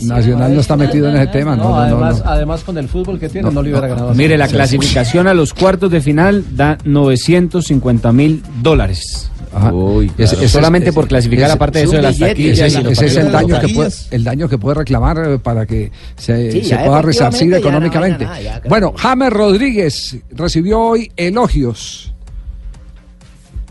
Nacional 0.04 0.54
no 0.54 0.62
está 0.62 0.76
metido 0.78 1.10
en 1.10 1.16
ese 1.18 1.28
tema, 1.28 1.56
no, 1.56 1.64
no, 1.64 1.70
no, 1.70 1.76
además, 1.78 2.20
no. 2.24 2.30
además 2.32 2.64
con 2.64 2.78
el 2.78 2.88
fútbol 2.88 3.20
que 3.20 3.30
tiene 3.30 3.50
no, 3.52 3.62
le 3.62 3.70
hubiera 3.72 3.88
ganado. 3.88 4.14
Mire, 4.14 4.38
la 4.38 4.48
clasificación 4.48 5.28
a 5.28 5.34
los 5.34 5.54
cuartos 5.54 5.90
de 5.92 6.02
final 6.02 6.44
da 6.56 6.78
950 6.84 8.12
mil 8.12 8.44
dólares. 8.62 9.30
Ajá. 9.54 9.72
Ese- 10.18 10.36
ese- 10.36 10.50
Solamente 10.50 10.92
por 10.92 11.08
clasificar, 11.08 11.50
aparte 11.50 11.80
de 11.80 11.86
eso 11.86 11.96
de 11.96 12.02
las 12.02 12.20
taquillas. 12.20 12.60
ese- 12.60 12.92
ese 12.92 13.06
es 13.06 13.16
el 13.16 13.32
daño, 13.32 13.58
que 13.62 13.70
puede, 13.70 13.90
el 14.12 14.24
daño 14.26 14.50
que 14.50 14.58
puede 14.58 14.76
reclamar 14.76 15.18
eh, 15.26 15.40
para 15.40 15.66
que 15.66 15.92
se, 16.18 16.52
Sí, 16.52 16.62
se 16.64 16.70
ya 16.72 16.84
pueda 16.84 17.02
resarcir 17.02 17.48
ya 17.48 17.52
no 17.52 17.58
económicamente. 17.58 18.26
nada, 18.26 18.42
ya, 18.42 18.62
bueno, 18.68 18.94
James 18.98 19.32
Rodríguez 19.32 20.18
recibió 20.32 20.82
hoy 20.82 21.10
elogios. 21.16 22.12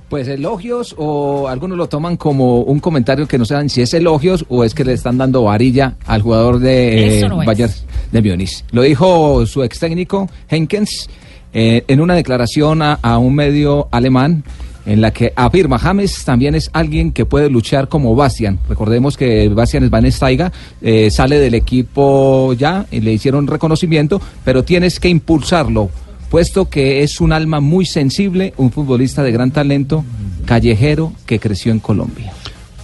Pues 0.08 0.28
elogios 0.28 0.94
o 0.98 1.48
algunos 1.48 1.76
lo 1.78 1.88
toman 1.88 2.16
como 2.16 2.60
un 2.60 2.78
comentario 2.78 3.26
que 3.26 3.38
no 3.38 3.44
saben 3.44 3.68
si 3.68 3.82
es 3.82 3.94
elogios 3.94 4.44
o 4.48 4.62
es 4.64 4.74
que 4.74 4.84
le 4.84 4.92
están 4.92 5.18
dando 5.18 5.44
varilla 5.44 5.96
al 6.06 6.22
jugador 6.22 6.58
de 6.58 7.26
no. 7.28 7.38
Bayern 7.38 7.72
de 8.12 8.22
Múnich. 8.22 8.64
Lo 8.70 8.82
dijo 8.82 9.44
su 9.46 9.62
ex 9.62 9.78
técnico 9.78 10.28
Henkens 10.48 11.08
eh, 11.52 11.84
en 11.88 12.00
una 12.00 12.14
declaración 12.14 12.82
a, 12.82 12.94
a 12.94 13.18
un 13.18 13.34
medio 13.34 13.88
alemán 13.90 14.44
en 14.86 15.00
la 15.00 15.12
que 15.12 15.32
afirma 15.34 15.78
James 15.78 16.24
también 16.24 16.54
es 16.54 16.70
alguien 16.72 17.12
que 17.12 17.24
puede 17.24 17.48
luchar 17.48 17.88
como 17.88 18.14
Bastian. 18.14 18.58
Recordemos 18.68 19.16
que 19.16 19.48
Bastian 19.48 19.86
Schweinsteiger 19.86 20.52
eh, 20.82 21.10
sale 21.10 21.38
del 21.38 21.54
equipo 21.54 22.52
ya 22.54 22.86
y 22.90 23.00
le 23.00 23.12
hicieron 23.12 23.46
reconocimiento, 23.46 24.20
pero 24.44 24.62
tienes 24.64 25.00
que 25.00 25.08
impulsarlo 25.08 25.90
puesto 26.34 26.68
que 26.68 27.04
es 27.04 27.20
un 27.20 27.32
alma 27.32 27.60
muy 27.60 27.86
sensible, 27.86 28.54
un 28.56 28.72
futbolista 28.72 29.22
de 29.22 29.30
gran 29.30 29.52
talento, 29.52 30.04
callejero 30.44 31.12
que 31.26 31.38
creció 31.38 31.70
en 31.70 31.78
Colombia. 31.78 32.32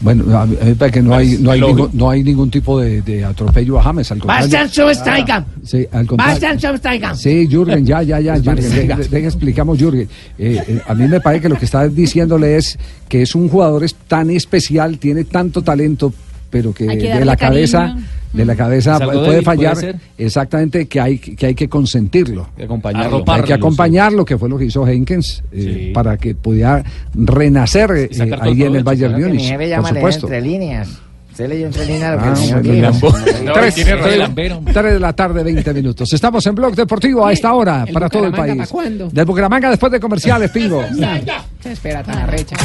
Bueno, 0.01 0.39
a 0.39 0.47
mí 0.47 0.57
a 0.61 0.65
mí 0.67 0.71
me 0.71 0.77
parece 0.77 1.01
que 1.01 1.03
no 1.03 1.17
hay, 1.17 1.37
no 1.41 1.51
hay, 1.51 1.61
ningún, 1.61 1.91
no 1.93 2.11
hay 2.11 2.23
ningún 2.23 2.49
tipo 2.49 2.79
de, 2.79 3.03
de 3.03 3.25
atropello 3.25 3.81
a 3.81 3.83
James, 3.83 4.13
al 4.13 4.21
contrario. 4.21 4.45
Bastian 4.45 4.69
Schweinsteiger. 4.69 5.45
Sí, 5.65 5.85
al 5.91 6.07
contrario. 6.07 6.33
Bastian 6.33 6.59
Schweinsteiger. 6.61 7.17
Sí, 7.17 7.49
Jürgen, 7.51 7.85
ya, 7.85 8.05
ya, 8.05 8.21
ya, 8.21 8.37
Jürgen, 8.41 9.11
deja 9.11 9.27
explicamos, 9.27 9.77
Jürgen. 9.77 10.09
Eh, 10.39 10.63
eh, 10.69 10.81
a 10.87 10.95
mí 10.95 11.09
me 11.09 11.21
parece 11.21 11.43
que 11.43 11.49
lo 11.49 11.59
que 11.59 11.65
está 11.65 11.89
diciéndole 11.89 12.57
es 12.57 12.79
que 13.09 13.23
es 13.23 13.35
un 13.35 13.49
jugador 13.49 13.83
es 13.83 13.97
tan 13.97 14.31
especial, 14.31 14.99
tiene 14.99 15.25
tanto 15.25 15.63
talento, 15.63 16.15
pero 16.51 16.73
que 16.73 16.85
de 16.85 17.25
la 17.25 17.37
cabeza, 17.37 17.89
cariño. 17.89 18.07
De 18.33 18.45
la 18.45 18.55
cabeza 18.55 18.95
Es 18.97 19.01
algo 19.01 19.13
puede 19.13 19.31
débil, 19.31 19.45
fallar. 19.45 19.97
exactamente, 20.17 20.87
que 20.87 21.01
hay, 21.01 21.19
que 21.19 21.47
hay 21.47 21.55
que 21.55 21.69
consentirlo. 21.69 22.49
De 22.57 22.65
acompañarlo. 22.65 23.25
Hay 23.27 23.43
que 23.43 23.55
acompañarlo, 23.55 24.25
que 24.25 24.39
fue 24.39 24.49
lo 24.49 24.57
que 24.59 24.67
hizo 24.67 24.87
Henkens, 24.87 25.43
eh, 25.53 25.87
Sí. 25.89 25.91
para 25.93 26.17
que 26.17 26.35
pudiera 26.35 26.85
renacer 27.15 27.91
eh, 27.97 28.11
ahí 28.41 28.63
en 28.63 28.77
el 28.77 28.85
Bayern 28.85 29.17
que 29.17 29.27
Múnich, 29.27 29.53
por 29.77 29.89
supuesto. 29.89 30.27
entre 30.27 30.41
líneas. 30.43 30.89
Usted 31.31 31.49
leyó 31.49 31.67
entre 31.67 31.87
líneas 31.87 32.13
lo 32.17 32.23
que 32.23 32.29
Ah, 32.29 32.61
dijo. 32.61 32.83
Lambo. 32.83 33.15
No, 33.45 33.53
Tres, 33.53 34.93
de 34.95 35.01
la 35.01 35.13
tarde, 35.13 35.43
20 35.43 35.73
minutos. 35.75 36.13
Estamos 36.13 36.45
en 36.47 36.55
Blog 36.55 36.75
Deportivo 36.75 37.25
a 37.27 37.33
esta 37.33 37.53
hora 37.55 37.85
¿el 37.87 37.93
para 37.95 38.09
todo 38.09 38.27
el 38.27 38.33
país. 38.33 38.57
pa' 38.59 38.67
cuándo? 38.67 39.09
Del 39.11 39.25
Bucaramanga 39.25 39.71
después 39.71 39.91
de 39.93 40.01
comerciales, 40.01 40.51
Pingo. 40.51 40.83
Se 41.63 41.73
espera 41.73 42.03
tan 42.03 42.19
arrecha. 42.19 42.57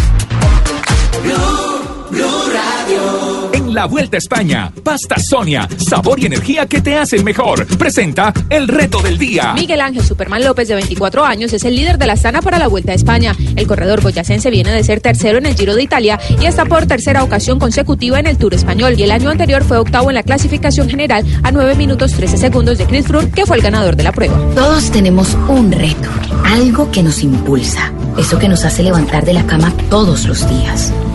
En 3.54 3.74
la 3.74 3.86
Vuelta 3.86 4.18
a 4.18 4.20
España. 4.20 4.72
Pasta 4.84 5.16
Sonia, 5.18 5.68
sabor 5.78 6.20
y 6.20 6.28
energía 6.28 6.66
que 6.68 6.82
te 6.82 6.96
hacen 6.96 7.24
mejor. 7.24 7.66
Presenta 7.78 8.34
el 8.50 8.68
reto 8.68 9.00
del 9.02 9.18
día. 9.18 9.54
Miguel 9.54 9.82
Ángel 9.82 10.04
Superman 10.04 10.44
López, 10.44 10.68
de 10.68 10.76
24 10.76 11.26
años, 11.26 11.52
es 11.54 11.64
el 11.64 11.76
líder 11.76 11.98
de 11.98 12.06
la 12.06 12.14
Astana 12.14 12.42
para 12.42 12.60
la 12.60 12.68
Vuelta 12.68 12.92
a 12.92 12.96
España. 12.96 13.36
El 13.56 13.66
corredor 13.66 14.02
boyacense 14.02 14.52
viene 14.52 14.72
de 14.72 14.84
ser 14.84 15.02
tercero 15.02 15.38
en 15.40 15.46
el 15.48 15.56
Giro 15.56 15.76
de 15.76 15.84
Italia 15.84 16.20
y 16.40 16.46
está 16.46 16.66
por 16.66 16.86
tercera 16.86 17.24
ocasión 17.24 17.60
consecutiva 17.60 18.20
en 18.20 18.28
el 18.28 18.38
Tour 18.38 18.54
Español. 18.54 18.96
Y 18.98 19.04
el 19.04 19.12
año 19.12 19.30
anterior 19.30 19.64
fue 19.64 19.78
octavo 19.78 20.10
en 20.12 20.16
la 20.16 20.24
clasificación 20.24 20.88
general 20.90 21.26
a 21.44 21.52
9 21.52 21.76
minutos 21.76 22.14
13 22.14 22.38
segundos 22.38 22.78
de 22.78 22.86
Chris 22.86 23.08
Froome, 23.08 23.32
que 23.32 23.46
fue 23.46 23.58
el 23.58 23.64
ganador 23.64 23.96
de 23.96 24.04
la 24.04 24.12
prueba. 24.12 24.38
Todos 24.54 24.92
tenemos 24.92 25.36
un 25.48 25.72
reto, 25.72 26.10
algo 26.44 26.92
que 26.92 27.02
nos 27.02 27.24
impulsa, 27.24 27.92
eso 28.18 28.38
que 28.38 28.48
nos 28.48 28.64
hace 28.64 28.84
levantar 28.84 29.26
de 29.26 29.34
la 29.34 29.46
cama 29.46 29.74
todos 29.90 30.26
los 30.26 30.48
días, 30.50 30.94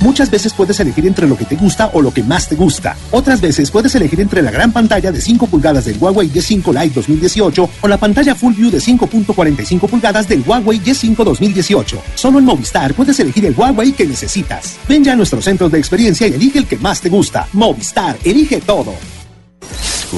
Muchas 0.00 0.30
veces 0.30 0.52
puedes 0.52 0.78
elegir 0.80 1.06
entre 1.06 1.26
lo 1.26 1.36
que 1.36 1.44
te 1.44 1.56
gusta 1.56 1.90
o 1.92 2.02
lo 2.02 2.12
que 2.12 2.22
más 2.22 2.48
te 2.48 2.56
gusta. 2.56 2.96
Otras 3.10 3.40
veces 3.40 3.70
puedes 3.70 3.94
elegir 3.94 4.20
entre 4.20 4.42
la 4.42 4.50
gran 4.50 4.72
pantalla 4.72 5.10
de 5.10 5.20
5 5.20 5.46
pulgadas 5.46 5.84
del 5.84 5.98
Huawei 5.98 6.30
Y5 6.30 6.72
Lite 6.72 6.94
2018 6.94 7.70
o 7.80 7.88
la 7.88 7.96
pantalla 7.96 8.34
Full 8.34 8.54
View 8.54 8.70
de 8.70 8.78
5.45 8.78 9.88
pulgadas 9.88 10.28
del 10.28 10.42
Huawei 10.46 10.80
Y5 10.80 11.24
2018. 11.24 12.02
Solo 12.14 12.38
en 12.38 12.44
Movistar 12.44 12.94
puedes 12.94 13.18
elegir 13.20 13.46
el 13.46 13.54
Huawei 13.56 13.92
que 13.92 14.06
necesitas. 14.06 14.76
Ven 14.88 15.04
ya 15.04 15.12
a 15.12 15.16
nuestros 15.16 15.44
centros 15.44 15.72
de 15.72 15.78
experiencia 15.78 16.28
y 16.28 16.34
elige 16.34 16.58
el 16.58 16.66
que 16.66 16.78
más 16.78 17.00
te 17.00 17.08
gusta. 17.08 17.48
Movistar, 17.52 18.16
elige 18.24 18.60
todo. 18.60 18.94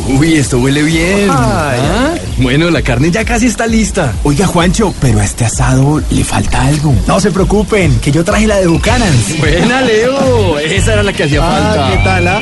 Uy, 0.08 0.34
esto 0.34 0.58
huele 0.58 0.82
bien. 0.82 1.28
¿Ah? 1.30 2.14
Bueno, 2.38 2.70
la 2.70 2.80
carne 2.82 3.10
ya 3.10 3.24
casi 3.24 3.46
está 3.46 3.66
lista. 3.66 4.12
Oiga, 4.22 4.46
Juancho, 4.46 4.94
pero 5.00 5.18
a 5.20 5.24
este 5.24 5.44
asado 5.44 6.00
le 6.10 6.22
falta 6.24 6.62
algo. 6.66 6.94
No 7.08 7.18
se 7.20 7.30
preocupen, 7.32 7.98
que 8.00 8.12
yo 8.12 8.22
traje 8.24 8.46
la 8.46 8.58
de 8.58 8.68
Bucanans. 8.68 9.38
Buena, 9.38 9.80
Leo. 9.82 10.58
Esa 10.58 10.92
era 10.92 11.02
la 11.02 11.12
que 11.12 11.24
hacía 11.24 11.40
Ah, 11.42 11.74
falta. 11.74 11.90
¿qué 11.90 12.04
tal, 12.04 12.28
ah? 12.28 12.40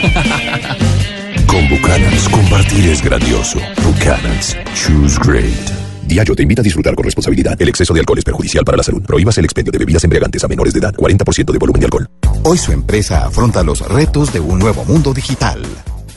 Con 1.47 1.69
Buchanans, 1.71 2.29
compartir 2.29 2.89
es 2.91 3.03
grandioso. 3.03 3.59
Buchanans, 3.83 4.55
choose 4.75 5.19
great. 5.25 5.55
Diallo 6.03 6.35
te 6.35 6.43
invita 6.43 6.61
a 6.61 6.65
disfrutar 6.65 6.95
con 6.95 7.05
responsabilidad. 7.05 7.61
El 7.61 7.69
exceso 7.71 7.93
de 7.95 8.01
alcohol 8.01 8.19
es 8.19 8.25
perjudicial 8.25 8.65
para 8.65 8.77
la 8.77 8.83
salud. 8.83 9.03
Prohíbas 9.03 9.37
el 9.39 9.45
expendio 9.47 9.73
de 9.73 9.79
bebidas 9.79 10.05
embriagantes 10.05 10.45
a 10.45 10.49
menores 10.49 10.73
de 10.75 10.81
edad. 10.81 10.95
40% 10.95 11.53
de 11.53 11.59
volumen 11.59 11.81
de 11.81 11.87
alcohol. 11.87 12.09
Hoy 12.45 12.59
su 12.59 12.73
empresa 12.73 13.27
afronta 13.27 13.63
los 13.63 13.81
retos 13.89 14.33
de 14.33 14.41
un 14.41 14.59
nuevo 14.59 14.85
mundo 14.85 15.13
digital. 15.15 15.63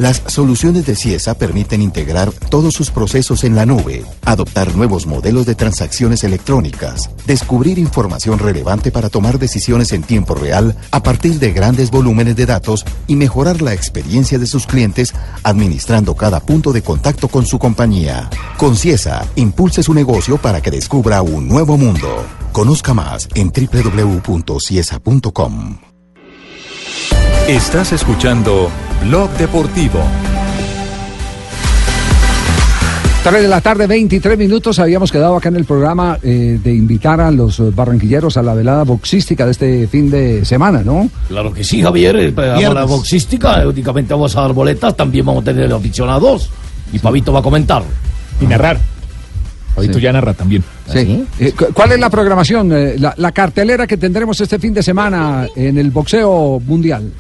Las 0.02 0.22
soluciones 0.26 0.88
de 0.88 0.96
CIESA 0.96 1.36
permiten 1.36 1.80
integrar 1.80 2.32
todos 2.32 2.74
sus 2.74 2.90
procesos 2.90 3.44
en 3.44 3.56
la 3.56 3.68
nube, 3.68 4.04
adoptar 4.26 4.76
nuevos 4.76 5.06
modelos 5.06 5.46
de 5.46 5.54
transacciones 5.54 6.24
electrónicas, 6.24 7.12
descubrir 7.28 7.78
información 7.78 8.40
relevante 8.40 8.92
para 8.92 9.10
tomar 9.10 9.38
decisiones 9.38 9.92
en 9.92 10.02
tiempo 10.02 10.34
real 10.34 10.76
a 10.90 11.04
partir 11.04 11.38
de 11.38 11.54
grandes 11.54 11.92
volúmenes 11.92 12.36
de 12.36 12.48
datos 12.48 12.84
y 13.06 13.16
mejorar 13.16 13.62
la 13.62 13.76
experiencia 13.76 14.40
de 14.40 14.48
sus 14.48 14.66
clientes 14.66 15.14
administrando 15.44 16.16
cada 16.16 16.40
punto 16.40 16.74
de 16.74 16.82
contacto 16.82 17.28
con 17.28 17.46
su 17.46 17.60
compañía. 17.60 18.28
Con 18.58 18.78
CIESA, 18.78 19.28
impulse 19.36 19.84
su 19.84 19.94
negocio 19.94 20.40
para 20.40 20.62
que 20.62 20.72
descubra 20.72 21.22
un 21.22 21.48
nuevo 21.48 21.78
mundo. 21.78 22.26
Conozca 22.54 22.96
más 22.96 23.30
en 23.36 23.52
www.ciesa.com. 23.54 24.72
Estás 27.48 27.92
escuchando 27.92 28.72
Blog 29.08 29.30
Deportivo. 29.32 30.00
3 33.24 33.42
de 33.44 33.48
la 33.48 33.62
tarde, 33.62 33.86
23 33.86 34.38
minutos. 34.38 34.80
Habíamos 34.80 35.12
quedado 35.12 35.36
acá 35.36 35.50
en 35.50 35.56
el 35.58 35.66
programa 35.66 36.18
eh, 36.24 36.60
de 36.64 36.74
invitar 36.74 37.22
a 37.22 37.30
los 37.30 37.60
eh, 37.60 37.64
barranquilleros 37.76 38.36
a 38.38 38.42
la 38.42 38.56
velada 38.56 38.84
boxística 38.84 39.46
de 39.46 39.52
este 39.52 39.88
fin 39.88 40.10
de 40.10 40.44
semana, 40.44 40.82
¿no? 40.84 41.08
Claro 41.28 41.54
que 41.54 41.64
sí, 41.64 41.82
Javier. 41.84 42.16
eh, 42.16 42.32
para 42.32 42.56
Viernes. 42.58 42.74
la 42.76 42.86
boxística, 42.86 43.68
únicamente 43.68 44.14
vamos 44.14 44.36
a 44.36 44.42
dar 44.42 44.54
boletas, 44.54 44.96
también 44.98 45.24
vamos 45.26 45.44
a 45.44 45.46
tener 45.46 45.72
aficionados. 45.72 46.50
Y 46.92 46.98
Pavito 47.00 47.32
va 47.32 47.40
a 47.40 47.44
comentar. 47.44 47.84
Y 48.42 48.46
narrar. 48.48 48.80
Pavito 49.76 50.00
ya 50.00 50.12
narra 50.12 50.34
también. 50.34 50.64
Sí. 50.92 51.24
Eh, 51.40 51.52
cu- 51.54 51.68
¿Cuál 51.74 51.92
es 51.92 52.00
la 52.00 52.10
programación, 52.10 52.72
eh, 52.74 52.96
la, 52.98 53.14
la 53.18 53.32
cartelera 53.32 53.86
que 53.86 53.98
tendremos 53.98 54.42
este 54.42 54.58
fin 54.58 54.74
de 54.74 54.82
semana 54.82 55.46
en 55.56 55.78
el 55.78 55.92
boxeo 55.92 56.60
mundial? 56.66 57.12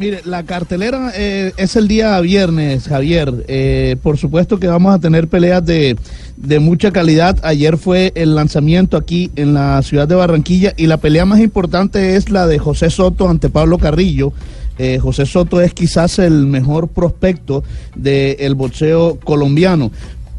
Mire, 0.00 0.22
la 0.24 0.44
cartelera 0.44 1.12
eh, 1.14 1.52
es 1.58 1.76
el 1.76 1.86
día 1.86 2.18
viernes, 2.20 2.88
Javier. 2.88 3.44
Eh, 3.48 3.96
por 4.02 4.16
supuesto 4.16 4.58
que 4.58 4.66
vamos 4.66 4.94
a 4.94 4.98
tener 4.98 5.28
peleas 5.28 5.62
de, 5.66 5.94
de 6.38 6.58
mucha 6.58 6.90
calidad. 6.90 7.38
Ayer 7.42 7.76
fue 7.76 8.10
el 8.14 8.34
lanzamiento 8.34 8.96
aquí 8.96 9.30
en 9.36 9.52
la 9.52 9.82
ciudad 9.82 10.08
de 10.08 10.14
Barranquilla 10.14 10.72
y 10.78 10.86
la 10.86 10.96
pelea 10.96 11.26
más 11.26 11.40
importante 11.40 12.16
es 12.16 12.30
la 12.30 12.46
de 12.46 12.58
José 12.58 12.88
Soto 12.88 13.28
ante 13.28 13.50
Pablo 13.50 13.76
Carrillo. 13.76 14.32
Eh, 14.78 14.98
José 14.98 15.26
Soto 15.26 15.60
es 15.60 15.74
quizás 15.74 16.18
el 16.18 16.46
mejor 16.46 16.88
prospecto 16.88 17.62
del 17.94 18.54
boxeo 18.54 19.18
colombiano. 19.22 19.90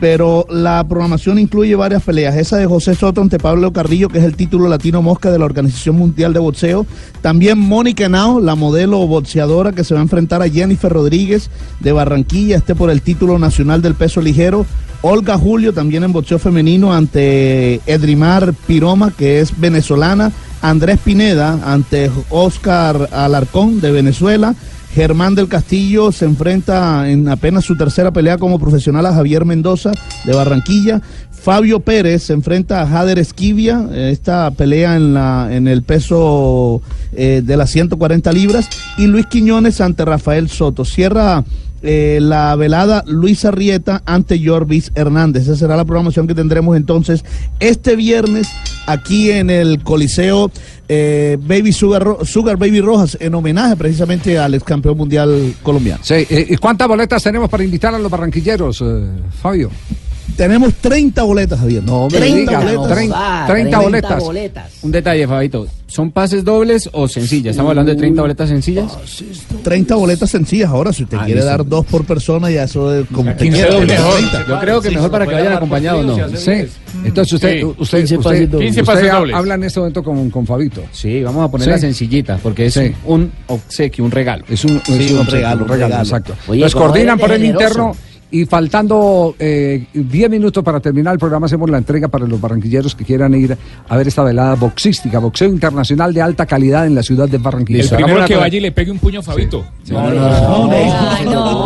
Pero 0.02 0.48
la 0.50 0.84
programación 0.84 1.38
incluye 1.38 1.76
varias 1.76 2.02
peleas. 2.02 2.36
Esa 2.36 2.58
de 2.58 2.66
José 2.66 2.96
Soto 2.96 3.22
ante 3.22 3.38
Pablo 3.38 3.72
Carrillo, 3.72 4.10
que 4.10 4.18
es 4.18 4.24
el 4.24 4.36
título 4.36 4.68
latino 4.68 5.04
mosca 5.04 5.30
de 5.30 5.38
la 5.38 5.46
Organización 5.46 5.96
Mundial 5.96 6.34
de 6.34 6.40
Boxeo. 6.40 6.88
También 7.22 7.60
Mónica 7.60 8.06
Henao, 8.06 8.40
la 8.40 8.56
modelo 8.56 9.06
boxeadora 9.06 9.74
que 9.74 9.84
se 9.84 9.94
va 9.94 10.00
a 10.00 10.04
enfrentar 10.04 10.42
a 10.42 10.50
Jennifer 10.50 10.92
Rodríguez 10.92 11.52
de 11.80 11.92
Barranquilla, 11.92 12.58
este 12.58 12.74
por 12.74 12.90
el 12.90 13.04
título 13.04 13.38
nacional 13.38 13.84
del 13.84 13.94
peso 13.94 14.22
ligero. 14.22 14.66
Olga 15.04 15.38
Julio, 15.38 15.72
también 15.72 16.04
en 16.04 16.14
boxeo 16.14 16.40
femenino, 16.40 16.94
ante 16.94 17.80
Edrimar 17.86 18.56
Piroma, 18.66 19.12
que 19.16 19.40
es 19.40 19.60
venezolana. 19.60 20.32
Andrés 20.64 21.00
Pineda, 21.04 21.60
ante 21.64 22.10
Oscar 22.30 23.10
Alarcón 23.12 23.82
de 23.82 23.92
Venezuela. 23.92 24.56
Germán 24.94 25.36
del 25.36 25.48
Castillo 25.48 26.12
se 26.12 26.26
enfrenta 26.26 27.10
en 27.10 27.30
apenas 27.30 27.64
su 27.64 27.78
tercera 27.78 28.12
pelea 28.12 28.38
como 28.38 28.60
profesional 28.60 29.06
a 29.06 29.14
Javier 29.14 29.46
Mendoza 29.46 29.92
de 30.26 30.34
Barranquilla. 30.34 31.02
Fabio 31.32 31.80
Pérez 31.80 32.24
se 32.24 32.34
enfrenta 32.34 32.82
a 32.82 32.88
Jader 32.88 33.18
Esquivia, 33.18 33.88
eh, 33.92 34.10
esta 34.12 34.52
pelea 34.52 34.96
en, 34.96 35.14
la, 35.14 35.48
en 35.52 35.68
el 35.68 35.82
peso 35.84 36.82
eh, 37.14 37.42
de 37.44 37.58
las 37.58 37.72
140 37.72 38.32
libras. 38.34 38.70
Y 38.98 39.08
Luis 39.08 39.26
Quiñones 39.28 39.82
ante 39.82 40.06
Rafael 40.06 40.50
Soto. 40.50 40.86
Cierra 40.86 41.44
eh, 41.84 42.20
la 42.22 42.56
velada 42.56 43.04
Luis 43.08 43.44
Arrieta 43.44 44.04
ante 44.06 44.40
Jorvis 44.46 44.92
Hernández. 44.94 45.44
Esa 45.44 45.56
será 45.56 45.76
la 45.76 45.86
programación 45.86 46.28
que 46.28 46.36
tendremos 46.36 46.78
entonces 46.78 47.26
este 47.60 47.96
viernes 47.96 48.50
aquí 48.86 49.32
en 49.32 49.50
el 49.50 49.82
Coliseo 49.82 50.52
eh, 50.94 51.38
Baby 51.40 51.72
Sugar, 51.72 52.18
Sugar 52.26 52.58
Baby 52.58 52.82
Rojas 52.82 53.18
en 53.22 53.34
homenaje 53.34 53.78
precisamente 53.78 54.38
al 54.38 54.56
ex 54.56 54.66
campeón 54.66 54.98
mundial 54.98 55.54
colombiano. 55.64 56.04
Sí, 56.04 56.16
eh, 56.30 56.48
¿y 56.50 56.58
¿Cuántas 56.58 56.86
boletas 56.86 57.24
tenemos 57.24 57.50
para 57.50 57.64
invitar 57.64 57.96
a 57.96 58.00
los 58.00 58.12
barranquilleros, 58.12 58.82
eh, 58.82 59.06
Fabio? 59.42 59.72
Tenemos 60.38 60.74
30 60.76 61.24
boletas, 61.24 61.60
Javier. 61.60 61.84
No 61.84 62.08
me 62.10 62.18
30 62.18 62.38
diga, 62.40 62.60
boletas. 62.60 62.98
trein- 62.98 63.12
Ah, 63.14 63.44
30 63.48 63.80
30 63.80 64.16
boletas. 64.20 64.72
Un 64.82 64.92
detalle, 64.92 65.28
Fabito. 65.28 65.68
¿Son 65.88 66.10
pases 66.12 66.46
dobles 66.46 66.90
o 66.94 67.08
sencillas? 67.08 67.52
¿Estamos 67.52 67.72
hablando 67.72 67.92
de 67.92 67.98
30 67.98 68.22
boletas 68.22 68.48
sencillas? 68.48 68.98
30 69.62 69.96
boletas 69.96 70.30
sencillas. 70.30 70.70
Ahora, 70.70 70.94
si 70.94 71.04
usted 71.04 71.18
Ah, 71.20 71.26
quiere 71.26 71.42
listo. 71.42 71.50
dar 71.50 71.66
dos 71.68 71.86
por 71.86 72.06
persona, 72.06 72.50
ya 72.50 72.64
eso 72.64 72.96
es 72.96 73.06
como 73.12 73.36
15 73.36 73.50
quiera, 73.58 73.74
dobles. 73.74 73.90
pero 73.92 74.04
Mejor. 74.04 74.20
30. 74.32 74.48
Yo 74.48 74.60
creo 74.60 74.82
que 74.82 74.90
mejor 74.92 75.12
para 75.12 75.28
que 75.28 75.34
vayan 75.34 75.54
acompañados, 75.54 76.06
¿no? 76.06 76.38
Sí. 76.38 76.52
Entonces 77.04 77.34
usted, 77.34 77.60
Sí. 77.60 77.64
usted, 77.78 77.98
15 78.00 78.18
usted, 78.18 78.30
pases 78.32 78.52
dobles. 78.52 78.68
15 78.76 78.82
usted 78.92 79.12
dobles. 79.12 79.36
habla 79.36 79.56
en 79.56 79.64
este 79.64 79.80
momento 79.80 80.04
con, 80.04 80.30
con 80.30 80.46
Fabito. 80.48 80.82
Sí, 80.94 81.22
vamos 81.24 81.44
a 81.46 81.52
ponerla 81.52 81.76
Sí. 81.76 81.82
sencillita, 81.82 82.40
porque 82.42 82.68
es 82.68 82.74
Sí. 82.74 82.94
un 83.06 83.32
obsequio, 83.48 84.06
un 84.06 84.12
regalo. 84.12 84.46
Es 84.50 84.64
un, 84.64 84.82
Sí, 84.86 84.94
es 84.98 85.12
un 85.12 85.20
un 85.20 85.28
regalo, 85.28 85.66
un 85.66 85.72
un 85.72 85.78
regalo. 85.78 85.96
exacto. 86.04 86.36
Oye, 86.48 86.62
Los 86.62 86.74
¿cómo 86.74 86.86
coordinan 86.88 87.20
por 87.20 87.32
el 87.32 87.42
generoso? 87.42 87.66
interno 87.66 87.96
y 88.32 88.46
faltando 88.46 89.36
eh, 89.38 89.86
10 89.94 90.30
minutos 90.30 90.64
para 90.64 90.80
terminar 90.80 91.14
el 91.14 91.20
programa 91.20 91.46
hacemos 91.46 91.70
la 91.70 91.78
entrega 91.78 92.08
para 92.08 92.26
los 92.26 92.40
barranquilleros 92.40 92.96
que 92.96 93.04
quieran 93.04 93.34
ir 93.36 93.58
a 93.88 93.98
ver 93.98 94.08
esta 94.08 94.24
velada 94.24 94.56
boxística, 94.56 95.20
boxeo 95.20 95.50
internacional 95.50 96.14
de 96.14 96.22
alta 96.22 96.46
calidad 96.46 96.88
en 96.88 96.96
la 96.96 97.04
ciudad 97.04 97.28
de 97.28 97.38
Barranquilla. 97.38 97.82
El 97.82 97.90
primero 97.90 98.26
que 98.26 98.36
vaya 98.38 98.58
y 98.58 98.62
le 98.62 98.72
pegue 98.72 98.92
un 98.92 99.00
puño 99.00 99.20
a 99.20 99.24
Fabito. 99.24 99.66
No, 99.90 100.10
no, 100.10 100.70
no. 100.70 101.62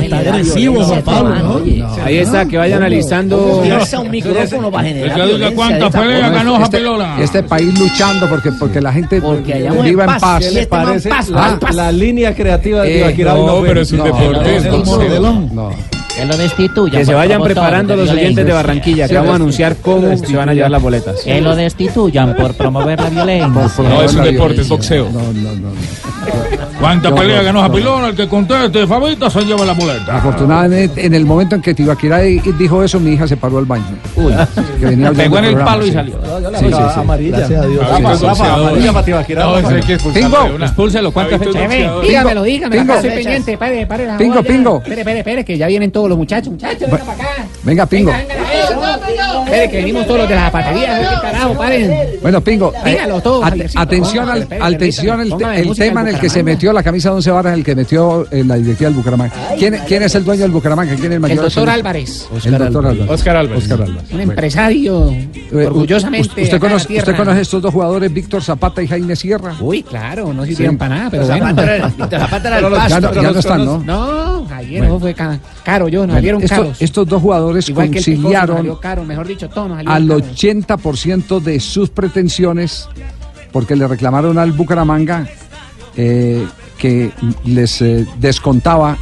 Está 0.00 0.18
agresivo, 0.18 0.84
Juan 0.84 1.02
Pablo, 1.02 1.34
¿no? 1.36 1.60
Ahí 2.02 2.18
está, 2.18 2.46
que 2.46 2.56
vayan 2.56 2.78
analizando. 2.78 3.62
Un 4.04 4.10
micrófono 4.10 4.70
para 4.70 4.88
generar 4.88 5.18
ganó 5.18 6.54
este, 6.54 6.64
Japelola. 6.64 7.16
este 7.20 7.42
país 7.42 7.78
luchando 7.78 8.28
porque, 8.28 8.50
porque 8.52 8.80
la 8.80 8.92
gente 8.92 9.20
viva 9.84 10.04
en 10.04 10.20
paz. 10.20 10.40
¿Qué 10.40 10.48
Este 10.48 10.66
parece? 10.66 11.10
Ah, 11.12 11.58
la 11.72 11.92
línea 11.92 12.34
creativa 12.34 12.82
de 12.82 12.98
Ibaquirá 12.98 13.34
no, 13.34 13.62
pero 13.62 13.80
es 13.80 13.92
un 13.92 14.02
deporte. 14.02 14.63
No. 15.52 15.93
Que 16.16 16.24
lo 16.24 16.36
destituyan. 16.36 17.00
Que 17.00 17.04
se 17.04 17.14
vayan 17.14 17.42
preparando 17.42 17.96
los 17.96 18.10
oyentes 18.10 18.46
de. 18.46 18.52
Barranquilla, 18.52 19.08
que 19.08 19.16
vamos 19.16 19.32
a 19.32 19.36
anunciar 19.36 19.76
cómo 19.76 20.16
se 20.16 20.36
van 20.36 20.48
a 20.48 20.54
llevar 20.54 20.70
las 20.70 20.82
boletas. 20.82 21.20
Que 21.22 21.40
lo 21.40 21.56
destituyan 21.56 22.34
por 22.36 22.54
promover 22.54 23.00
la 23.00 23.10
violencia. 23.10 23.48
No, 23.48 24.02
es 24.02 24.14
un 24.14 24.24
deporte, 24.24 24.60
es 24.60 24.68
boxeo. 24.68 25.08
No, 25.12 25.20
no, 25.32 25.52
no. 25.56 25.68
¿Cuánta 26.80 27.14
pelea 27.14 27.42
ganó 27.42 27.62
Japilón? 27.62 28.04
El 28.06 28.14
que 28.14 28.28
conteste, 28.28 28.86
Fabita, 28.86 29.30
se 29.30 29.42
lleva 29.42 29.64
la 29.64 29.72
boleta. 29.72 30.16
Afortunadamente, 30.16 31.04
en 31.04 31.14
el 31.14 31.24
momento 31.24 31.54
en 31.54 31.62
que 31.62 31.74
Tibaquirá 31.74 32.18
di- 32.20 32.40
dijo 32.58 32.82
eso, 32.82 32.98
mi 33.00 33.12
hija 33.12 33.26
se 33.26 33.36
paró 33.36 33.58
al 33.58 33.64
baño. 33.64 33.84
Uy, 34.16 34.32
que 34.80 34.86
venía 34.86 35.10
oyendo 35.10 35.22
Pegó 35.22 35.38
en 35.38 35.44
el 35.46 35.56
palo 35.56 35.86
y 35.86 35.92
salió. 35.92 36.14
Sí, 36.58 36.66
sí, 36.66 36.72
sí. 36.72 37.00
amarilla. 37.00 37.46
Amarilla 37.94 38.92
para 38.92 39.04
Tibaquirá. 39.04 39.44
No, 39.44 39.54
hay 39.56 39.80
que 39.82 39.94
expulsarlo. 39.94 40.64
Expúlselo, 40.64 41.12
¿cuántas 41.12 41.38
fechas? 41.38 41.54
Dígamelo, 42.02 42.42
dígamelo, 42.42 42.92
Pingo. 44.18 44.42
pingo. 44.42 44.76
Espere, 44.82 45.00
espere, 45.00 45.18
espere, 45.20 45.44
que 45.44 45.58
ya 45.58 45.66
vienen 45.66 45.90
todos 45.90 46.03
los 46.08 46.18
muchachos, 46.18 46.52
muchachos, 46.52 46.90
venga 46.90 47.04
para 47.04 47.12
acá. 47.12 47.46
Venga, 47.62 47.86
Pingo. 47.86 48.10
Venga, 48.10 48.34
venga, 48.34 48.43
espere, 48.64 49.70
que 49.70 49.76
venimos 49.78 50.06
todos 50.06 50.20
los 50.20 50.28
de 50.28 50.34
las 50.34 50.44
zapaterías, 50.44 50.98
¿qué 51.08 51.14
carajo, 51.22 51.54
paren. 51.54 52.08
Bueno, 52.22 52.40
Pingo, 52.40 52.72
eh, 52.84 52.90
Dígalo 52.90 53.20
todo, 53.20 53.44
atención 53.44 54.28
al, 54.28 54.48
atención 54.60 55.20
el, 55.20 55.36
tema 55.76 56.00
en 56.02 56.08
el 56.08 56.18
que 56.20 56.28
se 56.28 56.42
metió 56.42 56.72
la 56.72 56.82
camisa 56.82 57.10
de 57.10 57.16
once 57.16 57.30
varas, 57.30 57.54
el 57.54 57.64
que 57.64 57.74
metió 57.74 58.26
en 58.30 58.48
la 58.48 58.56
directiva 58.56 58.88
del 58.90 58.96
Bucaramanga. 58.98 59.32
¿Quién, 59.58 59.78
quién 59.86 60.02
es 60.02 60.14
el 60.14 60.24
dueño 60.24 60.42
del 60.42 60.50
Bucaramanga? 60.52 60.94
¿Quién 60.94 61.06
es 61.06 61.16
el 61.16 61.20
mayor 61.20 61.38
El 61.38 61.44
doctor? 61.44 61.68
Álvarez, 61.70 62.28
El 62.44 62.58
doctor 62.58 62.86
Álvarez. 62.86 63.10
Oscar 63.10 63.36
Álvarez. 63.36 63.62
Oscar 63.62 63.82
Álvarez. 63.82 64.12
un 64.12 64.20
empresario, 64.20 65.10
Eh, 65.10 65.66
orgullosamente. 65.66 66.42
¿Usted, 66.42 66.52
la 66.52 66.58
conoce. 66.58 66.96
¿Usted 66.98 67.16
conoce 67.16 67.40
estos 67.40 67.62
dos 67.62 67.72
jugadores, 67.72 68.12
Víctor 68.12 68.42
Zapata 68.42 68.82
y 68.82 68.88
Jaime 68.88 69.16
Sierra? 69.16 69.54
Uy, 69.60 69.82
claro, 69.82 70.32
no 70.32 70.44
sirvieron 70.44 70.74
Sí. 70.74 70.78
para 70.78 70.94
nada, 70.96 71.10
pero 71.10 71.26
Zapata 71.26 71.52
bueno. 71.52 71.90
Zapata 72.10 72.48
era 72.48 72.58
el 72.58 72.64
pasto. 72.72 72.88
Ya 72.88 73.00
no- 73.00 73.14
ya 73.14 73.22
no 73.32 73.38
están, 73.38 73.64
¿no? 73.64 73.78
No, 73.78 74.46
ayer 74.54 74.78
Bueno. 74.78 74.94
no 74.94 75.00
fue 75.00 75.14
ca- 75.14 75.38
caro 75.64 75.88
yo, 75.88 76.06
nos 76.06 76.16
esto- 76.22 76.48
caros. 76.48 76.76
estos 76.80 77.06
dos 77.08 77.22
jugadores 77.22 77.70
conciliaron 77.70 78.53
salió 78.56 78.80
caro, 78.80 79.04
mejor 79.04 79.26
dicho, 79.26 79.48
todo 79.48 79.68
nos 79.68 79.76
salió 79.78 79.90
al 79.92 80.08
caro. 80.08 80.20
80% 80.20 81.40
de 81.40 81.60
sus 81.60 81.90
pretensiones 81.90 82.88
porque 83.52 83.76
le 83.76 83.86
reclamaron 83.86 84.36
al 84.38 84.52
Bucaramanga 84.52 85.28
eh, 85.96 86.44
que 86.78 87.12
les 87.44 87.80
eh, 87.82 88.04
descontaba, 88.18 88.96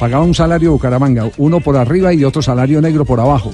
pagaba 0.00 0.24
un 0.24 0.34
salario 0.34 0.72
Bucaramanga, 0.72 1.30
uno 1.38 1.60
por 1.60 1.76
arriba 1.76 2.12
y 2.12 2.24
otro 2.24 2.42
salario 2.42 2.80
negro 2.80 3.04
por 3.04 3.20
abajo. 3.20 3.52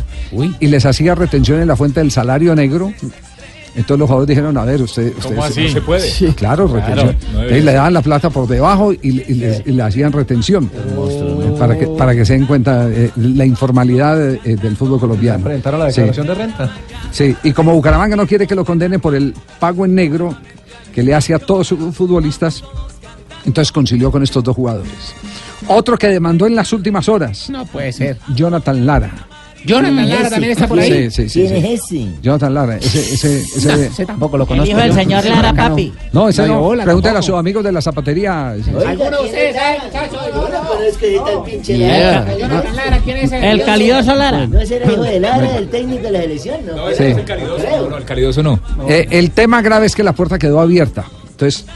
Y 0.61 0.67
les 0.69 0.87
hacía 0.87 1.15
retención 1.15 1.61
en 1.61 1.69
la 1.69 1.77
fuente 1.77 2.01
del 2.01 2.11
salario 2.11 2.55
negro. 2.55 2.93
Entonces 3.77 3.99
los 3.99 4.09
jugadores 4.09 4.29
dijeron, 4.29 4.57
a 4.57 4.65
ver, 4.65 4.83
usted... 4.83 5.13
usted 5.17 5.29
¿Cómo 5.29 5.45
así? 5.45 5.65
¿No 5.65 5.69
se 5.69 5.81
puede? 5.83 6.01
Sí, 6.01 6.27
claro, 6.33 6.67
Claro, 6.67 7.13
retención. 7.13 7.17
no 7.33 7.43
le 7.45 7.73
daban 7.73 7.93
la 7.95 8.03
plata 8.03 8.31
por 8.31 8.49
debajo 8.49 8.93
y, 8.93 8.99
y 9.03 9.35
le, 9.35 9.63
y 9.67 9.73
le 9.73 9.83
hacían 9.83 10.11
retención. 10.11 10.69
Para 11.59 11.79
que, 11.79 11.87
para 11.87 12.15
que 12.15 12.25
se 12.25 12.35
den 12.35 12.47
cuenta 12.47 12.89
eh, 12.89 13.11
la 13.17 13.45
informalidad 13.45 14.21
eh, 14.33 14.57
del 14.57 14.77
fútbol 14.77 15.01
colombiano. 15.01 15.45
Presentaron 15.45 15.81
la 15.81 15.91
Sí. 15.91 16.01
declaración 16.03 16.27
de 16.27 16.35
renta. 16.35 16.71
Sí, 17.11 17.37
y 17.43 17.53
como 17.53 17.75
Bucaramanga 17.75 18.17
no 18.17 18.27
quiere 18.27 18.47
que 18.47 18.55
lo 18.55 18.65
condene 18.65 18.99
por 18.99 19.15
el 19.15 19.35
pago 19.59 19.85
en 19.85 19.95
negro 19.95 20.35
que 20.95 21.03
le 21.03 21.15
hace 21.15 21.35
a 21.35 21.39
todos 21.39 21.67
sus 21.69 21.95
futbolistas, 21.95 22.63
entonces 23.45 23.73
concilió 23.73 24.11
con 24.11 24.23
estos 24.23 24.43
dos 24.45 24.55
jugadores. 24.57 25.15
Otro 25.69 25.97
que 25.99 26.09
demandó 26.09 26.47
en 26.47 26.55
las 26.55 26.73
últimas 26.73 27.09
horas, 27.09 27.51
No 27.51 27.67
puede 27.67 27.93
ser. 27.93 28.19
Jonathan 28.35 28.87
Lara. 28.87 29.11
Jonathan 29.69 30.09
Lara 30.09 30.31
también 30.31 30.53
está 30.53 30.67
por 30.67 30.79
ahí. 30.81 31.11
Sí, 31.11 31.11
sí, 31.11 31.29
sí. 31.29 31.41
¿Quién 31.47 31.49
sí. 31.63 31.69
es 31.73 31.81
ese? 31.85 32.09
Jonathan 32.23 32.55
Lara, 32.55 32.77
ese, 32.77 32.99
ese, 33.01 33.41
ese- 33.57 33.69
No, 33.69 33.75
ese 33.83 34.07
tampoco 34.07 34.37
lo 34.39 34.45
El 34.45 34.49
conozco. 34.49 34.71
hijo 34.71 34.81
del 34.81 34.93
señor 34.95 35.25
Lara, 35.25 35.53
no. 35.53 35.57
papi. 35.69 35.93
No, 36.13 36.29
ese 36.29 36.47
No, 36.47 36.75
no. 36.75 36.83
Pregúntale 36.85 37.19
a 37.19 37.23
sus 37.23 37.35
amigos 37.35 37.63
de 37.65 37.73
la 37.73 37.81
zapatería. 37.83 38.51
¿Alguno 38.51 39.11
de 39.11 39.25
ustedes 39.27 39.57
sabe, 39.57 39.79
muchachos? 39.85 40.19
pero 40.33 40.83
es 40.89 40.97
que 40.97 41.19
ahorita 41.19 41.33
el 41.39 41.51
pinche. 41.51 41.79
Lara. 41.79 42.37
Jonathan 42.39 42.77
Lara, 42.77 42.99
¿quién 43.05 43.17
es 43.19 43.33
El 43.33 43.65
calidoso 43.65 44.15
Lara. 44.15 44.47
No 44.47 44.67
será 44.67 44.91
hijo 44.93 45.03
de 45.03 45.21
Lara, 45.21 45.57
el 45.57 45.69
técnico 45.69 46.03
de 46.05 46.11
la 46.13 46.21
selección, 46.23 46.57
¿no? 46.67 46.89
ese 46.89 47.11
es 47.11 47.17
el 47.19 47.25
calidoso, 47.25 47.65
no, 47.91 47.97
el 47.97 48.05
calidoso 48.05 48.43
no. 48.43 48.61
Eh, 48.89 49.07
el 49.11 49.31
tema 49.33 49.63
grave 49.63 49.87
es 49.87 49.95
que 49.95 50.03
la 50.03 50.13
puerta 50.13 50.39
quedó 50.39 50.61
abierta. 50.61 51.05
Entonces, 51.31 51.67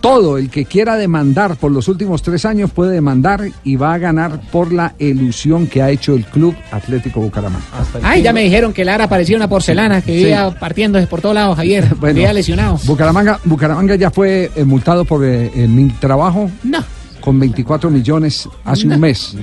todo 0.00 0.38
el 0.38 0.50
que 0.50 0.64
quiera 0.64 0.96
demandar 0.96 1.56
por 1.56 1.70
los 1.72 1.88
últimos 1.88 2.22
tres 2.22 2.44
años 2.44 2.70
puede 2.70 2.92
demandar 2.92 3.42
y 3.64 3.76
va 3.76 3.94
a 3.94 3.98
ganar 3.98 4.40
por 4.50 4.72
la 4.72 4.94
ilusión 4.98 5.66
que 5.66 5.82
ha 5.82 5.90
hecho 5.90 6.14
el 6.14 6.24
Club 6.24 6.54
Atlético 6.70 7.20
Bucaramanga. 7.20 7.64
Ay, 8.02 8.22
ya 8.22 8.32
me 8.32 8.42
dijeron 8.42 8.72
que 8.72 8.84
Lara 8.84 9.08
parecía 9.08 9.36
una 9.36 9.48
porcelana 9.48 10.00
que 10.00 10.12
Sí. 10.12 10.18
vivía 10.18 10.50
partiéndose 10.58 11.06
por 11.06 11.20
todos 11.20 11.34
lados, 11.34 11.56
Javier. 11.56 11.94
Bueno, 12.00 12.32
lesionado. 12.32 12.78
Bucaramanga, 12.84 13.40
Bucaramanga 13.44 13.94
ya 13.96 14.10
fue 14.10 14.50
eh, 14.54 14.64
multado 14.64 15.04
por 15.04 15.24
eh, 15.24 15.50
eh, 15.54 15.66
mi 15.68 15.88
trabajo. 15.90 16.50
No. 16.64 16.78
Con 17.20 17.38
24 17.38 17.90
millones 17.90 18.48
hace 18.64 18.86
un 18.86 18.98
mes. 19.00 19.36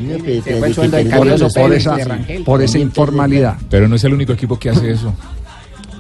Se 0.44 0.56
fue 0.58 0.68
el 0.70 0.74
sueldo 0.74 0.98
de 0.98 1.06
Por, 1.06 1.28
eso, 1.28 1.48
esa, 1.74 1.98
por 2.46 2.62
esa 2.62 2.80
informalidad. 2.80 3.58
Pero 3.70 3.88
no 3.88 3.96
es 3.98 4.04
el 4.06 4.14
único 4.14 4.34
equipo 4.34 4.58
que 4.58 4.70
hace 4.70 4.92
eso. 4.92 5.14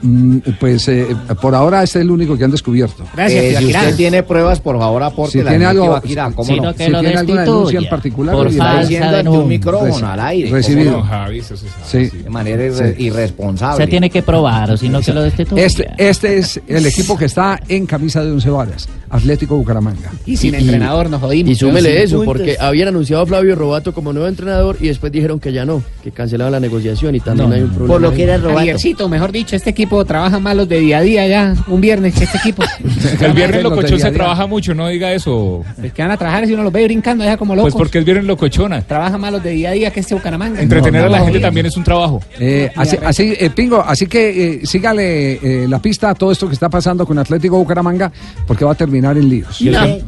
Mm, 0.06 0.38
Pues 0.60 0.88
eh, 0.88 1.08
por 1.42 1.56
ahora 1.56 1.82
este 1.84 2.00
es 2.00 2.04
el 2.04 2.12
único 2.12 2.38
que 2.38 2.44
han 2.44 2.52
descubierto. 2.52 3.04
Eh, 3.18 3.56
si 3.58 3.66
usted 3.66 3.96
tiene 3.96 4.22
pruebas, 4.24 4.60
por 4.60 4.78
favor, 4.78 5.02
aporte 5.04 5.32
Si 5.40 5.44
la 5.44 5.50
tiene 5.52 5.66
algo, 5.66 5.86
Tibaquirá, 5.86 6.32
¿cómo 6.32 6.44
si, 6.46 6.60
no? 6.60 6.72
si 6.72 6.78
tiene 6.78 6.98
alguna 7.16 7.42
denuncia 7.42 7.80
en 7.80 7.90
particular, 7.90 8.36
Por 8.36 8.48
está 8.48 8.80
diciendo 8.82 9.12
denuncia. 9.18 9.42
un 9.42 9.48
micrófono 9.50 9.94
Reci- 9.96 10.04
al 10.14 10.20
aire. 10.20 10.48
¿cómo 10.50 10.56
Recibido. 10.58 10.92
no? 10.92 11.04
Javi, 11.04 11.40
eso 11.40 11.58
se 11.58 11.68
sabe. 11.68 12.10
Sí. 12.10 12.18
De 12.18 12.30
manera 12.30 12.64
irre- 12.64 12.96
Sí. 12.96 13.04
irresponsable. 13.04 13.84
Se 13.86 13.90
tiene 13.90 14.10
que 14.10 14.22
probar, 14.22 14.72
o 14.72 14.78
si 14.78 14.90
no 14.90 15.02
que 15.02 15.14
lo 15.14 15.24
destituya. 15.24 15.66
Este, 15.66 15.90
este 15.98 16.38
es 16.38 16.62
el 16.68 16.86
equipo 16.86 17.18
que 17.18 17.26
está 17.26 17.60
en 17.68 17.86
camisa 17.86 18.24
de 18.24 18.32
once 18.32 18.50
varas, 18.50 18.88
Atlético 19.10 19.56
Bucaramanga. 19.58 20.12
Y 20.26 20.38
sin 20.38 20.54
entrenador 20.56 21.10
nos 21.10 21.22
jodimos. 21.22 21.52
Y 21.52 21.56
súmele 21.56 22.04
eso, 22.04 22.18
puntos. 22.18 22.34
porque 22.38 22.58
habían 22.60 22.90
anunciado 22.90 23.24
a 23.24 23.26
Flavio 23.26 23.56
Robato 23.56 23.94
como 23.94 24.14
nuevo 24.14 24.28
entrenador 24.28 24.78
y 24.80 24.88
después 24.88 25.12
dijeron 25.12 25.40
que 25.40 25.52
ya 25.52 25.66
no, 25.66 25.82
que 26.04 26.12
cancelaban 26.12 26.52
la 26.52 26.60
negociación 26.60 27.16
y 27.16 27.20
también 27.20 27.52
hay 27.54 27.62
un 27.62 27.70
problema. 27.70 27.94
Por 27.94 28.02
lo 28.02 28.14
que 28.14 28.24
era 28.24 28.40
Javiercito, 28.40 29.10
mejor 29.10 29.32
dicho, 29.32 29.56
este 29.56 29.70
equipo 29.70 29.95
trabaja 30.04 30.40
más 30.40 30.56
los 30.56 30.68
de 30.68 30.80
día 30.80 30.98
a 30.98 31.02
día 31.02 31.28
ya. 31.28 31.54
Un 31.68 31.80
viernes, 31.80 32.20
este 32.20 32.38
equipo. 32.38 32.64
El 33.22 33.34
viernes 33.34 33.64
locochón 33.64 34.00
se 34.00 34.10
día. 34.10 34.14
trabaja 34.14 34.48
mucho, 34.48 34.74
no 34.74 34.88
diga 34.88 35.14
eso. 35.14 35.64
Pues 35.80 35.94
que 35.94 36.02
van 36.02 36.12
a 36.12 36.18
trabajar 36.18 36.46
si 36.48 36.54
uno 36.54 36.64
los 36.64 36.74
ve 36.74 36.84
brincando 36.86 37.24
ya 37.24 37.38
como 37.38 37.56
locos. 37.56 37.72
Pues 37.74 37.80
porque 37.80 38.00
es 38.00 38.06
viernes 38.06 38.26
locochona. 38.26 38.82
Trabaja 38.82 39.18
más 39.18 39.32
los 39.32 39.44
de 39.44 39.52
día 39.52 39.70
a 39.70 39.74
día 39.74 39.92
que 39.92 40.00
este 40.02 40.16
Bucaramanga. 40.16 40.60
Entretener 40.62 41.02
No, 41.02 41.08
a 41.08 41.10
la 41.12 41.20
no, 41.20 41.26
gente 41.26 41.40
también 41.40 41.68
es 41.68 41.78
un 41.78 41.84
trabajo. 41.84 42.22
Eh, 42.40 42.72
así, 42.76 42.98
así, 43.06 43.34
eh, 43.40 43.50
Pingo, 43.52 43.80
así 43.82 44.08
que 44.08 44.54
eh, 44.56 44.66
sígale 44.66 45.34
eh, 45.64 45.68
la 45.70 45.80
pista 45.80 46.10
a 46.10 46.16
todo 46.16 46.32
esto 46.32 46.48
que 46.48 46.54
está 46.54 46.68
pasando 46.70 47.06
con 47.06 47.18
Atlético 47.20 47.58
Bucaramanga, 47.58 48.12
porque 48.48 48.66
va 48.66 48.72
a 48.72 48.76
terminar 48.76 49.18
en 49.18 49.30
líos. 49.30 49.58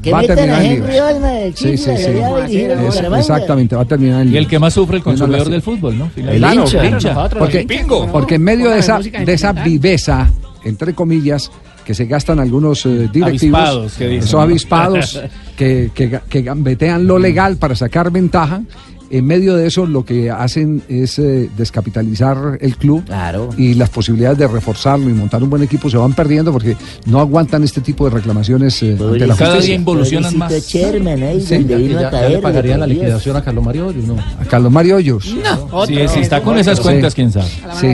Que 0.02 0.12
va 0.12 0.20
a 0.20 0.24
terminar 0.24 0.62
en 0.64 0.70
líos. 0.86 0.90
Sí, 1.56 1.78
sí, 1.78 1.92
sí. 1.98 2.58
Es- 2.58 3.04
exactamente, 3.18 3.76
va 3.76 3.84
a 3.84 3.86
terminar 3.86 4.22
en 4.22 4.28
líos. 4.28 4.36
Y 4.36 4.38
el 4.38 4.48
que 4.48 4.60
más 4.60 4.74
sufre 4.74 4.98
el 4.98 5.04
consumidor 5.04 5.50
del 5.50 5.62
fútbol, 5.62 5.98
¿no? 5.98 6.10
Claro, 6.16 6.66
hincha. 6.84 7.30
porque 8.12 8.36
en 8.36 8.44
medio 8.44 8.70
de 8.70 8.80
esa, 8.80 9.00
viveza, 9.68 10.30
entre 10.64 10.94
comillas, 10.94 11.52
que 11.86 11.94
se 11.94 12.06
gastan 12.06 12.40
algunos 12.40 12.86
eh, 12.86 13.10
directivos, 13.12 13.60
Avispados, 13.60 13.94
que 13.94 14.08
dicen, 14.08 14.28
esos 14.28 14.42
avispados 14.42 15.22
que, 15.58 15.92
que, 15.94 16.20
que 16.30 16.42
gambetean 16.42 17.08
lo 17.08 17.18
legal 17.18 17.56
para 17.58 17.76
sacar 17.76 18.12
ventaja, 18.12 18.62
en 19.10 19.26
medio 19.26 19.56
de 19.56 19.68
eso 19.68 19.86
lo 19.86 20.04
que 20.04 20.30
hacen 20.30 20.84
es 20.90 21.18
eh, 21.18 21.50
descapitalizar 21.56 22.58
el 22.60 22.76
club 22.76 23.04
y 23.58 23.74
las 23.76 23.90
posibilidades 23.90 24.38
de 24.38 24.48
reforzarlo 24.48 25.10
y 25.10 25.14
montar 25.14 25.42
un 25.42 25.50
buen 25.50 25.64
equipo 25.64 25.90
se 25.90 25.96
van 25.96 26.12
perdiendo 26.14 26.52
porque 26.52 26.76
no 27.06 27.22
aguantan 27.22 27.64
este 27.64 27.80
tipo 27.80 28.04
de 28.04 28.12
reclamaciones 28.16 28.84
eh, 28.84 28.98
ante 29.00 29.26
la 29.28 29.36
justicia. 29.36 29.80
Pobrecito 29.86 30.30
Sherman 30.60 31.24
ahí, 31.24 31.40
Sí. 31.42 31.56
donde 31.56 31.76
vino 31.78 32.00
a 32.00 32.10
caer. 32.10 32.42
pagarían 32.42 32.82
la 32.82 32.88
liquidación 32.88 33.38
a 33.38 33.42
Carlos 33.42 33.64
Mario 33.64 33.88
Hoyos, 33.88 34.06
¿no? 34.06 34.18
A 34.18 34.44
Carlos 34.46 34.72
Mario 34.74 34.98
Hoyos. 34.98 35.34
No, 35.42 35.86
Sí, 35.86 35.96
si 36.14 36.20
está 36.20 36.42
con 36.42 36.58
esas 36.58 36.82
cuentas, 36.82 37.16
quién 37.16 37.32
sabe. 37.32 37.48
Sí. 37.80 37.88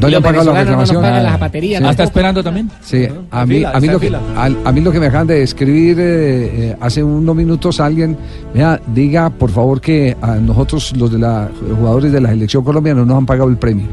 No 0.00 0.08
le 0.08 0.16
han 0.16 0.22
pagado 0.22 0.52
la 0.52 0.60
reclamación. 0.60 1.02
zapatería. 1.02 1.80
Ah, 1.82 1.90
está 1.90 2.04
esperando 2.04 2.42
también. 2.42 2.70
Sí, 2.82 3.06
a 3.30 3.46
mí, 3.46 3.64
a, 3.64 3.78
mí 3.80 3.86
está 3.86 3.92
lo 3.92 4.00
que, 4.00 4.14
a, 4.14 4.44
a 4.64 4.72
mí 4.72 4.80
lo 4.80 4.92
que 4.92 5.00
me 5.00 5.06
acaban 5.06 5.26
de 5.26 5.42
escribir 5.42 5.98
eh, 6.00 6.70
eh, 6.70 6.76
hace 6.80 7.02
unos 7.02 7.34
minutos 7.36 7.80
alguien, 7.80 8.16
vea, 8.54 8.80
diga 8.94 9.30
por 9.30 9.50
favor 9.50 9.80
que 9.80 10.16
a 10.20 10.36
nosotros 10.36 10.96
los 10.96 11.12
de 11.12 11.18
la 11.18 11.48
jugadores 11.78 12.12
de 12.12 12.20
la 12.20 12.30
selección 12.30 12.64
colombiana 12.64 13.00
no 13.00 13.06
nos 13.06 13.18
han 13.18 13.26
pagado 13.26 13.48
el 13.50 13.56
premio 13.56 13.86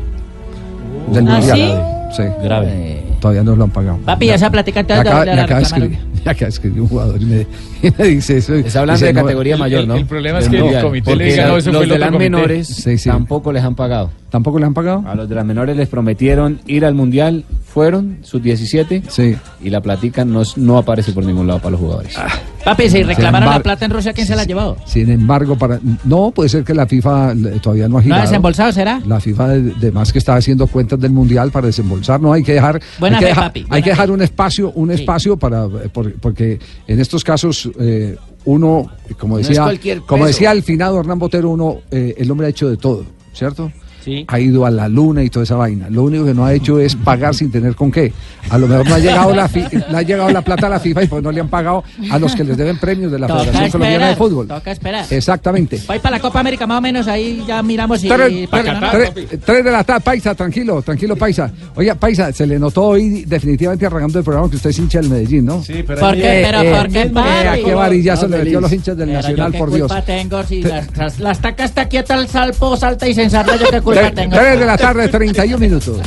del 1.12 1.28
¿Ah, 1.28 1.32
mundial. 1.38 1.84
Sí, 2.16 2.24
Grave. 2.44 3.04
todavía 3.20 3.44
no 3.44 3.56
lo 3.56 3.66
han 3.66 3.70
pagado. 3.70 3.98
Papi, 4.06 4.30
esa 4.30 4.50
plática 4.50 4.80
Le 4.80 4.82
entonces 4.82 5.06
acaba, 5.08 5.26
le 5.26 5.32
le 5.32 5.38
la 5.38 5.44
acaba 5.44 5.60
de 5.60 5.66
escribir, 5.66 6.00
de 6.40 6.46
escribir 6.48 6.82
un 6.82 6.88
jugador 6.88 7.22
y 7.22 7.26
me, 7.26 7.48
dice 8.08 8.38
eso. 8.38 8.56
Está 8.56 8.82
hablando 8.82 8.98
Dice, 9.00 9.08
de 9.08 9.14
no, 9.14 9.22
categoría 9.24 9.58
mayor, 9.58 9.82
el- 9.82 9.88
¿no? 9.88 9.96
el 9.96 10.06
problema 10.06 10.40
es 10.40 10.50
que 10.50 10.58
el 10.58 10.82
comité 10.82 11.16
le 11.16 11.26
diga, 11.26 11.48
no, 11.48 11.58
eso 11.58 11.70
los 11.72 11.78
fue 11.78 11.84
el 11.86 11.90
de 11.92 12.00
las 12.00 12.10
comité. 12.12 12.30
menores 12.30 12.68
Sí, 12.68 12.98
sí. 12.98 13.10
tampoco 13.10 13.52
les 13.52 13.64
han 13.64 13.76
pagado. 13.76 14.10
¿Tampoco 14.30 14.60
le 14.60 14.66
han 14.66 14.74
pagado? 14.74 15.04
A 15.08 15.16
los 15.16 15.30
de 15.30 15.36
las 15.36 15.46
menores 15.46 15.78
les 15.78 15.88
prometieron 15.88 16.60
ir 16.68 16.84
al 16.84 16.94
mundial, 16.94 17.46
fueron 17.66 18.18
sus 18.24 18.42
17 18.44 19.04
Sí. 19.08 19.38
y 19.64 19.70
la 19.70 19.80
platica 19.82 20.26
no, 20.26 20.44
no 20.58 20.78
aparece 20.78 21.14
por 21.14 21.24
ningún 21.24 21.48
lado 21.48 21.60
para 21.60 21.72
los 21.72 21.80
jugadores. 21.80 22.18
Papi, 22.66 22.90
si 22.90 23.04
reclamaron 23.04 23.50
la 23.50 23.64
plata 23.64 23.86
en 23.86 23.92
Rusia, 23.92 24.12
¿quién 24.12 24.28
se 24.28 24.36
la 24.36 24.42
ha 24.42 24.46
llevado? 24.46 24.76
Sin 24.86 25.10
embargo, 25.10 25.58
para 25.58 25.80
no 26.04 26.32
puede 26.32 26.50
ser 26.50 26.66
que 26.66 26.74
la 26.74 26.86
FIFA 26.86 27.32
eh, 27.32 27.60
todavía 27.62 27.88
no 27.88 27.98
ha 27.98 28.00
¿No 28.00 28.04
girado. 28.04 28.22
ha 28.22 28.26
desembolsado, 28.26 28.72
será? 28.74 29.02
La 29.06 29.22
FIFA 29.22 29.48
de, 29.48 29.62
de 29.76 29.92
más 29.94 30.12
que 30.12 30.20
está 30.20 30.36
haciendo 30.36 30.68
cuentas 30.68 31.00
del 31.00 31.12
mundial 31.12 31.50
para 31.52 31.68
desembolsar, 31.68 32.20
no 32.20 32.34
hay 32.34 32.44
que 32.44 32.54
dejar, 32.54 32.82
Buena 33.00 33.18
hay 33.18 33.22
que 33.22 33.26
fe, 33.28 33.30
dejar, 33.30 33.44
papi, 33.48 33.66
hay 33.70 33.82
que 33.82 33.90
dejar 33.92 34.08
fe. 34.08 34.12
un 34.12 34.22
espacio, 34.22 34.72
un 34.72 34.92
espacio 34.92 35.38
para 35.38 35.64
eh, 35.66 35.90
por- 35.94 36.12
porque 36.22 36.60
en 36.88 37.00
estos 37.00 37.24
casos 37.24 37.70
eh, 37.80 38.16
uno, 38.46 38.90
como 39.20 39.38
decía, 39.38 39.66
como 40.06 40.26
decía 40.26 40.52
el 40.52 40.64
finado 40.64 41.00
Hernán 41.00 41.20
Botero, 41.20 41.50
uno, 41.50 41.82
eh, 41.92 42.16
el 42.18 42.32
hombre 42.32 42.48
ha 42.48 42.50
hecho 42.50 42.70
de 42.70 42.78
todo, 42.78 43.06
¿cierto? 43.34 43.72
Sí. 44.08 44.24
Ha 44.30 44.40
ido 44.40 44.66
a 44.66 44.72
la 44.72 44.88
luna 44.88 45.22
y 45.22 45.30
toda 45.30 45.44
esa 45.44 45.56
vaina. 45.58 45.90
Lo 45.90 46.04
único 46.04 46.24
que 46.24 46.34
no 46.34 46.46
ha 46.46 46.54
hecho 46.54 46.80
es 46.80 46.96
pagar 46.96 47.36
sin 47.36 47.52
tener 47.52 47.76
con 47.76 47.92
qué. 47.92 48.14
A 48.50 48.58
lo 48.58 48.66
mejor 48.66 48.88
no 48.88 48.96
ha 48.96 49.00
llegado 49.00 49.36
la, 49.36 49.50
fi- 49.50 49.66
no 49.92 49.98
ha 49.98 50.02
llegado 50.02 50.30
la 50.30 50.42
plata 50.42 50.68
a 50.68 50.70
la 50.70 50.80
FIFA 50.80 51.04
y 51.04 51.08
pues 51.08 51.22
no 51.22 51.30
le 51.30 51.42
han 51.42 51.50
pagado 51.50 51.84
a 52.10 52.18
los 52.18 52.34
que 52.34 52.46
les 52.46 52.56
deben 52.56 52.78
premios 52.80 53.12
de 53.12 53.20
la 53.20 53.28
Toca 53.28 53.40
Federación 53.42 53.72
Colombiana 53.72 54.06
de 54.06 54.12
esperar, 54.14 54.30
Fútbol. 54.30 54.48
Toca 54.48 54.72
esperar. 54.72 55.06
Exactamente. 55.10 55.82
Voy 55.86 56.00
para 56.00 56.16
la 56.16 56.22
Copa 56.22 56.40
América 56.40 56.66
más 56.66 56.78
o 56.78 56.82
menos, 56.82 57.06
ahí 57.10 57.44
ya 57.46 57.62
miramos 57.62 58.00
si... 58.00 58.08
Tres, 58.08 58.48
para 58.48 58.92
tres- 58.92 59.14
tres- 59.14 59.40
tres 59.46 59.66
de 59.66 59.72
la 59.72 59.84
tarde, 59.84 60.00
Paisa, 60.06 60.34
tranquilo, 60.36 60.82
tranquilo, 60.82 61.18
Paisa. 61.18 61.52
Oiga, 61.76 61.96
Paisa, 61.96 62.32
se 62.32 62.48
le 62.48 62.58
notó 62.58 62.84
hoy 62.86 63.26
definitivamente 63.26 63.86
arrancando 63.86 64.20
el 64.20 64.24
programa 64.24 64.50
que 64.50 64.56
usted 64.56 64.70
es 64.70 64.80
hincha 64.80 65.02
del 65.02 65.10
Medellín, 65.10 65.46
¿no? 65.46 65.62
Sí, 65.62 65.84
pero 65.86 66.00
¿Por 66.00 66.14
qué? 66.16 66.48
Pero 66.50 66.78
¿por 66.78 66.88
qué, 66.90 67.06
papi? 67.08 67.48
¿A 67.48 67.54
qué 67.56 67.74
varillazo 67.74 68.28
le 68.30 68.38
No, 68.38 68.44
metió 68.46 68.58
a 68.60 68.62
los 68.62 68.72
hinchas 68.72 68.96
del 68.96 69.08
Pero 69.10 69.20
Nacional, 69.22 69.48
yo 69.48 69.52
qué 69.52 69.58
por 69.58 69.72
Dios? 69.74 69.88
culpa 69.92 70.06
tengo 70.06 70.44
si 70.44 70.64
las, 70.64 70.96
las, 70.98 71.20
las 71.20 71.40
tacas 71.42 71.66
está 71.72 71.90
quieta 71.90 72.16
el 72.16 72.30
salpo, 72.30 72.78
salta 72.78 73.06
y 73.10 73.14
se 73.14 73.24
ensarta, 73.24 73.58
yo 73.58 73.66
qué 73.70 73.82
culpa 73.82 73.97
Tres, 74.00 74.16
tengo. 74.16 74.36
tres 74.36 74.60
de 74.60 74.66
la 74.66 74.78
tarde, 74.78 75.08
31 75.08 75.58
minutos. 75.58 75.98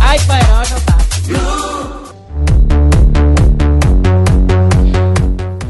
Ay, 0.00 0.18
poderoso, 0.26 0.76
papi. 0.84 1.59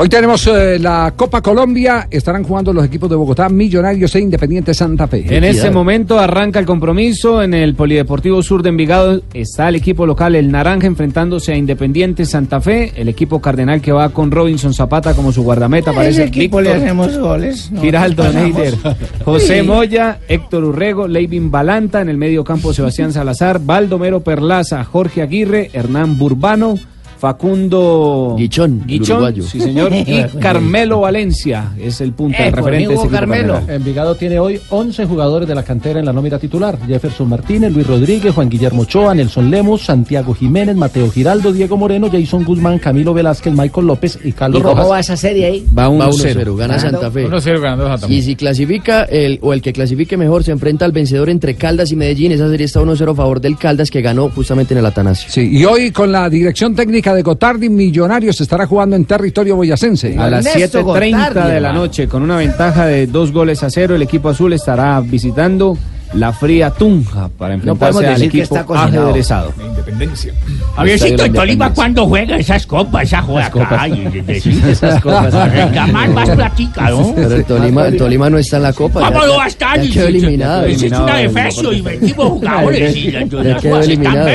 Hoy 0.02 0.08
tenemos 0.08 0.46
eh, 0.46 0.78
la 0.78 1.12
Copa 1.14 1.42
Colombia. 1.42 2.08
Estarán 2.10 2.42
jugando 2.42 2.72
los 2.72 2.86
equipos 2.86 3.10
de 3.10 3.16
Bogotá, 3.16 3.50
Millonarios 3.50 4.14
e 4.14 4.20
Independiente 4.20 4.72
Santa 4.72 5.06
Fe. 5.06 5.26
En 5.28 5.44
este 5.44 5.70
momento 5.70 6.18
arranca 6.18 6.58
el 6.58 6.64
compromiso 6.64 7.42
en 7.42 7.52
el 7.52 7.74
Polideportivo 7.74 8.42
Sur 8.42 8.62
de 8.62 8.70
Envigado. 8.70 9.20
Está 9.34 9.68
el 9.68 9.74
equipo 9.74 10.06
local, 10.06 10.36
el 10.36 10.50
Naranja, 10.50 10.86
enfrentándose 10.86 11.52
a 11.52 11.56
Independiente 11.56 12.24
Santa 12.24 12.62
Fe. 12.62 12.92
El 12.96 13.10
equipo 13.10 13.42
cardenal 13.42 13.82
que 13.82 13.92
va 13.92 14.08
con 14.08 14.30
Robinson 14.30 14.72
Zapata 14.72 15.12
como 15.12 15.32
su 15.32 15.42
guardameta. 15.42 15.92
Parece 15.92 16.22
ese 16.22 16.28
equipo 16.30 16.62
le 16.62 16.72
hacemos 16.72 17.18
goles. 17.18 17.70
No, 17.70 17.82
Giraldo. 17.82 18.32
Neider, 18.32 18.76
José 19.22 19.60
Sí. 19.60 19.66
Moya, 19.66 20.20
Héctor 20.28 20.64
Urrego, 20.64 21.08
Leivin 21.08 21.50
Balanta. 21.50 22.00
En 22.00 22.08
el 22.08 22.16
medio 22.16 22.42
campo, 22.42 22.72
Sebastián 22.72 23.12
Salazar, 23.12 23.60
Baldomero 23.62 24.20
Perlaza, 24.20 24.82
Jorge 24.82 25.20
Aguirre, 25.20 25.68
Hernán 25.74 26.16
Burbano. 26.16 26.78
Facundo 27.20 28.34
Guichón, 28.38 28.82
uruguayo. 28.88 29.42
sí 29.42 29.60
señor, 29.60 29.92
y 29.94 30.22
Carmelo 30.40 31.00
Valencia 31.00 31.72
es 31.78 32.00
el 32.00 32.10
Eh, 32.10 32.50
referente 32.50 32.70
mí, 32.70 32.76
de 32.76 32.82
este 32.82 32.94
Hugo 32.94 33.02
equipo 33.04 33.10
Carmelo. 33.10 33.52
cardenal. 33.54 33.76
Envigado 33.76 34.14
tiene 34.14 34.38
hoy 34.38 34.60
11 34.70 35.06
jugadores 35.06 35.48
de 35.48 35.54
la 35.54 35.62
cantera 35.62 36.00
en 36.00 36.06
la 36.06 36.12
nómina 36.12 36.38
titular. 36.38 36.78
Jefferson 36.86 37.28
Martínez, 37.28 37.72
Luis 37.72 37.86
Rodríguez, 37.86 38.34
Juan 38.34 38.48
Guillermo 38.48 38.82
Ochoa, 38.82 39.14
Nelson 39.14 39.50
Lemos, 39.50 39.82
Santiago 39.82 40.34
Jiménez, 40.34 40.76
Mateo 40.76 41.10
Giraldo, 41.10 41.52
Diego 41.52 41.76
Moreno, 41.76 42.08
Jason 42.10 42.44
Guzmán, 42.44 42.78
Camilo 42.78 43.12
Velázquez, 43.14 43.52
Michael 43.52 43.86
López 43.86 44.18
y 44.24 44.32
Carlos 44.32 44.60
¿Y 44.60 44.62
cómo 44.62 44.74
Rojas. 44.76 44.90
va 44.92 45.00
esa 45.00 45.16
serie 45.16 45.46
ahí? 45.46 45.66
Va 45.76 45.88
1-0. 45.88 46.34
1-0, 46.44 46.56
gana 46.56 46.78
Santa 46.78 47.10
Fe. 47.10 47.26
1-0 47.28 47.60
ganando 47.60 47.86
Santa 47.88 48.06
Fe. 48.06 48.14
Y 48.14 48.22
si 48.22 48.36
clasifica, 48.36 49.04
el, 49.04 49.38
o 49.42 49.52
el 49.52 49.62
que 49.62 49.72
clasifique 49.72 50.16
mejor, 50.16 50.44
se 50.44 50.52
enfrenta 50.52 50.84
al 50.84 50.92
vencedor 50.92 51.30
entre 51.30 51.54
Caldas 51.54 51.92
y 51.92 51.96
Medellín. 51.96 52.32
Esa 52.32 52.48
serie 52.48 52.66
está 52.66 52.80
1-0 52.80 53.12
a 53.12 53.14
favor 53.14 53.40
del 53.40 53.56
Caldas, 53.56 53.90
que 53.90 54.00
ganó 54.02 54.28
justamente 54.30 54.74
en 54.74 54.78
el 54.78 54.86
Atanasio. 54.86 55.30
Sí, 55.30 55.48
y 55.52 55.64
hoy 55.64 55.90
con 55.90 56.12
la 56.12 56.28
dirección 56.30 56.74
técnica 56.74 57.09
de 57.14 57.22
Gotardi, 57.22 57.68
Millonarios 57.68 58.40
estará 58.40 58.66
jugando 58.66 58.96
en 58.96 59.04
territorio 59.04 59.56
boyacense. 59.56 60.16
A 60.18 60.28
las 60.28 60.46
Ernesto 60.46 60.80
7.30 60.80 60.84
Gotardi, 60.84 61.52
de 61.52 61.60
la 61.60 61.72
noche, 61.72 62.08
con 62.08 62.22
una 62.22 62.36
ventaja 62.36 62.86
de 62.86 63.06
dos 63.06 63.32
goles 63.32 63.62
a 63.62 63.70
cero, 63.70 63.94
el 63.94 64.02
equipo 64.02 64.28
azul 64.28 64.52
estará 64.52 65.00
visitando 65.00 65.76
la 66.14 66.32
fría 66.32 66.70
Tunja 66.70 67.28
para 67.38 67.54
enfrentarse 67.54 67.98
al 68.06 68.14
decir 68.14 68.30
que 68.32 68.38
equipo 68.40 68.54
está 68.56 68.66
cocinado. 68.66 69.04
ajedrezado. 69.06 69.52
Independencia. 69.64 70.32
Javiercito, 70.76 71.24
en 71.24 71.32
Tolima 71.32 71.72
cuando 71.72 72.06
juega 72.06 72.36
esas 72.36 72.66
copas, 72.66 73.04
esa 73.04 73.22
joda 73.22 73.46
acá. 73.46 73.88
y- 73.88 73.92
y- 73.92 74.24
y- 74.44 74.70
Esas 74.70 75.00
copas. 75.00 75.32
La 75.32 75.86
más, 75.86 76.30
platica, 76.30 76.90
¿no? 76.90 77.14
Pero 77.14 77.36
el 77.36 77.44
Tolima, 77.44 77.86
el 77.86 77.96
Tolima 77.96 78.30
no 78.30 78.38
está 78.38 78.56
en 78.56 78.62
la 78.64 78.72
Copa. 78.72 79.06
¿Cómo 79.12 79.26
no 79.26 79.36
va 79.36 79.44
a 79.44 79.48
estar? 79.48 79.78
Eliminado. 79.78 80.66
Es 80.66 80.82
una 80.82 81.16
defecio 81.16 81.72
y 81.72 81.80
vendimos 81.80 82.26
jugadores. 82.28 82.96
y 82.96 83.10
las- 83.12 83.28
Ya 83.28 83.42
las 83.42 83.64
están 83.64 83.82
eliminado. 83.82 84.28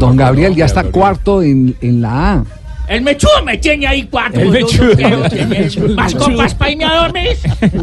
Don, 0.00 0.16
Gabriel 0.16 0.54
ya 0.54 0.64
está 0.66 0.82
cuarto 0.84 1.42
en, 1.42 1.76
en 1.80 2.02
la 2.02 2.32
A. 2.34 2.44
El 2.86 3.00
mechudo 3.02 3.42
me 3.44 3.56
tiene 3.56 3.86
ahí 3.86 4.06
cuatro. 4.10 4.42
El 4.42 4.50
mechudo. 4.50 5.94
Más 5.94 6.14
copas 6.14 6.54
para 6.54 6.70
irme 6.70 6.84
a 6.84 6.94
dormir. 7.02 7.28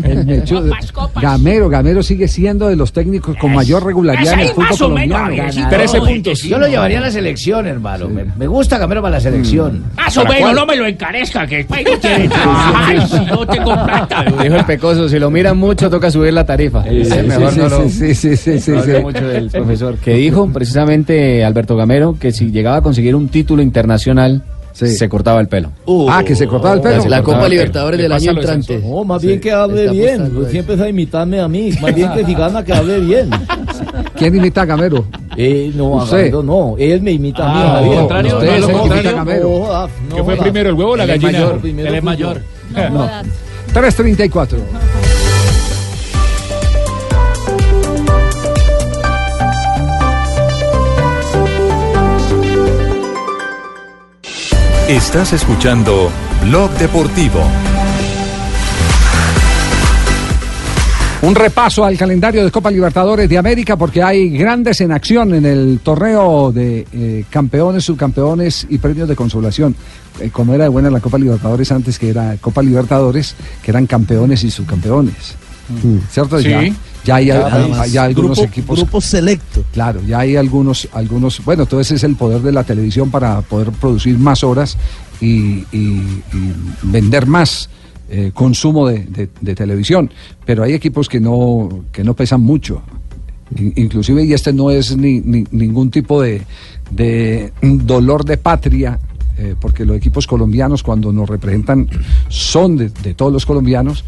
El 0.03 0.25
mechudo. 0.25 0.71
Gamero, 1.19 1.69
Gamero 1.69 2.03
sigue 2.03 2.27
siendo 2.27 2.67
de 2.67 2.75
los 2.75 2.93
técnicos 2.93 3.35
con 3.37 3.53
mayor 3.53 3.83
regularidad 3.83 4.33
en 4.35 4.39
el 4.41 4.47
fútbol 4.49 4.65
más 4.69 4.81
o 4.81 4.89
menos, 4.89 5.17
colombiano. 5.17 5.25
Javiercito. 5.51 5.69
Trece 5.69 5.97
No, 5.99 6.05
puntos. 6.05 6.39
sí, 6.39 6.49
Yo 6.49 6.57
lo 6.59 6.67
llevaría 6.67 6.99
a 6.99 7.01
la 7.01 7.11
selección, 7.11 7.65
hermano. 7.67 8.09
Me, 8.09 8.25
me 8.25 8.47
gusta 8.47 8.77
Camero 8.77 9.01
para 9.01 9.15
la 9.15 9.21
selección. 9.21 9.85
Más 9.95 10.15
o 10.17 10.25
menos, 10.25 10.53
no 10.53 10.65
me 10.65 10.75
lo 10.75 10.85
encarezca, 10.85 11.47
que 11.47 11.57
después 11.57 11.83
no 11.83 11.99
quiere 11.99 12.27
trabajar 12.29 13.07
si 13.07 13.19
no 13.25 13.47
tengo 13.47 13.73
plata. 13.73 14.25
Dijo 14.43 14.55
el 14.55 14.65
pecoso, 14.65 15.09
si 15.09 15.17
lo 15.19 15.31
miran 15.31 15.57
mucho 15.57 15.89
toca 15.89 16.11
subir 16.11 16.33
la 16.33 16.45
tarifa. 16.45 16.83
Sí, 16.83 17.05
sí, 17.05 17.15
Mejor 17.25 17.51
sí, 17.51 17.59
no 17.59 17.69
lo- 17.69 17.89
sí, 17.89 18.13
sí, 18.15 18.37
sí, 18.37 18.59
sí, 18.59 18.71
no 18.71 19.01
mucho 19.01 19.27
del 19.27 19.49
profesor. 19.49 19.97
Que 19.97 20.13
dijo 20.13 20.47
precisamente 20.53 21.43
Alberto 21.43 21.75
Gamero 21.75 22.17
que 22.19 22.31
si 22.31 22.51
llegaba 22.51 22.77
a 22.77 22.81
conseguir 22.81 23.15
un 23.15 23.29
título 23.29 23.61
internacional, 23.63 24.43
se 24.73 25.09
cortaba 25.09 25.39
el 25.41 25.47
pelo. 25.47 25.71
ah, 26.09 26.23
que 26.25 26.35
se 26.35 26.47
cortaba 26.47 26.75
el 26.75 26.81
pelo. 26.81 27.05
La 27.07 27.23
Copa 27.23 27.47
Libertadores 27.47 27.99
del 27.99 28.11
año 28.11 28.31
entrante. 28.31 28.79
No, 28.79 29.03
más 29.03 29.21
bien 29.21 29.39
que 29.39 29.51
hable 29.51 29.81
está 29.81 29.93
bien. 29.93 30.37
Usted 30.37 30.55
empieza 30.55 30.83
a 30.83 30.89
imitarme 30.89 31.39
a 31.39 31.47
mí. 31.47 31.71
Más 31.81 31.93
bien 31.95 32.11
que 32.13 32.25
si 32.25 32.33
gana, 32.33 32.63
que 32.63 32.73
hable 32.73 32.99
bien. 32.99 33.29
¿Quién 34.15 34.35
imita 34.35 34.61
a 34.61 34.65
Gamero? 34.65 35.05
Eh, 35.35 35.71
no. 35.75 36.05
Gamero, 36.05 36.43
no. 36.43 36.75
Él 36.77 37.01
me 37.01 37.11
imita 37.11 37.49
a 37.49 37.53
mí. 37.53 37.61
Ah, 37.63 37.77
al 37.79 37.95
contrario, 37.99 38.37
Usted 38.37 38.47
no, 38.47 38.53
es 38.53 38.85
imita 38.85 39.09
a 39.09 39.13
Gamero. 39.13 39.49
No, 39.49 39.87
no 40.09 40.15
¿Qué 40.15 40.23
fue 40.23 40.35
primero, 40.37 40.69
el 40.69 40.75
huevo 40.75 40.91
o 40.91 40.95
la 40.95 41.03
Él 41.05 41.09
es 41.11 41.21
gallina? 41.21 41.45
mayor, 41.61 41.95
es 41.95 42.03
mayor. 42.03 42.41
No. 42.91 43.09
334. 43.73 44.57
Estás 54.91 55.31
escuchando 55.31 56.11
Blog 56.43 56.69
Deportivo. 56.71 57.39
Un 61.21 61.33
repaso 61.33 61.85
al 61.85 61.97
calendario 61.97 62.43
de 62.43 62.51
Copa 62.51 62.69
Libertadores 62.69 63.29
de 63.29 63.37
América 63.37 63.77
porque 63.77 64.03
hay 64.03 64.37
grandes 64.37 64.81
en 64.81 64.91
acción 64.91 65.33
en 65.33 65.45
el 65.45 65.79
torneo 65.81 66.51
de 66.51 66.85
eh, 66.91 67.23
campeones, 67.29 67.85
subcampeones 67.85 68.67
y 68.69 68.79
premios 68.79 69.07
de 69.07 69.15
consolación. 69.15 69.73
Eh, 70.19 70.29
como 70.29 70.53
era 70.53 70.65
de 70.65 70.69
buena 70.69 70.89
la 70.89 70.99
Copa 70.99 71.17
Libertadores 71.17 71.71
antes 71.71 71.97
que 71.97 72.09
era 72.09 72.35
Copa 72.41 72.61
Libertadores, 72.61 73.33
que 73.63 73.71
eran 73.71 73.87
campeones 73.87 74.43
y 74.43 74.51
subcampeones. 74.51 75.35
¿Cierto? 76.11 76.37
Sí. 76.41 76.49
Ya, 76.49 76.63
ya 77.05 77.15
hay, 77.15 77.27
ya 77.91 78.03
algunos 78.03 78.37
Grupo- 78.37 78.43
equipos. 78.51 78.77
Grupo 78.79 79.01
selecto. 79.01 79.63
Claro, 79.73 80.01
ya 80.07 80.19
hay 80.19 80.35
algunos, 80.35 80.87
algunos, 80.93 81.43
bueno, 81.43 81.65
todo 81.65 81.79
ese 81.79 81.95
es 81.95 82.03
el 82.03 82.15
poder 82.15 82.41
de 82.41 82.51
la 82.51 82.63
televisión 82.63 83.09
para 83.11 83.41
poder 83.41 83.71
producir 83.71 84.17
más 84.19 84.43
horas 84.43 84.77
y, 85.19 85.65
y- 85.71 86.23
y 86.33 86.53
vender 86.83 87.25
más 87.25 87.69
eh, 88.09 88.31
consumo 88.33 88.87
de, 88.87 89.05
de- 89.05 89.29
de 89.39 89.55
televisión. 89.55 90.11
Pero 90.45 90.63
hay 90.63 90.73
equipos 90.73 91.07
que 91.07 91.19
no, 91.19 91.83
que 91.91 92.03
no 92.03 92.13
pesan 92.13 92.41
mucho. 92.41 92.81
In- 93.55 93.73
Inclusive, 93.77 94.23
y 94.25 94.33
este 94.33 94.51
no 94.53 94.69
es 94.69 94.95
ni, 94.97 95.21
ni- 95.21 95.45
ningún 95.51 95.89
tipo 95.91 96.21
de, 96.21 96.41
de 96.91 97.51
dolor 97.61 98.25
de 98.25 98.37
patria, 98.37 98.99
eh, 99.37 99.55
porque 99.59 99.85
los 99.85 99.95
equipos 99.97 100.27
colombianos 100.27 100.83
cuando 100.83 101.11
nos 101.13 101.27
representan 101.29 101.87
son 102.27 102.77
de, 102.77 102.89
de 102.89 103.13
todos 103.13 103.31
los 103.31 103.45
colombianos. 103.45 104.03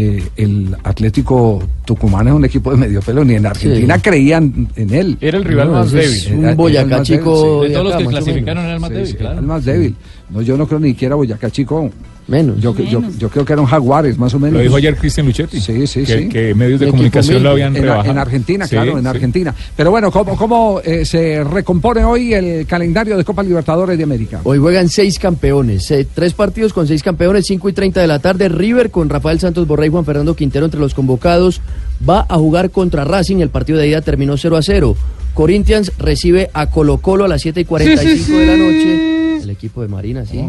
Eh, 0.00 0.22
el 0.36 0.76
Atlético 0.84 1.60
Tucumán 1.84 2.28
es 2.28 2.32
un 2.32 2.44
equipo 2.44 2.70
de 2.70 2.76
medio 2.76 3.00
pelo, 3.02 3.24
ni 3.24 3.34
en 3.34 3.46
Argentina 3.46 3.96
Sí. 3.96 4.00
creían 4.02 4.68
en 4.76 4.94
él. 4.94 5.18
Era 5.20 5.38
el 5.38 5.44
rival 5.44 5.66
No, 5.66 5.72
más 5.74 5.90
débil. 5.90 6.26
era- 6.38 6.50
Un 6.50 6.56
Boyacá 6.56 7.02
Chico 7.02 7.42
débil, 7.62 7.68
De 7.68 7.74
todos 7.74 7.86
los 7.88 7.96
que 7.96 8.06
clasificaron 8.06 8.64
era 8.64 8.74
el 8.74 8.80
más 8.80 8.90
Sí, 8.90 8.94
débil, 8.94 9.10
sí, 9.10 9.16
claro. 9.16 9.38
el 9.40 9.46
más 9.46 9.64
débil. 9.64 9.96
No, 10.30 10.40
yo 10.42 10.56
no 10.56 10.68
creo 10.68 10.78
ni 10.78 10.90
siquiera 10.90 11.16
Boyacá 11.16 11.50
Chico. 11.50 11.90
Menos. 12.28 12.60
Yo, 12.60 12.74
yo, 12.76 13.02
yo 13.18 13.30
creo 13.30 13.44
que 13.46 13.54
eran 13.54 13.64
Jaguares, 13.64 14.18
más 14.18 14.34
o 14.34 14.38
menos. 14.38 14.58
Lo 14.58 14.60
dijo 14.62 14.76
ayer 14.76 14.94
Cristian 14.96 15.24
Luchetti. 15.26 15.60
Sí, 15.60 15.86
sí, 15.86 16.04
que, 16.04 16.18
sí. 16.18 16.28
que 16.28 16.54
medios 16.54 16.78
de 16.78 16.88
comunicación 16.88 17.42
lo 17.42 17.50
habían 17.50 17.74
En, 17.74 17.82
rebajado. 17.82 18.10
en 18.10 18.18
Argentina, 18.18 18.66
Sí, 18.66 18.76
claro, 18.76 18.98
en 18.98 19.02
sí. 19.02 19.08
Argentina. 19.08 19.54
Pero 19.74 19.90
bueno, 19.90 20.10
¿cómo, 20.10 20.36
cómo 20.36 20.80
eh, 20.84 21.06
se 21.06 21.42
recompone 21.42 22.04
hoy 22.04 22.34
el 22.34 22.66
calendario 22.66 23.16
de 23.16 23.24
Copa 23.24 23.42
Libertadores 23.42 23.96
de 23.96 24.04
América? 24.04 24.40
Hoy 24.44 24.58
juegan 24.58 24.90
seis 24.90 25.18
campeones, 25.18 25.90
eh, 25.90 26.06
tres 26.14 26.34
partidos 26.34 26.74
con 26.74 26.86
seis 26.86 27.02
campeones, 27.02 27.46
5 27.46 27.66
y 27.70 27.72
30 27.72 28.00
de 28.02 28.06
la 28.06 28.18
tarde. 28.18 28.50
River 28.50 28.90
con 28.90 29.08
Rafael 29.08 29.40
Santos 29.40 29.66
Borré 29.66 29.86
y 29.86 29.88
Juan 29.88 30.04
Fernando 30.04 30.36
Quintero 30.36 30.66
entre 30.66 30.80
los 30.80 30.92
convocados 30.92 31.62
va 32.06 32.26
a 32.28 32.36
jugar 32.36 32.70
contra 32.70 33.04
Racing. 33.04 33.38
El 33.38 33.48
partido 33.48 33.78
de 33.78 33.88
ida 33.88 34.02
terminó 34.02 34.36
0 34.36 34.56
a 34.58 34.62
0. 34.62 34.94
Corinthians 35.32 35.92
recibe 35.98 36.50
a 36.52 36.66
Colo 36.68 36.98
Colo 36.98 37.24
a 37.24 37.28
las 37.28 37.40
7 37.40 37.60
y 37.60 37.64
45 37.64 38.38
de 38.38 38.46
la 38.46 38.56
noche. 38.56 39.36
El 39.42 39.50
equipo 39.50 39.80
de 39.80 39.88
Marina, 39.88 40.26
sí. 40.26 40.44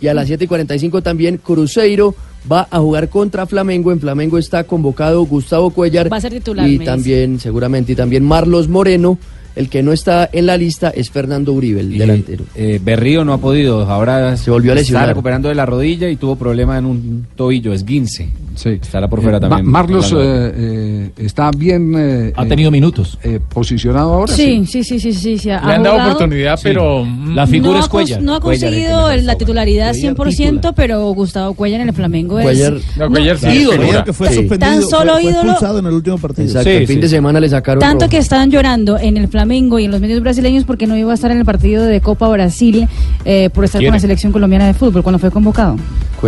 Y 0.00 0.08
a 0.08 0.14
las 0.14 0.26
7 0.26 0.44
y 0.44 0.46
45 0.46 1.02
también 1.02 1.36
Cruzeiro 1.36 2.14
va 2.50 2.66
a 2.70 2.78
jugar 2.78 3.08
contra 3.08 3.46
Flamengo. 3.46 3.92
En 3.92 4.00
Flamengo 4.00 4.38
está 4.38 4.64
convocado 4.64 5.24
Gustavo 5.24 5.70
Cuellar. 5.70 6.12
Va 6.12 6.16
a 6.16 6.20
ser 6.20 6.32
titular, 6.32 6.68
Y 6.68 6.78
también, 6.78 7.38
seguramente, 7.38 7.92
y 7.92 7.96
también 7.96 8.24
Marlos 8.24 8.68
Moreno. 8.68 9.18
El 9.56 9.68
que 9.68 9.82
no 9.82 9.92
está 9.92 10.28
en 10.32 10.46
la 10.46 10.56
lista 10.56 10.90
es 10.90 11.10
Fernando 11.10 11.52
Uribe, 11.52 11.80
el 11.80 11.98
delantero. 11.98 12.44
Eh, 12.54 12.80
Berrío 12.82 13.24
no 13.24 13.32
ha 13.32 13.38
podido, 13.38 13.82
ahora 13.90 14.36
se 14.36 14.50
volvió 14.50 14.70
a 14.72 14.74
Está 14.74 14.80
lesionar. 14.82 15.08
recuperando 15.08 15.48
de 15.48 15.54
la 15.54 15.66
rodilla 15.66 16.08
y 16.08 16.16
tuvo 16.16 16.36
problema 16.36 16.78
en 16.78 16.84
un 16.86 17.26
tobillo, 17.34 17.72
esguince. 17.72 18.28
Sí. 18.54 18.70
Estará 18.70 19.08
por 19.08 19.22
fuera 19.22 19.38
Eh, 19.38 19.40
también. 19.40 19.64
Ma- 19.64 19.70
Marlos 19.80 20.12
eh, 20.12 20.16
eh, 20.18 21.10
está 21.18 21.50
bien. 21.50 21.94
eh, 21.96 22.32
Ha 22.36 22.44
eh, 22.44 22.48
tenido 22.48 22.70
minutos. 22.70 23.18
eh, 23.22 23.40
posicionado 23.52 24.12
ahora. 24.14 24.32
Sí, 24.34 24.64
sí, 24.66 24.84
sí, 24.84 24.98
sí, 25.00 25.12
sí. 25.12 25.38
sí, 25.38 25.50
ha 25.50 25.64
Le 25.66 25.74
han 25.74 25.82
dado 25.82 25.96
oportunidad, 26.02 26.58
pero 26.62 27.04
mm, 27.04 27.34
la 27.34 27.46
figura 27.46 27.72
no 27.74 27.80
es 27.80 27.88
Cuellar. 27.88 28.22
No 28.22 28.34
ha 28.34 28.40
conseguido 28.40 29.16
la 29.16 29.34
titularidad 29.36 29.94
100%, 29.94 30.72
pero 30.76 31.00
Gustavo 31.12 31.54
Cuellar 31.54 31.80
en 31.80 31.88
el 31.88 31.94
Flamengo 31.94 32.38
es... 32.38 32.46
Cuellar- 32.46 32.80
No, 32.96 33.08
Cuellar 33.08 33.38
sí, 33.38 33.46
Ídolo, 33.48 34.04
que 34.04 34.12
fue 34.12 34.28
Sí. 34.28 34.34
suspendido, 34.34 34.58
Tan 34.58 34.82
solo 34.82 35.12
fue, 35.14 35.22
fue 35.22 35.32
ídolo- 35.32 35.78
en 35.78 35.86
el 35.86 35.92
último 35.92 36.18
partido. 36.18 36.46
Exacto, 36.46 36.70
Sí, 36.70 36.76
el 36.76 36.86
fin 36.86 36.96
sí. 36.96 37.02
de 37.02 37.08
semana 37.08 37.40
le 37.40 37.48
sacaron 37.48 37.80
Tanto 37.80 38.04
roja. 38.04 38.10
que 38.10 38.18
estaban 38.18 38.50
llorando 38.50 38.98
en 38.98 39.16
el 39.16 39.28
Flamengo 39.28 39.40
y 39.50 39.84
en 39.84 39.90
los 39.90 40.00
medios 40.00 40.20
brasileños 40.22 40.64
porque 40.64 40.86
no 40.86 40.96
iba 40.96 41.10
a 41.10 41.14
estar 41.14 41.30
en 41.30 41.38
el 41.38 41.44
partido 41.44 41.84
de 41.84 42.00
Copa 42.00 42.28
Brasil 42.28 42.88
eh, 43.24 43.50
por 43.52 43.64
estar 43.64 43.80
¿Quiere? 43.80 43.90
con 43.90 43.96
la 43.96 44.00
selección 44.00 44.32
colombiana 44.32 44.66
de 44.66 44.74
fútbol 44.74 45.02
cuando 45.02 45.18
fue 45.18 45.30
convocado. 45.30 45.76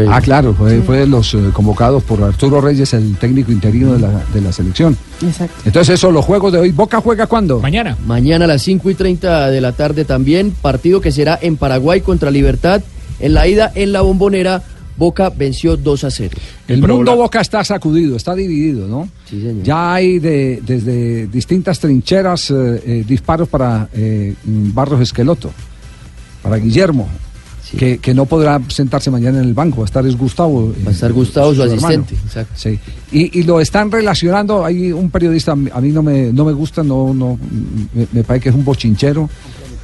Ah, 0.09 0.21
claro, 0.23 0.55
fue, 0.55 0.81
fue 0.81 0.99
de 0.99 1.07
los 1.07 1.35
eh, 1.35 1.39
convocados 1.53 2.03
por 2.03 2.23
Arturo 2.23 2.61
Reyes, 2.61 2.95
el 2.95 3.17
técnico 3.17 3.53
interino 3.53 3.93
de 3.93 3.99
la, 3.99 4.23
de 4.33 4.41
la 4.41 4.51
selección. 4.51 4.97
Exacto. 5.23 5.55
Entonces, 5.67 5.95
eso, 5.95 6.11
los 6.11 6.25
juegos 6.25 6.53
de 6.53 6.61
hoy. 6.61 6.73
¿Boca 6.73 7.01
juega 7.01 7.27
cuándo? 7.27 7.61
Mañana. 7.61 7.97
Mañana 8.07 8.47
a 8.47 8.49
las 8.49 8.63
5 8.63 8.89
y 8.91 8.95
30 8.95 9.51
de 9.51 9.61
la 9.61 9.73
tarde 9.73 10.05
también, 10.05 10.51
partido 10.51 11.01
que 11.01 11.13
será 11.13 11.39
en 11.41 11.57
Paraguay 11.57 12.01
contra 12.01 12.31
Libertad. 12.31 12.83
En 13.21 13.35
la 13.35 13.47
ida 13.47 13.71
en 13.75 13.93
la 13.93 14.01
bombonera, 14.01 14.63
Boca 14.97 15.31
venció 15.31 15.77
2 15.77 16.05
a 16.05 16.11
0. 16.11 16.37
El 16.69 16.81
mundo 16.87 17.17
Boca 17.17 17.41
está 17.41 17.65
sacudido, 17.65 18.17
está 18.17 18.35
dividido, 18.35 18.87
¿no? 18.89 19.09
Sí, 19.29 19.41
señor. 19.41 19.63
Ya 19.65 19.95
hay 19.95 20.19
de- 20.19 20.63
desde 20.67 21.27
distintas 21.29 21.79
trincheras 21.81 22.51
eh, 22.51 22.83
eh, 22.87 23.05
disparos 23.07 23.49
para 23.49 23.89
eh, 23.95 24.35
Barros 24.45 25.01
Esqueloto, 25.01 25.51
para 26.43 26.57
Guillermo, 26.57 27.09
que, 27.79 27.97
que 27.99 28.13
no 28.13 28.27
podrá 28.27 28.61
sentarse 28.69 29.11
mañana 29.11 29.39
en 29.39 29.45
el 29.47 29.55
banco, 29.55 29.79
va 29.79 29.85
a 29.85 29.87
estar 29.87 30.07
es 30.07 30.15
Gustavo. 30.17 30.75
Va 30.85 30.91
a 30.91 30.93
estar 30.93 31.11
Gustavo, 31.13 31.55
su 31.55 31.63
hermano. 31.63 31.79
asistente. 31.87 32.15
Exacto. 32.27 32.53
Sí. 32.55 32.79
Y, 33.13 33.39
y 33.41 33.43
lo 33.45 33.61
están 33.61 33.91
relacionando, 33.91 34.63
hay 34.65 34.93
un 34.93 35.11
periodista, 35.11 35.53
a 35.53 35.57
mí 35.81 35.89
no 35.89 36.03
me, 36.03 36.33
no 36.35 36.45
me 36.45 36.53
gusta, 36.53 36.83
no, 36.83 37.15
no, 37.15 37.39
me, 37.95 38.07
me 38.13 38.25
parece 38.25 38.43
que 38.45 38.49
es 38.51 38.55
un 38.55 38.65
bochinchero, 38.65 39.31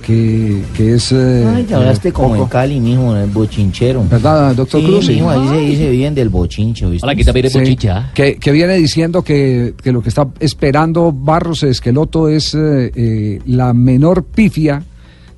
que, 0.05 0.63
que 0.77 0.95
es... 0.95 1.13
eh, 1.13 1.45
Ay, 1.55 1.65
te 1.65 1.75
hablaste 1.75 2.09
eh, 2.09 2.13
como 2.13 2.37
en 2.37 2.47
Cali, 2.47 2.81
mijo, 2.81 3.15
el 3.17 3.29
bochinchero. 3.31 4.05
¿Verdad, 4.09 4.55
doctor 4.55 4.81
sí, 4.81 4.87
Cruz? 4.87 5.09
mijo, 5.09 5.31
ahí 5.31 5.49
se 5.49 5.57
dice 5.59 5.91
viven 5.91 6.15
del 6.15 6.29
bochinche, 6.29 6.87
¿viste? 6.87 7.05
Hola, 7.05 7.13
aquí 7.13 7.25
también 7.25 7.47
es 7.47 7.53
Sí, 7.53 7.59
bochicha. 7.59 8.11
que, 8.15 8.37
que 8.37 8.53
viene 8.53 8.75
diciendo 8.77 9.23
que, 9.23 9.75
que 9.83 9.93
lo 9.93 10.01
que 10.03 10.09
está 10.09 10.27
esperando 10.41 11.13
Barros 11.13 11.63
Esqueloto 11.63 12.29
es 12.29 12.55
eh, 12.55 12.91
eh, 12.95 13.41
la 13.47 13.73
menor 13.75 14.25
pifia 14.25 14.83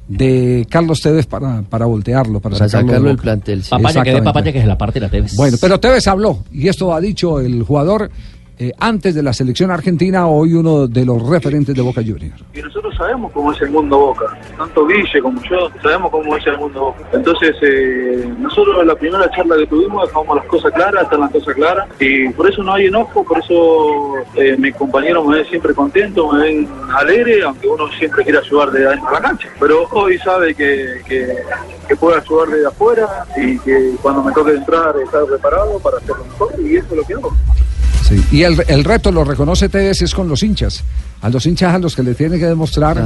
de 0.09 0.67
Carlos 0.69 1.01
Tevez 1.01 1.27
para, 1.27 1.63
para 1.63 1.87
voltearlo, 1.87 2.41
para, 2.41 2.57
Para 2.57 2.69
sacarlo, 2.69 2.89
sacarlo 2.89 3.05
de 3.07 3.13
del 3.15 3.23
plantel, 3.23 3.63
sí. 3.63 3.71
Papaya 3.71 3.85
que 3.85 3.99
Exactamente. 4.11 4.25
papaya 4.25 4.53
que 4.53 4.61
se 4.61 4.67
la 4.67 4.77
parte 4.79 5.01
la 5.01 5.09
Tevez. 5.09 5.37
Bueno, 5.37 5.57
pero 5.61 5.79
Tevez 5.79 6.07
habló, 6.09 6.45
y 6.53 6.67
esto 6.69 6.93
ha 6.93 7.01
dicho 7.01 7.39
el 7.41 7.63
jugador 7.63 8.11
eh, 8.61 8.75
antes 8.79 9.15
de 9.15 9.23
la 9.23 9.33
selección 9.33 9.71
argentina, 9.71 10.27
hoy 10.27 10.53
uno 10.53 10.87
de 10.87 11.07
los 11.07 11.27
referentes 11.27 11.75
de 11.75 11.81
Boca 11.81 12.03
Juniors. 12.03 12.45
y 12.53 12.61
nosotros 12.61 12.95
sabemos 12.95 13.33
cómo 13.33 13.53
es 13.53 13.63
el 13.63 13.71
mundo 13.71 13.99
Boca, 13.99 14.39
tanto 14.59 14.87
Guille 14.87 15.23
como 15.23 15.43
yo 15.45 15.71
sabemos 15.83 16.11
cómo 16.11 16.37
es 16.37 16.47
el 16.47 16.59
mundo 16.59 16.81
Boca. 16.81 17.09
Entonces, 17.11 17.57
eh, 17.63 18.31
nosotros 18.39 18.77
en 18.83 18.89
la 18.89 18.95
primera 18.95 19.31
charla 19.31 19.57
que 19.57 19.67
tuvimos 19.67 20.07
dejamos 20.07 20.37
las 20.37 20.45
cosas 20.45 20.73
claras, 20.75 21.05
están 21.05 21.21
las 21.21 21.31
cosas 21.31 21.55
claras, 21.55 21.89
y 21.99 22.29
por 22.29 22.51
eso 22.51 22.63
no 22.63 22.75
hay 22.75 22.87
enojo, 22.87 23.25
por 23.25 23.39
eso 23.39 24.13
eh, 24.35 24.57
mis 24.59 24.75
compañeros 24.75 25.27
me 25.27 25.37
ven 25.37 25.47
siempre 25.47 25.73
contento, 25.73 26.31
me 26.31 26.43
ven 26.43 26.69
alegre, 26.95 27.43
aunque 27.43 27.67
uno 27.67 27.89
siempre 27.99 28.25
quiere 28.25 28.41
ayudar 28.41 28.71
de 28.73 28.87
adentro 28.87 29.09
de 29.09 29.15
la 29.15 29.21
cancha. 29.23 29.49
Pero 29.59 29.89
hoy 29.93 30.19
sabe 30.19 30.55
que, 30.55 31.01
que, 31.09 31.35
que 31.89 31.95
ayudar 31.95 32.49
desde 32.49 32.67
afuera 32.67 33.09
y 33.39 33.59
que 33.61 33.95
cuando 34.03 34.23
me 34.23 34.33
toque 34.33 34.53
entrar 34.53 34.95
estar 35.03 35.25
preparado 35.25 35.79
para 35.79 35.97
hacerlo 35.97 36.25
mejor, 36.25 36.61
y 36.61 36.77
eso 36.77 36.89
es 36.91 36.97
lo 36.97 37.05
que 37.05 37.15
hago. 37.15 37.33
Sí, 38.11 38.23
Y 38.33 38.43
el, 38.43 38.63
el 38.67 38.85
reto, 38.85 39.11
lo 39.13 39.25
reconoce 39.25 39.69
Tevez, 39.69 40.03
es 40.03 40.15
con 40.15 40.29
los 40.29 40.43
hinchas. 40.43 40.85
A 41.23 41.29
los 41.29 41.47
hinchas 41.47 41.75
a 41.75 41.79
los 41.79 41.95
que 41.95 42.03
le 42.03 42.15
tiene 42.15 42.39
que 42.39 42.47
demostrar 42.47 42.99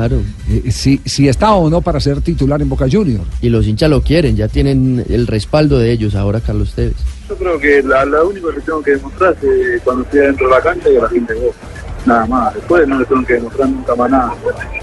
eh, 0.49 0.71
si, 0.71 1.01
si 1.05 1.29
está 1.29 1.53
o 1.53 1.69
no 1.69 1.81
para 1.81 2.01
ser 2.01 2.21
titular 2.21 2.63
en 2.63 2.69
Boca 2.69 2.87
Juniors. 2.91 3.25
Y 3.43 3.51
los 3.51 3.67
hinchas 3.67 3.91
lo 3.91 4.03
quieren, 4.03 4.35
ya 4.35 4.49
tienen 4.49 5.05
el 5.09 5.27
respaldo 5.27 5.79
de 5.79 5.93
ellos 5.93 6.15
ahora, 6.15 6.41
Carlos 6.41 6.73
Tevez. 6.75 6.95
Yo 7.29 7.37
creo 7.37 7.59
que 7.59 7.83
la, 7.83 8.05
la 8.05 8.23
única 8.23 8.49
que 8.55 8.61
tengo 8.61 8.83
que 8.83 8.93
demostrar 8.93 9.37
es 9.43 9.45
eh, 9.45 9.81
cuando 9.85 10.05
estoy 10.05 10.21
dentro 10.21 10.49
de 10.49 10.55
la 10.55 10.61
cancha 10.63 10.89
y 10.91 10.97
a 10.97 11.03
la 11.03 11.09
gente 11.11 11.35
de 11.35 11.41
Boca. 11.41 11.59
Nada 12.07 12.27
más. 12.27 12.55
Después 12.55 12.87
no 12.87 12.99
le 12.99 13.05
tengo 13.07 13.25
que 13.25 13.35
demostrar 13.35 13.69
nunca 13.69 13.95
más 13.95 14.11
nada 14.11 14.35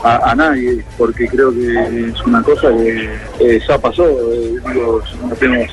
a, 0.03 0.35
nadie, 0.35 0.83
porque 0.97 1.27
creo 1.27 1.51
que 1.51 2.09
es 2.09 2.21
una 2.25 2.41
cosa 2.41 2.69
que 2.69 3.09
eh, 3.39 3.61
ya 3.67 3.77
pasó. 3.77 4.05
Eh, 4.05 4.55
digo, 4.73 5.01
no 5.27 5.35
tenemos 5.35 5.71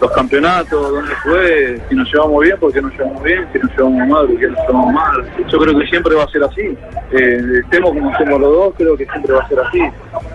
los 0.00 0.10
campeonatos, 0.12 0.92
dónde 0.92 1.14
fue, 1.22 1.80
si 1.88 1.94
nos 1.94 2.10
llevamos 2.10 2.42
bien, 2.42 2.56
porque 2.58 2.80
nos 2.80 2.92
llevamos 2.92 3.22
bien, 3.22 3.46
si 3.52 3.58
nos 3.58 3.70
llevamos 3.76 4.08
mal, 4.08 4.26
porque 4.28 4.48
nos 4.48 4.58
llevamos 4.60 4.92
mal. 4.94 5.24
Yo 5.50 5.58
creo 5.58 5.78
que 5.78 5.86
siempre 5.88 6.14
va 6.14 6.24
a 6.24 6.28
ser 6.28 6.42
así. 6.44 6.78
Eh, 7.12 7.60
estemos 7.62 7.90
como 7.90 8.16
somos 8.16 8.40
los 8.40 8.52
dos, 8.52 8.74
creo 8.78 8.96
que 8.96 9.06
siempre 9.06 9.34
va 9.34 9.42
a 9.42 9.48
ser 9.48 9.60
así. 9.60 9.82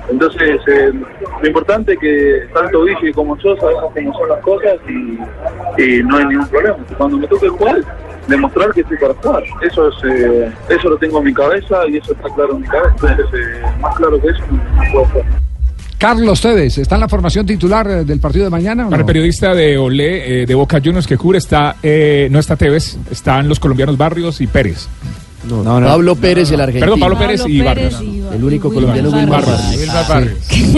Entonces, 0.09 0.59
eh, 0.67 0.91
lo 1.41 1.47
importante 1.47 1.93
es 1.93 1.99
que 1.99 2.47
tanto 2.53 2.83
Guille 2.83 3.11
como 3.13 3.35
yo 3.37 3.55
sabemos 3.57 3.91
cómo 3.93 4.13
son 4.13 4.29
las 4.29 4.39
cosas 4.41 4.75
y, 4.87 5.17
no 6.03 6.17
hay 6.17 6.25
ningún 6.25 6.47
problema. 6.47 6.77
Cuando 6.97 7.17
me 7.17 7.27
toque 7.27 7.49
jugar, 7.49 7.81
demostrar 8.27 8.71
que 8.71 8.81
estoy 8.81 8.97
para 8.97 9.13
jugar. 9.15 9.43
Eso 9.61 9.89
es, 9.89 9.95
eh, 10.43 10.51
eso 10.69 10.89
lo 10.89 10.97
tengo 10.97 11.19
en 11.19 11.25
mi 11.25 11.33
cabeza 11.33 11.87
y 11.89 11.97
eso 11.97 12.13
está 12.13 12.29
claro 12.35 12.55
en 12.55 12.61
mi 12.61 12.67
cabeza. 12.67 12.95
Entonces, 13.09 13.25
eh, 13.33 13.61
más 13.81 13.95
claro 13.95 14.21
que 14.21 14.27
eso 14.29 14.43
no, 14.51 14.57
no 14.57 14.91
puedo 14.91 15.11
ser. 15.13 15.25
Carlos 15.97 16.41
Tevez, 16.41 16.77
¿está 16.77 16.95
en 16.95 17.01
la 17.01 17.09
formación 17.09 17.45
titular 17.45 17.87
eh, 17.87 18.03
del 18.03 18.19
partido 18.19 18.43
de 18.45 18.51
mañana 18.51 18.87
o 18.87 18.89
Para 18.89 19.01
el 19.01 19.05
no? 19.05 19.07
periodista 19.07 19.55
de 19.55 19.77
Olé, 19.77 20.41
eh, 20.41 20.45
de 20.45 20.55
Boca 20.55 20.79
Juniors 20.83 21.07
que 21.07 21.17
cubre, 21.17 21.37
está, 21.37 21.77
eh, 21.81 22.27
no 22.31 22.39
está 22.39 22.55
Tevez, 22.57 22.97
están 23.09 23.47
los 23.47 23.59
colombianos 23.59 23.97
Barrios 23.97 24.41
y 24.41 24.47
Pérez. 24.47 24.87
No, 25.47 25.63
Pablo 25.63 26.15
Pérez, 26.15 26.51
el 26.51 26.59
argentino. 26.59 26.85
Perdón, 26.85 26.99
Pablo 26.99 27.19
Pérez 27.19 27.43
y 27.47 27.61
Barrios. 27.61 28.01
El 28.01 28.43
único 28.43 28.73
colombiano, 28.73 29.09
Wilmar 29.09 29.45
Barrios. 29.45 30.07
Barrios. 30.09 30.37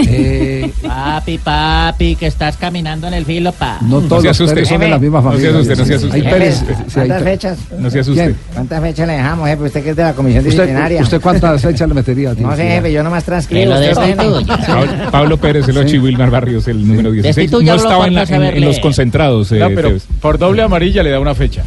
Eh, 0.09 0.56
Papi, 0.81 1.37
papi, 1.37 2.15
que 2.15 2.27
estás 2.27 2.57
caminando 2.57 3.07
en 3.07 3.13
el 3.13 3.25
filo, 3.25 3.51
pa. 3.51 3.79
no 3.81 4.01
todos 4.01 4.21
se 4.21 4.27
los 4.29 4.37
asuste. 4.37 4.53
Pérez 4.55 4.69
son 4.69 4.79
de 4.81 4.87
la 4.89 4.99
misma 4.99 5.21
No 5.21 5.31
se 5.31 5.37
familia. 5.37 5.49
asuste, 5.57 5.75
no 5.75 5.85
se 5.85 5.93
asuste. 5.95 6.15
Hay 6.15 6.21
Pérez. 6.23 6.63
¿Cuántas 6.93 7.23
fechas? 7.23 7.57
No 7.77 7.89
se 7.89 7.99
asuste. 7.99 8.35
¿Cuántas 8.53 8.81
fechas 8.81 9.07
le 9.07 9.13
dejamos, 9.13 9.47
jefe? 9.49 9.63
Usted 9.63 9.83
que 9.83 9.89
es 9.91 9.95
de 9.95 10.03
la 10.03 10.13
comisión 10.13 10.39
¿Usted, 10.45 10.51
disciplinaria. 10.51 11.01
¿Usted 11.01 11.21
cuántas 11.21 11.61
fechas 11.61 11.87
le 11.87 11.93
metería? 11.93 12.35
tío? 12.35 12.47
No 12.47 12.55
sé, 12.55 12.63
jefe, 12.67 12.91
yo 12.91 13.03
nomás 13.03 13.23
transcribo. 13.23 13.73
Que. 13.75 15.09
Pablo, 15.11 15.37
Pérez, 15.37 15.67
el 15.67 15.77
8 15.77 15.95
y 15.95 15.99
Wilmar 15.99 16.29
Barrios, 16.31 16.67
el 16.67 16.87
número 16.87 17.11
16. 17.11 17.51
No 17.51 17.75
estaba 17.75 18.07
en, 18.07 18.61
los 18.65 18.79
concentrados. 18.79 19.51
eh, 19.51 19.59
No, 19.59 19.67
pero 19.69 19.87
Tevez. 19.89 20.03
por 20.21 20.37
doble 20.37 20.61
amarilla 20.63 21.03
le 21.03 21.09
da 21.11 21.19
una 21.19 21.35
fecha. 21.35 21.63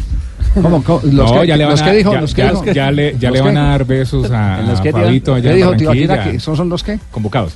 ¿Cómo, 0.55 0.83
cómo? 0.83 1.01
Los 1.05 1.31
no, 1.33 1.41
que, 1.43 1.47
ya 1.47 1.57
le 1.57 1.65
van 1.65 1.71
los 1.73 1.83
a, 1.83 1.85
que 1.85 1.93
dijo, 1.97 2.13
ya, 2.13 2.21
los 2.21 2.35
que 2.35 2.43
ya- 2.43 2.51
dijo. 2.51 2.65
ya 2.73 2.91
le, 2.91 3.17
ya 3.19 3.29
los 3.29 3.39
le 3.39 3.45
van 3.45 3.55
que- 3.55 3.61
a 3.61 3.63
dar 3.65 3.85
besos 3.85 4.31
a, 4.33 4.61
¿En 4.61 4.67
los 4.67 4.81
a 4.81 4.83
que? 4.83 4.93
Fabito 4.93 5.35
allá 5.35 5.43
¿Qué 5.43 5.61
en 5.61 5.77
dijo 5.77 5.93
que 5.93 6.31
¿Esos 6.37 6.57
son 6.57 6.69
los 6.69 6.83
qué? 6.83 6.99
Convocados. 7.13 7.53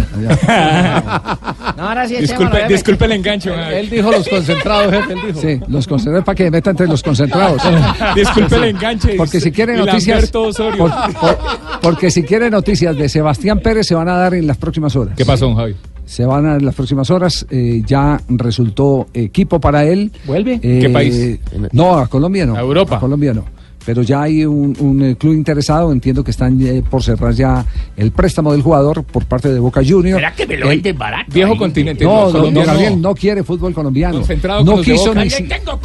No, 1.76 1.88
ahora 1.88 2.08
sí, 2.08 2.14
echémoslo, 2.14 2.36
Disculpe, 2.46 2.56
jefe. 2.62 2.72
disculpe 2.72 3.04
el 3.04 3.12
enganche. 3.12 3.50
Javi. 3.50 3.74
Él 3.74 3.90
dijo 3.90 4.10
los 4.10 4.28
concentrados, 4.28 4.92
jefe, 4.94 5.12
él 5.12 5.18
dijo. 5.26 5.40
Sí, 5.42 5.60
los 5.68 5.86
concentrados 5.86 6.24
para 6.24 6.34
que 6.36 6.50
meta 6.50 6.70
entre 6.70 6.86
los 6.88 7.02
concentrados. 7.02 7.60
Disculpe 8.16 8.56
el 8.56 8.64
enganche. 8.64 9.14
Porque 9.16 9.40
si 9.40 9.52
quiere 9.52 9.76
noticias, 9.76 10.30
por- 10.30 10.50
por- 10.78 11.38
porque 11.82 12.10
si 12.10 12.22
quiere 12.22 12.48
noticias 12.50 12.96
de 12.96 13.08
Sebastián 13.10 13.60
Pérez 13.60 13.86
se 13.86 13.94
van 13.94 14.08
a 14.08 14.16
dar 14.16 14.32
en 14.34 14.46
las 14.46 14.56
próximas 14.56 14.96
horas. 14.96 15.14
¿Qué 15.16 15.26
pasó, 15.26 15.54
Javi? 15.54 15.76
Se 16.06 16.24
van 16.24 16.46
a 16.46 16.50
dar 16.52 16.60
en 16.60 16.66
las 16.66 16.74
próximas 16.74 17.10
horas. 17.10 17.44
eh, 17.50 17.82
ya 17.84 18.18
resultó 18.28 19.08
equipo 19.12 19.60
para 19.60 19.84
él. 19.84 20.12
¿Vuelve? 20.24 20.58
Eh, 20.62 20.78
¿Qué 20.80 20.88
país? 20.88 21.40
No, 21.72 21.98
a 21.98 22.06
Colombia 22.08 22.46
no. 22.46 22.56
A 22.56 22.60
Europa. 22.60 22.96
A 22.96 23.00
Colombia 23.00 23.34
no. 23.34 23.44
Pero 23.86 24.02
ya 24.02 24.22
hay 24.22 24.44
un, 24.44 24.76
un, 24.80 25.02
eh, 25.02 25.16
club 25.16 25.32
interesado. 25.34 25.92
Entiendo 25.92 26.24
que 26.24 26.32
están 26.32 26.60
eh, 26.60 26.82
por 26.90 27.02
cerrar 27.04 27.32
ya 27.32 27.64
el 27.96 28.10
préstamo 28.10 28.50
del 28.52 28.60
jugador 28.60 29.04
por 29.04 29.24
parte 29.24 29.48
de 29.48 29.60
Boca 29.60 29.80
Juniors. 29.86 30.16
¿Será 30.18 30.34
que 30.34 30.44
me 30.46 30.56
lo 30.56 30.68
venden 30.68 30.98
barato? 30.98 31.32
Viejo 31.32 31.52
ahí? 31.52 31.58
continente. 31.58 32.04
No, 32.04 32.30
no. 32.32 32.64
Gabriel 32.64 33.00
no 33.00 33.14
quiere 33.14 33.44
fútbol 33.44 33.72
colombiano. 33.72 34.16
Concentrado 34.18 34.64
no 34.64 34.72
con 34.72 34.82
quiso 34.84 35.14
ni 35.14 35.30
si- 35.30 35.44
tengo 35.44 35.78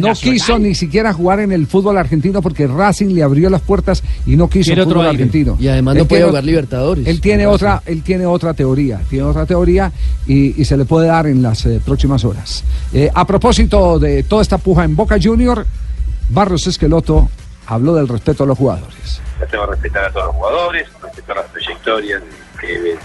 no, 0.00 0.12
quiso 0.14 0.58
ni 0.58 0.74
siquiera 0.74 1.12
jugar 1.12 1.40
en 1.40 1.52
el 1.52 1.66
fútbol 1.66 1.98
argentino 1.98 2.40
porque 2.40 2.66
Racing 2.66 3.14
le 3.14 3.22
abrió 3.22 3.50
las 3.50 3.60
puertas 3.60 4.02
y 4.26 4.34
no 4.36 4.48
quiso 4.48 4.68
Quiere 4.68 4.80
el 4.82 4.88
otro 4.88 5.00
fútbol 5.00 5.10
argentino. 5.14 5.56
Y 5.60 5.68
además 5.68 5.96
no 5.96 6.04
puede 6.06 6.20
tiene- 6.22 6.30
jugar 6.30 6.44
Libertadores. 6.44 7.06
Él 7.06 7.20
tiene 7.20 7.46
otra, 7.46 7.82
él 7.84 8.02
tiene 8.02 8.24
otra 8.24 8.54
teoría, 8.54 9.00
tiene 9.10 9.24
otra 9.26 9.44
teoría 9.44 9.92
y, 10.26 10.60
y 10.60 10.64
se 10.64 10.76
le 10.76 10.86
puede 10.86 11.08
dar 11.08 11.26
en 11.26 11.42
las 11.42 11.66
eh, 11.66 11.80
próximas 11.84 12.24
horas. 12.24 12.64
Eh, 12.94 13.10
a 13.12 13.26
propósito 13.26 13.98
de 13.98 14.22
toda 14.22 14.40
esta 14.42 14.56
puja 14.58 14.84
en 14.84 14.96
Boca 14.96 15.18
Junior, 15.22 15.66
Barros 16.28 16.66
Esqueloto 16.66 17.30
habló 17.66 17.94
del 17.94 18.08
respeto 18.08 18.44
a 18.44 18.46
los 18.46 18.58
jugadores. 18.58 19.20
Tengo 19.50 19.66
que 19.66 19.70
respetar 19.72 20.04
a 20.06 20.10
todos 20.10 20.26
los 20.26 20.34
jugadores, 20.34 20.88
respetar 21.02 21.36
las 21.36 21.52
trayectorias 21.52 22.22
de, 22.62 22.66
de, 22.66 22.80
de 22.80 22.98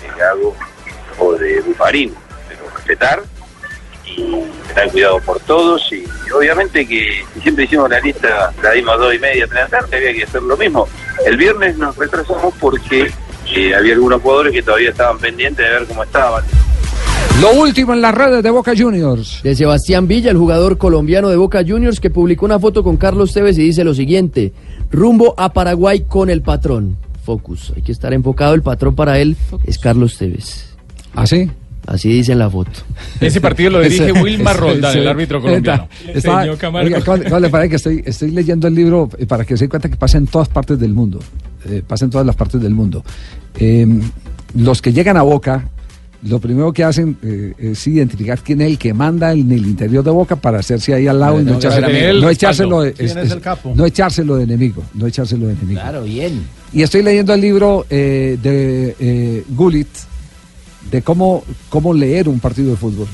o 1.19 1.33
de 1.33 1.61
Bufarín, 1.61 2.13
pero 2.47 2.61
respetar 2.75 3.21
y 4.05 4.43
tener 4.73 4.91
cuidado 4.91 5.19
por 5.21 5.39
todos 5.41 5.91
y, 5.91 6.05
obviamente 6.33 6.87
que 6.87 7.23
si 7.33 7.41
siempre 7.41 7.65
hicimos 7.65 7.89
la 7.89 7.99
lista, 7.99 8.53
la 8.61 8.71
dimos 8.71 8.97
dos 8.97 9.13
y 9.13 9.19
media, 9.19 9.45
tres 9.47 9.55
de 9.55 9.61
la 9.61 9.81
tarde, 9.81 9.97
había 9.97 10.13
que 10.13 10.23
hacer 10.23 10.41
lo 10.41 10.57
mismo. 10.57 10.87
El 11.25 11.37
viernes 11.37 11.77
nos 11.77 11.95
retrasamos 11.97 12.53
porque 12.59 13.11
eh, 13.55 13.75
había 13.75 13.93
algunos 13.93 14.21
jugadores 14.21 14.53
que 14.53 14.63
todavía 14.63 14.89
estaban 14.89 15.19
pendientes 15.19 15.65
de 15.65 15.71
ver 15.71 15.87
cómo 15.87 16.03
estaban. 16.03 16.43
Lo 17.39 17.59
último 17.59 17.93
en 17.93 18.01
las 18.01 18.13
redes 18.13 18.43
de 18.43 18.51
Boca 18.51 18.73
Juniors. 18.77 19.39
De 19.43 19.55
Sebastián 19.55 20.07
Villa, 20.07 20.29
el 20.29 20.37
jugador 20.37 20.77
colombiano 20.77 21.29
de 21.29 21.37
Boca 21.37 21.63
Juniors, 21.67 21.99
que 21.99 22.09
publicó 22.11 22.45
una 22.45 22.59
foto 22.59 22.83
con 22.83 22.97
Carlos 22.97 23.33
Tevez 23.33 23.57
y 23.57 23.63
dice 23.63 23.83
lo 23.83 23.95
siguiente: 23.95 24.53
rumbo 24.91 25.33
a 25.37 25.51
Paraguay 25.51 26.01
con 26.07 26.29
el 26.29 26.41
patrón. 26.41 26.97
Focus. 27.23 27.73
Hay 27.75 27.81
que 27.81 27.91
estar 27.91 28.13
enfocado. 28.13 28.53
El 28.53 28.61
patrón 28.61 28.95
para 28.95 29.19
él 29.19 29.35
es 29.65 29.79
Carlos 29.79 30.17
Tevez. 30.17 30.65
¿Ah, 31.15 31.25
sí? 31.25 31.49
Así 31.87 32.09
dice 32.09 32.31
en 32.33 32.39
la 32.39 32.49
foto. 32.49 32.71
Ese 33.19 33.41
partido 33.41 33.71
lo 33.71 33.81
dirige 33.81 34.11
Wilmar 34.11 34.57
Roldán, 34.57 34.95
el 34.95 35.07
árbitro 35.07 35.41
colombiano. 35.41 35.87
Está- 36.05 36.11
está- 36.17 36.41
Señor 36.41 36.57
Camargo. 36.57 36.85
oiga, 36.87 37.01
¿cómo- 37.03 37.23
cómo 37.23 37.39
le 37.39 37.49
parece 37.49 37.69
que 37.71 37.75
estoy, 37.77 38.03
estoy 38.05 38.31
leyendo 38.31 38.67
el 38.67 38.75
libro 38.75 39.09
eh, 39.17 39.25
para 39.25 39.45
que 39.45 39.57
se 39.57 39.63
den 39.63 39.69
cuenta 39.69 39.89
que 39.89 39.95
pasa 39.95 40.19
en 40.19 40.27
todas 40.27 40.47
partes 40.47 40.79
del 40.79 40.93
mundo. 40.93 41.19
eh, 41.67 41.83
pasa 41.87 42.05
en 42.05 42.11
todas 42.11 42.25
las 42.25 42.35
partes 42.35 42.59
del 42.61 42.73
mundo. 42.73 43.03
Eh, 43.57 43.85
los 44.55 44.81
que 44.81 44.91
llegan 44.93 45.15
a 45.17 45.21
Boca, 45.21 45.69
lo 46.23 46.39
primero 46.39 46.71
que 46.71 46.83
hacen 46.83 47.17
eh, 47.23 47.53
es 47.57 47.87
identificar 47.87 48.39
quién 48.41 48.61
es 48.61 48.67
el 48.67 48.77
que 48.77 48.93
manda 48.93 49.31
en 49.33 49.51
el 49.51 49.65
interior 49.65 50.03
de 50.03 50.11
Boca 50.11 50.35
para 50.35 50.59
hacerse 50.59 50.93
ahí 50.93 51.07
al 51.07 51.19
lado 51.19 51.39
y 51.41 51.43
no, 51.43 51.51
No, 51.51 51.51
no, 51.53 51.57
echárselo, 51.59 52.21
no 52.21 52.29
echárselo 52.29 52.81
de, 52.81 52.93
¿Quién 52.93 53.09
es- 53.09 53.15
es 53.17 53.25
es- 53.25 53.31
el 53.31 53.41
capo? 53.41 53.73
no 53.75 53.85
echárselo 53.85 54.35
de 54.37 54.43
enemigo. 54.43 54.83
No 54.93 55.07
echárselo 55.07 55.47
de 55.47 55.53
enemigo. 55.53 55.81
Claro, 55.81 56.03
bien. 56.03 56.43
Y 56.73 56.83
estoy 56.83 57.01
leyendo 57.01 57.33
el 57.33 57.41
libro 57.41 57.85
eh, 57.89 58.37
de 58.41 58.95
eh, 58.99 59.43
Gullit 59.49 59.87
de 60.91 61.01
cómo, 61.01 61.43
cómo 61.69 61.93
leer 61.93 62.29
un 62.29 62.39
partido 62.39 62.71
de 62.71 62.77
fútbol. 62.77 63.07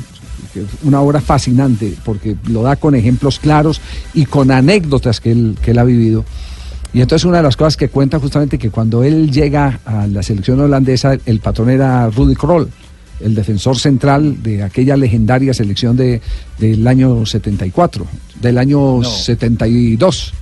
Una 0.83 1.01
obra 1.01 1.21
fascinante 1.21 1.93
porque 2.03 2.35
lo 2.49 2.63
da 2.63 2.75
con 2.75 2.95
ejemplos 2.95 3.39
claros 3.39 3.79
y 4.13 4.25
con 4.25 4.49
anécdotas 4.51 5.19
que 5.21 5.31
él, 5.31 5.55
que 5.61 5.71
él 5.71 5.77
ha 5.77 5.83
vivido. 5.83 6.25
Y 6.93 7.01
entonces 7.01 7.25
una 7.25 7.37
de 7.37 7.43
las 7.43 7.55
cosas 7.55 7.77
que 7.77 7.89
cuenta 7.89 8.19
justamente 8.19 8.57
que 8.57 8.69
cuando 8.71 9.03
él 9.03 9.29
llega 9.31 9.79
a 9.85 10.07
la 10.07 10.23
selección 10.23 10.59
holandesa, 10.59 11.17
el 11.25 11.39
patrón 11.39 11.69
era 11.69 12.09
Rudy 12.09 12.33
Kroll, 12.35 12.69
el 13.19 13.33
defensor 13.35 13.77
central 13.77 14.43
de 14.43 14.63
aquella 14.63 14.95
legendaria 14.97 15.53
selección 15.53 15.95
de, 15.97 16.21
del 16.59 16.85
año 16.87 17.25
74, 17.25 18.05
del 18.41 18.57
año 18.57 19.03
72. 19.03 20.33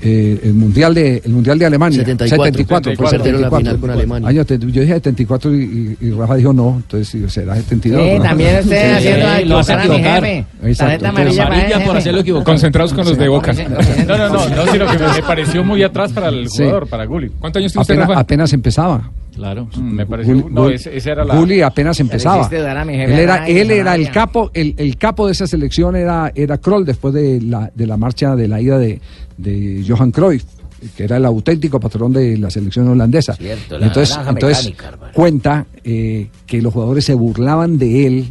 Eh, 0.00 0.42
el 0.44 0.54
mundial 0.54 0.94
de 0.94 1.20
el 1.24 1.32
mundial 1.32 1.58
de 1.58 1.66
Alemania 1.66 1.98
74, 1.98 2.44
74, 2.44 2.92
fue 2.94 3.10
74, 3.10 3.18
perdieron 3.18 3.40
la 3.40 3.48
74. 3.48 3.58
final 3.58 3.80
con 3.80 3.90
Alemania. 3.90 4.28
Año 4.28 4.44
yo 4.72 4.80
dije 4.82 4.92
74 4.94 5.54
y, 5.56 5.58
y- 6.00 6.06
y 6.06 6.10
Rafa 6.12 6.36
dijo 6.36 6.52
no 6.52 6.74
entonces 6.76 7.08
sí, 7.08 7.24
será 7.28 7.56
72 7.56 8.00
Sí, 8.00 8.16
¿no? 8.18 8.22
también 8.22 8.58
usted 8.62 8.90
Sí, 8.90 8.96
haciendo 8.96 9.26
sí, 9.36 9.44
lo 9.44 9.98
jefe. 9.98 10.46
Exacto. 10.62 11.06
Amarilla 11.08 11.44
para 11.48 11.56
Amarilla 11.58 11.84
por 11.84 11.96
hacerlo 11.96 12.20
equivocar. 12.20 12.44
Concentrados 12.46 12.94
con 12.94 13.04
los 13.06 13.18
de 13.18 13.28
Boca. 13.28 13.52
No, 13.52 13.60
No, 14.06 14.18
no, 14.18 14.28
no, 14.28 14.48
no, 14.64 14.72
sino 14.72 14.86
que 14.86 14.98
me, 14.98 15.22
pareció 15.26 15.64
muy 15.64 15.82
atrás 15.82 16.12
para 16.12 16.28
el 16.28 16.48
Sí. 16.48 16.58
jugador, 16.58 16.86
para 16.86 17.04
Gulli. 17.04 17.30
¿Cuántos 17.40 17.58
años 17.60 17.72
tiene 17.72 17.82
usted, 17.82 17.94
apenas, 17.94 18.08
Rafa? 18.08 18.20
apenas 18.20 18.52
empezaba 18.52 19.10
Claro, 19.38 19.68
mm, 19.76 19.80
me 19.80 20.04
pareció. 20.04 20.34
Gulli- 20.34 20.50
no, 20.50 20.68
ese- 20.68 20.96
esa 20.96 21.12
era 21.12 21.24
la. 21.24 21.36
Gulli 21.38 21.62
apenas 21.62 21.98
empezaba. 22.00 22.42
Él 23.12 23.18
era, 23.20 23.48
él 23.48 23.70
era 23.70 23.94
el 23.94 24.10
capo, 24.10 24.50
el, 24.52 24.74
el 24.76 24.96
capo 24.96 25.26
de 25.26 25.32
esa 25.32 25.46
selección 25.46 25.94
era, 25.96 26.32
era 26.34 26.58
Kroll 26.58 26.84
después 26.84 27.14
de 27.14 27.40
la, 27.40 27.70
de 27.74 27.86
la 27.86 27.96
marcha 27.96 28.34
de 28.34 28.48
la 28.48 28.60
ida 28.60 28.78
de, 28.78 29.00
de 29.36 29.84
Johan 29.88 30.10
Cruyff, 30.10 30.44
que 30.96 31.04
era 31.04 31.16
el 31.18 31.24
auténtico 31.24 31.78
patrón 31.78 32.12
de 32.12 32.36
la 32.36 32.50
selección 32.50 32.88
holandesa. 32.88 33.34
Cierto, 33.34 33.78
la 33.78 33.86
entonces, 33.86 34.18
entonces 34.28 34.64
mecánica, 34.70 35.12
cuenta 35.12 35.66
eh, 35.84 36.28
que 36.44 36.60
los 36.60 36.72
jugadores 36.74 37.04
se 37.04 37.14
burlaban 37.14 37.78
de 37.78 38.06
él 38.06 38.26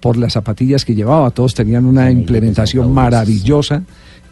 por 0.00 0.18
las 0.18 0.34
zapatillas 0.34 0.84
que 0.84 0.94
llevaba. 0.94 1.30
Todos 1.30 1.54
tenían 1.54 1.86
una 1.86 2.10
implementación 2.10 2.92
maravillosa, 2.92 3.82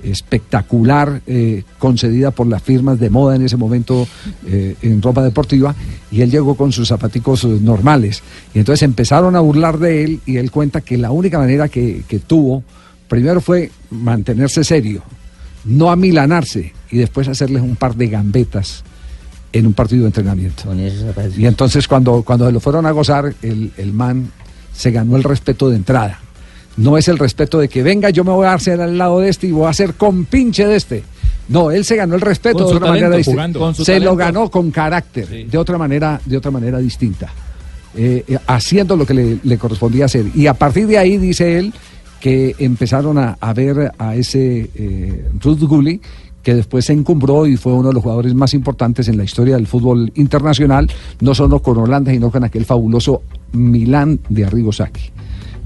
espectacular, 0.05 1.23
eh, 1.27 1.65
concedida 1.79 2.31
por 2.31 2.47
las 2.47 2.63
firmas 2.63 3.01
de 3.01 3.11
moda 3.11 3.37
en 3.37 3.43
ese 3.43 3.57
momento 3.57 4.07
eh, 4.47 4.77
en 4.83 5.01
ropa 5.03 5.23
deportiva, 5.23 5.75
y 6.11 6.21
él 6.21 6.31
llegó 6.31 6.55
con 6.57 6.73
sus 6.73 6.89
zapaticos 6.89 7.45
eh, 7.45 7.59
normales. 7.61 8.23
Y 8.55 8.59
entonces 8.59 8.83
empezaron 8.83 9.35
a 9.37 9.41
burlar 9.41 9.79
de 9.79 10.05
él, 10.05 10.21
y 10.27 10.37
él 10.37 10.51
cuenta 10.51 10.81
que 10.81 10.99
la 10.99 11.11
única 11.11 11.39
manera 11.39 11.69
que, 11.69 12.05
que 12.07 12.19
tuvo, 12.19 12.63
primero 13.09 13.41
fue 13.41 13.71
mantenerse 13.91 14.65
serio, 14.65 15.03
no 15.65 15.91
amilanarse, 15.91 16.73
y 16.91 16.99
después 16.99 17.29
hacerles 17.29 17.63
un 17.63 17.77
par 17.77 17.97
de 17.97 18.09
gambetas 18.09 18.85
en 19.53 19.67
un 19.67 19.73
partido 19.73 20.03
de 20.03 20.09
entrenamiento. 20.09 20.65
Y 21.37 21.47
entonces 21.47 21.87
cuando, 21.87 22.23
cuando 22.23 22.51
lo 22.51 22.61
fueron 22.61 22.87
a 22.87 22.91
gozar, 22.91 23.35
el, 23.41 23.73
el 23.77 23.93
man 23.93 24.31
se 24.73 24.91
ganó 24.91 25.17
el 25.17 25.23
respeto 25.23 25.71
de 25.71 25.77
entrada. 25.77 26.21
No 26.77 26.99
es 26.99 27.09
el 27.09 27.19
respeto 27.19 27.59
de 27.59 27.69
que 27.69 27.83
venga, 27.83 28.11
yo 28.11 28.25
me 28.25 28.33
voy 28.33 28.47
a 28.47 28.55
hacer 28.55 28.81
al 28.81 28.99
lado 28.99 29.21
de 29.21 29.29
este 29.29 29.47
y 29.47 29.53
voy 29.53 29.67
a 29.67 29.71
hacer 29.71 29.95
compinche 29.95 30.67
de 30.67 30.77
este. 30.77 31.05
No, 31.49 31.71
él 31.71 31.85
se 31.85 31.97
ganó 31.97 32.15
el 32.15 32.21
respeto 32.21 32.65
de 32.65 32.71
su 32.71 32.77
otra 32.77 32.89
talento, 32.89 33.11
manera 33.11 33.17
distinta. 33.17 33.85
Se 33.85 34.01
lo 34.01 34.17
ganó 34.17 34.51
con 34.51 34.71
carácter, 34.71 35.47
de 35.47 35.59
otra 35.59 35.79
manera, 35.79 36.21
de 36.25 36.37
otra 36.37 36.51
manera 36.51 36.79
distinta. 36.79 37.31
Eh, 37.97 38.25
eh, 38.27 38.39
haciendo 38.47 38.97
lo 38.97 39.07
que 39.07 39.15
le, 39.15 39.39
le 39.43 39.59
correspondía 39.59 40.07
hacer. 40.07 40.27
Y 40.35 40.47
a 40.47 40.55
partir 40.55 40.87
de 40.87 40.99
ahí, 40.99 41.17
dice 41.17 41.59
él, 41.59 41.73
que 42.19 42.57
empezaron 42.59 43.19
a, 43.19 43.37
a 43.39 43.53
ver 43.53 43.93
a 43.99 44.17
ese 44.17 44.71
eh, 44.75 45.29
Ruth 45.41 45.61
Gulli, 45.61 46.01
que 46.43 46.55
después 46.55 46.87
se 46.87 46.93
encumbró 46.93 47.47
y 47.47 47.57
fue 47.57 47.73
uno 47.73 47.89
de 47.89 47.95
los 47.95 48.03
jugadores 48.03 48.35
más 48.35 48.55
importantes 48.55 49.09
en 49.09 49.17
la 49.17 49.25
historia 49.25 49.57
del 49.57 49.67
fútbol 49.67 50.11
internacional, 50.15 50.91
no 51.21 51.35
solo 51.35 51.61
con 51.61 51.79
Holanda, 51.79 52.13
sino 52.13 52.31
con 52.31 52.43
aquel 52.43 52.65
fabuloso 52.65 53.23
Milán 53.53 54.21
de 54.29 54.45
Arrigo 54.45 54.73
Sacchi. 54.73 55.11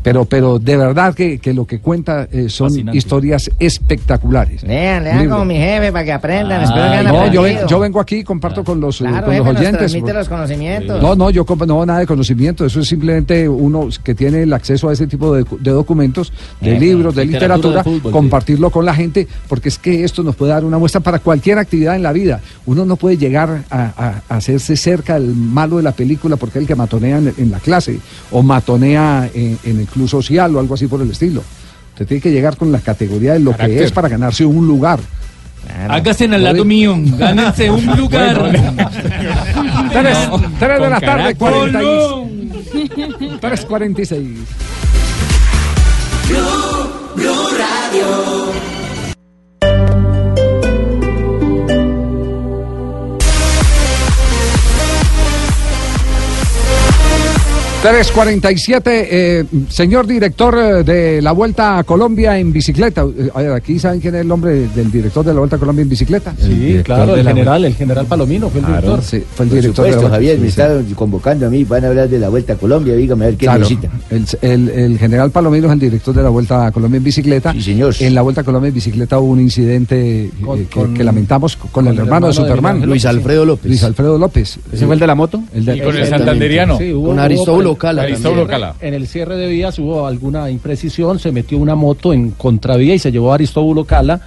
Pero, 0.09 0.25
pero 0.25 0.59
de 0.59 0.77
verdad 0.77 1.15
que, 1.15 1.39
que 1.39 1.53
lo 1.53 1.67
que 1.67 1.81
cuenta 1.81 2.27
eh, 2.33 2.49
son 2.49 2.69
Fascinante. 2.71 2.97
historias 2.97 3.51
espectaculares. 3.59 4.63
Lean, 4.63 5.05
lean 5.05 5.29
como 5.29 5.45
mi 5.45 5.57
jefe 5.57 5.93
para 5.93 6.05
que 6.05 6.13
aprendan. 6.13 6.63
Espero 6.63 6.83
que 6.85 6.89
hayan 6.97 7.05
no, 7.13 7.33
yo, 7.33 7.43
ven- 7.43 7.59
yo 7.69 7.79
vengo 7.79 8.01
aquí 8.01 8.17
y 8.17 8.25
comparto 8.25 8.65
con 8.65 8.81
los, 8.81 9.01
eh, 9.01 9.05
Claro, 9.05 9.27
con 9.27 9.37
los 9.37 9.45
jefe, 9.47 9.53
nos 9.53 9.61
oyentes. 9.61 9.97
por- 10.01 10.15
los 10.15 10.29
conocimientos. 10.29 11.03
no, 11.03 11.15
no, 11.15 11.29
yo 11.31 11.45
comp- 11.45 11.67
no 11.67 11.85
nada 11.85 11.99
de 12.01 12.07
conocimiento. 12.07 12.65
Eso 12.65 12.81
es 12.81 12.89
simplemente 12.89 13.47
uno 13.49 13.89
que 14.03 14.15
tiene 14.15 14.45
el 14.45 14.53
acceso 14.55 14.89
a 14.89 14.93
ese 14.95 15.07
tipo 15.07 15.35
de, 15.35 15.45
de 15.61 15.71
documentos, 15.71 16.33
de 16.61 16.79
libros, 16.79 17.15
de 17.15 17.27
literatura 17.27 17.57
literatura, 17.57 17.83
de 17.83 17.99
fútbol, 18.01 18.13
compartirlo 18.13 18.71
con 18.71 18.85
la 18.87 18.95
gente, 18.95 19.29
porque 19.47 19.69
es 19.69 19.79
que 19.79 20.05
esto 20.05 20.23
nos 20.23 20.37
puede 20.37 20.53
dar 20.53 20.65
una 20.65 20.79
muestra 20.79 21.01
para 21.03 21.19
cualquier 21.19 21.59
actividad 21.59 21.97
en 21.97 22.03
la 22.03 22.13
vida. 22.13 22.41
Uno 22.65 22.87
no 22.87 22.97
puede 22.97 23.19
llegar 23.19 23.65
a, 23.69 23.83
a- 23.97 24.23
a 24.29 24.37
hacerse 24.37 24.75
cerca 24.77 25.21
del 25.21 25.35
malo 25.35 25.77
de 25.77 25.83
la 25.83 25.93
película 25.93 26.37
porque 26.37 26.59
es 26.59 26.63
el 26.63 26.67
que 26.69 26.75
matonea 26.75 27.19
en, 27.19 27.35
en 27.37 27.51
la 27.51 27.59
clase 27.59 27.99
o 28.31 28.43
matonea 28.43 29.29
en, 29.35 29.59
en 29.65 29.81
el 29.81 29.87
club 29.87 29.98
club 29.99 30.09
social 30.09 30.55
o 30.55 30.61
algo 30.61 30.75
así 30.75 30.87
por 30.87 31.03
el 31.03 31.11
estilo. 31.11 31.43
Usted 31.93 32.07
tiene 32.07 32.21
que 32.21 32.31
llegar 32.31 32.57
con 32.57 32.71
la 32.71 32.79
categoría 32.79 33.33
de 33.33 33.41
lo 33.41 33.57
que 33.57 33.83
es 33.83 33.91
para 33.91 34.09
ganarse 34.09 34.45
un 34.45 34.67
lugar. 34.67 35.01
Claro. 35.67 35.93
Hágase 35.93 36.25
en 36.27 36.35
el 36.35 36.45
lado 36.45 36.65
mío, 36.65 36.97
gánense 36.97 37.71
un 37.71 37.85
lugar. 37.97 38.53
tres, 39.93 40.19
de 40.81 40.91
la 40.91 41.01
tarde, 41.01 41.35
46. 41.35 42.39
3.46. 43.41 44.37
Blue, 46.29 46.45
Blue 47.17 48.78
347, 57.81 59.09
eh, 59.09 59.45
señor 59.69 60.09
director 60.09 60.59
eh, 60.59 60.83
de 60.83 61.23
la 61.23 61.31
Vuelta 61.31 61.79
a 61.79 61.85
Colombia 61.85 62.37
en 62.37 62.53
bicicleta. 62.53 63.07
Eh, 63.17 63.53
aquí 63.55 63.79
saben 63.79 64.01
quién 64.01 64.17
es 64.17 64.23
el 64.23 64.27
nombre 64.27 64.67
del 64.75 64.91
director 64.91 65.25
de 65.25 65.33
la 65.33 65.39
Vuelta 65.39 65.55
a 65.55 65.59
Colombia 65.61 65.83
en 65.83 65.89
bicicleta. 65.89 66.35
Sí, 66.37 66.81
claro, 66.83 67.15
el 67.15 67.25
general, 67.25 67.65
el 67.65 67.75
general 67.77 68.07
Palomino 68.07 68.51
fue 68.51 68.63
el 68.63 68.67
director. 68.67 69.01
Sí, 69.01 69.23
fue 69.33 69.47
el 69.47 69.63
Supuesto, 69.63 70.09
Javier, 70.11 70.41
me 70.41 70.51
sí. 70.51 70.61
convocando 70.97 71.47
a 71.47 71.51
mí, 71.51 71.63
van 71.63 71.85
a 71.85 71.89
hablar 71.89 72.09
de 72.09 72.19
la 72.19 72.29
Vuelta 72.29 72.55
a 72.55 72.57
Colombia, 72.57 72.97
dígame 72.97 73.27
a 73.27 73.29
ver 73.29 73.37
qué 73.37 73.47
claro, 73.47 73.61
necesita. 73.61 73.91
El, 74.43 74.99
general 74.99 75.31
Palomino 75.31 75.69
es 75.69 75.73
el 75.75 75.79
director 75.79 76.13
de 76.13 76.23
la 76.25 76.31
Vuelta 76.31 76.67
a 76.67 76.73
Colombia 76.73 76.99
en 76.99 77.05
bicicleta. 77.05 77.53
Sí, 77.53 77.63
señor. 77.63 77.95
En 78.01 78.13
la 78.13 78.23
Vuelta 78.23 78.41
a 78.41 78.45
Colombia 78.45 78.69
en 78.69 78.75
bicicleta 78.75 79.21
hubo 79.21 79.31
un 79.31 79.41
incidente 79.41 80.25
eh, 80.25 80.31
que, 80.97 81.05
lamentamos 81.05 81.57
con, 81.57 81.87
el, 81.87 81.97
hermano, 81.97 82.27
de 82.27 82.33
Superman. 82.33 82.85
Luis 82.85 83.07
Alfredo 83.07 83.45
López. 83.45 83.67
Luis 83.67 83.85
Alfredo 83.85 84.19
López. 84.19 84.59
¿Ese 84.73 84.85
fue 84.85 84.95
el 84.95 85.01
de 85.01 85.07
la 85.07 85.15
moto? 85.15 85.41
El 85.55 85.65
de, 85.65 85.77
y 85.77 85.81
con 85.81 85.97
el 85.97 86.07
santanderiano. 86.09 86.77
Sí, 86.77 86.93
hubo, 86.93 87.13
Aristóbulo. 87.13 87.68
Aristóbulo 87.71 87.79
Cala 87.79 88.03
Aristóbulo 88.03 88.43
también. 88.43 88.61
Cala. 88.61 88.75
En 88.81 88.95
el 88.95 89.07
cierre 89.07 89.37
de 89.37 89.47
vías 89.49 89.79
hubo 89.79 90.07
alguna 90.07 90.51
imprecisión, 90.51 91.19
se 91.19 91.33
metió 91.33 91.59
una 91.59 91.75
moto 91.75 92.13
en 92.13 92.31
contravía 92.33 92.95
y 92.95 92.99
se 92.99 93.11
llevó 93.13 93.33
a 93.33 93.35
Aristóbulo 93.35 93.85
Cala 93.85 94.21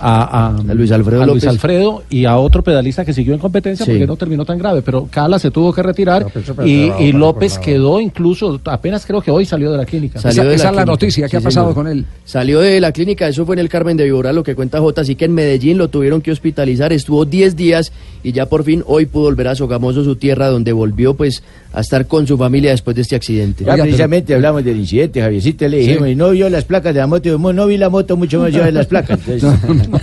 a, 0.00 0.48
a- 0.48 0.74
Luis 0.74 0.90
Alfredo 0.92 1.22
a 1.22 1.26
Luis 1.26 1.44
López. 1.44 1.48
Alfredo 1.48 2.02
y 2.10 2.24
a 2.24 2.36
otro 2.36 2.62
pedalista 2.62 3.04
que 3.04 3.12
siguió 3.12 3.34
en 3.34 3.40
competencia 3.40 3.84
Sí. 3.84 3.92
porque 3.92 4.06
no 4.06 4.16
terminó 4.16 4.44
tan 4.44 4.58
grave, 4.58 4.82
pero 4.82 5.06
Cala 5.10 5.38
se 5.38 5.50
tuvo 5.50 5.72
que 5.72 5.82
retirar 5.82 6.26
No, 6.56 6.66
y, 6.66 7.12
López 7.12 7.58
quedó 7.58 8.00
incluso, 8.00 8.60
apenas 8.64 9.04
creo 9.06 9.20
que 9.20 9.30
hoy 9.30 9.44
salió 9.44 9.70
de 9.72 9.78
la 9.78 9.84
clínica. 9.86 10.20
Salió 10.20 10.42
Esa- 10.42 10.48
de 10.50 10.54
esa 10.56 10.70
es 10.70 10.76
la 10.76 10.84
noticia, 10.84 11.28
¿qué 11.28 11.36
ha 11.36 11.40
pasado 11.40 11.74
con 11.74 11.86
él? 11.88 12.04
Salió 12.24 12.60
de 12.60 12.80
la 12.80 12.92
clínica, 12.92 13.26
eso 13.28 13.44
fue 13.46 13.54
en 13.56 13.60
el 13.60 13.68
Carmen 13.68 13.96
de 13.96 14.04
Viboral, 14.04 14.34
lo 14.36 14.42
que 14.42 14.54
cuenta 14.54 14.80
J, 14.80 15.00
así 15.00 15.14
que 15.14 15.24
en 15.24 15.32
Medellín 15.34 15.78
lo 15.78 15.88
tuvieron 15.88 16.20
que 16.20 16.30
hospitalizar, 16.32 16.92
estuvo 16.92 17.24
10 17.24 17.56
días 17.56 17.92
y 18.22 18.32
ya 18.32 18.46
por 18.46 18.64
fin 18.64 18.82
hoy 18.86 19.06
pudo 19.06 19.24
volver 19.24 19.48
a 19.48 19.54
Sogamoso, 19.54 20.04
su 20.04 20.16
tierra, 20.16 20.48
donde 20.48 20.72
volvió 20.72 21.14
pues 21.14 21.42
a 21.72 21.80
estar 21.80 22.06
con 22.06 22.26
su 22.26 22.36
familia 22.38 22.70
después 22.70 22.87
después 22.88 22.96
de 22.96 23.02
este 23.02 23.16
accidente. 23.16 23.64
Ya 23.64 23.76
precisamente 23.76 24.34
hablamos 24.34 24.64
del 24.64 24.78
incidente, 24.78 25.20
Javiercito, 25.20 25.68
le 25.68 25.78
dijimos, 25.78 26.08
y 26.08 26.14
no 26.14 26.30
vio 26.30 26.48
las 26.48 26.64
placas 26.64 26.94
de 26.94 27.00
la 27.00 27.06
moto, 27.06 27.28
y 27.28 27.38
no 27.54 27.66
vi 27.66 27.76
la 27.76 27.88
moto 27.90 28.16
mucho 28.16 28.38
más 28.40 28.48
allá 28.48 28.64
de 28.66 28.72
las 28.72 28.86
placas. 28.86 29.18
Entonces, 29.28 29.58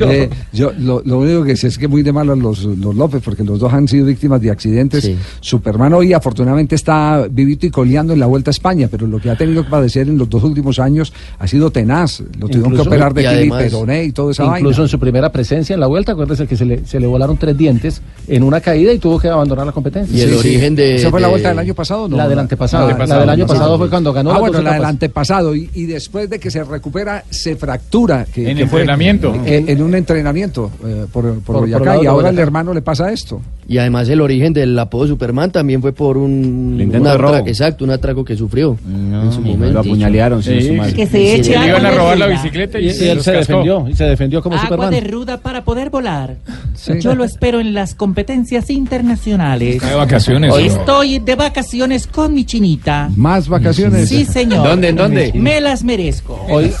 Eh, 0.00 0.28
yo 0.52 0.72
lo, 0.78 1.02
lo 1.04 1.18
único 1.18 1.44
que 1.44 1.56
sé 1.56 1.68
es 1.68 1.78
que 1.78 1.88
muy 1.88 2.02
de 2.02 2.12
malo 2.12 2.34
los, 2.36 2.64
los 2.64 2.94
López, 2.94 3.22
porque 3.24 3.42
los 3.44 3.58
dos 3.58 3.72
han 3.72 3.88
sido 3.88 4.06
víctimas 4.06 4.40
de 4.40 4.50
accidentes. 4.50 5.10
Superman 5.40 5.92
hoy 5.94 6.12
afortunadamente 6.12 6.74
está 6.74 7.26
vivito 7.30 7.66
y 7.66 7.70
coleando 7.70 8.12
en 8.12 8.20
la 8.20 8.26
Vuelta 8.26 8.50
a 8.50 8.52
España, 8.52 8.88
pero 8.90 9.06
lo 9.06 9.18
que 9.18 9.30
ha 9.30 9.36
tenido 9.36 9.64
que 9.64 9.70
padecer 9.70 10.08
en 10.08 10.18
los 10.18 10.28
dos 10.28 10.42
últimos 10.44 10.78
años 10.78 11.12
ha 11.38 11.46
sido 11.46 11.70
tenaz. 11.70 12.20
Lo 12.38 12.46
tuvieron 12.48 12.72
que 12.72 12.76
Incluso- 12.76 12.88
operar 12.90 13.14
de 13.14 13.44
y 13.46 13.50
Peroné 13.50 14.04
y 14.04 14.12
toda 14.12 14.32
esa 14.32 14.44
Incluso 14.44 14.64
vaina. 14.68 14.82
en 14.84 14.88
su 14.88 14.98
primera 14.98 15.32
presencia 15.32 15.74
en 15.74 15.80
la 15.80 15.86
vuelta, 15.86 16.12
acuérdese 16.12 16.46
que 16.46 16.56
se 16.56 16.64
le, 16.64 16.84
se 16.86 17.00
le 17.00 17.06
volaron 17.06 17.36
tres 17.36 17.56
dientes 17.56 18.00
en 18.28 18.42
una 18.42 18.60
caída 18.60 18.92
y 18.92 18.98
tuvo 18.98 19.18
que 19.18 19.28
abandonar 19.28 19.66
la 19.66 19.72
competencia. 19.72 20.16
Y 20.16 20.20
el 20.20 20.28
Sí, 20.30 20.34
sí. 20.34 20.48
origen 20.48 20.74
de- 20.76 20.96
¿Esa 20.96 21.10
fue 21.10 21.20
la 21.20 21.26
de- 21.26 21.32
vuelta 21.32 21.48
del 21.50 21.58
año 21.58 21.74
pasado, 21.74 22.05
no? 22.08 22.16
La 22.16 22.28
del 22.28 22.38
antepasado. 22.38 22.88
La- 22.90 23.06
La, 23.06 23.18
del 23.20 23.28
año 23.30 23.46
pasado 23.46 23.78
fue 23.78 23.88
cuando 23.90 24.12
ganó 24.12 24.30
Ah, 24.32 24.38
bueno, 24.38 24.52
12 24.58 24.64
la 24.64 24.74
del 24.74 24.84
antepasado. 24.84 25.54
Y, 25.54 25.70
y 25.74 25.86
después 25.86 26.28
de 26.30 26.38
que 26.38 26.50
se 26.50 26.62
recupera, 26.64 27.24
se 27.30 27.56
fractura. 27.56 28.24
Que, 28.24 28.50
En 28.50 28.56
que 28.56 28.66
fue 28.66 28.80
entrenamiento. 28.80 29.34
En, 29.44 29.68
en 29.68 29.82
un 29.82 29.94
entrenamiento 29.94 30.70
eh, 30.84 31.06
por, 31.12 31.24
por, 31.34 31.42
por 31.42 31.60
Boyacá. 31.60 31.94
y 32.02 32.06
ahora 32.06 32.12
Boyacá. 32.12 32.28
el 32.30 32.38
hermano 32.38 32.74
le 32.74 32.82
pasa 32.82 33.12
esto. 33.12 33.40
Y 33.68 33.78
además 33.78 34.08
el 34.08 34.20
origen 34.20 34.52
del 34.52 34.78
apodo 34.78 35.06
Superman 35.08 35.50
también 35.50 35.80
fue 35.82 35.92
por 35.92 36.16
un, 36.16 36.78
un 36.80 36.88
de 36.88 36.98
robo. 37.16 37.34
atra- 37.34 37.48
exacto, 37.48 37.84
un 37.84 37.90
atraco 37.90 38.24
que 38.24 38.36
sufrió 38.36 38.76
en 38.86 39.32
su 39.32 39.40
y 39.40 39.44
momento. 39.44 39.72
lo 39.74 39.80
apuñalearon, 39.80 40.38
no 40.44 40.52
estoy 40.52 40.76
mal. 40.76 40.94
Que 40.94 41.06
se 41.06 41.34
eche 41.34 41.58
Le 41.58 41.66
iban 41.68 41.84
a 41.86 41.90
robar 41.90 42.18
la 42.18 42.26
bicicleta 42.28 42.78
y, 42.78 42.84
y 42.86 42.88
él 43.08 43.20
se 43.22 43.32
defendió. 43.32 43.88
Y 43.88 43.94
se 43.96 44.04
defendió 44.04 44.40
como 44.42 44.54
Agua 44.56 44.68
Superman. 44.68 44.90
de 44.90 45.00
ruda 45.00 45.38
para 45.38 45.64
poder 45.64 45.90
volar. 45.90 46.36
Sí. 46.74 46.92
Yo 47.00 47.14
lo 47.16 47.24
espero 47.24 47.58
en 47.60 47.74
las 47.74 47.94
competencias 47.94 48.70
internacionales. 48.70 49.76
Está 49.76 49.88
de 49.90 49.94
vacaciones, 49.96 50.52
Hoy 50.52 50.68
¿no? 50.68 50.76
estoy 50.76 51.18
de 51.18 51.34
vacaciones 51.34 52.06
con 52.06 52.34
mi 52.34 52.44
chinita. 52.44 53.10
Más 53.16 53.48
vacaciones. 53.48 54.08
Sí, 54.08 54.24
señor. 54.24 54.66
¿Dónde, 54.66 54.88
en 54.90 54.96
dónde? 54.96 55.32
Me 55.34 55.60
las 55.60 55.82
merezco. 55.82 56.40
Hoy. 56.48 56.70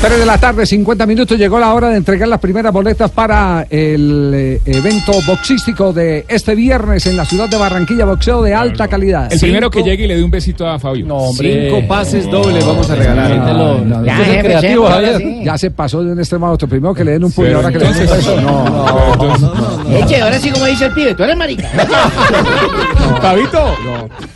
3 0.00 0.18
de 0.18 0.24
la 0.24 0.38
tarde, 0.38 0.64
50 0.64 1.04
minutos, 1.04 1.36
llegó 1.36 1.58
la 1.60 1.74
hora 1.74 1.90
de 1.90 1.96
entregar 1.98 2.26
las 2.26 2.40
primeras 2.40 2.72
boletas 2.72 3.10
para 3.10 3.66
el 3.68 4.32
eh, 4.34 4.60
evento 4.64 5.12
boxístico 5.26 5.92
de 5.92 6.24
este 6.26 6.54
viernes 6.54 7.04
en 7.06 7.18
la 7.18 7.26
ciudad 7.26 7.50
de 7.50 7.58
Barranquilla, 7.58 8.06
boxeo 8.06 8.40
de 8.40 8.54
alta 8.54 8.88
calidad. 8.88 9.30
El 9.30 9.38
primero 9.38 9.70
que 9.70 9.82
llegue 9.82 10.04
y 10.04 10.08
le 10.08 10.16
dé 10.16 10.22
un 10.24 10.30
besito 10.30 10.66
a 10.66 10.78
Fabio. 10.78 11.04
Cinco 11.36 11.86
pases 11.86 12.30
dobles 12.30 12.64
vamos 12.66 12.88
a 12.88 12.94
regalar. 12.94 13.30
No, 13.36 13.78
no, 13.84 14.02
Ya, 14.06 14.16
no, 14.16 14.24
jefe, 14.24 14.40
creativo, 14.40 14.82
jefe, 14.86 14.94
Javier. 14.94 15.12
ahora 15.12 15.18
sí. 15.18 15.42
Ya 15.44 15.58
se 15.58 15.70
pasó 15.70 16.02
de 16.02 16.12
un 16.12 16.18
extremo 16.18 16.46
a 16.46 16.50
otro. 16.52 16.66
Primero 16.66 16.94
que 16.94 17.04
le 17.04 17.12
den 17.12 17.24
un 17.24 17.32
puño, 17.32 17.56
ahora 17.56 17.70
que 17.70 17.78
le 17.80 17.84
den 17.92 17.94
un 18.08 18.16
beso. 18.16 18.40
No, 18.40 18.64
no, 18.64 19.16
no, 19.36 19.84
no. 19.84 19.96
Eche, 19.98 20.22
ahora 20.22 20.38
sí 20.38 20.50
como 20.50 20.64
dice 20.64 20.86
el 20.86 20.92
pibe, 20.92 21.14
tú 21.14 21.24
eres 21.24 21.36
marica. 21.36 21.68
Fabito. 23.20 23.74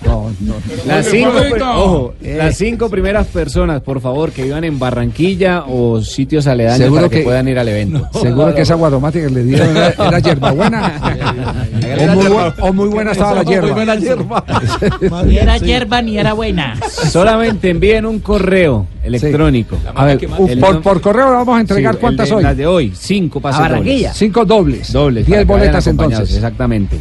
No, 0.04 0.30
no. 0.40 0.54
Las 0.86 1.06
Oye, 1.08 1.18
cinco, 1.20 1.32
Fabito. 1.32 1.70
ojo, 1.70 2.14
las 2.22 2.56
cinco 2.58 2.90
primeras 2.90 3.26
personas, 3.28 3.80
por 3.80 4.02
favor, 4.02 4.30
que 4.30 4.42
vivan 4.42 4.64
en 4.64 4.78
Barranquilla 4.78 5.53
o 5.66 6.00
sitios 6.02 6.46
aledaños 6.46 6.78
Seguro 6.78 7.02
para 7.02 7.08
que, 7.10 7.18
que- 7.18 7.22
puedan 7.24 7.48
ir 7.48 7.58
al 7.58 7.68
evento. 7.68 8.08
Seguro 8.20 8.54
que 8.54 8.62
esa 8.62 8.74
guadomática 8.74 9.26
que 9.28 9.32
le 9.34 9.42
dieron 9.44 9.76
era, 9.76 9.88
era 9.90 10.18
hierbabuena. 10.18 11.00
o, 12.08 12.14
muy 12.14 12.52
o 12.68 12.72
muy 12.72 12.88
buena 12.88 13.12
estaba 13.12 13.34
la 13.34 13.42
hierba. 13.44 14.44
Ni 15.26 15.38
era 15.38 15.56
hierba 15.58 16.02
ni 16.02 16.18
era 16.18 16.32
buena. 16.32 16.76
Solamente 17.10 17.70
envíen 17.70 18.06
un 18.06 18.20
correo 18.20 18.86
electrónico. 19.02 19.76
A 19.94 20.04
ver, 20.04 20.26
por, 20.60 20.82
por 20.82 21.00
correo 21.00 21.26
le 21.26 21.32
vamos 21.36 21.56
a 21.56 21.60
entregar 21.60 21.94
Sí, 21.94 22.00
cuántas 22.00 22.28
de- 22.28 22.34
hoy. 22.34 22.42
Las 22.42 22.56
de 22.56 22.66
hoy, 22.66 22.92
cinco 22.96 23.40
pases 23.40 23.68
dobles. 23.70 24.10
Cinco 24.14 24.44
dobles. 24.44 24.92
Dobles. 24.92 25.26
Diez 25.26 25.46
boletas 25.46 25.86
entonces. 25.86 26.34
Exactamente. 26.34 26.98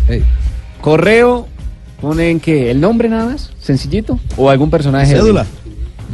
Correo, 0.82 1.48
ponen 2.02 2.40
que 2.40 2.70
el 2.72 2.82
nombre 2.82 3.08
nada 3.08 3.26
más, 3.32 3.52
sencillito, 3.62 4.20
o 4.36 4.50
algún 4.50 4.70
personaje. 4.70 5.14
Cédula. 5.14 5.44
De 5.44 5.63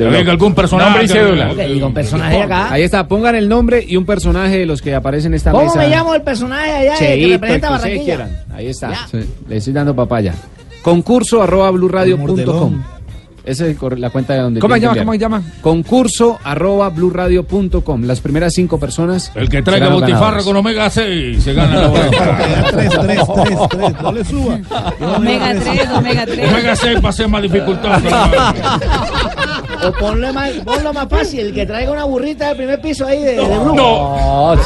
Venga, 0.05 0.31
algún 0.31 0.53
personaje. 0.53 0.89
Nombre 0.89 1.05
y 1.05 1.07
cédula. 1.07 1.51
Ok, 1.51 1.59
y 1.67 1.79
con 1.79 1.93
personaje 1.93 2.41
acá. 2.43 2.71
Ahí 2.71 2.83
está, 2.83 3.07
pongan 3.07 3.35
el 3.35 3.49
nombre 3.49 3.83
y 3.87 3.97
un 3.97 4.05
personaje 4.05 4.59
de 4.59 4.65
los 4.65 4.81
que 4.81 4.93
aparecen 4.95 5.31
en 5.33 5.35
esta 5.37 5.51
¿Cómo 5.51 5.65
mesa. 5.65 5.79
me 5.79 5.89
llamo 5.89 6.13
el 6.15 6.21
personaje 6.21 6.71
allá 6.71 6.93
que 6.93 7.05
Cheito, 7.05 7.29
representa 7.33 7.67
que 7.67 7.73
a 7.73 7.77
ustedes 7.77 7.97
Barranquilla? 7.99 8.27
quieran. 8.27 8.55
Ahí 8.55 8.67
está. 8.67 9.07
Sí. 9.11 9.19
Le 9.47 9.57
estoy 9.57 9.73
dando 9.73 9.95
papaya. 9.95 10.33
Concurso 10.81 11.41
arroba 11.43 11.69
blurradio.com. 11.71 12.83
Esa 13.45 13.65
es 13.65 13.77
la 13.97 14.09
cuenta 14.11 14.33
de 14.33 14.41
donde 14.41 14.59
¿Cómo 14.59 14.75
se 14.75 14.81
llama? 14.81 14.97
¿Cómo 14.97 15.11
se 15.13 15.17
llama? 15.17 15.41
Concurso 15.61 16.37
arroba 16.43 16.89
blurradio.com. 16.89 18.03
Las 18.03 18.19
primeras 18.21 18.53
cinco 18.53 18.79
personas. 18.79 19.31
El 19.33 19.49
que 19.49 19.63
traiga 19.63 19.89
botifarra 19.89 20.43
con 20.43 20.55
omega 20.57 20.87
6 20.89 21.41
se 21.43 21.53
gana 21.53 21.81
la 21.81 21.87
boleta. 21.87 22.37
Tres, 22.71 22.89
tres, 22.91 23.19
tres, 23.33 23.57
tres. 23.69 23.91
No 24.03 24.11
le 24.11 24.23
suba. 24.25 24.59
Omega 25.15 25.55
3, 25.59 25.89
omega 25.95 26.25
3. 26.27 26.49
omega 26.51 26.75
6 26.75 26.99
para 26.99 27.11
ser 27.11 27.27
más 27.27 27.41
dificultoso. 27.41 27.99
O 29.81 29.91
ponlo 29.93 30.33
más, 30.33 30.51
ponlo 30.65 30.91
más 30.93 31.07
fácil, 31.07 31.39
el 31.39 31.53
que 31.53 31.65
traiga 31.65 31.91
una 31.91 32.03
burrita 32.03 32.47
del 32.49 32.57
primer 32.57 32.81
piso 32.81 33.05
ahí 33.05 33.21
de, 33.23 33.35
de 33.35 33.43
grupo. 33.45 33.75
No. 33.75 34.55
No, 34.55 34.63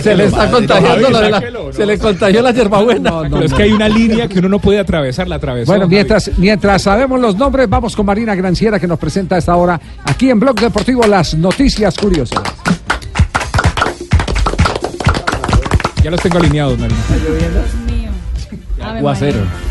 Se 0.00 0.14
le 0.16 0.24
está 0.24 0.50
contagiando 0.50 1.10
la 1.10 1.28
la- 1.28 1.40
no. 1.50 1.72
Se 1.72 1.84
le 1.86 1.98
contagió 1.98 2.40
la 2.42 2.50
hierbabuena. 2.52 3.12
Pero 3.30 3.42
es 3.44 3.52
que 3.52 3.62
hay 3.64 3.72
una 3.72 3.88
línea 3.88 4.26
que 4.28 4.38
uno 4.38 4.48
no 4.48 4.58
puede 4.58 4.78
atravesar, 4.78 5.28
la 5.28 5.36
atravesó. 5.36 5.70
Bueno, 5.70 5.86
mientras, 5.86 6.30
mientras 6.38 6.82
sabemos 6.82 7.20
los 7.20 7.36
nombres, 7.36 7.68
vamos 7.68 7.94
con 7.94 8.06
Marina 8.06 8.34
Granciera 8.34 8.78
que 8.80 8.86
nos 8.86 8.98
presenta 8.98 9.34
a 9.34 9.38
esta 9.38 9.54
hora 9.56 9.78
aquí 10.04 10.30
en 10.30 10.40
Blog 10.40 10.58
Deportivo 10.58 11.06
las 11.06 11.34
noticias 11.34 11.96
curiosas. 11.96 12.42
Ya 16.02 16.10
los 16.10 16.20
tengo 16.20 16.38
alineados, 16.38 16.78
Marina. 16.78 16.98
Ave 18.80 18.98
Aguacero. 18.98 19.38
María. 19.40 19.67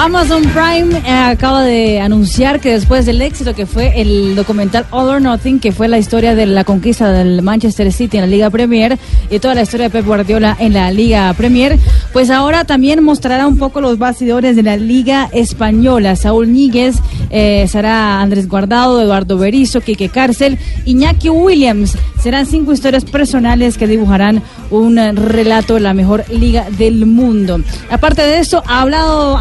Amazon 0.00 0.44
Prime 0.44 0.96
eh, 1.04 1.10
acaba 1.10 1.64
de 1.64 2.00
anunciar 2.00 2.60
que 2.60 2.70
después 2.70 3.04
del 3.04 3.20
éxito 3.20 3.52
que 3.52 3.66
fue 3.66 4.00
el 4.00 4.36
documental 4.36 4.86
All 4.92 5.08
or 5.08 5.20
Nothing, 5.20 5.58
que 5.58 5.72
fue 5.72 5.88
la 5.88 5.98
historia 5.98 6.36
de 6.36 6.46
la 6.46 6.62
conquista 6.62 7.10
del 7.10 7.42
Manchester 7.42 7.92
City 7.92 8.16
en 8.16 8.22
la 8.22 8.28
Liga 8.28 8.48
Premier 8.48 8.96
y 9.28 9.40
toda 9.40 9.56
la 9.56 9.62
historia 9.62 9.86
de 9.86 9.90
Pep 9.90 10.06
Guardiola 10.06 10.56
en 10.60 10.74
la 10.74 10.92
Liga 10.92 11.34
Premier, 11.34 11.76
pues 12.12 12.30
ahora 12.30 12.62
también 12.62 13.02
mostrará 13.02 13.48
un 13.48 13.58
poco 13.58 13.80
los 13.80 13.98
bastidores 13.98 14.54
de 14.54 14.62
la 14.62 14.76
Liga 14.76 15.28
Española. 15.32 16.14
Saúl 16.14 16.52
Níguez, 16.52 16.94
eh, 17.30 17.66
será 17.68 18.20
Andrés 18.20 18.48
Guardado, 18.48 19.02
Eduardo 19.02 19.36
Berizo, 19.36 19.80
Quique 19.80 20.10
Cárcel, 20.10 20.58
Iñaki 20.84 21.28
Williams. 21.28 21.98
Serán 22.22 22.46
cinco 22.46 22.72
historias 22.72 23.04
personales 23.04 23.76
que 23.76 23.88
dibujarán 23.88 24.42
un 24.70 24.96
relato 25.16 25.74
de 25.74 25.80
la 25.80 25.94
mejor 25.94 26.24
liga 26.30 26.66
del 26.70 27.04
mundo. 27.04 27.60
Aparte 27.90 28.22
de 28.22 28.38
eso, 28.38 28.62
ha 28.66 28.82
hablado 28.82 29.38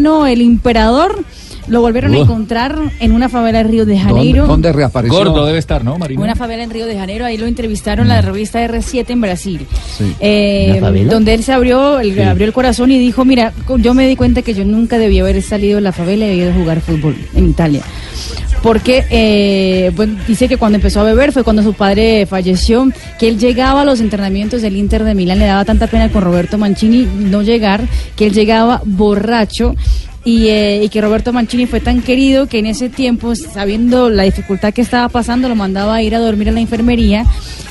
Adriano, 0.00 0.26
el 0.26 0.40
emperador. 0.40 1.24
Lo 1.66 1.82
volvieron 1.82 2.12
a 2.14 2.18
encontrar 2.18 2.76
en 2.98 3.12
una 3.12 3.28
favela 3.28 3.58
de 3.58 3.64
Río 3.64 3.86
de 3.86 3.92
¿Dónde, 3.92 4.08
Janeiro. 4.08 4.46
dónde 4.46 4.72
reapareció? 4.72 5.16
Gordo 5.18 5.46
debe 5.46 5.58
estar, 5.58 5.84
¿no, 5.84 5.98
Marina? 5.98 6.20
Una 6.20 6.34
favela 6.34 6.64
en 6.64 6.70
Río 6.70 6.86
de 6.86 6.98
Janeiro, 6.98 7.24
ahí 7.24 7.36
lo 7.36 7.46
entrevistaron 7.46 8.08
la 8.08 8.20
revista 8.22 8.66
R7 8.66 9.10
en 9.10 9.20
Brasil. 9.20 9.66
Sí. 9.96 10.16
Eh, 10.18 10.80
donde 11.08 11.34
él 11.34 11.44
se 11.44 11.52
abrió, 11.52 12.00
el, 12.00 12.20
abrió 12.22 12.46
el 12.46 12.52
corazón 12.52 12.90
y 12.90 12.98
dijo, 12.98 13.24
mira, 13.24 13.52
yo 13.78 13.94
me 13.94 14.08
di 14.08 14.16
cuenta 14.16 14.42
que 14.42 14.52
yo 14.52 14.64
nunca 14.64 14.98
debía 14.98 15.22
haber 15.22 15.40
salido 15.42 15.76
de 15.76 15.82
la 15.82 15.92
favela 15.92 16.24
y 16.24 16.30
debía 16.30 16.46
de 16.46 16.54
jugar 16.54 16.80
fútbol 16.80 17.14
en 17.34 17.50
Italia. 17.50 17.82
Porque 18.62 19.04
eh, 19.10 19.90
dice 20.28 20.48
que 20.48 20.58
cuando 20.58 20.76
empezó 20.76 21.00
a 21.00 21.04
beber 21.04 21.32
fue 21.32 21.44
cuando 21.44 21.62
su 21.62 21.72
padre 21.72 22.26
falleció, 22.26 22.88
que 23.18 23.28
él 23.28 23.38
llegaba 23.38 23.82
a 23.82 23.84
los 23.84 24.00
entrenamientos 24.00 24.60
del 24.62 24.76
Inter 24.76 25.04
de 25.04 25.14
Milán, 25.14 25.38
le 25.38 25.46
daba 25.46 25.64
tanta 25.64 25.86
pena 25.86 26.10
con 26.10 26.22
Roberto 26.22 26.58
Mancini 26.58 27.08
no 27.18 27.42
llegar, 27.42 27.82
que 28.16 28.26
él 28.26 28.32
llegaba 28.34 28.82
borracho 28.84 29.74
y, 30.24 30.48
eh, 30.48 30.82
y 30.84 30.88
que 30.90 31.00
Roberto 31.00 31.32
Mancini 31.32 31.64
fue 31.64 31.80
tan 31.80 32.02
querido 32.02 32.46
que 32.46 32.58
en 32.58 32.66
ese 32.66 32.90
tiempo, 32.90 33.34
sabiendo 33.34 34.10
la 34.10 34.24
dificultad 34.24 34.74
que 34.74 34.82
estaba 34.82 35.08
pasando, 35.08 35.48
lo 35.48 35.54
mandaba 35.54 35.94
a 35.94 36.02
ir 36.02 36.14
a 36.14 36.18
dormir 36.18 36.50
a 36.50 36.52
la 36.52 36.60
enfermería 36.60 37.24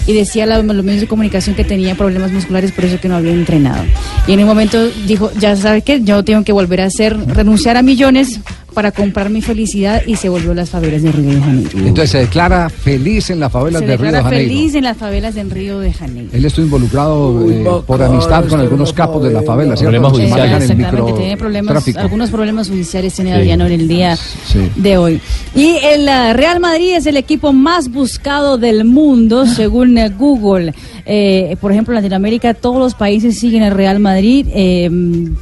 y 0.07 0.13
decía 0.13 0.45
a 0.45 0.47
los 0.47 0.83
medios 0.83 1.01
de 1.01 1.07
comunicación 1.07 1.55
que 1.55 1.63
tenía 1.63 1.93
problemas 1.93 2.31
musculares, 2.31 2.71
por 2.71 2.85
eso 2.85 2.99
que 2.99 3.07
no 3.07 3.15
había 3.15 3.31
entrenado. 3.31 3.83
Y 4.27 4.33
en 4.33 4.39
un 4.39 4.47
momento 4.47 4.89
dijo, 5.05 5.31
ya 5.39 5.55
sabes 5.55 5.83
qué, 5.83 6.01
yo 6.01 6.23
tengo 6.23 6.43
que 6.43 6.51
volver 6.51 6.81
a 6.81 6.85
hacer, 6.85 7.15
renunciar 7.27 7.77
a 7.77 7.83
millones 7.83 8.39
para 8.79 8.93
comprar 8.93 9.29
mi 9.29 9.41
felicidad 9.41 10.03
y 10.07 10.15
se 10.15 10.29
volvió 10.29 10.53
las 10.53 10.69
favelas 10.69 11.01
de 11.03 11.11
Río 11.11 11.31
de 11.31 11.41
Janeiro. 11.41 11.69
Entonces 11.79 12.11
se 12.11 12.17
declara 12.19 12.69
feliz 12.69 13.29
en 13.29 13.41
las 13.41 13.51
favelas 13.51 13.81
Se 13.81 13.87
de 13.87 13.97
Río 13.97 14.05
de 14.05 14.11
declara 14.13 14.23
Janeiro. 14.29 14.53
feliz 14.53 14.75
en 14.75 14.83
las 14.85 14.95
favelas 14.97 15.35
de 15.35 15.43
Río 15.43 15.79
de 15.81 15.91
Janeiro. 15.91 16.29
Él 16.31 16.45
estuvo 16.45 16.63
involucrado 16.63 17.51
eh, 17.51 17.65
por 17.85 18.01
amistad 18.01 18.45
con 18.45 18.61
algunos 18.61 18.93
capos 18.93 19.21
de 19.21 19.31
la 19.33 19.41
favela. 19.41 19.75
Problemas 19.75 20.13
el 20.17 20.21
Exactamente, 20.23 21.11
tiene 21.17 21.35
problemas, 21.35 21.97
algunos 21.97 22.29
problemas 22.29 22.69
judiciales 22.69 23.13
tiene 23.13 23.31
Sí. 23.31 23.37
Adriano 23.37 23.65
en 23.65 23.71
el 23.73 23.87
día 23.89 24.15
Sí. 24.15 24.71
de 24.77 24.97
hoy. 24.97 25.19
Y 25.53 25.75
el 25.83 26.07
eh, 26.07 26.31
Real 26.31 26.61
Madrid 26.61 26.93
es 26.95 27.05
el 27.05 27.17
equipo 27.17 27.51
más 27.51 27.91
buscado 27.91 28.57
del 28.57 28.85
mundo 28.85 29.45
según 29.45 29.97
eh, 29.97 30.07
Google. 30.07 30.73
Eh, 31.05 31.57
por 31.59 31.71
ejemplo, 31.73 31.93
en 31.93 31.95
Latinoamérica 32.01 32.53
todos 32.53 32.77
los 32.77 32.93
países 32.93 33.37
siguen 33.39 33.63
al 33.63 33.71
Real 33.73 33.99
Madrid 33.99 34.45
eh, 34.53 34.87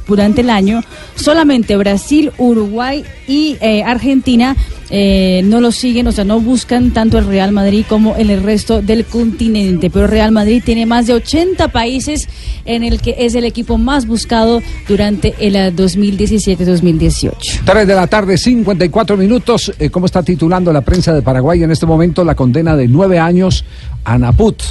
durante 0.08 0.40
el 0.40 0.50
año. 0.50 0.80
Solamente 1.14 1.76
Brasil, 1.76 2.32
Uruguay 2.38 3.04
y 3.28 3.56
eh, 3.60 3.84
Argentina 3.84 4.56
eh, 4.90 5.42
no 5.44 5.60
lo 5.60 5.70
siguen, 5.70 6.06
o 6.06 6.12
sea, 6.12 6.24
no 6.24 6.40
buscan 6.40 6.92
tanto 6.92 7.18
el 7.18 7.26
Real 7.26 7.52
Madrid 7.52 7.84
como 7.86 8.16
en 8.16 8.30
el 8.30 8.42
resto 8.42 8.80
del 8.80 9.04
continente. 9.04 9.90
Pero 9.90 10.06
Real 10.06 10.32
Madrid 10.32 10.62
tiene 10.64 10.86
más 10.86 11.06
de 11.06 11.12
80 11.12 11.68
países 11.68 12.26
en 12.64 12.82
el 12.82 13.00
que 13.00 13.14
es 13.18 13.34
el 13.34 13.44
equipo 13.44 13.76
más 13.76 14.06
buscado 14.06 14.62
durante 14.88 15.34
el 15.40 15.56
eh, 15.56 15.72
2017-2018. 15.74 17.60
3 17.64 17.86
de 17.86 17.94
la 17.94 18.06
tarde, 18.06 18.38
54 18.38 19.16
minutos. 19.16 19.72
Eh, 19.78 19.90
¿Cómo 19.90 20.06
está 20.06 20.22
titulando 20.22 20.72
la 20.72 20.80
prensa 20.80 21.12
de 21.12 21.20
Paraguay 21.22 21.62
en 21.62 21.70
este 21.70 21.84
momento 21.84 22.24
la 22.24 22.34
condena 22.34 22.76
de 22.76 22.88
nueve 22.88 23.18
años 23.18 23.64
a 24.04 24.16
Naput? 24.16 24.62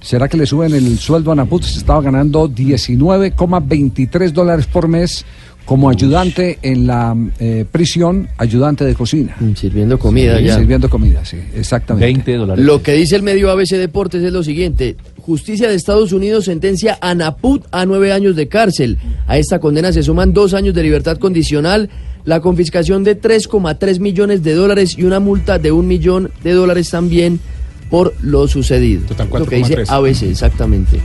¿Será 0.00 0.28
que 0.28 0.36
le 0.36 0.46
suben 0.46 0.74
el 0.74 0.98
sueldo 0.98 1.30
a 1.30 1.34
Naput? 1.34 1.62
Se 1.62 1.78
estaba 1.78 2.00
ganando 2.00 2.48
19,23 2.48 4.32
dólares 4.32 4.66
por 4.66 4.88
mes 4.88 5.24
como 5.64 5.88
ayudante 5.88 6.58
en 6.62 6.86
la 6.86 7.16
eh, 7.38 7.64
prisión, 7.70 8.28
ayudante 8.36 8.84
de 8.84 8.94
cocina. 8.94 9.36
Sirviendo 9.54 9.98
comida 9.98 10.38
Sí, 10.38 10.44
ya. 10.44 10.56
Sirviendo 10.58 10.90
comida, 10.90 11.24
sí, 11.24 11.38
exactamente. 11.54 12.06
20 12.06 12.36
dólares. 12.36 12.64
Lo 12.64 12.82
que 12.82 12.92
dice 12.92 13.16
el 13.16 13.22
medio 13.22 13.50
ABC 13.50 13.70
Deportes 13.76 14.22
es 14.22 14.32
lo 14.32 14.42
siguiente. 14.42 14.96
Justicia 15.18 15.68
de 15.68 15.76
Estados 15.76 16.12
Unidos 16.12 16.46
sentencia 16.46 16.98
a 17.00 17.14
Naput 17.14 17.64
a 17.70 17.86
nueve 17.86 18.12
años 18.12 18.34
de 18.34 18.48
cárcel. 18.48 18.98
A 19.26 19.38
esta 19.38 19.60
condena 19.60 19.92
se 19.92 20.02
suman 20.02 20.32
dos 20.32 20.52
años 20.52 20.74
de 20.74 20.82
libertad 20.82 21.18
condicional, 21.18 21.90
la 22.24 22.40
confiscación 22.40 23.04
de 23.04 23.20
3,3 23.20 24.00
millones 24.00 24.42
de 24.42 24.54
dólares 24.54 24.96
y 24.98 25.04
una 25.04 25.20
multa 25.20 25.58
de 25.58 25.70
un 25.70 25.86
millón 25.86 26.30
de 26.42 26.52
dólares 26.52 26.90
también 26.90 27.40
por 27.88 28.14
lo 28.22 28.48
sucedido. 28.48 29.02
Total, 29.06 29.28
lo 29.30 29.46
que 29.46 29.56
dice 29.56 29.76
4,3. 29.84 29.90
ABC, 29.90 30.22
exactamente. 30.22 31.00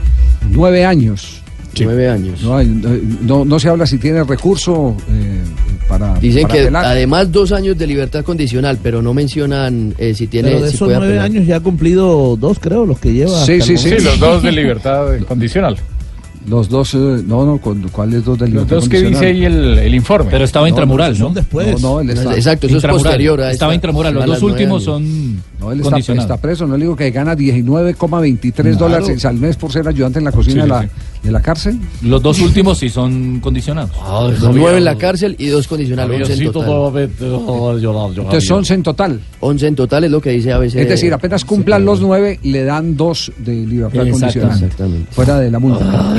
Nueve 0.50 0.84
años. 0.84 1.42
Nueve 1.80 2.08
años. 2.08 2.42
No, 2.42 2.56
hay- 2.56 2.66
no, 3.22 3.44
no 3.44 3.58
se 3.60 3.68
habla 3.68 3.86
si 3.86 3.98
tiene 3.98 4.24
recurso 4.24 4.96
eh, 5.10 5.40
para. 5.88 6.14
Dicen 6.18 6.42
para 6.42 6.54
que 6.54 6.60
apelar. 6.62 6.84
además 6.86 7.30
dos 7.30 7.52
años 7.52 7.78
de 7.78 7.86
libertad 7.86 8.24
condicional, 8.24 8.78
pero 8.82 9.00
no 9.02 9.14
mencionan 9.14 9.94
eh, 9.98 10.14
si 10.14 10.26
tiene 10.26 10.48
Pero 10.50 10.62
de 10.62 10.70
si 10.70 10.74
esos 10.76 10.86
puede 10.88 10.98
nueve 10.98 11.18
apelar. 11.18 11.30
años 11.36 11.46
ya 11.46 11.56
ha 11.56 11.60
cumplido 11.60 12.36
dos, 12.36 12.58
creo, 12.58 12.84
los 12.84 12.98
que 12.98 13.12
lleva. 13.12 13.44
Sí, 13.44 13.60
sí, 13.60 13.76
sí. 13.76 13.90
los 14.00 14.18
dos 14.18 14.42
de 14.42 14.52
libertad 14.52 15.06
condicional. 15.28 15.76
Los 16.48 16.70
dos, 16.70 16.94
eh, 16.94 16.96
no, 17.26 17.44
no, 17.44 17.60
¿cuáles 17.92 18.24
dos 18.24 18.38
del 18.38 18.52
Los 18.54 18.66
dos 18.66 18.88
que 18.88 19.02
dice 19.02 19.26
ahí 19.26 19.44
el, 19.44 19.78
el 19.80 19.94
informe. 19.94 20.30
Pero 20.30 20.44
estaba 20.46 20.66
intramural, 20.66 21.12
¿no? 21.12 21.26
son 21.26 21.34
después. 21.34 21.78
No, 21.82 21.96
no, 21.96 22.00
él 22.00 22.08
está, 22.10 22.34
Exacto, 22.34 22.66
eso 22.66 22.76
es 22.78 22.82
Intramural. 22.82 23.04
posterior 23.04 23.40
a 23.42 23.50
Estaba 23.52 23.72
esta- 23.72 23.74
intramural. 23.74 24.14
Los 24.14 24.24
dos 24.26 24.42
últimos 24.42 24.82
años. 24.82 24.84
son 24.84 25.42
No, 25.60 25.72
él 25.72 25.78
está, 25.80 25.90
condicionados. 25.90 26.30
está 26.30 26.40
preso. 26.40 26.66
No 26.66 26.76
le 26.76 26.84
digo 26.84 26.94
que 26.96 27.10
gana 27.10 27.34
19,23 27.36 28.76
dólares 28.76 29.24
al 29.24 29.36
mes 29.36 29.56
por 29.56 29.72
ser 29.72 29.86
ayudante 29.88 30.18
en 30.18 30.24
la 30.24 30.32
cocina 30.32 30.54
Sí, 30.54 30.60
de, 30.60 30.66
la, 30.68 30.82
sí. 30.82 30.88
de 31.24 31.30
la 31.32 31.40
cárcel. 31.42 31.78
Los 32.02 32.22
dos 32.22 32.40
últimos 32.40 32.78
sí 32.78 32.88
son 32.88 33.40
condicionados. 33.40 33.90
Son 34.38 34.56
nueve 34.56 34.78
en 34.78 34.84
la 34.84 34.96
cárcel 34.96 35.34
y 35.38 35.48
dos 35.48 35.66
condicionales, 35.66 36.20
once 36.28 36.44
en 36.44 36.52
total. 36.52 37.08
Entonces 38.16 38.46
son 38.46 38.58
11 38.58 38.74
en 38.74 38.82
total. 38.82 39.20
11 39.40 39.66
en 39.66 39.74
total 39.76 40.04
es 40.04 40.10
lo 40.10 40.20
que 40.20 40.30
dice 40.30 40.52
ABC. 40.52 40.76
Es 40.76 40.88
decir, 40.88 41.12
apenas 41.12 41.44
cumplan 41.44 41.84
los 41.84 42.00
nueve, 42.00 42.38
le 42.42 42.64
dan 42.64 42.96
dos 42.96 43.32
de 43.38 43.54
libertad 43.54 44.06
Exacto, 44.06 44.18
condicional. 44.40 44.52
exactamente. 44.62 45.12
Fuera 45.12 45.38
de 45.38 45.50
la 45.50 45.58
multa. 45.58 46.14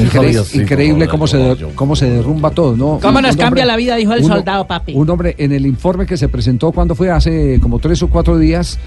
Increíble 0.54 1.08
cómo 1.08 1.28
se, 1.28 1.38
de- 1.38 1.68
cómo 1.76 1.96
se 1.96 2.10
derrumba 2.10 2.52
todo, 2.52 2.76
¿no? 2.76 3.00
¿Cómo 3.02 3.22
nos 3.22 3.32
cambia 3.36 3.48
hombre- 3.64 3.66
la 3.66 3.76
vida? 3.78 3.96
Dijo 3.96 4.14
el 4.14 4.24
uno- 4.24 4.36
soldado, 4.36 4.66
papi. 4.68 4.94
Un 4.96 5.10
hombre, 5.10 5.36
en 5.38 5.52
el 5.52 5.66
informe 5.66 6.06
que 6.06 6.18
se 6.18 6.28
presentó 6.30 6.72
cuando 6.72 6.96
fue 6.96 7.10
hace 7.12 7.60
como 7.62 7.80
tres 7.80 8.02
o 8.04 8.08
cuatro 8.08 8.38
días, 8.38 8.80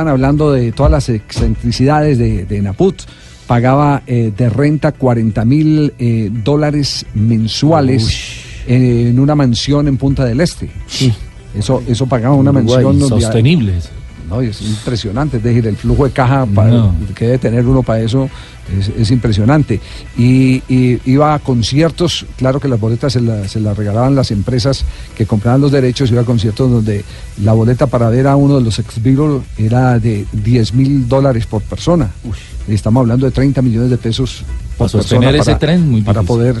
estaban 0.00 0.12
hablando 0.12 0.52
de 0.52 0.72
todas 0.72 0.90
las 0.90 1.08
excentricidades 1.10 2.16
de, 2.16 2.46
de 2.46 2.62
Naput. 2.62 3.02
Pagaba 3.46 4.02
eh, 4.06 4.32
de 4.34 4.48
renta 4.48 4.92
40 4.92 5.44
mil 5.44 5.92
eh, 5.98 6.30
dólares 6.32 7.04
mensuales 7.14 8.08
en 8.66 9.18
una 9.18 9.34
mansión 9.34 9.88
en 9.88 9.96
Punta 9.98 10.24
del 10.24 10.40
Este. 10.40 10.70
Eso, 11.54 11.82
eso 11.86 12.06
pagaba 12.06 12.34
una 12.34 12.50
Uruguay, 12.50 12.84
mansión 12.84 13.08
sostenibles. 13.08 13.90
No, 14.30 14.42
y 14.42 14.46
es 14.46 14.62
impresionante, 14.62 15.36
es 15.38 15.42
decir, 15.42 15.66
el 15.66 15.76
flujo 15.76 16.04
de 16.04 16.12
caja 16.12 16.46
No. 16.46 16.94
que 17.14 17.26
debe 17.26 17.38
tener 17.38 17.66
uno 17.66 17.82
para 17.82 18.00
eso 18.00 18.30
es, 18.78 18.88
es 18.96 19.10
impresionante. 19.10 19.80
Y, 20.16 20.62
y 20.68 21.00
iba 21.04 21.34
a 21.34 21.38
conciertos, 21.40 22.24
claro 22.36 22.60
que 22.60 22.68
las 22.68 22.78
boletas 22.80 23.12
se, 23.12 23.20
la- 23.20 23.46
se 23.48 23.58
las 23.60 23.76
regalaban 23.76 24.14
las 24.14 24.30
empresas 24.30 24.84
que 25.16 25.26
compraban 25.26 25.60
los 25.60 25.72
derechos, 25.72 26.10
iba 26.12 26.20
a 26.22 26.24
conciertos 26.24 26.70
donde 26.70 27.04
la 27.42 27.52
boleta 27.52 27.86
para 27.88 28.08
ver 28.08 28.26
a 28.28 28.36
uno 28.36 28.56
de 28.58 28.62
los 28.62 28.78
ex 28.78 29.02
Beatles 29.02 29.42
era 29.58 29.98
de 29.98 30.24
10 30.32 30.74
mil 30.74 31.08
dólares 31.08 31.46
por 31.46 31.62
persona. 31.62 32.10
Estamos 32.68 33.00
hablando 33.00 33.26
de 33.26 33.32
30 33.32 33.60
millones 33.62 33.90
de 33.90 33.98
pesos 33.98 34.44
por 34.78 34.86
Para 34.86 34.88
sostener 34.90 35.34
persona 35.34 35.52
ese 35.52 35.58
tren, 35.58 35.90
muy 35.90 36.02
para 36.02 36.22
poder 36.22 36.54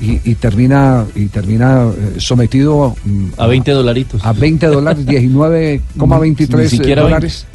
y, 0.00 0.20
y 0.30 0.34
termina 0.34 1.04
y 1.14 1.26
termina 1.26 1.84
eh, 1.84 2.14
sometido 2.18 2.94
mm, 3.04 3.28
A 3.38 3.46
20 3.46 3.70
dolaritos. 3.72 4.24
a 4.24 4.32
20 4.32 4.66
dólares, 4.66 5.06
19,23 5.06 6.58
Ni 6.58 6.68
siquiera 6.68 7.02
dólares. 7.02 7.46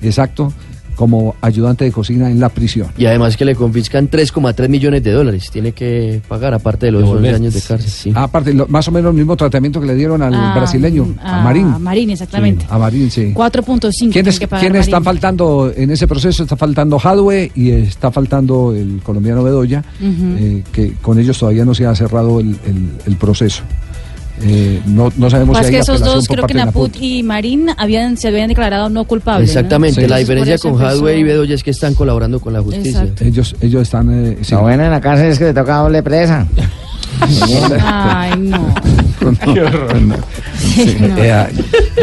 Exacto, 0.00 0.52
como 0.98 1.36
ayudante 1.40 1.84
de 1.84 1.92
cocina 1.92 2.28
en 2.28 2.40
la 2.40 2.48
prisión. 2.48 2.88
Y 2.98 3.06
además 3.06 3.36
que 3.36 3.44
le 3.44 3.54
confiscan 3.54 4.10
3,3 4.10 4.68
millones 4.68 5.04
de 5.04 5.12
dólares. 5.12 5.48
Tiene 5.52 5.70
que 5.70 6.20
pagar 6.26 6.52
aparte 6.54 6.86
de 6.86 6.92
los 6.92 7.02
11 7.04 7.12
Devolver. 7.14 7.34
años 7.36 7.54
de 7.54 7.60
cárcel. 7.60 7.88
sí. 7.90 8.12
Aparte, 8.14 8.52
lo- 8.52 8.66
más 8.66 8.88
o 8.88 8.90
menos 8.90 9.10
el 9.12 9.16
mismo 9.16 9.36
tratamiento 9.36 9.80
que 9.80 9.86
le 9.86 9.94
dieron 9.94 10.20
al 10.22 10.34
Ah, 10.34 10.54
brasileño, 10.56 11.14
a, 11.22 11.40
Marín. 11.42 11.68
A 11.68 11.78
Marín, 11.78 12.10
exactamente. 12.10 12.66
A 12.68 12.78
Marín, 12.78 13.10
sí. 13.12 13.32
4.5. 13.32 14.12
¿Quiénes, 14.12 14.34
tiene 14.34 14.38
que 14.40 14.48
pagar 14.48 14.60
quiénes 14.64 14.86
están 14.86 15.04
faltando 15.04 15.72
en 15.74 15.90
ese 15.92 16.08
proceso? 16.08 16.42
Está 16.42 16.56
faltando 16.56 16.98
Hadwe 16.98 17.52
y 17.54 17.70
está 17.70 18.10
faltando 18.10 18.74
el 18.74 19.00
colombiano 19.04 19.44
Bedoya, 19.44 19.84
eh, 20.02 20.64
que 20.72 20.94
con 21.00 21.18
ellos 21.20 21.38
todavía 21.38 21.64
no 21.64 21.74
se 21.74 21.86
ha 21.86 21.94
cerrado 21.94 22.40
el, 22.40 22.48
el- 22.66 22.90
el 23.06 23.16
proceso. 23.16 23.62
Eh, 24.42 24.80
no, 24.86 25.12
no 25.16 25.30
sabemos 25.30 25.56
Pues 25.56 25.66
si 25.66 25.72
que 25.72 25.76
hay 25.78 25.82
esos 25.82 26.00
dos, 26.00 26.26
creo 26.28 26.46
que 26.46 26.54
Naput 26.54 26.94
y 27.00 27.22
Marín 27.22 27.68
habían, 27.76 28.16
se 28.16 28.28
habían 28.28 28.48
declarado 28.48 28.88
no 28.88 29.04
culpables. 29.04 29.48
¿no? 29.48 29.52
Exactamente, 29.60 30.06
la 30.06 30.18
diferencia 30.18 30.58
con 30.58 30.80
Hadwe 30.80 31.18
y 31.18 31.22
Bedoya 31.24 31.54
es 31.54 31.62
que 31.62 31.70
están 31.70 31.94
colaborando 31.94 32.40
con 32.40 32.52
la 32.52 32.60
justicia. 32.62 33.02
Exacto. 33.02 33.24
Ellos, 33.24 33.56
ellos 33.60 33.82
están... 33.82 34.10
eh, 34.10 34.38
sí. 34.42 34.54
Lo 34.54 34.62
bueno 34.62 34.84
en 34.84 34.90
la 34.90 35.00
cárcel 35.00 35.26
es 35.30 35.38
que 35.38 35.46
te 35.46 35.54
toca 35.54 35.76
doble 35.78 36.02
presa. 36.02 36.46
Ay, 37.82 38.38
no. 38.38 38.74
Qué 39.18 39.60
horror. 39.62 39.96
Sí, 40.58 40.96
eh, 41.00 41.46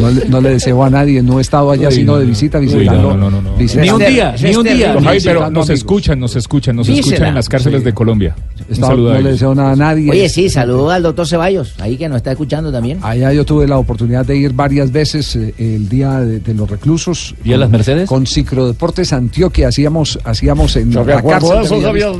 no, 0.01 0.09
le- 0.11 0.25
no 0.29 0.41
le 0.41 0.49
deseo 0.51 0.83
a 0.83 0.89
nadie, 0.89 1.21
no 1.21 1.39
he 1.39 1.41
estado 1.41 1.71
allá 1.71 1.89
Uy, 1.89 1.95
sino 1.95 2.13
no, 2.13 2.19
de 2.19 2.25
visita 2.25 2.59
visitando. 2.59 3.11
no, 3.11 3.17
no, 3.17 3.31
no, 3.31 3.41
no. 3.41 3.55
visitando- 3.55 3.97
Ni 3.97 4.05
un 4.05 4.13
día, 4.13 4.35
ni 4.41 4.55
un 4.55 4.63
día. 4.63 4.73
visitando 4.73 5.01
Javi, 5.01 5.19
pero 5.23 5.49
nos 5.49 5.69
escuchan, 5.69 6.19
nos 6.19 6.35
escuchan, 6.35 6.75
nos 6.75 6.87
Dísela. 6.87 7.05
escuchan 7.07 7.27
en 7.29 7.35
las 7.35 7.49
cárceles 7.49 7.79
Sí. 7.81 7.85
de 7.85 7.93
Colombia. 7.93 8.35
Estaba- 8.69 8.93
a 8.93 8.97
no 8.97 9.19
le 9.21 9.31
deseo 9.31 9.53
nada 9.55 9.71
a 9.71 9.75
nadie. 9.75 10.09
Oye, 10.11 10.29
sí, 10.29 10.49
saludo 10.49 10.89
al 10.89 11.03
doctor 11.03 11.27
Ceballos, 11.27 11.75
ahí 11.79 11.97
que 11.97 12.07
nos 12.09 12.17
está 12.17 12.31
escuchando 12.31 12.71
también. 12.71 12.99
Allá 13.01 13.31
yo 13.33 13.45
tuve 13.45 13.67
la 13.67 13.77
oportunidad 13.77 14.25
de 14.25 14.37
ir 14.37 14.53
varias 14.53 14.91
veces 14.91 15.35
eh, 15.35 15.53
el 15.57 15.87
día 15.89 16.19
de, 16.21 16.39
de 16.39 16.53
los 16.53 16.69
reclusos. 16.69 17.35
¿Día 17.43 17.53
de 17.53 17.59
las 17.59 17.69
Mercedes? 17.69 18.09
Con 18.09 18.25
Cicrodeportes 18.25 19.13
Antioquia 19.13 19.67
hacíamos, 19.69 20.19
hacíamos 20.23 20.75
en 20.75 20.93
la 20.93 21.01
acuerdo 21.01 21.29
cárcel 21.29 21.49
de 21.59 21.65
eso, 21.65 21.75
de 21.75 21.81
sabía 21.81 22.07
Bellavista. 22.09 22.15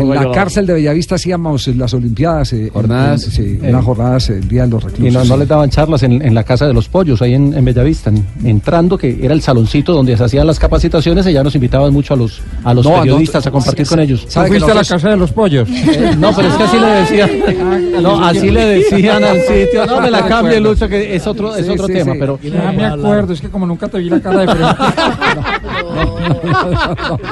En 0.00 0.08
la 0.08 0.30
cárcel 0.32 0.66
de 0.66 0.72
Bellavista 0.74 1.14
hacíamos 1.16 1.68
eh, 1.68 1.74
las 1.74 1.94
Olimpiadas. 1.94 2.52
Jornadas. 2.70 3.24
en- 3.24 3.30
sí, 3.30 3.58
Eh. 3.62 3.68
unas 3.70 3.84
jornadas 3.84 4.30
el 4.30 4.48
día 4.48 4.62
de 4.64 4.68
los 4.70 4.82
reclusos. 4.84 5.08
Y 5.08 5.10
no, 5.16 5.24
no 5.24 5.36
les 5.36 5.48
daban 5.48 5.70
charlas 5.70 6.02
en, 6.02 6.22
en 6.22 6.34
la 6.34 6.44
Casa 6.44 6.66
de 6.66 6.74
los 6.74 6.88
Pollos, 6.88 7.22
ahí 7.22 7.34
en, 7.34 7.54
en 7.54 7.64
Bellavista, 7.64 8.10
en- 8.10 8.24
entrando, 8.44 8.96
que 8.98 9.18
era 9.22 9.34
el 9.34 9.42
saloncito 9.42 9.92
donde 9.92 10.16
se 10.16 10.24
hacían 10.24 10.46
las 10.46 10.58
capacitaciones 10.58 11.26
y 11.26 11.32
ya 11.32 11.42
nos 11.42 11.54
invitaban 11.54 11.92
mucho 11.92 12.14
a 12.14 12.16
los, 12.16 12.40
a 12.64 12.74
los 12.74 12.84
No, 12.84 12.92
no, 12.96 13.00
periodistas 13.02 13.46
a 13.46 13.50
compartir 13.50 13.86
con 13.86 14.00
ellos. 14.00 14.24
¿Sabe 14.28 14.50
que 14.50 14.60
nosotros- 14.60 15.02
de 15.02 15.16
los 15.16 15.32
pollos? 15.32 15.68
Eh, 15.90 16.14
no, 16.18 16.32
pero 16.34 16.48
es 16.48 16.54
que 16.54 16.62
así 16.64 16.78
le 16.78 16.86
decían. 16.86 17.30
No, 18.02 18.24
así 18.24 18.50
le 18.50 18.64
decían 18.64 19.24
al 19.24 19.40
sitio. 19.40 19.86
No 19.86 20.00
me 20.00 20.10
la 20.10 20.24
cambie, 20.26 20.60
Lucho, 20.60 20.88
que 20.88 21.14
es 21.16 21.26
otro, 21.26 21.54
es 21.56 21.66
Sí, 21.66 21.72
otro 21.72 21.86
sí, 21.88 21.94
tema, 21.94 22.12
sí. 22.12 22.18
pero. 22.20 22.38
Ya 22.42 22.72
me 22.72 22.84
acuerdo, 22.86 23.32
es 23.32 23.40
que 23.40 23.48
como 23.48 23.66
nunca 23.66 23.88
te 23.88 23.98
vi 23.98 24.08
la 24.08 24.20
cara 24.20 24.40
de 24.40 24.48
frente. 24.48 24.74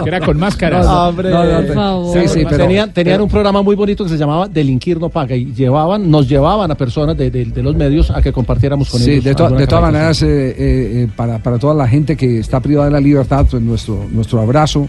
Que 0.03 0.09
era 0.09 0.21
con 0.21 0.39
máscaras. 0.39 0.87
Hombre. 0.87 1.31
No, 1.31 1.45
no, 1.45 1.67
Por 1.67 1.75
favor. 1.75 2.21
Sí, 2.23 2.29
sí, 2.29 2.45
pero- 2.49 2.65
tenían, 2.65 2.93
tenían 2.93 3.15
pero- 3.15 3.25
un 3.25 3.31
programa 3.31 3.63
muy 3.63 3.77
bonito 3.77 4.05
que 4.05 4.11
se 4.11 4.17
llamaba 4.17 4.49
Delinquir 4.49 5.01
no 5.01 5.09
paga 5.09 5.28
y 5.37 5.53
llevaban, 5.53 6.11
nos 6.11 6.29
llevaban 6.29 6.71
a 6.71 6.75
personas 6.77 7.17
de, 7.17 7.31
de- 7.31 7.45
de 7.47 7.63
los 7.63 7.75
medios 7.77 8.11
a 8.11 8.21
que 8.23 8.33
compartiéramos 8.33 8.89
con 8.91 9.01
Sí, 9.01 9.13
ellos. 9.13 9.25
de, 9.25 9.35
to- 9.35 9.45
alguna 9.45 9.61
de 9.61 9.67
todas 9.67 9.83
maneras, 9.93 10.23
eh, 10.23 10.27
eh, 10.29 10.55
eh, 10.59 11.09
para, 11.15 11.43
para 11.43 11.59
toda 11.59 11.75
la 11.75 11.87
gente 11.89 12.17
que 12.17 12.39
está 12.39 12.61
privada 12.61 12.87
de 12.87 12.93
la 12.93 13.01
libertad, 13.01 13.47
pues 13.51 13.63
nuestro, 13.63 14.05
nuestro 14.11 14.41
abrazo 14.41 14.89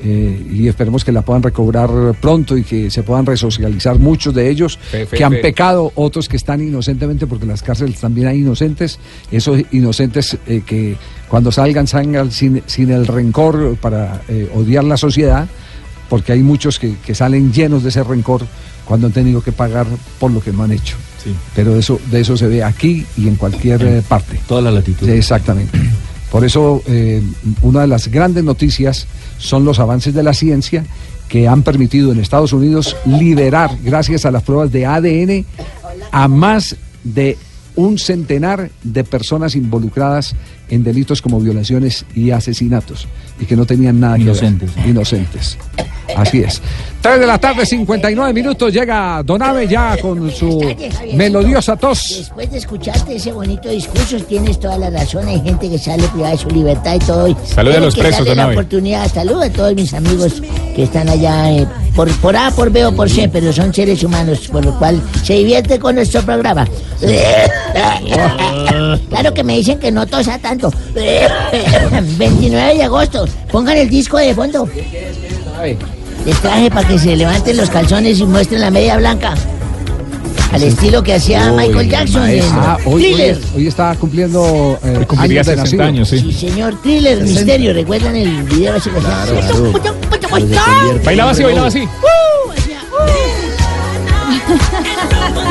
eh, 0.00 0.46
y 0.52 0.68
esperemos 0.68 1.04
que 1.04 1.10
la 1.10 1.22
puedan 1.22 1.42
recobrar 1.42 1.90
pronto 2.20 2.56
y 2.56 2.62
que 2.62 2.88
se 2.88 3.02
puedan 3.02 3.26
resocializar 3.26 3.98
muchos 3.98 4.32
de 4.32 4.48
ellos 4.48 4.78
Fe, 4.80 5.06
fe, 5.06 5.16
que 5.16 5.24
han 5.24 5.32
fe. 5.32 5.38
pecado, 5.40 5.90
otros 5.96 6.28
que 6.28 6.36
están 6.36 6.60
inocentemente, 6.60 7.26
porque 7.26 7.44
en 7.46 7.50
las 7.50 7.62
cárceles 7.64 7.98
también 8.00 8.28
hay 8.28 8.38
inocentes, 8.38 9.00
esos 9.32 9.60
inocentes 9.72 10.38
eh, 10.46 10.62
que 10.64 10.96
cuando 11.28 11.50
salgan 11.50 11.88
salgan 11.88 12.30
sin, 12.30 12.62
sin 12.66 12.90
el 12.92 13.06
rencor 13.08 13.76
para 13.80 14.22
eh, 14.28 14.48
odiar 14.54 14.84
la 14.84 14.96
sociedad, 14.96 15.48
porque 16.08 16.30
hay 16.32 16.42
muchos 16.44 16.78
que, 16.78 16.94
que 17.04 17.14
salen 17.16 17.52
llenos 17.52 17.82
de 17.82 17.88
ese 17.88 18.04
rencor 18.04 18.42
cuando 18.88 19.06
han 19.06 19.12
tenido 19.12 19.42
que 19.42 19.52
pagar 19.52 19.86
por 20.18 20.30
lo 20.30 20.40
que 20.40 20.50
no 20.50 20.62
han 20.62 20.72
hecho. 20.72 20.96
Pero 21.54 21.76
eso, 21.76 22.00
de 22.10 22.20
eso 22.20 22.38
se 22.38 22.46
ve 22.46 22.64
aquí 22.64 23.04
y 23.18 23.28
en 23.28 23.36
cualquier 23.36 23.82
eh, 23.82 24.02
parte. 24.06 24.40
Toda 24.48 24.62
la 24.62 24.70
latitud. 24.70 25.06
Exactamente. 25.10 25.78
Por 26.32 26.42
eso, 26.42 26.82
eh, 26.86 27.22
una 27.60 27.82
de 27.82 27.86
las 27.86 28.08
grandes 28.08 28.44
noticias 28.44 29.06
son 29.36 29.66
los 29.66 29.78
avances 29.78 30.14
de 30.14 30.22
la 30.22 30.32
ciencia 30.32 30.86
que 31.28 31.46
han 31.46 31.62
permitido 31.62 32.12
en 32.12 32.20
Estados 32.20 32.54
Unidos 32.54 32.96
liberar, 33.04 33.76
gracias 33.82 34.24
a 34.24 34.30
las 34.30 34.42
pruebas 34.42 34.72
de 34.72 34.86
ADN, 34.86 35.44
a 36.10 36.28
más 36.28 36.76
de 37.04 37.36
un 37.76 37.98
centenar 37.98 38.70
de 38.82 39.04
personas 39.04 39.54
involucradas 39.54 40.34
en 40.70 40.84
delitos 40.84 41.22
como 41.22 41.40
violaciones 41.40 42.04
y 42.14 42.30
asesinatos 42.30 43.06
y 43.40 43.46
que 43.46 43.56
no 43.56 43.64
tenían 43.66 44.00
nada 44.00 44.18
Inocentes, 44.18 44.70
que 44.72 44.80
ver. 44.80 44.90
Inocentes. 44.90 45.58
Así 46.16 46.40
es. 46.40 46.60
3 47.02 47.20
de 47.20 47.26
la 47.26 47.38
tarde, 47.38 47.64
59 47.66 48.32
minutos, 48.32 48.72
llega 48.72 49.22
Donave 49.22 49.68
ya 49.68 49.96
con 49.98 50.30
su 50.32 50.60
melodiosa 51.14 51.76
tos. 51.76 52.14
Después 52.18 52.50
de 52.50 52.58
escucharte 52.58 53.16
ese 53.16 53.30
bonito 53.32 53.68
discurso, 53.68 54.18
tienes 54.24 54.58
toda 54.58 54.78
la 54.78 54.90
razón. 54.90 55.28
Hay 55.28 55.40
gente 55.40 55.68
que 55.70 55.78
sale 55.78 56.02
privada 56.08 56.32
de 56.32 56.38
su 56.38 56.48
libertad 56.50 56.94
y 56.96 56.98
todo. 57.00 57.28
y 57.28 57.36
Salude 57.44 57.76
a 57.76 57.80
los 57.80 57.94
que 57.94 58.00
presos, 58.00 58.18
darle 58.20 58.30
don 58.30 58.36
la 58.38 58.44
Abe. 58.44 58.54
oportunidad. 58.54 59.12
Saludos 59.12 59.44
a 59.44 59.50
todos 59.50 59.74
mis 59.74 59.94
amigos 59.94 60.42
que 60.74 60.82
están 60.82 61.08
allá 61.08 61.52
eh, 61.52 61.66
por, 61.94 62.10
por 62.16 62.36
A, 62.36 62.50
por 62.50 62.70
B 62.70 62.86
o 62.86 62.92
por 62.92 63.08
C, 63.10 63.28
pero 63.28 63.52
son 63.52 63.72
seres 63.72 64.02
humanos, 64.02 64.48
por 64.50 64.64
lo 64.64 64.76
cual 64.78 65.00
se 65.22 65.34
divierte 65.34 65.78
con 65.78 65.94
nuestro 65.94 66.22
programa. 66.22 66.66
claro 69.10 69.34
que 69.34 69.44
me 69.44 69.56
dicen 69.56 69.78
que 69.78 69.92
no 69.92 70.06
tosa 70.06 70.38
tanto. 70.38 70.57
29 72.16 72.74
de 72.76 72.82
agosto, 72.82 73.26
pongan 73.50 73.76
el 73.78 73.88
disco 73.88 74.18
de 74.18 74.34
fondo. 74.34 74.68
Les 76.24 76.36
traje 76.42 76.70
para 76.70 76.86
que 76.86 76.98
se 76.98 77.16
levanten 77.16 77.56
los 77.56 77.70
calzones 77.70 78.18
y 78.20 78.24
muestren 78.24 78.60
la 78.60 78.70
media 78.70 78.96
blanca. 78.96 79.34
Al 80.52 80.62
estilo 80.62 81.02
que 81.02 81.12
hacía 81.14 81.52
Michael 81.52 81.90
Jackson 81.90 82.26
en 82.28 82.42
Ah, 82.52 82.78
hoy, 82.86 82.94
hoy, 82.94 83.02
Thriller. 83.02 83.38
hoy 83.54 83.66
está 83.66 83.94
cumpliendo 83.96 84.78
eh, 84.82 85.04
Cumpliría 85.06 85.42
años 85.42 85.46
de 85.46 85.52
60 85.56 85.62
nacido. 85.62 85.84
años, 85.84 86.08
sí. 86.08 86.18
Sí, 86.20 86.32
señor, 86.32 86.80
Thriller, 86.82 87.22
misterio. 87.22 87.74
¿Recuerdan 87.74 88.16
el 88.16 88.42
video 88.44 88.74
ese 88.76 88.90
que 88.90 88.98
hacía? 88.98 89.14
Bailaba 91.04 91.32
así, 91.32 91.42
bailaba 91.42 91.66
así. 91.68 91.80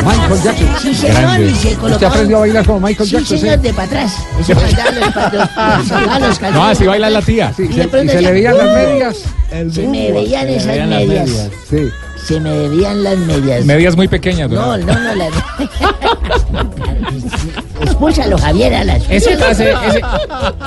Michael 0.08 0.42
Jackson. 0.44 0.68
Sí, 0.82 0.94
señor, 0.96 1.40
y 1.42 1.50
se 1.56 1.68
¿Usted 1.70 1.80
colocaba- 1.80 2.08
aprendió 2.14 2.38
a 2.38 2.40
bailar 2.42 2.66
como 2.66 2.80
Michael 2.80 3.10
Sí, 3.10 3.16
Jackson? 3.16 3.38
señor, 3.40 3.60
de 3.60 3.74
para 3.74 3.84
atrás. 3.88 4.14
Eso 4.40 4.54
los 4.54 4.64
los 6.22 6.40
calzones. 6.40 6.54
No, 6.54 6.64
así 6.66 6.86
baila 6.86 7.10
la 7.10 7.22
tía. 7.22 7.54
Sí, 7.56 7.64
Y 7.70 7.74
se- 7.74 8.04
y 8.06 8.10
se 8.10 8.22
le 8.22 8.32
veían 8.32 8.58
las 8.58 8.68
"Uh". 8.68 8.72
medias. 8.74 9.18
Se 9.74 9.88
me 9.88 10.12
veían 10.12 10.42
Se 10.42 10.48
le 10.48 10.56
esas 10.58 10.68
veían 10.68 10.90
las 10.90 11.00
medias. 11.00 11.28
medias. 11.30 11.50
Sí. 11.70 11.90
Se 12.26 12.40
me 12.42 12.68
veían 12.68 13.04
las 13.04 13.18
medias. 13.20 13.64
Medias 13.66 13.96
muy 13.96 14.08
pequeñas, 14.08 14.50
don 14.50 14.86
No, 14.86 14.94
no, 14.94 15.00
no, 15.00 15.16
las. 15.16 15.32
Expúlsalo, 17.82 18.38
Javier, 18.38 18.74
a 18.76 18.84
las. 18.84 19.02
Ese, 19.10 19.38
pase- 19.38 19.72
ese, 19.88 20.02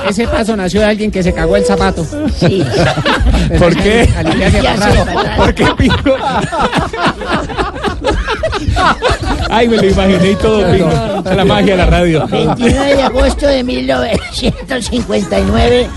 ese 0.09 0.27
paso 0.27 0.55
nació 0.55 0.79
de 0.81 0.87
alguien 0.87 1.11
que 1.11 1.21
se 1.21 1.33
cagó 1.33 1.55
el 1.57 1.65
zapato. 1.65 2.03
Sí. 2.39 2.63
¿Por 3.59 3.75
qué? 3.75 4.09
¿Por 5.37 5.53
qué 5.53 5.65
pico? 5.77 6.15
Ay, 9.51 9.67
me 9.67 9.75
lo 9.77 9.85
imaginé 9.85 10.31
y 10.31 10.35
todo, 10.35 10.59
pico. 10.71 10.87
Esa 10.87 11.29
es 11.29 11.35
la 11.35 11.45
magia 11.45 11.73
de 11.73 11.77
la 11.77 11.85
radio. 11.85 12.25
29 12.27 12.95
de 12.95 13.03
agosto 13.03 13.45
de 13.47 13.63
1959 13.63 15.87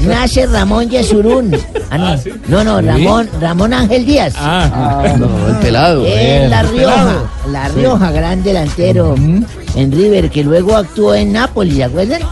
nace 0.00 0.46
Ramón 0.46 0.90
Yesurún. 0.90 1.56
Ah, 1.90 1.98
no. 1.98 2.16
no, 2.48 2.64
no, 2.64 2.80
Ramón, 2.80 3.30
Ramón 3.40 3.72
Ángel 3.72 4.04
Díaz. 4.04 4.34
Ah, 4.36 5.14
No, 5.18 5.28
el 5.48 5.54
pelado. 5.56 6.04
En 6.04 6.50
La 6.50 6.60
El 6.62 6.68
Rioja. 6.70 7.14
La 7.52 7.68
Rioja, 7.68 8.10
gran 8.10 8.42
delantero 8.42 9.14
en 9.16 9.92
River, 9.92 10.28
que 10.28 10.42
luego 10.42 10.74
actuó 10.76 11.14
en 11.14 11.32
Nápoles, 11.32 11.76
¿de 11.76 11.84
acuerdan? 11.84 12.22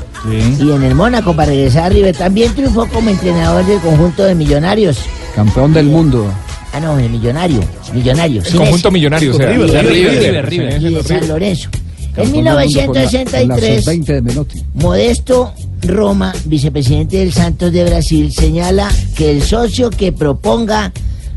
Y 0.58 0.72
en 0.72 0.82
el 0.82 0.94
Mónaco 0.96 1.36
para 1.36 1.50
regresar 1.50 1.84
a 1.84 1.88
River. 1.90 2.16
También 2.16 2.52
triunfó 2.52 2.88
como 2.88 3.10
entrenador 3.10 3.64
del 3.64 3.78
conjunto 3.80 4.24
de 4.24 4.34
millonarios. 4.34 4.98
Campeón 5.36 5.72
del 5.72 5.86
mundo. 5.86 6.26
Ah, 6.74 6.80
no, 6.80 6.98
el 6.98 7.08
millonario. 7.08 7.60
Millonario. 7.92 8.42
el 8.42 8.52
conjunto 8.56 8.90
millonario, 8.90 9.32
o 9.32 9.36
sea. 9.36 9.46
River, 9.46 9.70
de 9.70 9.82
River, 9.82 10.20
River, 10.48 10.48
River, 10.82 11.02
de 11.02 11.02
San. 11.08 11.28
Lorenzo. 11.28 11.68
En 12.16 12.32
Campeón 12.32 12.32
del 12.32 12.44
mundo 12.44 12.50
con 12.54 12.54
la- 12.54 12.62
con 12.86 12.94
la 12.94 13.56
1963, 13.56 13.84
sub-20 13.84 14.04
de 14.14 14.22
Menotti. 14.22 14.62
Modesto 14.74 15.52
Roma, 15.82 16.32
vicepresidente 16.44 17.16
del 17.18 17.32
Santos 17.32 17.72
de 17.72 17.84
Brasil, 17.84 18.32
señala 18.32 18.88
que 19.16 19.30
el 19.30 19.42
socio 19.42 19.90
que 19.90 20.12
proponga 20.12 20.92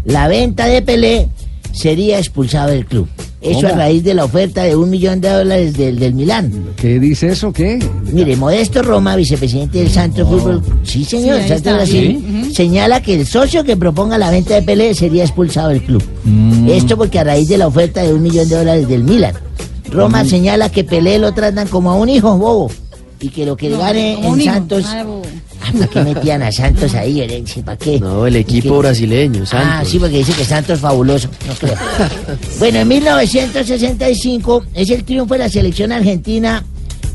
la 0.06 0.28
venta 0.28 0.66
de 0.68 0.82
Pelé 0.82 1.28
sería 1.72 2.18
expulsado 2.18 2.70
del 2.70 2.86
club. 2.86 3.08
Eso 3.40 3.62
¿Cómo? 3.62 3.74
a 3.74 3.78
raíz 3.78 4.04
de 4.04 4.16
la 4.16 4.26
oferta 4.26 4.64
de 4.64 4.76
un 4.76 4.90
millón 4.90 5.22
de 5.22 5.30
dólares 5.30 5.78
del, 5.78 6.00
del 6.00 6.16
Milán. 6.16 6.52
¿Qué 6.76 7.00
dice 7.00 7.28
eso? 7.28 7.54
¿Qué? 7.54 7.78
Mire, 8.12 8.36
Modesto 8.36 8.82
Roma, 8.82 9.16
vicepresidente 9.16 9.78
del 9.78 9.92
Santos 9.92 10.28
Fútbol, 10.28 10.64
sí 10.84 11.06
señor, 11.06 11.42
Sí, 11.44 11.50
Santos 11.50 11.90
señala 12.54 13.02
que 13.02 13.14
el 13.14 13.28
socio 13.28 13.64
que 13.64 13.78
proponga 13.78 14.18
la 14.18 14.32
venta 14.32 14.56
de 14.56 14.64
Pelé 14.64 14.96
sería 14.96 15.24
expulsado 15.24 15.70
del 15.70 15.84
club. 15.84 16.04
Esto 16.68 16.98
porque 16.98 17.20
a 17.20 17.24
raíz 17.24 17.48
de 17.48 17.60
la 17.60 17.68
oferta 17.68 18.02
de 18.02 18.12
un 18.14 18.24
millón 18.24 18.50
de 18.50 18.56
dólares 18.56 18.88
del 18.88 19.04
Milan. 19.04 19.36
Roma 19.92 20.26
señala 20.26 20.70
que 20.70 20.84
Pelé 20.84 21.20
lo 21.20 21.34
tratan 21.34 21.68
como 21.68 21.92
a 21.92 21.96
un 21.96 22.10
hijo 22.10 22.36
bobo 22.38 22.72
y 23.20 23.30
que 23.30 23.46
lo 23.46 23.56
que 23.56 23.70
gane 23.70 24.26
en. 24.26 24.44
Santos... 24.44 24.86
Ah, 25.68 25.72
¿Para 25.74 25.88
qué 25.88 26.02
metían 26.14 26.42
a 26.44 26.52
Santos 26.52 26.94
ahí? 26.96 27.22
Herencia? 27.22 27.64
¿Para 27.64 27.78
qué? 27.78 28.00
No, 28.00 28.26
el 28.26 28.36
equipo 28.36 28.76
¿Qué? 28.76 28.80
brasileño, 28.80 29.44
Ah, 29.44 29.48
Santos. 29.48 29.90
sí, 29.90 30.00
porque 30.00 30.18
dice 30.18 30.34
que 30.34 30.46
Santos 30.46 30.76
es 30.76 30.80
fabuloso. 30.82 31.28
No 31.48 31.54
creo. 31.56 31.76
bueno, 32.60 32.80
en 32.80 32.88
1965 32.88 34.64
es 34.74 34.90
el 34.90 35.04
triunfo 35.04 35.34
de 35.34 35.40
la 35.40 35.50
selección 35.50 35.92
argentina 35.92 36.64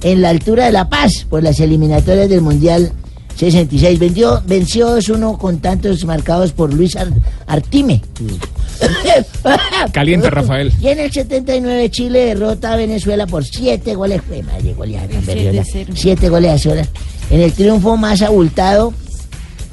en 0.02 0.20
la 0.22 0.30
altura 0.30 0.66
de 0.66 0.72
La 0.72 0.88
Paz 0.88 1.26
por 1.28 1.42
las 1.42 1.60
eliminatorias 1.60 2.28
del 2.28 2.40
Mundial 2.40 2.92
66. 3.36 3.98
Venció, 3.98 4.42
venció 4.46 4.98
2-1 4.98 5.38
con 5.38 5.58
tantos 5.58 6.04
marcados 6.04 6.52
por 6.52 6.72
Luis 6.74 6.96
Ar- 6.96 7.12
Artime. 7.46 8.02
Caliente, 9.92 10.30
Rafael. 10.30 10.72
Y 10.80 10.88
en 10.88 10.98
el 10.98 11.12
79 11.12 11.90
Chile 11.90 12.26
derrota 12.26 12.72
a 12.72 12.76
Venezuela 12.76 13.26
por 13.26 13.44
7 13.44 13.94
goles. 13.94 14.20
Madre, 14.44 14.74
goleada 14.74 15.08
tan 15.08 15.22
Siete, 15.24 15.34
berriola. 15.34 15.64
cero. 15.70 15.92
7 15.96 16.28
goles 16.28 16.50
a 16.50 16.58
cero. 16.58 16.82
En 17.32 17.40
el 17.40 17.52
triunfo 17.52 17.96
más 17.96 18.22
abultado, 18.22 18.92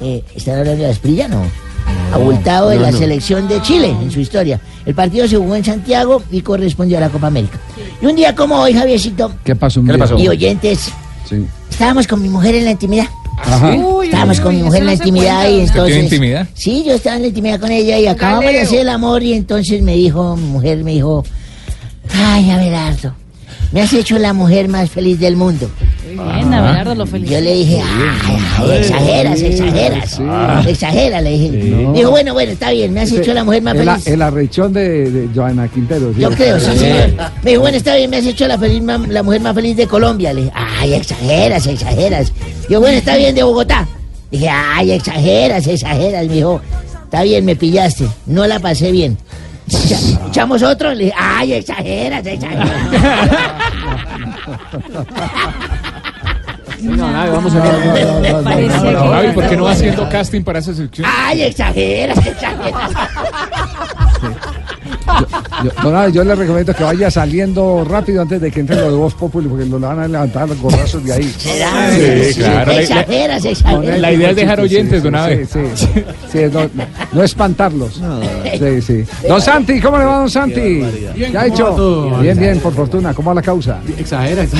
eh, 0.00 0.24
¿están 0.34 0.58
hablando 0.58 0.80
de 0.82 0.88
la 0.88 0.92
Esprilla? 0.92 1.28
No. 1.28 1.42
Abultado 2.12 2.70
de 2.70 2.76
no, 2.76 2.82
la 2.82 2.90
no. 2.90 2.98
selección 2.98 3.46
de 3.48 3.60
Chile 3.62 3.88
en 4.02 4.10
su 4.10 4.18
historia. 4.20 4.60
El 4.86 4.94
partido 4.94 5.28
se 5.28 5.36
jugó 5.36 5.54
en 5.54 5.64
Santiago 5.64 6.22
y 6.32 6.40
correspondió 6.40 6.96
a 6.98 7.02
la 7.02 7.10
Copa 7.10 7.26
América. 7.28 7.58
Y 8.02 8.06
un 8.06 8.16
día 8.16 8.34
como 8.34 8.56
hoy, 8.56 8.72
Javiercito, 8.74 9.30
¿Qué 9.44 9.54
pasó? 9.54 9.80
un 9.80 9.86
¿Qué 9.86 9.92
día? 9.92 10.02
pasó? 10.04 10.18
y 10.18 10.26
oyentes, 10.28 10.90
Sí. 11.28 11.46
estábamos 11.70 12.06
con 12.08 12.20
mi 12.22 12.28
mujer 12.28 12.54
en 12.56 12.64
la 12.64 12.70
intimidad. 12.72 13.06
Ajá. 13.38 13.74
Uy, 13.74 14.06
Estábamos 14.06 14.38
uy, 14.38 14.42
con 14.44 14.56
mi 14.56 14.62
mujer 14.62 14.80
en 14.80 14.86
la 14.86 14.94
intimidad 14.94 15.42
cuenta. 15.42 15.50
y 15.50 15.54
¿Usted 15.64 15.68
entonces... 15.70 15.92
tiene 15.94 16.04
intimidad? 16.04 16.48
Sí, 16.54 16.84
yo 16.86 16.94
estaba 16.94 17.16
en 17.16 17.22
la 17.22 17.28
intimidad 17.28 17.60
con 17.60 17.70
ella 17.70 17.98
y 17.98 18.06
acabamos 18.06 18.50
de 18.52 18.60
hacer 18.60 18.80
el 18.80 18.88
amor 18.88 19.22
y 19.22 19.34
entonces 19.34 19.82
me 19.82 19.94
dijo, 19.96 20.36
mi 20.36 20.46
mujer 20.46 20.82
me 20.82 20.92
dijo, 20.92 21.24
ay, 22.14 22.50
Abelardo, 22.50 23.14
me 23.72 23.82
has 23.82 23.92
hecho 23.92 24.18
la 24.18 24.32
mujer 24.32 24.68
más 24.68 24.90
feliz 24.90 25.18
del 25.20 25.36
mundo. 25.36 25.70
Bien, 26.08 26.52
Abelardo 26.52 26.94
lo 26.94 27.06
felicito. 27.06 27.38
Yo 27.38 27.44
le 27.44 27.54
dije, 27.54 27.80
ay, 27.80 28.36
ay, 28.58 28.70
exageras, 28.78 29.40
exageras, 29.40 30.20
exageras, 30.66 31.22
le 31.22 31.30
dije. 31.30 31.50
Dijo, 31.94 32.10
bueno, 32.10 32.32
bueno, 32.32 32.52
está 32.52 32.70
bien, 32.72 32.92
me 32.92 33.00
has 33.00 33.12
hecho 33.12 33.32
la 33.32 33.44
mujer 33.44 33.62
más 33.62 33.76
el, 33.76 33.84
feliz. 33.84 34.06
el 34.08 34.22
arrechón 34.22 34.72
de, 34.72 35.10
de 35.10 35.28
Joana 35.34 35.68
Quintero. 35.68 36.12
sí. 36.12 36.20
Yo 36.20 36.30
creo, 36.30 36.58
sí, 36.58 36.76
señor. 36.76 37.10
Me 37.42 37.50
dijo, 37.52 37.62
bueno, 37.62 37.76
está 37.76 37.94
bien, 37.94 38.10
me 38.10 38.16
has 38.16 38.26
hecho 38.26 38.48
la, 38.48 38.58
feliz, 38.58 38.82
mujer 38.82 39.40
más 39.40 39.54
feliz 39.54 39.76
de 39.76 39.86
Colombia. 39.86 40.32
Le 40.32 40.42
dije, 40.42 40.52
ay, 40.54 40.94
exageras, 40.94 41.66
exageras. 41.66 42.32
Yo, 42.68 42.80
bueno, 42.80 42.98
está 42.98 43.16
bien, 43.16 43.34
de 43.34 43.42
Bogotá. 43.44 43.86
Dije, 44.32 44.48
ay, 44.48 44.92
exageras, 44.92 45.66
exageras. 45.66 46.26
Me 46.26 46.34
dijo, 46.34 46.60
está 47.04 47.22
bien, 47.22 47.44
me 47.44 47.54
pillaste. 47.54 48.08
No 48.26 48.46
la 48.46 48.58
pasé 48.58 48.90
bien. 48.90 49.16
Echa- 49.70 50.26
¿Echamos 50.28 50.62
otro? 50.62 50.92
Le 50.94 51.04
dije, 51.04 51.16
ay, 51.18 51.52
exageras, 51.54 52.26
exageras. 52.26 52.68
No, 56.82 57.10
nada, 57.10 57.30
vamos 57.30 57.54
a 57.54 57.60
ver. 57.60 59.34
¿por 59.34 59.48
qué 59.48 59.56
no 59.56 59.64
va 59.64 59.72
haciendo 59.72 60.08
casting 60.08 60.42
para 60.42 60.60
esa 60.60 60.72
sección? 60.74 61.06
Ay, 61.10 61.42
exageras, 61.42 62.18
exageras. 62.26 62.90
Yo, 65.82 66.08
yo 66.08 66.24
le 66.24 66.34
recomiendo 66.34 66.74
que 66.74 66.82
vaya 66.84 67.10
saliendo 67.10 67.84
rápido 67.88 68.22
antes 68.22 68.40
de 68.40 68.50
que 68.50 68.60
entre 68.60 68.76
lo 68.76 68.90
de 68.90 68.96
Voz 68.96 69.14
Populi, 69.14 69.48
porque 69.48 69.64
lo 69.66 69.78
van 69.78 69.98
a 69.98 70.08
levantar 70.08 70.48
los 70.48 70.58
gorrazos 70.60 71.04
de 71.04 71.12
ahí. 71.12 71.34
¿Será? 71.38 71.70
Sí, 71.92 72.34
claro. 72.40 72.72
Exageras, 72.72 73.44
exageras. 73.44 73.98
La 74.00 74.12
idea 74.12 74.30
es 74.30 74.36
dejar 74.36 74.60
Sí, 74.60 74.68
sí, 74.68 74.74
oyentes, 74.74 74.98
sí, 74.98 75.04
don 75.04 75.14
Abe. 75.14 75.46
Sí, 75.46 75.60
sí. 75.74 75.88
Sí, 76.32 76.38
no, 76.52 76.70
no 77.12 77.22
espantarlos. 77.22 78.00
Sí, 78.58 78.82
sí. 78.82 79.04
Don 79.28 79.40
Santi, 79.40 79.80
¿cómo 79.80 79.98
le 79.98 80.04
va, 80.04 80.16
don 80.18 80.30
Santi? 80.30 80.60
Bien, 80.60 80.86
¿Qué 81.14 81.26
ha 81.26 81.30
¿cómo 81.30 81.34
va 81.34 81.46
hecho? 81.46 82.10
Bien, 82.20 82.38
bien, 82.38 82.58
por 82.60 82.72
fortuna. 82.74 83.12
¿Cómo 83.14 83.30
va 83.30 83.34
la 83.34 83.42
causa? 83.42 83.78
Exagera, 83.98 84.44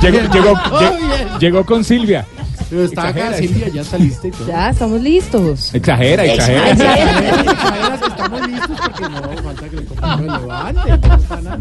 Llegó, 0.00 0.18
llegó, 0.32 0.54
lle- 0.54 1.38
llegó 1.38 1.64
con 1.66 1.84
Silvia. 1.84 2.24
Pero 2.72 2.84
está 2.84 3.08
acá, 3.08 3.34
Silvia, 3.34 3.68
ya 3.68 3.84
saliste 3.84 4.28
y 4.28 4.30
todo. 4.30 4.48
Ya, 4.48 4.70
estamos 4.70 5.02
listos. 5.02 5.74
Exagera, 5.74 6.24
exagera. 6.24 6.70
Exageras, 6.70 8.00
estamos 8.08 8.48
listos 8.48 8.80
porque 8.82 9.08
no 9.10 9.42
falta 9.42 9.68
que 9.68 9.76
el 9.76 9.84
compañero 9.84 10.40
levante. 10.40 11.08
no 11.08 11.14
está 11.16 11.40
nada. 11.42 11.58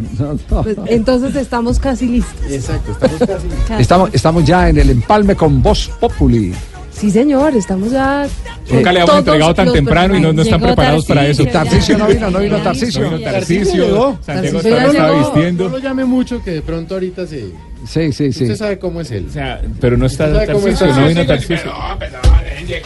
Pues, 0.64 0.78
entonces 0.86 1.36
estamos 1.36 1.80
casi 1.80 2.08
listos. 2.08 2.50
Exacto, 2.50 2.94
estamos 2.94 3.20
casi 3.20 3.48
listos. 3.50 3.80
Estamos, 3.82 4.10
estamos 4.14 4.46
ya 4.46 4.70
en 4.70 4.78
el 4.78 4.90
empalme 4.90 5.36
con 5.36 5.62
Voz 5.62 5.92
Populi. 6.00 6.54
Sí, 6.94 7.12
señor, 7.12 7.58
estamos 7.58 7.92
ya. 7.92 8.26
Nunca 8.72 8.94
le 8.94 9.02
habíamos 9.02 9.20
entregado 9.20 9.54
tan 9.54 9.74
temprano 9.74 10.16
y 10.16 10.22
no, 10.22 10.32
no 10.32 10.44
están 10.44 10.62
preparados 10.62 11.06
para 11.08 11.28
eso. 11.28 11.46
Tarcisio 11.46 11.98
no 11.98 12.08
vino, 12.08 12.32
no 12.32 12.40
vino 12.40 12.58
Tarcisio. 12.62 13.12
No 13.12 13.18
vino 13.18 13.32
llegó. 13.74 14.18
Santiago 14.22 14.62
llegó. 14.62 15.18
vistiendo. 15.20 15.64
No 15.66 15.70
lo 15.72 15.80
llame 15.80 16.06
mucho 16.06 16.42
que 16.42 16.52
de 16.52 16.62
pronto 16.62 16.94
ahorita 16.94 17.28
se... 17.28 17.52
Sí, 17.88 18.14
sí, 18.14 18.32
sí. 18.32 18.44
Usted 18.44 18.56
sabe 18.58 18.80
cómo 18.80 19.02
es 19.02 19.12
él. 19.12 19.26
O 19.30 19.34
sea, 19.34 19.60
pero 19.80 19.98
no 19.98 20.06
está 20.06 20.32
¿Sabe 20.32 20.46
cómo 20.54 20.60
Tarcisio, 20.66 20.88
no 20.96 21.08
vino 21.08 21.26
Tarcisio. 21.26 21.74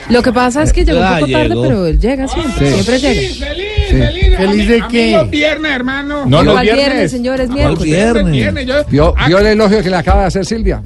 Lo 0.10 0.22
que 0.24 0.32
pasa 0.34 0.64
es 0.64 0.72
que 0.74 0.86
llegó 0.86 1.00
un 1.00 1.04
Ya 1.06 1.20
poco 1.20 1.32
tarde, 1.32 1.48
llegó. 1.50 1.62
pero 1.64 1.86
él 1.86 2.00
llega 2.00 2.28
siempre. 2.28 2.68
Sí. 2.68 2.74
Siempre 2.74 3.00
llega. 3.00 3.46
¿Feliz, 3.88 4.38
¿Feliz 4.38 4.68
de 4.70 4.84
qué? 4.90 5.28
viernes, 5.30 5.72
hermano. 5.72 6.26
No, 6.26 6.44
no 6.44 6.54
viernes, 6.62 6.76
viernes. 6.76 7.12
señor, 7.12 7.40
es 7.42 7.48
¿Cuál 7.48 7.58
miércoles. 7.60 7.84
viernes? 7.84 8.32
Viernes, 8.32 8.66
yo 8.66 8.86
¿Vio, 8.86 9.14
Ah, 9.18 9.28
vio 9.28 9.38
el 9.40 9.46
elogio 9.48 9.84
que 9.84 9.90
le 9.90 9.96
acaba 9.98 10.22
de 10.22 10.28
hacer 10.28 10.46
Silvia? 10.46 10.82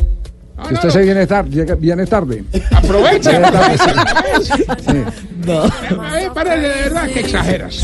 Que 0.67 0.73
usted 0.73 0.89
se 0.89 1.01
viene 1.03 1.25
tarde, 1.25 1.75
viene 1.79 2.05
tarde. 2.05 2.43
aprovecha. 2.73 3.29
Viene 3.31 3.51
tarde, 3.51 3.77
sí. 3.77 3.89
Sí. 4.91 4.97
Ay, 6.01 6.27
para 6.35 6.57
de 6.57 6.67
verdad 6.67 7.07
que 7.07 7.19
exageras. 7.21 7.81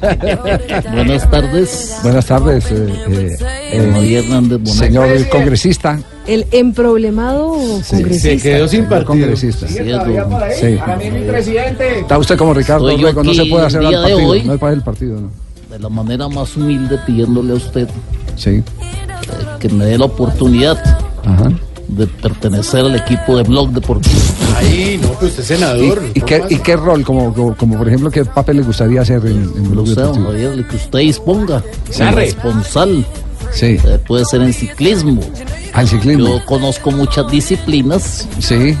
Buenas 0.92 1.30
tardes. 1.30 1.98
Buenas 2.02 2.26
tardes, 2.26 2.70
eh, 2.70 2.86
eh, 3.08 3.36
eh, 3.72 3.90
Javier 3.92 4.24
Hernández 4.24 4.58
Bonet. 4.58 4.74
señor 4.74 5.28
congresista. 5.28 5.98
El 6.26 6.46
emproblemado 6.50 7.52
congresista. 7.88 8.28
Se 8.30 8.36
quedó 8.38 8.68
sin 8.68 8.84
partido. 8.86 9.06
congresista. 9.06 9.66
Sí, 9.68 9.74
Sí. 10.60 10.76
Para 10.76 10.96
mí, 10.96 11.10
mi 11.10 11.20
presidente. 11.28 12.00
Está 12.00 12.18
usted 12.18 12.36
como 12.36 12.52
Ricardo 12.54 12.88
Estoy 12.90 13.04
Rego, 13.04 13.22
no 13.22 13.34
se 13.34 13.46
puede 13.46 13.66
hacer 13.66 13.80
el 13.80 13.86
al 13.86 13.94
partido. 14.02 14.28
hoy. 14.28 14.42
No 14.42 14.54
es 14.54 14.60
para 14.60 14.72
el 14.72 14.82
partido, 14.82 15.20
¿no? 15.20 15.30
De 15.70 15.78
la 15.78 15.88
manera 15.88 16.28
más 16.28 16.56
humilde 16.56 16.98
pidiéndole 17.06 17.52
a 17.52 17.56
usted 17.56 17.88
Sí. 18.36 18.50
eh, 18.50 18.62
que 19.60 19.68
me 19.68 19.84
dé 19.84 19.98
la 19.98 20.04
oportunidad 20.06 20.78
Ajá. 21.24 21.50
De 21.88 22.06
pertenecer 22.06 22.80
al 22.80 22.96
equipo 22.96 23.36
de 23.36 23.42
Blog 23.44 23.70
Deportivo. 23.70 24.14
Ahí, 24.56 24.98
no, 25.00 25.08
pues 25.10 25.38
usted 25.38 25.42
es 25.44 25.50
¿Y, 25.50 25.54
senador. 25.54 26.02
y 26.14 26.20
qué, 26.20 26.42
¿Y 26.50 26.56
qué 26.58 26.76
rol, 26.76 27.04
como, 27.04 27.32
como, 27.32 27.56
como, 27.56 27.78
por 27.78 27.86
ejemplo, 27.88 28.10
qué 28.10 28.24
papel 28.24 28.56
le 28.58 28.62
gustaría 28.62 29.02
hacer 29.02 29.24
en, 29.26 29.42
en 29.56 29.70
Blog 29.70 29.86
sé, 29.88 29.94
don 29.94 30.12
Deportivo? 30.14 30.26
Javier, 30.48 30.66
que 30.68 30.76
usted 30.76 30.98
disponga. 31.00 31.62
Sí. 31.90 32.02
Responsable. 32.02 33.04
Sí, 33.52 33.78
Eh, 33.84 33.98
puede 34.06 34.24
ser 34.24 34.42
en 34.42 34.52
ciclismo. 34.52 35.20
al 35.72 35.86
ciclismo. 35.88 36.26
Yo 36.38 36.44
conozco 36.46 36.90
muchas 36.90 37.30
disciplinas, 37.30 38.28
Sí. 38.40 38.76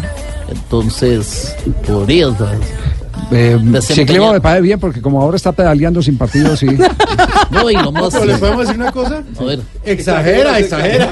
entonces 0.48 1.54
podría. 1.86 2.34
¿sabes? 2.36 2.58
Eh, 3.32 3.58
ciclismo 3.80 4.32
me 4.32 4.40
parece 4.40 4.62
bien 4.62 4.78
porque 4.78 5.02
como 5.02 5.20
ahora 5.20 5.36
está 5.36 5.52
pedaleando 5.52 6.00
sin 6.02 6.16
partido, 6.16 6.56
sí. 6.56 6.66
No, 7.50 7.70
y. 7.70 7.74
¿Pero 7.74 8.24
le 8.24 8.36
podemos 8.36 8.66
decir 8.66 8.80
una 8.80 8.92
cosa? 8.92 9.22
A 9.38 9.44
ver, 9.44 9.60
Exagera, 9.84 10.58
exagera. 10.58 11.10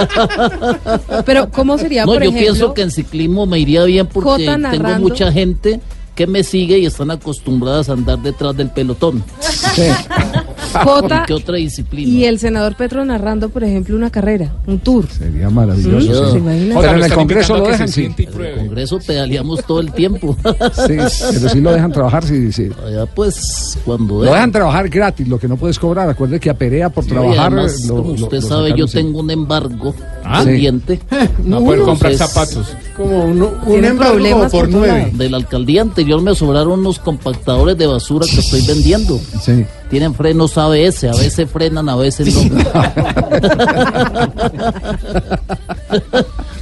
Pero, 1.26 1.50
¿cómo 1.50 1.78
sería, 1.78 2.04
no, 2.04 2.12
por 2.12 2.22
yo 2.22 2.30
ejemplo? 2.30 2.40
pienso 2.40 2.74
que 2.74 2.82
en 2.82 2.90
ciclismo 2.90 3.46
me 3.46 3.58
iría 3.58 3.84
bien 3.84 4.06
porque 4.06 4.46
tengo 4.70 4.98
mucha 4.98 5.30
gente 5.32 5.80
que 6.14 6.26
me 6.26 6.42
sigue 6.42 6.78
y 6.78 6.86
están 6.86 7.10
acostumbradas 7.10 7.88
a 7.88 7.92
andar 7.94 8.18
detrás 8.18 8.56
del 8.56 8.70
pelotón. 8.70 9.22
Sí. 9.40 9.82
Jota 10.84 11.24
¿Qué 11.26 11.32
otra 11.34 11.56
disciplina? 11.56 12.08
y 12.10 12.24
el 12.24 12.38
senador 12.38 12.76
Petro 12.76 13.04
narrando, 13.04 13.48
por 13.48 13.64
ejemplo, 13.64 13.96
una 13.96 14.10
carrera, 14.10 14.52
un 14.66 14.78
tour. 14.78 15.06
Sería 15.10 15.50
maravilloso. 15.50 16.26
Sí, 16.32 16.38
sí. 16.38 16.40
¿se? 16.40 16.74
Pero 16.80 16.92
en 16.96 17.02
el 17.04 17.12
Congreso 17.12 17.56
lo 17.58 17.66
dejan, 17.66 17.88
sí. 17.88 18.04
En 18.04 18.14
el. 18.18 18.56
Congreso 18.56 18.98
pedaleamos 19.06 19.64
todo 19.64 19.80
el 19.80 19.92
tiempo. 19.92 20.36
Sí, 20.86 20.96
pero 21.32 21.48
sí 21.48 21.60
lo 21.60 21.72
dejan 21.72 21.92
trabajar, 21.92 22.24
sí, 22.24 22.52
sí. 22.52 22.68
Allá 22.86 23.06
pues 23.06 23.78
cuando 23.84 24.24
Lo 24.24 24.32
dejan 24.32 24.50
trabajar 24.52 24.88
gratis, 24.88 25.26
lo 25.28 25.38
que 25.38 25.48
no 25.48 25.56
puedes 25.56 25.78
cobrar. 25.78 26.08
Acuérdate 26.08 26.40
que 26.40 26.50
a 26.50 26.54
Perea 26.54 26.88
por 26.90 27.04
Sí, 27.04 27.10
trabajar. 27.10 27.52
además, 27.52 27.84
lo- 27.86 27.96
como 27.96 28.12
usted 28.12 28.40
lo 28.40 28.48
sabe, 28.48 28.68
sacaron, 28.70 28.76
yo 28.78 28.86
sí. 28.86 28.94
tengo 28.94 29.20
un 29.20 29.30
embargo 29.30 29.94
Ah, 30.24 30.42
pendiente. 30.44 31.00
No 31.44 31.62
poder 31.64 31.80
comprar 31.82 32.14
zapatos. 32.14 32.74
Como 32.96 33.24
un, 33.24 33.42
un 33.66 33.84
embargo 33.84 34.48
por 34.50 34.68
nueve. 34.68 35.10
De 35.14 35.28
la 35.30 35.36
alcaldía 35.38 35.82
anterior 35.82 36.20
me 36.22 36.34
sobraron 36.34 36.80
unos 36.80 36.98
compactadores 36.98 37.76
de 37.78 37.86
basura 37.86 38.26
que 38.32 38.40
estoy 38.40 38.62
vendiendo. 38.66 39.18
Sí. 39.42 39.64
Tienen 39.90 40.14
frenos 40.14 40.56
ABS, 40.56 41.04
a 41.04 41.16
veces 41.16 41.50
frenan, 41.50 41.88
a 41.88 41.96
veces 41.96 42.32
no. 42.32 42.42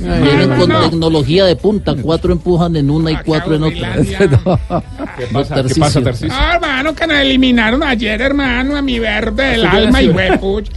Vienen 0.01 0.49
con 0.59 0.69
tecnología 0.91 1.45
de 1.45 1.57
punta, 1.57 1.95
cuatro 2.01 2.33
empujan 2.33 2.77
en 2.77 2.89
una 2.91 3.11
y 3.13 3.17
cuatro 3.25 3.57
en 3.57 3.65
otra. 3.65 3.97
¿Qué 5.19 5.27
pasa, 5.33 5.63
¿Qué 5.63 5.75
pasa? 5.79 6.01
Ah, 6.31 6.53
hermano, 6.55 6.95
que 6.95 7.07
nos 7.07 7.17
eliminaron 7.19 7.83
ayer, 7.83 8.21
hermano, 8.21 8.77
a 8.77 8.83
mi 8.83 8.99
verde 8.99 9.43
del 9.43 9.67
alma 9.67 10.01
y 10.03 10.09
nació- 10.09 10.17
huepuch. 10.31 10.69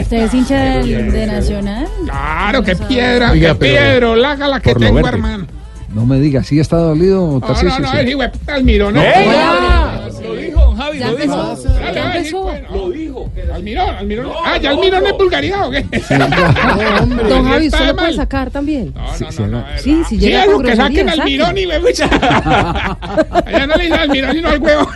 ¿Usted 0.00 0.16
es 0.24 0.34
hincha 0.34 0.54
del- 0.78 1.10
de, 1.10 1.26
Nacional? 1.26 1.88
Claro, 2.04 2.62
qué 2.62 2.76
piedra, 2.76 3.32
Oiga, 3.32 3.48
qué 3.54 3.58
piedra, 3.58 4.14
laga 4.16 4.46
la 4.48 4.60
que 4.60 4.74
tengo, 4.74 4.94
verde. 4.94 5.08
hermano. 5.08 5.46
No 5.92 6.04
me 6.04 6.20
digas, 6.20 6.46
¿sí 6.46 6.60
está 6.60 6.76
dolido, 6.76 7.26
No, 7.26 7.40
Tarcisio? 7.40 7.70
no, 7.70 7.78
no, 7.86 7.90
Sí. 7.92 7.98
el 7.98 8.08
hijueputa 8.10 8.54
Almirón. 8.54 8.96
¡Eh! 8.98 9.12
no. 9.26 9.32
ya! 9.32 10.08
Lo 10.22 10.34
dijo, 10.34 10.65
Ya 10.98 11.10
lo 11.10 11.16
dijo. 11.16 11.50
empezó. 11.50 11.80
Ya 11.94 12.14
empezó. 12.14 12.52
Lo 12.72 12.90
dijo. 12.90 13.30
Almirón, 13.54 13.94
Almirón. 13.96 14.32
Ah, 14.44 14.56
ya 14.58 14.70
Almirón 14.70 15.06
es 15.06 15.12
vulgaridad 15.16 15.68
o 15.68 15.70
qué? 15.70 15.82
Don 17.28 17.44
Javi, 17.44 17.66
¿usted 17.68 17.86
lo 17.86 17.96
puede 17.96 18.12
sacar 18.14 18.50
también? 18.50 18.92
No, 18.94 19.02
no, 19.38 19.46
no, 19.46 19.64
Sí, 19.78 20.02
si 20.08 20.16
Sí, 20.16 20.18
llega 20.18 20.46
lo 20.46 20.58
que 20.60 20.76
saquen 20.76 21.06
grosería, 21.06 21.12
al 21.12 21.16
saque. 21.18 21.30
mirón 21.30 21.58
y 21.58 21.66
me 21.66 21.74
Allá 23.46 23.66
no 23.66 23.74
le 23.76 23.82
dicen 23.84 24.00
al 24.00 24.08
mirón 24.10 24.32
sino 24.34 24.48
al 24.48 24.60
huevo. 24.62 24.88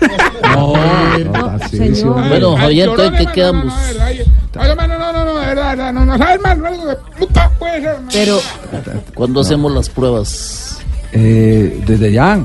No, 0.42 0.72
Tarcisio. 1.58 2.12
Bueno, 2.14 2.56
Javier, 2.56 2.90
¿qué 3.18 3.26
quedamos? 3.34 3.74
No, 4.54 4.74
no, 4.74 4.86
no, 4.86 4.98
no, 5.12 5.24
no, 5.24 5.38
de 5.38 5.46
verdad, 5.46 5.92
no, 5.92 6.04
no 6.04 6.18
sabes 6.18 6.40
no, 6.42 6.66
algo 6.66 6.86
de 6.86 6.96
puta 7.18 7.50
puede 7.58 7.80
ser. 7.80 8.00
no. 8.00 8.08
Pero, 8.12 8.40
¿Cuándo 9.14 9.40
hacemos 9.40 9.72
las 9.72 9.88
pruebas? 9.88 10.78
Eh, 11.12 11.80
desde 11.86 12.12
ya. 12.12 12.38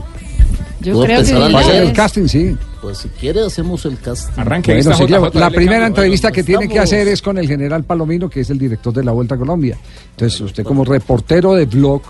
yo 0.81 0.93
¿Puedo 0.93 1.05
creo 1.05 1.23
que 1.23 1.53
Va 1.53 1.59
a 1.59 1.63
ser 1.63 1.83
el 1.83 1.93
casting, 1.93 2.27
sí. 2.27 2.55
Pues 2.85 2.99
si 2.99 3.09
quiere 3.09 3.43
hacemos 3.43 3.83
el 3.87 3.97
casting. 3.97 4.39
Arranque, 4.39 4.79
Bueno, 4.79 5.31
la, 5.33 5.49
primera 5.49 5.87
entrevista 5.87 6.31
que 6.31 6.43
tiene 6.43 6.67
que 6.69 6.77
hacer 6.77 7.07
es 7.07 7.19
con 7.19 7.35
el 7.39 7.47
general 7.47 7.83
Palomino, 7.83 8.29
que 8.29 8.41
es 8.41 8.51
el 8.51 8.59
director 8.59 8.93
de 8.93 9.03
la 9.03 9.11
Vuelta 9.11 9.33
a 9.33 9.39
Colombia. 9.39 9.75
Entonces, 10.11 10.39
usted 10.39 10.63
como 10.63 10.85
reportero 10.85 11.55
de 11.55 11.65
blog 11.65 12.03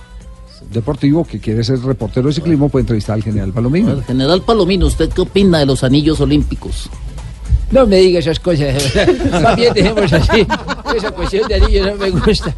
deportivo, 0.69 1.23
que 1.23 1.39
quiere 1.39 1.64
ser 1.64 1.80
reportero 1.80 2.27
de 2.27 2.34
ciclismo, 2.34 2.68
puede 2.68 2.81
entrevistar 2.81 3.14
al 3.14 3.23
general 3.23 3.53
Palomino. 3.53 3.93
El 3.93 4.03
general 4.03 4.41
Palomino, 4.41 4.88
¿usted 4.88 5.10
qué 5.11 5.22
opina 5.22 5.60
de 5.60 5.65
los 5.65 5.81
anillos 5.85 6.19
olímpicos? 6.19 6.89
No 7.72 7.88
me 7.88 7.95
diga 7.95 8.19
esas 8.19 8.41
cosas. 8.41 8.76
Más 9.31 9.56
bien 9.56 9.73
dejemos 9.73 10.11
así. 10.11 10.45
Esa 10.93 11.11
cuestión 11.11 11.47
de 11.47 11.56
anillo 11.56 11.85
no 11.85 11.95
me 11.95 12.10
gusta. 12.10 12.53